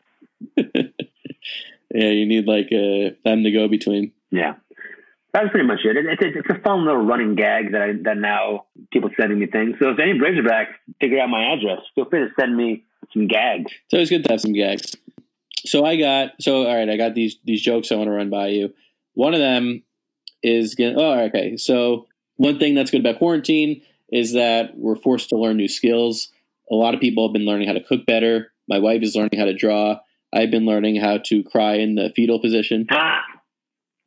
Yeah, 1.95 2.09
you 2.09 2.27
need 2.27 2.47
like 2.49 2.73
uh, 2.73 3.15
them 3.25 3.45
to 3.45 3.53
go 3.53 3.69
between. 3.69 4.11
Yeah. 4.33 4.55
That's 5.35 5.51
pretty 5.51 5.67
much 5.67 5.81
it. 5.85 5.97
It- 5.97 6.07
It's, 6.07 6.23
it's, 6.23 6.37
it's 6.49 6.59
a 6.59 6.63
fun 6.63 6.85
little 6.87 7.05
running 7.05 7.35
gag 7.35 7.73
that 7.73 7.83
I, 7.83 7.93
that 8.05 8.17
now 8.17 8.67
people 8.93 9.11
sending 9.21 9.39
me 9.39 9.47
things. 9.47 9.77
So 9.81 9.91
if 9.91 9.99
any 9.99 10.13
Razorbacks 10.19 10.73
figure 11.01 11.21
out 11.21 11.29
my 11.29 11.53
address, 11.53 11.81
feel 11.95 12.07
free 12.09 12.21
to 12.21 12.29
send 12.39 12.57
me 12.57 12.85
some 13.13 13.27
gags. 13.27 13.71
So 13.73 13.77
it's 13.83 13.95
always 13.95 14.11
good 14.11 14.25
to 14.25 14.33
have 14.33 14.41
some 14.41 14.53
gags. 14.55 14.95
So 15.67 15.85
I 15.85 15.97
got 15.97 16.31
so 16.41 16.67
all 16.67 16.75
right. 16.75 16.89
I 16.89 16.97
got 16.97 17.15
these 17.15 17.37
these 17.45 17.61
jokes 17.63 17.91
I 17.91 17.97
want 17.97 18.09
to 18.09 18.13
run 18.13 18.31
by 18.31 18.49
you. 18.49 18.73
One 19.15 19.35
of 19.35 19.41
them 19.41 19.83
is 20.43 20.75
gonna. 20.75 20.95
Oh, 20.97 21.21
okay. 21.25 21.57
So 21.57 22.07
one 22.37 22.59
thing 22.59 22.75
that's 22.75 22.91
good 22.91 23.01
about 23.01 23.19
quarantine 23.19 23.83
is 24.13 24.35
that 24.35 24.77
we're 24.77 24.97
forced 24.97 25.31
to 25.31 25.37
learn 25.37 25.57
new 25.57 25.69
skills. 25.69 26.29
A 26.71 26.75
lot 26.75 26.95
of 26.95 27.01
people 27.01 27.27
have 27.27 27.33
been 27.33 27.47
learning 27.47 27.67
how 27.67 27.75
to 27.75 27.83
cook 27.83 28.07
better. 28.07 28.53
My 28.69 28.79
wife 28.79 29.03
is 29.03 29.17
learning 29.17 29.39
how 29.39 29.47
to 29.47 29.55
draw. 29.55 29.99
I've 30.33 30.51
been 30.51 30.67
learning 30.67 30.97
how 30.97 31.19
to 31.27 31.43
cry 31.45 31.75
in 31.77 31.95
the 31.95 32.13
fetal 32.15 32.41
position. 32.41 32.87
Ah, 32.91 33.21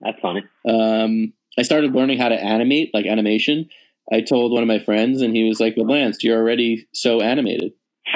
that's 0.02 0.20
funny. 0.22 0.44
Um, 0.68 1.34
I 1.58 1.64
started 1.64 1.94
learning 1.94 2.20
how 2.20 2.30
to 2.30 2.36
animate, 2.36 2.92
like 2.94 3.06
animation. 3.06 3.70
I 4.12 4.22
told 4.22 4.52
one 4.52 4.64
of 4.64 4.68
my 4.68 4.80
friends, 4.80 5.22
and 5.22 5.36
he 5.36 5.44
was 5.48 5.60
like, 5.60 5.76
"But 5.76 5.88
Lance, 5.88 6.24
you're 6.24 6.38
already 6.38 6.88
so 6.94 7.22
animated." 7.22 7.74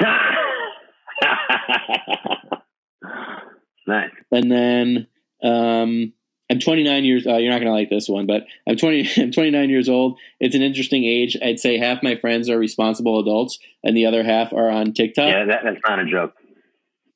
nice. 3.86 4.10
And 4.30 4.50
then 4.50 5.06
um, 5.42 6.12
I'm 6.50 6.58
29 6.58 7.04
years. 7.04 7.26
Uh, 7.26 7.36
you're 7.36 7.50
not 7.50 7.58
gonna 7.58 7.72
like 7.72 7.90
this 7.90 8.08
one, 8.08 8.26
but 8.26 8.44
I'm 8.68 8.76
20. 8.76 9.10
I'm 9.22 9.32
29 9.32 9.70
years 9.70 9.88
old. 9.88 10.18
It's 10.40 10.54
an 10.54 10.62
interesting 10.62 11.04
age. 11.04 11.36
I'd 11.42 11.58
say 11.58 11.78
half 11.78 12.02
my 12.02 12.16
friends 12.16 12.48
are 12.48 12.58
responsible 12.58 13.18
adults, 13.18 13.58
and 13.82 13.96
the 13.96 14.06
other 14.06 14.22
half 14.22 14.52
are 14.52 14.70
on 14.70 14.92
TikTok. 14.92 15.28
Yeah, 15.28 15.44
that, 15.46 15.60
that's 15.64 15.80
not 15.86 15.98
a 15.98 16.04
joke. 16.04 16.34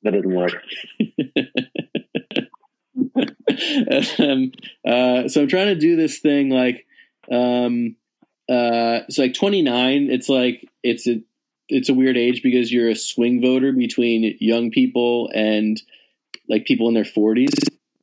That 0.03 0.11
doesn't 0.11 0.35
work. 0.35 0.53
um, 4.19 4.51
uh, 4.85 5.27
so 5.27 5.41
I'm 5.41 5.47
trying 5.47 5.67
to 5.67 5.75
do 5.75 5.95
this 5.95 6.19
thing 6.19 6.49
like, 6.49 6.85
um, 7.31 7.95
uh, 8.49 9.03
it's 9.07 9.17
like 9.17 9.33
29. 9.33 10.09
It's 10.09 10.29
like 10.29 10.67
it's 10.83 11.07
a 11.07 11.21
it's 11.69 11.89
a 11.89 11.93
weird 11.93 12.17
age 12.17 12.41
because 12.43 12.71
you're 12.71 12.89
a 12.89 12.95
swing 12.95 13.41
voter 13.41 13.73
between 13.73 14.37
young 14.39 14.71
people 14.71 15.29
and 15.33 15.81
like 16.47 16.65
people 16.65 16.87
in 16.87 16.93
their 16.93 17.03
40s. 17.03 17.53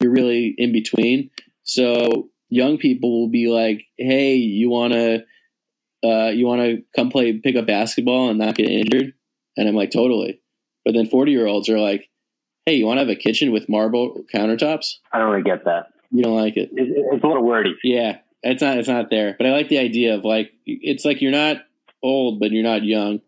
You're 0.00 0.12
really 0.12 0.54
in 0.58 0.72
between. 0.72 1.30
So 1.62 2.28
young 2.50 2.76
people 2.76 3.20
will 3.20 3.30
be 3.30 3.48
like, 3.48 3.86
"Hey, 3.96 4.34
you 4.34 4.68
want 4.68 4.92
to 4.92 5.24
uh, 6.04 6.28
you 6.28 6.46
want 6.46 6.60
to 6.60 6.82
come 6.94 7.10
play 7.10 7.32
pick 7.38 7.56
up 7.56 7.66
basketball 7.66 8.28
and 8.28 8.38
not 8.38 8.56
get 8.56 8.68
injured?" 8.68 9.14
And 9.56 9.68
I'm 9.68 9.74
like, 9.74 9.90
"Totally." 9.90 10.40
But 10.84 10.92
then 10.92 11.06
40 11.06 11.32
year 11.32 11.46
olds 11.46 11.70
are 11.70 11.80
like, 11.80 12.10
"Hey, 12.66 12.74
you 12.74 12.86
want 12.86 12.96
to 12.98 13.00
have 13.00 13.08
a 13.08 13.16
kitchen 13.16 13.52
with 13.52 13.68
marble 13.68 14.24
countertops?" 14.34 14.96
I 15.12 15.18
don't 15.18 15.30
really 15.30 15.42
get 15.42 15.64
that. 15.64 15.88
You 16.10 16.22
don't 16.22 16.36
like 16.36 16.56
it. 16.56 16.70
It, 16.72 16.88
it- 16.88 17.04
it's 17.12 17.24
a 17.24 17.26
little 17.26 17.44
wordy. 17.44 17.74
Yeah, 17.82 18.18
it's 18.42 18.62
not. 18.62 18.78
It's 18.78 18.88
not 18.88 19.10
there. 19.10 19.34
But 19.38 19.46
I 19.46 19.50
like 19.52 19.68
the 19.68 19.78
idea 19.78 20.14
of 20.14 20.24
like 20.24 20.52
it's 20.66 21.04
like 21.04 21.20
you're 21.22 21.32
not 21.32 21.58
old, 22.02 22.38
but 22.40 22.50
you're 22.52 22.62
not 22.62 22.84
young. 22.84 23.20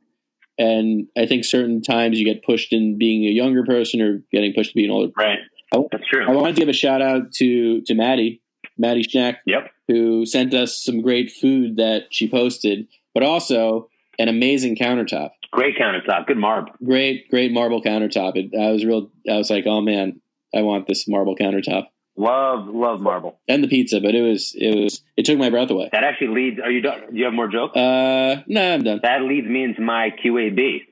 And 0.59 1.09
I 1.19 1.27
think 1.27 1.45
certain 1.45 1.83
times 1.83 2.19
you 2.19 2.25
get 2.25 2.43
pushed 2.45 2.73
in 2.73 2.97
being 2.97 3.25
a 3.25 3.31
younger 3.31 3.63
person 3.65 4.01
or 4.01 4.23
getting 4.33 4.55
pushed 4.55 4.71
to 4.71 4.75
be 4.77 4.85
an 4.87 4.91
older. 4.91 5.13
Right. 5.17 5.39
Oh. 5.73 5.89
That's 5.93 6.07
true. 6.09 6.25
I 6.27 6.31
wanted 6.33 6.55
to 6.57 6.61
give 6.61 6.69
a 6.69 6.73
shout 6.73 7.03
out 7.03 7.33
to 7.35 7.81
to 7.83 7.95
Maddie, 7.95 8.41
Maddie 8.79 9.03
Schnack, 9.03 9.39
Yep. 9.47 9.71
who 9.89 10.25
sent 10.25 10.55
us 10.55 10.83
some 10.83 11.03
great 11.03 11.31
food 11.31 11.77
that 11.77 12.05
she 12.11 12.29
posted, 12.29 12.87
but 13.13 13.23
also 13.23 13.89
an 14.19 14.29
amazing 14.29 14.77
countertop. 14.77 15.31
Great 15.51 15.77
countertop. 15.79 16.27
Good 16.27 16.37
marble. 16.39 16.73
Great, 16.85 17.31
great 17.31 17.53
marble 17.53 17.83
countertop. 17.83 18.37
It, 18.37 18.59
I 18.59 18.71
was 18.73 18.85
real. 18.85 19.11
I 19.31 19.37
was 19.37 19.51
like, 19.51 19.65
oh 19.67 19.81
man, 19.81 20.21
I 20.55 20.63
want 20.63 20.87
this 20.87 21.07
marble 21.09 21.37
countertop 21.37 21.87
Love, 22.17 22.67
love 22.69 23.01
marble. 23.01 23.39
and 23.49 23.63
the 23.63 23.69
pizza. 23.69 24.01
But 24.01 24.15
it 24.15 24.23
was, 24.23 24.55
it 24.57 24.75
was, 24.75 25.03
it 25.17 25.25
took 25.25 25.39
my 25.39 25.51
breath 25.51 25.71
away. 25.71 25.89
That 25.93 26.05
actually 26.05 26.29
leads. 26.29 26.61
Are 26.61 26.71
you 26.71 26.81
done? 26.81 27.01
Do 27.13 27.17
you 27.19 27.25
have 27.25 27.35
more 27.35 27.49
jokes? 27.49 27.77
Uh, 27.77 28.43
no, 28.47 28.75
I'm 28.75 28.83
done. 28.83 29.01
That 29.03 29.23
leads 29.23 29.47
me 29.47 29.65
into 29.65 29.83
my 29.83 30.11
QAB. 30.25 30.83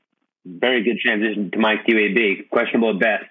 Very 0.46 0.82
good 0.82 0.98
transition 0.98 1.50
to 1.52 1.58
my 1.58 1.76
QAB. 1.76 2.50
Questionable 2.50 2.90
at 2.90 3.00
best. 3.00 3.24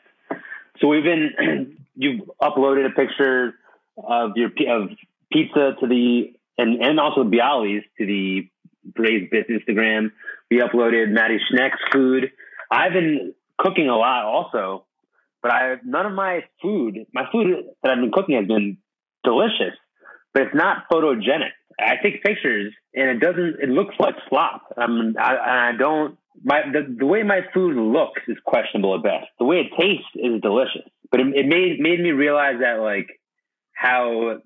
So 0.80 0.88
we've 0.88 1.04
been. 1.04 1.78
you've 1.96 2.22
uploaded 2.42 2.88
a 2.92 2.96
picture 2.96 3.54
of 3.98 4.32
your 4.36 4.50
of 4.70 4.90
pizza 5.32 5.76
to 5.80 5.88
the 5.88 6.34
and 6.58 6.82
and 6.82 7.00
also 7.00 7.24
Bialys 7.24 7.84
to 7.98 8.06
the 8.06 8.50
Braised 8.84 9.32
Bits 9.32 9.50
Instagram. 9.50 10.12
We 10.54 10.62
uploaded 10.62 11.10
Maddie 11.10 11.40
Schneck's 11.52 11.82
food. 11.92 12.30
I've 12.70 12.94
been 12.94 13.34
cooking 13.58 13.90
a 13.90 13.98
lot 13.98 14.26
also, 14.26 14.86
but 15.42 15.52
I 15.52 15.78
none 15.84 16.06
of 16.06 16.12
my 16.12 16.42
food, 16.62 17.08
my 17.12 17.24
food 17.32 17.48
that 17.82 17.92
I've 17.92 17.98
been 17.98 18.12
cooking 18.12 18.36
has 18.36 18.46
been 18.46 18.78
delicious, 19.24 19.74
but 20.32 20.44
it's 20.44 20.56
not 20.56 20.86
photogenic. 20.92 21.54
I 21.80 21.96
take 22.04 22.24
pictures 22.24 22.72
and 22.94 23.10
it 23.10 23.20
doesn't. 23.20 23.64
It 23.64 23.70
looks 23.70 23.96
like 23.98 24.14
slop. 24.30 24.62
Um, 24.78 25.16
I, 25.20 25.72
I 25.72 25.72
don't. 25.76 26.20
My 26.44 26.62
the, 26.72 26.98
the 27.00 27.06
way 27.08 27.24
my 27.24 27.40
food 27.52 27.76
looks 27.76 28.22
is 28.28 28.38
questionable 28.46 28.94
at 28.96 29.02
best. 29.02 29.30
The 29.40 29.46
way 29.46 29.58
it 29.58 29.72
tastes 29.76 30.06
is 30.14 30.40
delicious, 30.40 30.88
but 31.10 31.20
it, 31.20 31.28
it 31.36 31.48
made 31.48 31.80
made 31.80 32.00
me 32.00 32.12
realize 32.12 32.60
that 32.60 32.80
like 32.80 33.08
how 33.74 34.38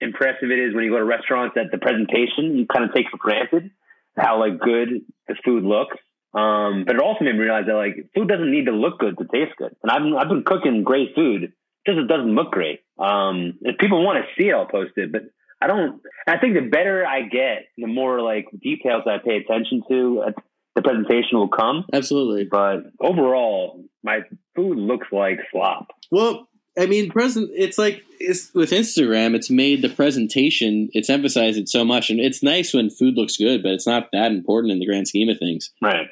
impressive 0.00 0.52
it 0.52 0.60
is 0.60 0.76
when 0.76 0.84
you 0.84 0.90
go 0.90 0.98
to 0.98 1.04
restaurants 1.04 1.56
that 1.56 1.72
the 1.72 1.78
presentation 1.78 2.56
you 2.56 2.66
kind 2.72 2.88
of 2.88 2.94
take 2.94 3.06
for 3.10 3.16
granted 3.16 3.72
how 4.16 4.40
like 4.40 4.58
good 4.58 4.88
the 5.28 5.34
food 5.44 5.64
looks. 5.64 5.96
Um, 6.34 6.84
but 6.86 6.96
it 6.96 7.02
also 7.02 7.24
made 7.24 7.32
me 7.32 7.40
realize 7.40 7.64
that 7.66 7.74
like 7.74 7.96
food 8.14 8.28
doesn't 8.28 8.50
need 8.50 8.66
to 8.66 8.72
look 8.72 8.98
good 8.98 9.16
to 9.18 9.24
taste 9.24 9.56
good. 9.56 9.74
And 9.82 9.90
I've 9.90 10.02
I've 10.20 10.28
been 10.28 10.44
cooking 10.44 10.84
great 10.84 11.14
food, 11.14 11.52
just 11.86 11.98
it 11.98 12.08
doesn't 12.08 12.34
look 12.34 12.50
great. 12.50 12.80
Um, 12.98 13.58
if 13.62 13.78
people 13.78 14.04
want 14.04 14.24
to 14.24 14.42
see 14.42 14.48
it, 14.48 14.54
I'll 14.54 14.66
post 14.66 14.92
it. 14.96 15.12
But 15.12 15.22
I 15.60 15.66
don't. 15.66 16.00
I 16.26 16.38
think 16.38 16.54
the 16.54 16.68
better 16.68 17.06
I 17.06 17.22
get, 17.22 17.68
the 17.78 17.86
more 17.86 18.20
like 18.20 18.46
details 18.62 19.04
I 19.06 19.18
pay 19.24 19.36
attention 19.36 19.82
to, 19.88 20.24
uh, 20.26 20.30
the 20.74 20.82
presentation 20.82 21.38
will 21.38 21.48
come. 21.48 21.84
Absolutely. 21.92 22.46
But 22.50 22.84
overall, 23.00 23.84
my 24.02 24.20
food 24.54 24.76
looks 24.76 25.06
like 25.10 25.38
slop. 25.50 25.88
Well, 26.10 26.48
I 26.78 26.86
mean, 26.86 27.10
present. 27.10 27.50
It's 27.54 27.78
like 27.78 28.02
it's 28.20 28.52
with 28.54 28.70
Instagram. 28.70 29.34
It's 29.34 29.50
made 29.50 29.82
the 29.82 29.88
presentation. 29.88 30.88
It's 30.92 31.08
emphasized 31.10 31.58
it 31.58 31.68
so 31.68 31.84
much, 31.84 32.10
and 32.10 32.20
it's 32.20 32.42
nice 32.42 32.74
when 32.74 32.90
food 32.90 33.14
looks 33.16 33.36
good, 33.36 33.62
but 33.62 33.72
it's 33.72 33.86
not 33.86 34.08
that 34.12 34.32
important 34.32 34.72
in 34.72 34.78
the 34.78 34.86
grand 34.86 35.08
scheme 35.08 35.28
of 35.28 35.38
things. 35.38 35.70
Right. 35.82 36.06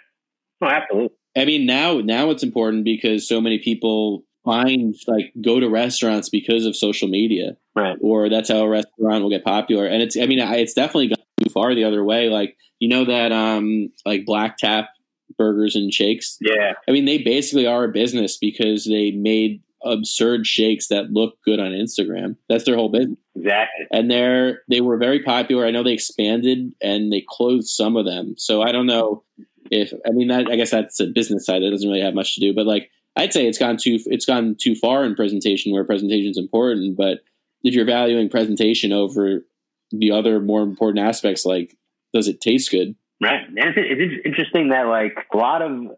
Oh, 0.62 0.66
absolutely. 0.66 1.16
I 1.36 1.44
mean, 1.44 1.66
now 1.66 1.98
now 1.98 2.30
it's 2.30 2.42
important 2.42 2.84
because 2.84 3.28
so 3.28 3.40
many 3.40 3.58
people 3.58 4.24
find 4.44 4.94
like 5.06 5.32
go 5.42 5.58
to 5.58 5.68
restaurants 5.68 6.28
because 6.28 6.66
of 6.66 6.76
social 6.76 7.08
media, 7.08 7.56
Right. 7.74 7.96
or 8.00 8.28
that's 8.28 8.50
how 8.50 8.58
a 8.58 8.68
restaurant 8.68 9.22
will 9.22 9.30
get 9.30 9.42
popular. 9.44 9.86
And 9.86 10.02
it's, 10.02 10.16
I 10.18 10.26
mean, 10.26 10.38
I- 10.40 10.56
it's 10.56 10.74
definitely 10.74 11.08
gone 11.08 11.24
too 11.42 11.50
far 11.50 11.74
the 11.74 11.84
other 11.84 12.04
way. 12.04 12.28
Like 12.28 12.56
you 12.78 12.88
know 12.88 13.04
that 13.06 13.32
um 13.32 13.90
like 14.06 14.24
Black 14.26 14.56
Tap 14.58 14.90
burgers 15.36 15.74
and 15.74 15.92
shakes. 15.92 16.38
Yeah. 16.40 16.74
I 16.88 16.92
mean, 16.92 17.06
they 17.06 17.18
basically 17.18 17.66
are 17.66 17.84
a 17.84 17.88
business 17.92 18.36
because 18.38 18.84
they 18.84 19.10
made 19.10 19.62
absurd 19.84 20.46
shakes 20.46 20.88
that 20.88 21.12
look 21.12 21.38
good 21.44 21.60
on 21.60 21.72
Instagram. 21.72 22.36
That's 22.48 22.64
their 22.64 22.76
whole 22.76 22.88
business. 22.88 23.18
Exactly. 23.36 23.86
And 23.90 24.10
they're 24.10 24.62
they 24.68 24.80
were 24.80 24.96
very 24.96 25.22
popular. 25.22 25.66
I 25.66 25.70
know 25.70 25.82
they 25.82 25.92
expanded 25.92 26.72
and 26.82 27.12
they 27.12 27.24
closed 27.28 27.68
some 27.68 27.96
of 27.96 28.04
them. 28.04 28.34
So 28.36 28.62
I 28.62 28.72
don't 28.72 28.86
know 28.86 29.22
if 29.70 29.92
I 30.06 30.10
mean 30.10 30.28
that 30.28 30.48
I 30.50 30.56
guess 30.56 30.70
that's 30.70 31.00
a 31.00 31.06
business 31.06 31.46
side 31.46 31.62
that 31.62 31.70
doesn't 31.70 31.88
really 31.88 32.02
have 32.02 32.14
much 32.14 32.34
to 32.34 32.40
do. 32.40 32.54
But 32.54 32.66
like 32.66 32.90
I'd 33.16 33.32
say 33.32 33.46
it's 33.46 33.58
gone 33.58 33.76
too 33.76 33.98
it's 34.06 34.26
gone 34.26 34.56
too 34.58 34.74
far 34.74 35.04
in 35.04 35.14
presentation 35.14 35.72
where 35.72 35.84
presentation 35.84 36.30
is 36.30 36.38
important. 36.38 36.96
But 36.96 37.20
if 37.62 37.74
you're 37.74 37.84
valuing 37.84 38.28
presentation 38.28 38.92
over 38.92 39.44
the 39.90 40.10
other 40.10 40.40
more 40.40 40.62
important 40.62 41.06
aspects, 41.06 41.44
like 41.44 41.76
does 42.12 42.28
it 42.28 42.40
taste 42.40 42.70
good? 42.70 42.94
Right. 43.20 43.46
And 43.48 43.58
it's, 43.58 43.76
it's 43.76 44.26
interesting 44.26 44.68
that 44.68 44.86
like 44.86 45.16
a 45.32 45.36
lot 45.36 45.62
of 45.62 45.96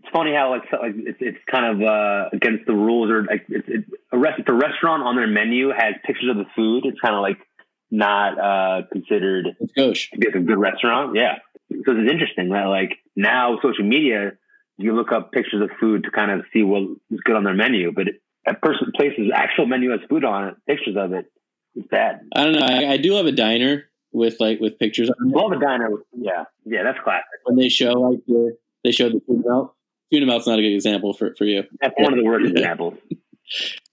it's 0.00 0.10
funny 0.12 0.34
how 0.34 0.50
like, 0.50 0.62
so- 0.70 0.78
like 0.78 0.94
it's, 0.96 1.18
it's 1.20 1.38
kind 1.50 1.66
of 1.82 1.86
uh, 1.86 2.28
against 2.32 2.66
the 2.66 2.74
rules 2.74 3.10
or 3.10 3.24
like 3.24 3.44
it's, 3.48 3.66
it's 3.68 3.88
a 4.12 4.18
rest 4.18 4.40
if 4.40 4.48
a 4.48 4.52
restaurant 4.52 5.02
on 5.02 5.16
their 5.16 5.26
menu 5.26 5.68
has 5.70 5.94
pictures 6.04 6.30
of 6.30 6.36
the 6.36 6.46
food, 6.56 6.84
it's 6.86 7.00
kind 7.00 7.14
of 7.14 7.20
like 7.22 7.38
not 7.90 8.38
uh, 8.38 8.82
considered 8.92 9.48
It's 9.60 9.72
gauche. 9.72 10.10
to 10.10 10.18
be 10.18 10.28
a 10.28 10.40
good 10.40 10.58
restaurant. 10.58 11.16
Yeah. 11.16 11.36
So 11.70 11.92
it's 11.92 12.10
interesting 12.10 12.50
that 12.50 12.64
like 12.66 12.98
now 13.16 13.58
social 13.62 13.84
media, 13.84 14.32
you 14.76 14.94
look 14.94 15.10
up 15.12 15.32
pictures 15.32 15.62
of 15.62 15.70
food 15.80 16.04
to 16.04 16.10
kind 16.10 16.30
of 16.30 16.44
see 16.52 16.62
what 16.62 16.82
is 17.10 17.20
good 17.24 17.36
on 17.36 17.44
their 17.44 17.54
menu, 17.54 17.92
but 17.92 18.06
a 18.46 18.54
person 18.54 18.92
place's 18.94 19.30
actual 19.34 19.66
menu 19.66 19.90
has 19.90 20.00
food 20.08 20.24
on 20.24 20.48
it, 20.48 20.54
pictures 20.66 20.96
of 20.96 21.12
it. 21.12 21.26
It's 21.74 21.86
bad. 21.88 22.20
I 22.34 22.44
don't 22.44 22.52
know. 22.52 22.60
I, 22.66 22.92
I 22.92 22.96
do 22.96 23.14
love 23.14 23.26
a 23.26 23.32
diner 23.32 23.84
with 24.12 24.36
like 24.40 24.60
with 24.60 24.78
pictures 24.78 25.10
on 25.10 25.28
it. 25.28 25.34
Love 25.36 25.52
a 25.52 25.58
diner. 25.60 25.90
Yeah. 26.16 26.44
Yeah. 26.64 26.82
That's 26.84 26.98
classic. 27.04 27.24
when 27.44 27.56
they 27.56 27.68
show 27.68 27.92
like 27.92 28.20
the 28.26 28.56
they 28.84 28.92
show 28.92 29.08
the 29.08 29.20
food 29.26 29.42
tuna 29.44 29.68
Tuna 30.12 30.26
melt's 30.26 30.46
not 30.46 30.58
a 30.58 30.62
good 30.62 30.74
example 30.74 31.12
for 31.14 31.34
for 31.36 31.44
you. 31.44 31.64
That's 31.80 31.94
one 31.96 32.12
of 32.12 32.18
the 32.18 32.24
worst 32.24 32.50
examples. 32.50 32.94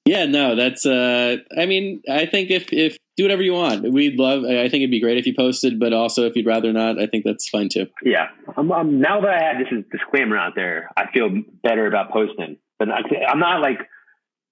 Yeah, 0.05 0.25
no, 0.25 0.55
that's. 0.55 0.85
uh 0.85 1.37
I 1.57 1.65
mean, 1.65 2.01
I 2.09 2.25
think 2.25 2.51
if 2.51 2.71
if 2.71 2.97
do 3.17 3.23
whatever 3.23 3.41
you 3.41 3.53
want, 3.53 3.91
we'd 3.91 4.19
love. 4.19 4.43
I 4.43 4.69
think 4.69 4.81
it'd 4.81 4.91
be 4.91 4.99
great 4.99 5.17
if 5.17 5.25
you 5.25 5.33
posted, 5.35 5.79
but 5.79 5.93
also 5.93 6.25
if 6.25 6.35
you'd 6.35 6.45
rather 6.45 6.71
not, 6.73 7.01
I 7.01 7.07
think 7.07 7.23
that's 7.25 7.47
fine 7.49 7.69
too. 7.69 7.87
Yeah. 8.03 8.27
I'm, 8.57 8.71
I'm, 8.71 8.99
now 8.99 9.21
that 9.21 9.29
I 9.29 9.41
had 9.41 9.57
this 9.57 9.85
disclaimer 9.91 10.37
out 10.37 10.53
there, 10.53 10.89
I 10.97 11.09
feel 11.11 11.29
better 11.63 11.87
about 11.87 12.11
posting. 12.11 12.57
But 12.77 12.89
I'm 12.89 13.39
not 13.39 13.61
like 13.61 13.79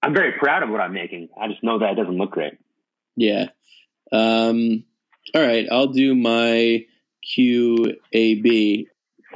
I'm 0.02 0.14
very 0.14 0.32
proud 0.32 0.62
of 0.62 0.70
what 0.70 0.80
I'm 0.80 0.92
making. 0.92 1.28
I 1.40 1.48
just 1.48 1.62
know 1.62 1.78
that 1.78 1.92
it 1.92 1.94
doesn't 1.96 2.16
look 2.16 2.30
great. 2.30 2.58
Yeah. 3.16 3.48
Um. 4.12 4.84
All 5.34 5.42
right, 5.42 5.66
I'll 5.70 5.88
do 5.88 6.14
my 6.14 6.84
QAB. 7.36 8.86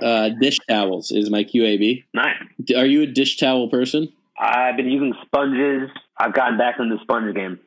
Uh, 0.03 0.31
dish 0.41 0.59
towels 0.69 1.11
is 1.11 1.31
my 1.31 1.45
QAB. 1.45 2.05
Nice. 2.15 2.37
Are 2.77 2.87
you 2.87 3.03
a 3.03 3.07
dish 3.07 3.37
towel 3.37 3.69
person? 3.69 4.13
I've 4.39 4.77
been 4.77 4.89
using 4.89 5.15
sponges. 5.25 5.91
I've 6.17 6.33
gotten 6.33 6.59
back 6.59 6.79
into 6.79 6.97
the 6.97 7.03
sponge 7.03 7.35
game. 7.35 7.59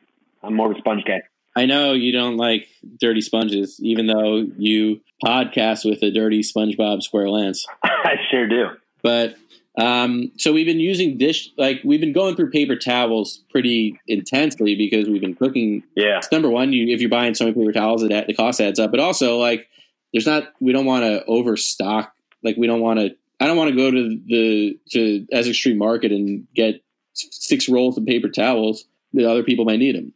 I'm 0.43 0.55
more 0.55 0.71
of 0.71 0.77
a 0.77 0.79
sponge 0.79 1.03
guy. 1.05 1.21
I 1.55 1.65
know 1.65 1.93
you 1.93 2.11
don't 2.11 2.37
like 2.37 2.67
dirty 2.99 3.21
sponges, 3.21 3.79
even 3.81 4.07
though 4.07 4.45
you 4.57 5.01
podcast 5.23 5.83
with 5.83 6.01
a 6.01 6.11
dirty 6.11 6.41
SpongeBob 6.41 7.01
SquareLance. 7.01 7.65
I 7.83 8.15
sure 8.29 8.47
do. 8.47 8.67
But 9.03 9.35
um, 9.77 10.31
so 10.37 10.53
we've 10.53 10.65
been 10.65 10.79
using 10.79 11.17
dish 11.17 11.49
like 11.57 11.81
we've 11.83 11.99
been 11.99 12.13
going 12.13 12.35
through 12.35 12.51
paper 12.51 12.75
towels 12.75 13.43
pretty 13.49 13.99
intensely 14.07 14.75
because 14.75 15.07
we've 15.09 15.21
been 15.21 15.35
cooking. 15.35 15.83
Yeah. 15.95 16.17
It's 16.17 16.31
Number 16.31 16.49
one, 16.49 16.73
you 16.73 16.93
if 16.93 17.01
you're 17.01 17.09
buying 17.09 17.35
so 17.35 17.45
many 17.45 17.55
paper 17.55 17.71
towels, 17.73 18.03
it, 18.03 18.27
the 18.27 18.33
cost 18.33 18.61
adds 18.61 18.79
up. 18.79 18.91
But 18.91 18.99
also, 18.99 19.37
like, 19.37 19.67
there's 20.13 20.25
not 20.25 20.53
we 20.59 20.71
don't 20.71 20.85
want 20.85 21.03
to 21.03 21.23
overstock. 21.25 22.13
Like, 22.43 22.57
we 22.57 22.67
don't 22.67 22.81
want 22.81 22.99
to. 22.99 23.15
I 23.39 23.47
don't 23.47 23.57
want 23.57 23.71
to 23.71 23.75
go 23.75 23.89
to 23.89 24.19
the 24.27 24.79
to 24.91 25.25
as 25.31 25.47
extreme 25.47 25.79
market 25.79 26.11
and 26.11 26.47
get 26.53 26.83
six 27.13 27.67
rolls 27.67 27.97
of 27.97 28.05
paper 28.05 28.29
towels 28.29 28.85
that 29.13 29.29
other 29.29 29.43
people 29.43 29.65
might 29.65 29.79
need 29.79 29.95
them. 29.95 30.13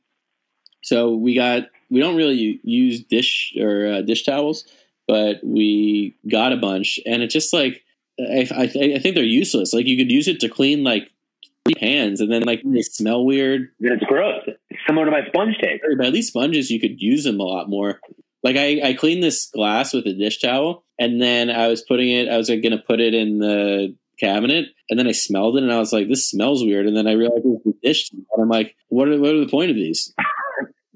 So 0.83 1.15
we 1.15 1.33
got 1.33 1.63
we 1.89 1.99
don't 1.99 2.15
really 2.15 2.59
use 2.63 3.03
dish 3.03 3.53
or 3.59 3.87
uh, 3.87 4.01
dish 4.01 4.23
towels, 4.23 4.65
but 5.07 5.37
we 5.43 6.15
got 6.29 6.53
a 6.53 6.57
bunch, 6.57 6.99
and 7.05 7.23
it's 7.23 7.33
just 7.33 7.53
like 7.53 7.83
I, 8.19 8.47
I, 8.55 8.63
I 8.63 8.99
think 8.99 9.15
they're 9.15 9.23
useless. 9.23 9.73
Like 9.73 9.87
you 9.87 9.97
could 9.97 10.11
use 10.11 10.27
it 10.27 10.39
to 10.41 10.49
clean 10.49 10.83
like 10.83 11.09
pans, 11.79 12.21
and 12.21 12.31
then 12.31 12.43
like 12.43 12.61
they 12.63 12.81
smell 12.81 13.25
weird. 13.25 13.69
It's 13.79 14.05
gross. 14.05 14.43
It's 14.45 14.79
similar 14.87 15.05
to 15.05 15.11
my 15.11 15.25
sponge 15.27 15.57
tape. 15.59 15.81
But 15.97 16.05
at 16.05 16.13
least 16.13 16.29
sponges, 16.29 16.69
you 16.69 16.79
could 16.79 17.01
use 17.01 17.23
them 17.23 17.39
a 17.39 17.43
lot 17.43 17.69
more. 17.69 17.99
Like 18.43 18.55
I, 18.57 18.89
I 18.89 18.93
cleaned 18.93 19.23
this 19.23 19.47
glass 19.47 19.93
with 19.93 20.05
a 20.05 20.13
dish 20.13 20.39
towel, 20.39 20.84
and 20.99 21.21
then 21.21 21.49
I 21.49 21.67
was 21.67 21.81
putting 21.81 22.09
it. 22.09 22.29
I 22.29 22.37
was 22.37 22.49
like, 22.49 22.63
gonna 22.63 22.81
put 22.81 22.99
it 22.99 23.13
in 23.13 23.39
the 23.39 23.95
cabinet, 24.19 24.69
and 24.89 24.99
then 24.99 25.07
I 25.07 25.11
smelled 25.11 25.57
it, 25.57 25.63
and 25.63 25.71
I 25.71 25.79
was 25.79 25.93
like, 25.93 26.07
"This 26.07 26.29
smells 26.29 26.63
weird." 26.63 26.87
And 26.87 26.95
then 26.95 27.07
I 27.07 27.13
realized 27.13 27.45
it 27.45 27.47
was 27.47 27.61
the 27.65 27.73
dish. 27.83 28.11
And 28.11 28.25
I'm 28.39 28.49
like, 28.49 28.75
"What 28.89 29.07
are 29.07 29.19
what 29.19 29.33
are 29.33 29.39
the 29.39 29.49
point 29.49 29.71
of 29.71 29.75
these?" 29.75 30.13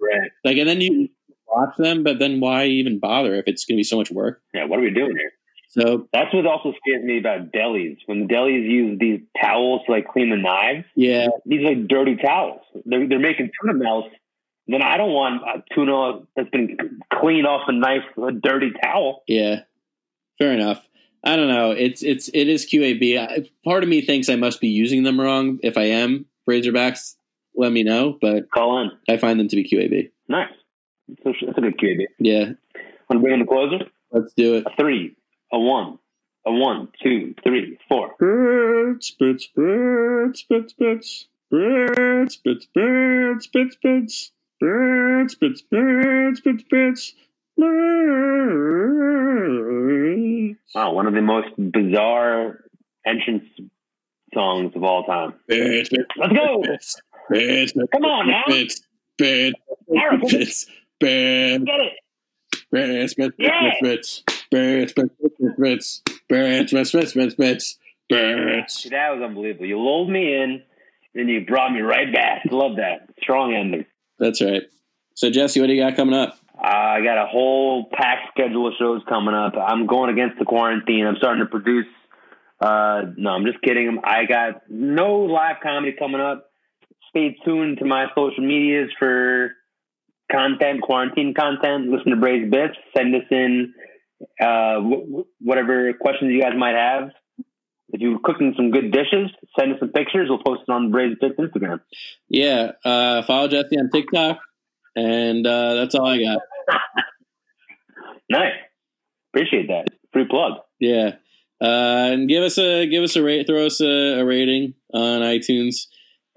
Right. 0.02 0.32
Like, 0.44 0.58
and 0.58 0.68
then 0.68 0.82
you 0.82 1.10
watch 1.48 1.76
them, 1.78 2.04
but 2.04 2.20
then 2.20 2.40
why 2.40 2.66
even 2.66 3.00
bother 3.00 3.36
if 3.36 3.48
it's 3.48 3.66
gonna 3.66 3.78
be 3.78 3.84
so 3.84 3.98
much 3.98 4.12
work? 4.12 4.42
Yeah. 4.54 4.66
What 4.66 4.80
are 4.80 4.84
we 4.84 4.92
doing 4.92 5.16
here? 5.16 5.34
So 5.70 6.08
That's 6.12 6.34
what 6.34 6.48
also 6.48 6.74
scares 6.80 7.04
me 7.04 7.20
about 7.20 7.52
delis. 7.52 7.98
When 8.08 8.22
the 8.22 8.34
delis 8.34 8.68
use 8.68 8.98
these 9.00 9.22
towels 9.40 9.82
to 9.86 9.92
like 9.92 10.08
clean 10.08 10.32
the 10.32 10.38
knives, 10.38 10.86
yeah, 10.96 11.28
these 11.46 11.62
are 11.62 11.76
like 11.76 11.88
dirty 11.88 12.16
towels. 12.16 12.62
They're, 12.86 13.08
they're 13.08 13.20
making 13.20 13.52
tuna 13.62 13.78
melts. 13.78 14.10
Then 14.68 14.82
I 14.82 14.98
don't 14.98 15.14
want 15.14 15.42
a 15.44 15.64
tuna 15.74 16.22
that's 16.36 16.50
been 16.50 17.00
cleaned 17.14 17.46
off 17.46 17.62
a 17.68 17.72
nice, 17.72 18.02
a 18.18 18.32
dirty 18.32 18.72
towel. 18.84 19.24
Yeah, 19.28 19.62
fair 20.40 20.54
enough. 20.54 20.84
I 21.24 21.36
don't 21.36 21.50
know. 21.50 21.72
It's 21.72 22.02
it's 22.02 22.30
it 22.34 22.48
is 22.48 22.66
QAB. 22.66 23.20
I, 23.20 23.50
part 23.64 23.84
of 23.84 23.90
me 23.90 24.02
thinks 24.02 24.30
I 24.30 24.38
must 24.38 24.62
be 24.62 24.70
using 24.70 25.04
them 25.04 25.20
wrong. 25.20 25.60
If 25.62 25.78
I 25.78 25.84
am, 25.84 26.26
Razorbacks, 26.50 27.16
let 27.56 27.72
me 27.72 27.84
know. 27.84 28.18
But 28.22 28.50
Call 28.52 28.82
in. 28.82 28.92
I 29.08 29.18
find 29.18 29.40
them 29.40 29.50
to 29.50 29.56
be 29.56 29.70
QAB. 29.70 30.10
Nice. 30.30 30.50
That's 31.24 31.42
a, 31.42 31.46
that's 31.48 31.58
a 31.58 31.62
good 31.62 31.78
QAB. 31.78 32.06
Yeah, 32.20 32.52
Want 33.10 33.12
to 33.12 33.20
bring 33.20 33.34
in 33.34 33.40
the 33.42 33.46
closer? 33.46 33.80
let's 34.12 34.34
do 34.34 34.56
it. 34.56 34.66
A 34.66 34.70
three, 34.80 35.16
a 35.52 35.60
one, 35.60 36.00
a 36.46 36.52
one, 36.52 36.88
two, 37.04 37.36
three, 37.44 37.78
four. 37.90 38.16
Spits, 39.02 39.46
spits, 39.46 40.40
spits, 40.40 40.42
spits, 40.72 40.72
spits, 40.72 41.28
spits, 42.34 42.66
spits, 42.66 43.46
spits, 43.46 44.32
spits, 45.34 45.64
spits, 46.38 46.64
spits. 46.64 47.14
Wow, 50.76 50.94
one 50.94 51.08
of 51.08 51.14
the 51.14 51.22
most 51.22 51.50
bizarre 51.58 52.64
entrance 53.06 53.44
songs 54.34 54.74
of 54.76 54.84
all 54.84 55.04
time. 55.04 55.34
Let's 56.18 56.30
go. 56.36 56.64
Come 57.92 58.06
on 58.06 58.28
now. 58.28 58.44
spits, 58.48 58.82
spits, 59.14 59.60
Aaron, 59.96 60.22
Get 61.66 61.80
it. 61.80 61.94
That 68.90 69.10
was 69.12 69.22
unbelievable. 69.24 69.66
You 69.66 69.80
lulled 69.80 70.10
me 70.10 70.34
in, 70.36 70.64
then 71.14 71.28
you 71.28 71.46
brought 71.46 71.72
me 71.72 71.82
right 71.82 72.12
back. 72.12 72.44
Love 72.52 72.78
that. 72.78 73.10
Strong 73.22 73.54
ending. 73.54 73.86
That's 74.18 74.42
right. 74.42 74.64
So 75.14 75.30
Jesse, 75.30 75.60
what 75.60 75.68
do 75.68 75.74
you 75.74 75.84
got 75.84 75.96
coming 75.96 76.16
up? 76.16 76.39
Uh, 76.62 76.68
I 76.68 77.02
got 77.02 77.18
a 77.24 77.28
whole 77.28 77.90
packed 77.92 78.32
schedule 78.32 78.68
of 78.68 78.74
shows 78.78 79.02
coming 79.08 79.34
up. 79.34 79.54
I'm 79.56 79.88
going 79.88 80.10
against 80.10 80.40
the 80.40 80.46
quarantine. 80.46 81.06
I'm 81.06 81.16
starting 81.18 81.44
to 81.44 81.50
produce. 81.50 81.86
Uh, 82.60 83.04
no, 83.16 83.30
I'm 83.30 83.46
just 83.46 83.62
kidding. 83.62 84.00
I 84.04 84.26
got 84.26 84.64
no 84.70 85.20
live 85.20 85.58
comedy 85.64 85.96
coming 85.98 86.20
up. 86.20 86.52
Stay 87.10 87.38
tuned 87.46 87.78
to 87.80 87.86
my 87.86 88.08
social 88.16 88.46
medias 88.46 88.90
for 89.00 89.52
content, 90.32 90.82
quarantine 90.82 91.34
content. 91.34 91.88
Listen 91.90 92.12
to 92.12 92.18
Braised 92.18 92.52
Bits. 92.52 92.76
Send 92.96 93.16
us 93.16 93.24
in 93.32 93.74
uh, 94.42 94.80
wh- 94.82 95.24
whatever 95.42 95.94
questions 95.94 96.32
you 96.34 96.42
guys 96.42 96.54
might 96.58 96.76
have. 96.76 97.12
If 97.92 98.02
you're 98.02 98.20
cooking 98.20 98.54
some 98.56 98.70
good 98.70 98.92
dishes, 98.92 99.32
send 99.58 99.74
us 99.74 99.80
some 99.80 99.90
pictures. 99.90 100.28
We'll 100.30 100.44
post 100.44 100.62
it 100.68 100.72
on 100.72 100.92
Braised 100.92 101.20
Bits 101.20 101.36
Instagram. 101.40 101.80
Yeah, 102.28 102.74
uh, 102.86 103.24
follow 103.24 103.48
Jesse 103.48 103.80
on 103.80 103.90
TikTok, 103.90 104.40
and 104.96 105.46
uh, 105.46 105.76
that's 105.76 105.96
all 105.96 106.08
I 106.08 106.20
got. 106.20 106.40
Nice. 108.32 108.54
Appreciate 109.34 109.68
that. 109.70 109.88
Free 110.14 110.28
plug. 110.28 110.60
Yeah, 110.80 111.16
uh, 111.62 112.14
and 112.14 112.30
give 112.30 112.44
us 112.44 112.58
a 112.58 112.88
give 112.88 113.04
us 113.04 113.16
a 113.16 113.24
rate, 113.24 113.48
throw 113.48 113.66
us 113.66 113.82
a, 113.82 114.20
a 114.20 114.26
rating 114.26 114.76
on 114.94 115.22
iTunes. 115.22 115.88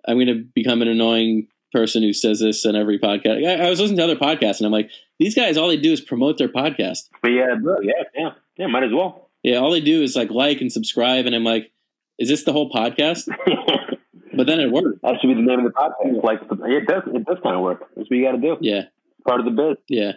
I'm 0.06 0.16
going 0.16 0.26
to 0.26 0.44
become 0.54 0.82
an 0.82 0.88
annoying 0.88 1.48
person 1.72 2.02
who 2.02 2.12
says 2.12 2.40
this 2.40 2.66
on 2.66 2.76
every 2.76 2.98
podcast. 2.98 3.46
I, 3.46 3.66
I 3.66 3.70
was 3.70 3.80
listening 3.80 3.98
to 3.98 4.04
other 4.04 4.16
podcasts, 4.16 4.58
and 4.58 4.66
I'm 4.66 4.72
like, 4.72 4.90
these 5.18 5.34
guys, 5.34 5.56
all 5.56 5.68
they 5.68 5.76
do 5.76 5.92
is 5.92 6.00
promote 6.00 6.38
their 6.38 6.48
podcast. 6.48 7.08
But 7.22 7.28
yeah, 7.28 7.54
bro, 7.60 7.76
yeah, 7.82 8.02
yeah, 8.14 8.30
yeah, 8.56 8.66
might 8.66 8.84
as 8.84 8.92
well. 8.92 9.30
Yeah, 9.42 9.56
all 9.56 9.70
they 9.70 9.80
do 9.80 10.02
is 10.02 10.16
like 10.16 10.30
like 10.30 10.60
and 10.60 10.72
subscribe, 10.72 11.26
and 11.26 11.34
I'm 11.34 11.44
like, 11.44 11.70
is 12.18 12.28
this 12.28 12.44
the 12.44 12.52
whole 12.52 12.70
podcast? 12.70 13.28
But 14.42 14.48
then 14.48 14.58
it 14.60 14.72
worked. 14.72 15.02
that 15.02 15.14
should 15.20 15.28
be 15.28 15.34
the 15.34 15.40
name 15.40 15.60
of 15.64 15.66
the 15.66 15.70
podcast. 15.70 16.24
Like, 16.24 16.40
it 16.42 16.86
does, 16.88 17.02
it 17.14 17.24
does 17.24 17.38
kind 17.44 17.54
of 17.54 17.62
work. 17.62 17.80
That's 17.94 18.10
what 18.10 18.16
you 18.16 18.24
got 18.24 18.32
to 18.32 18.38
do. 18.38 18.56
Yeah, 18.60 18.82
Part 19.24 19.38
of 19.38 19.46
the 19.46 19.52
biz. 19.52 19.76
yeah. 19.88 20.12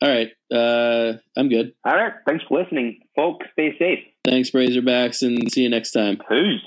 All 0.00 0.08
right, 0.08 0.30
uh, 0.50 1.18
I'm 1.36 1.50
good. 1.50 1.74
All 1.84 1.94
right. 1.94 2.14
Thanks 2.26 2.44
for 2.48 2.62
listening, 2.62 3.00
folks. 3.14 3.44
Stay 3.52 3.76
safe. 3.78 3.98
Thanks, 4.24 4.50
Razorbacks, 4.52 5.20
and 5.20 5.52
see 5.52 5.64
you 5.64 5.68
next 5.68 5.92
time. 5.92 6.16
Peace. 6.26 6.60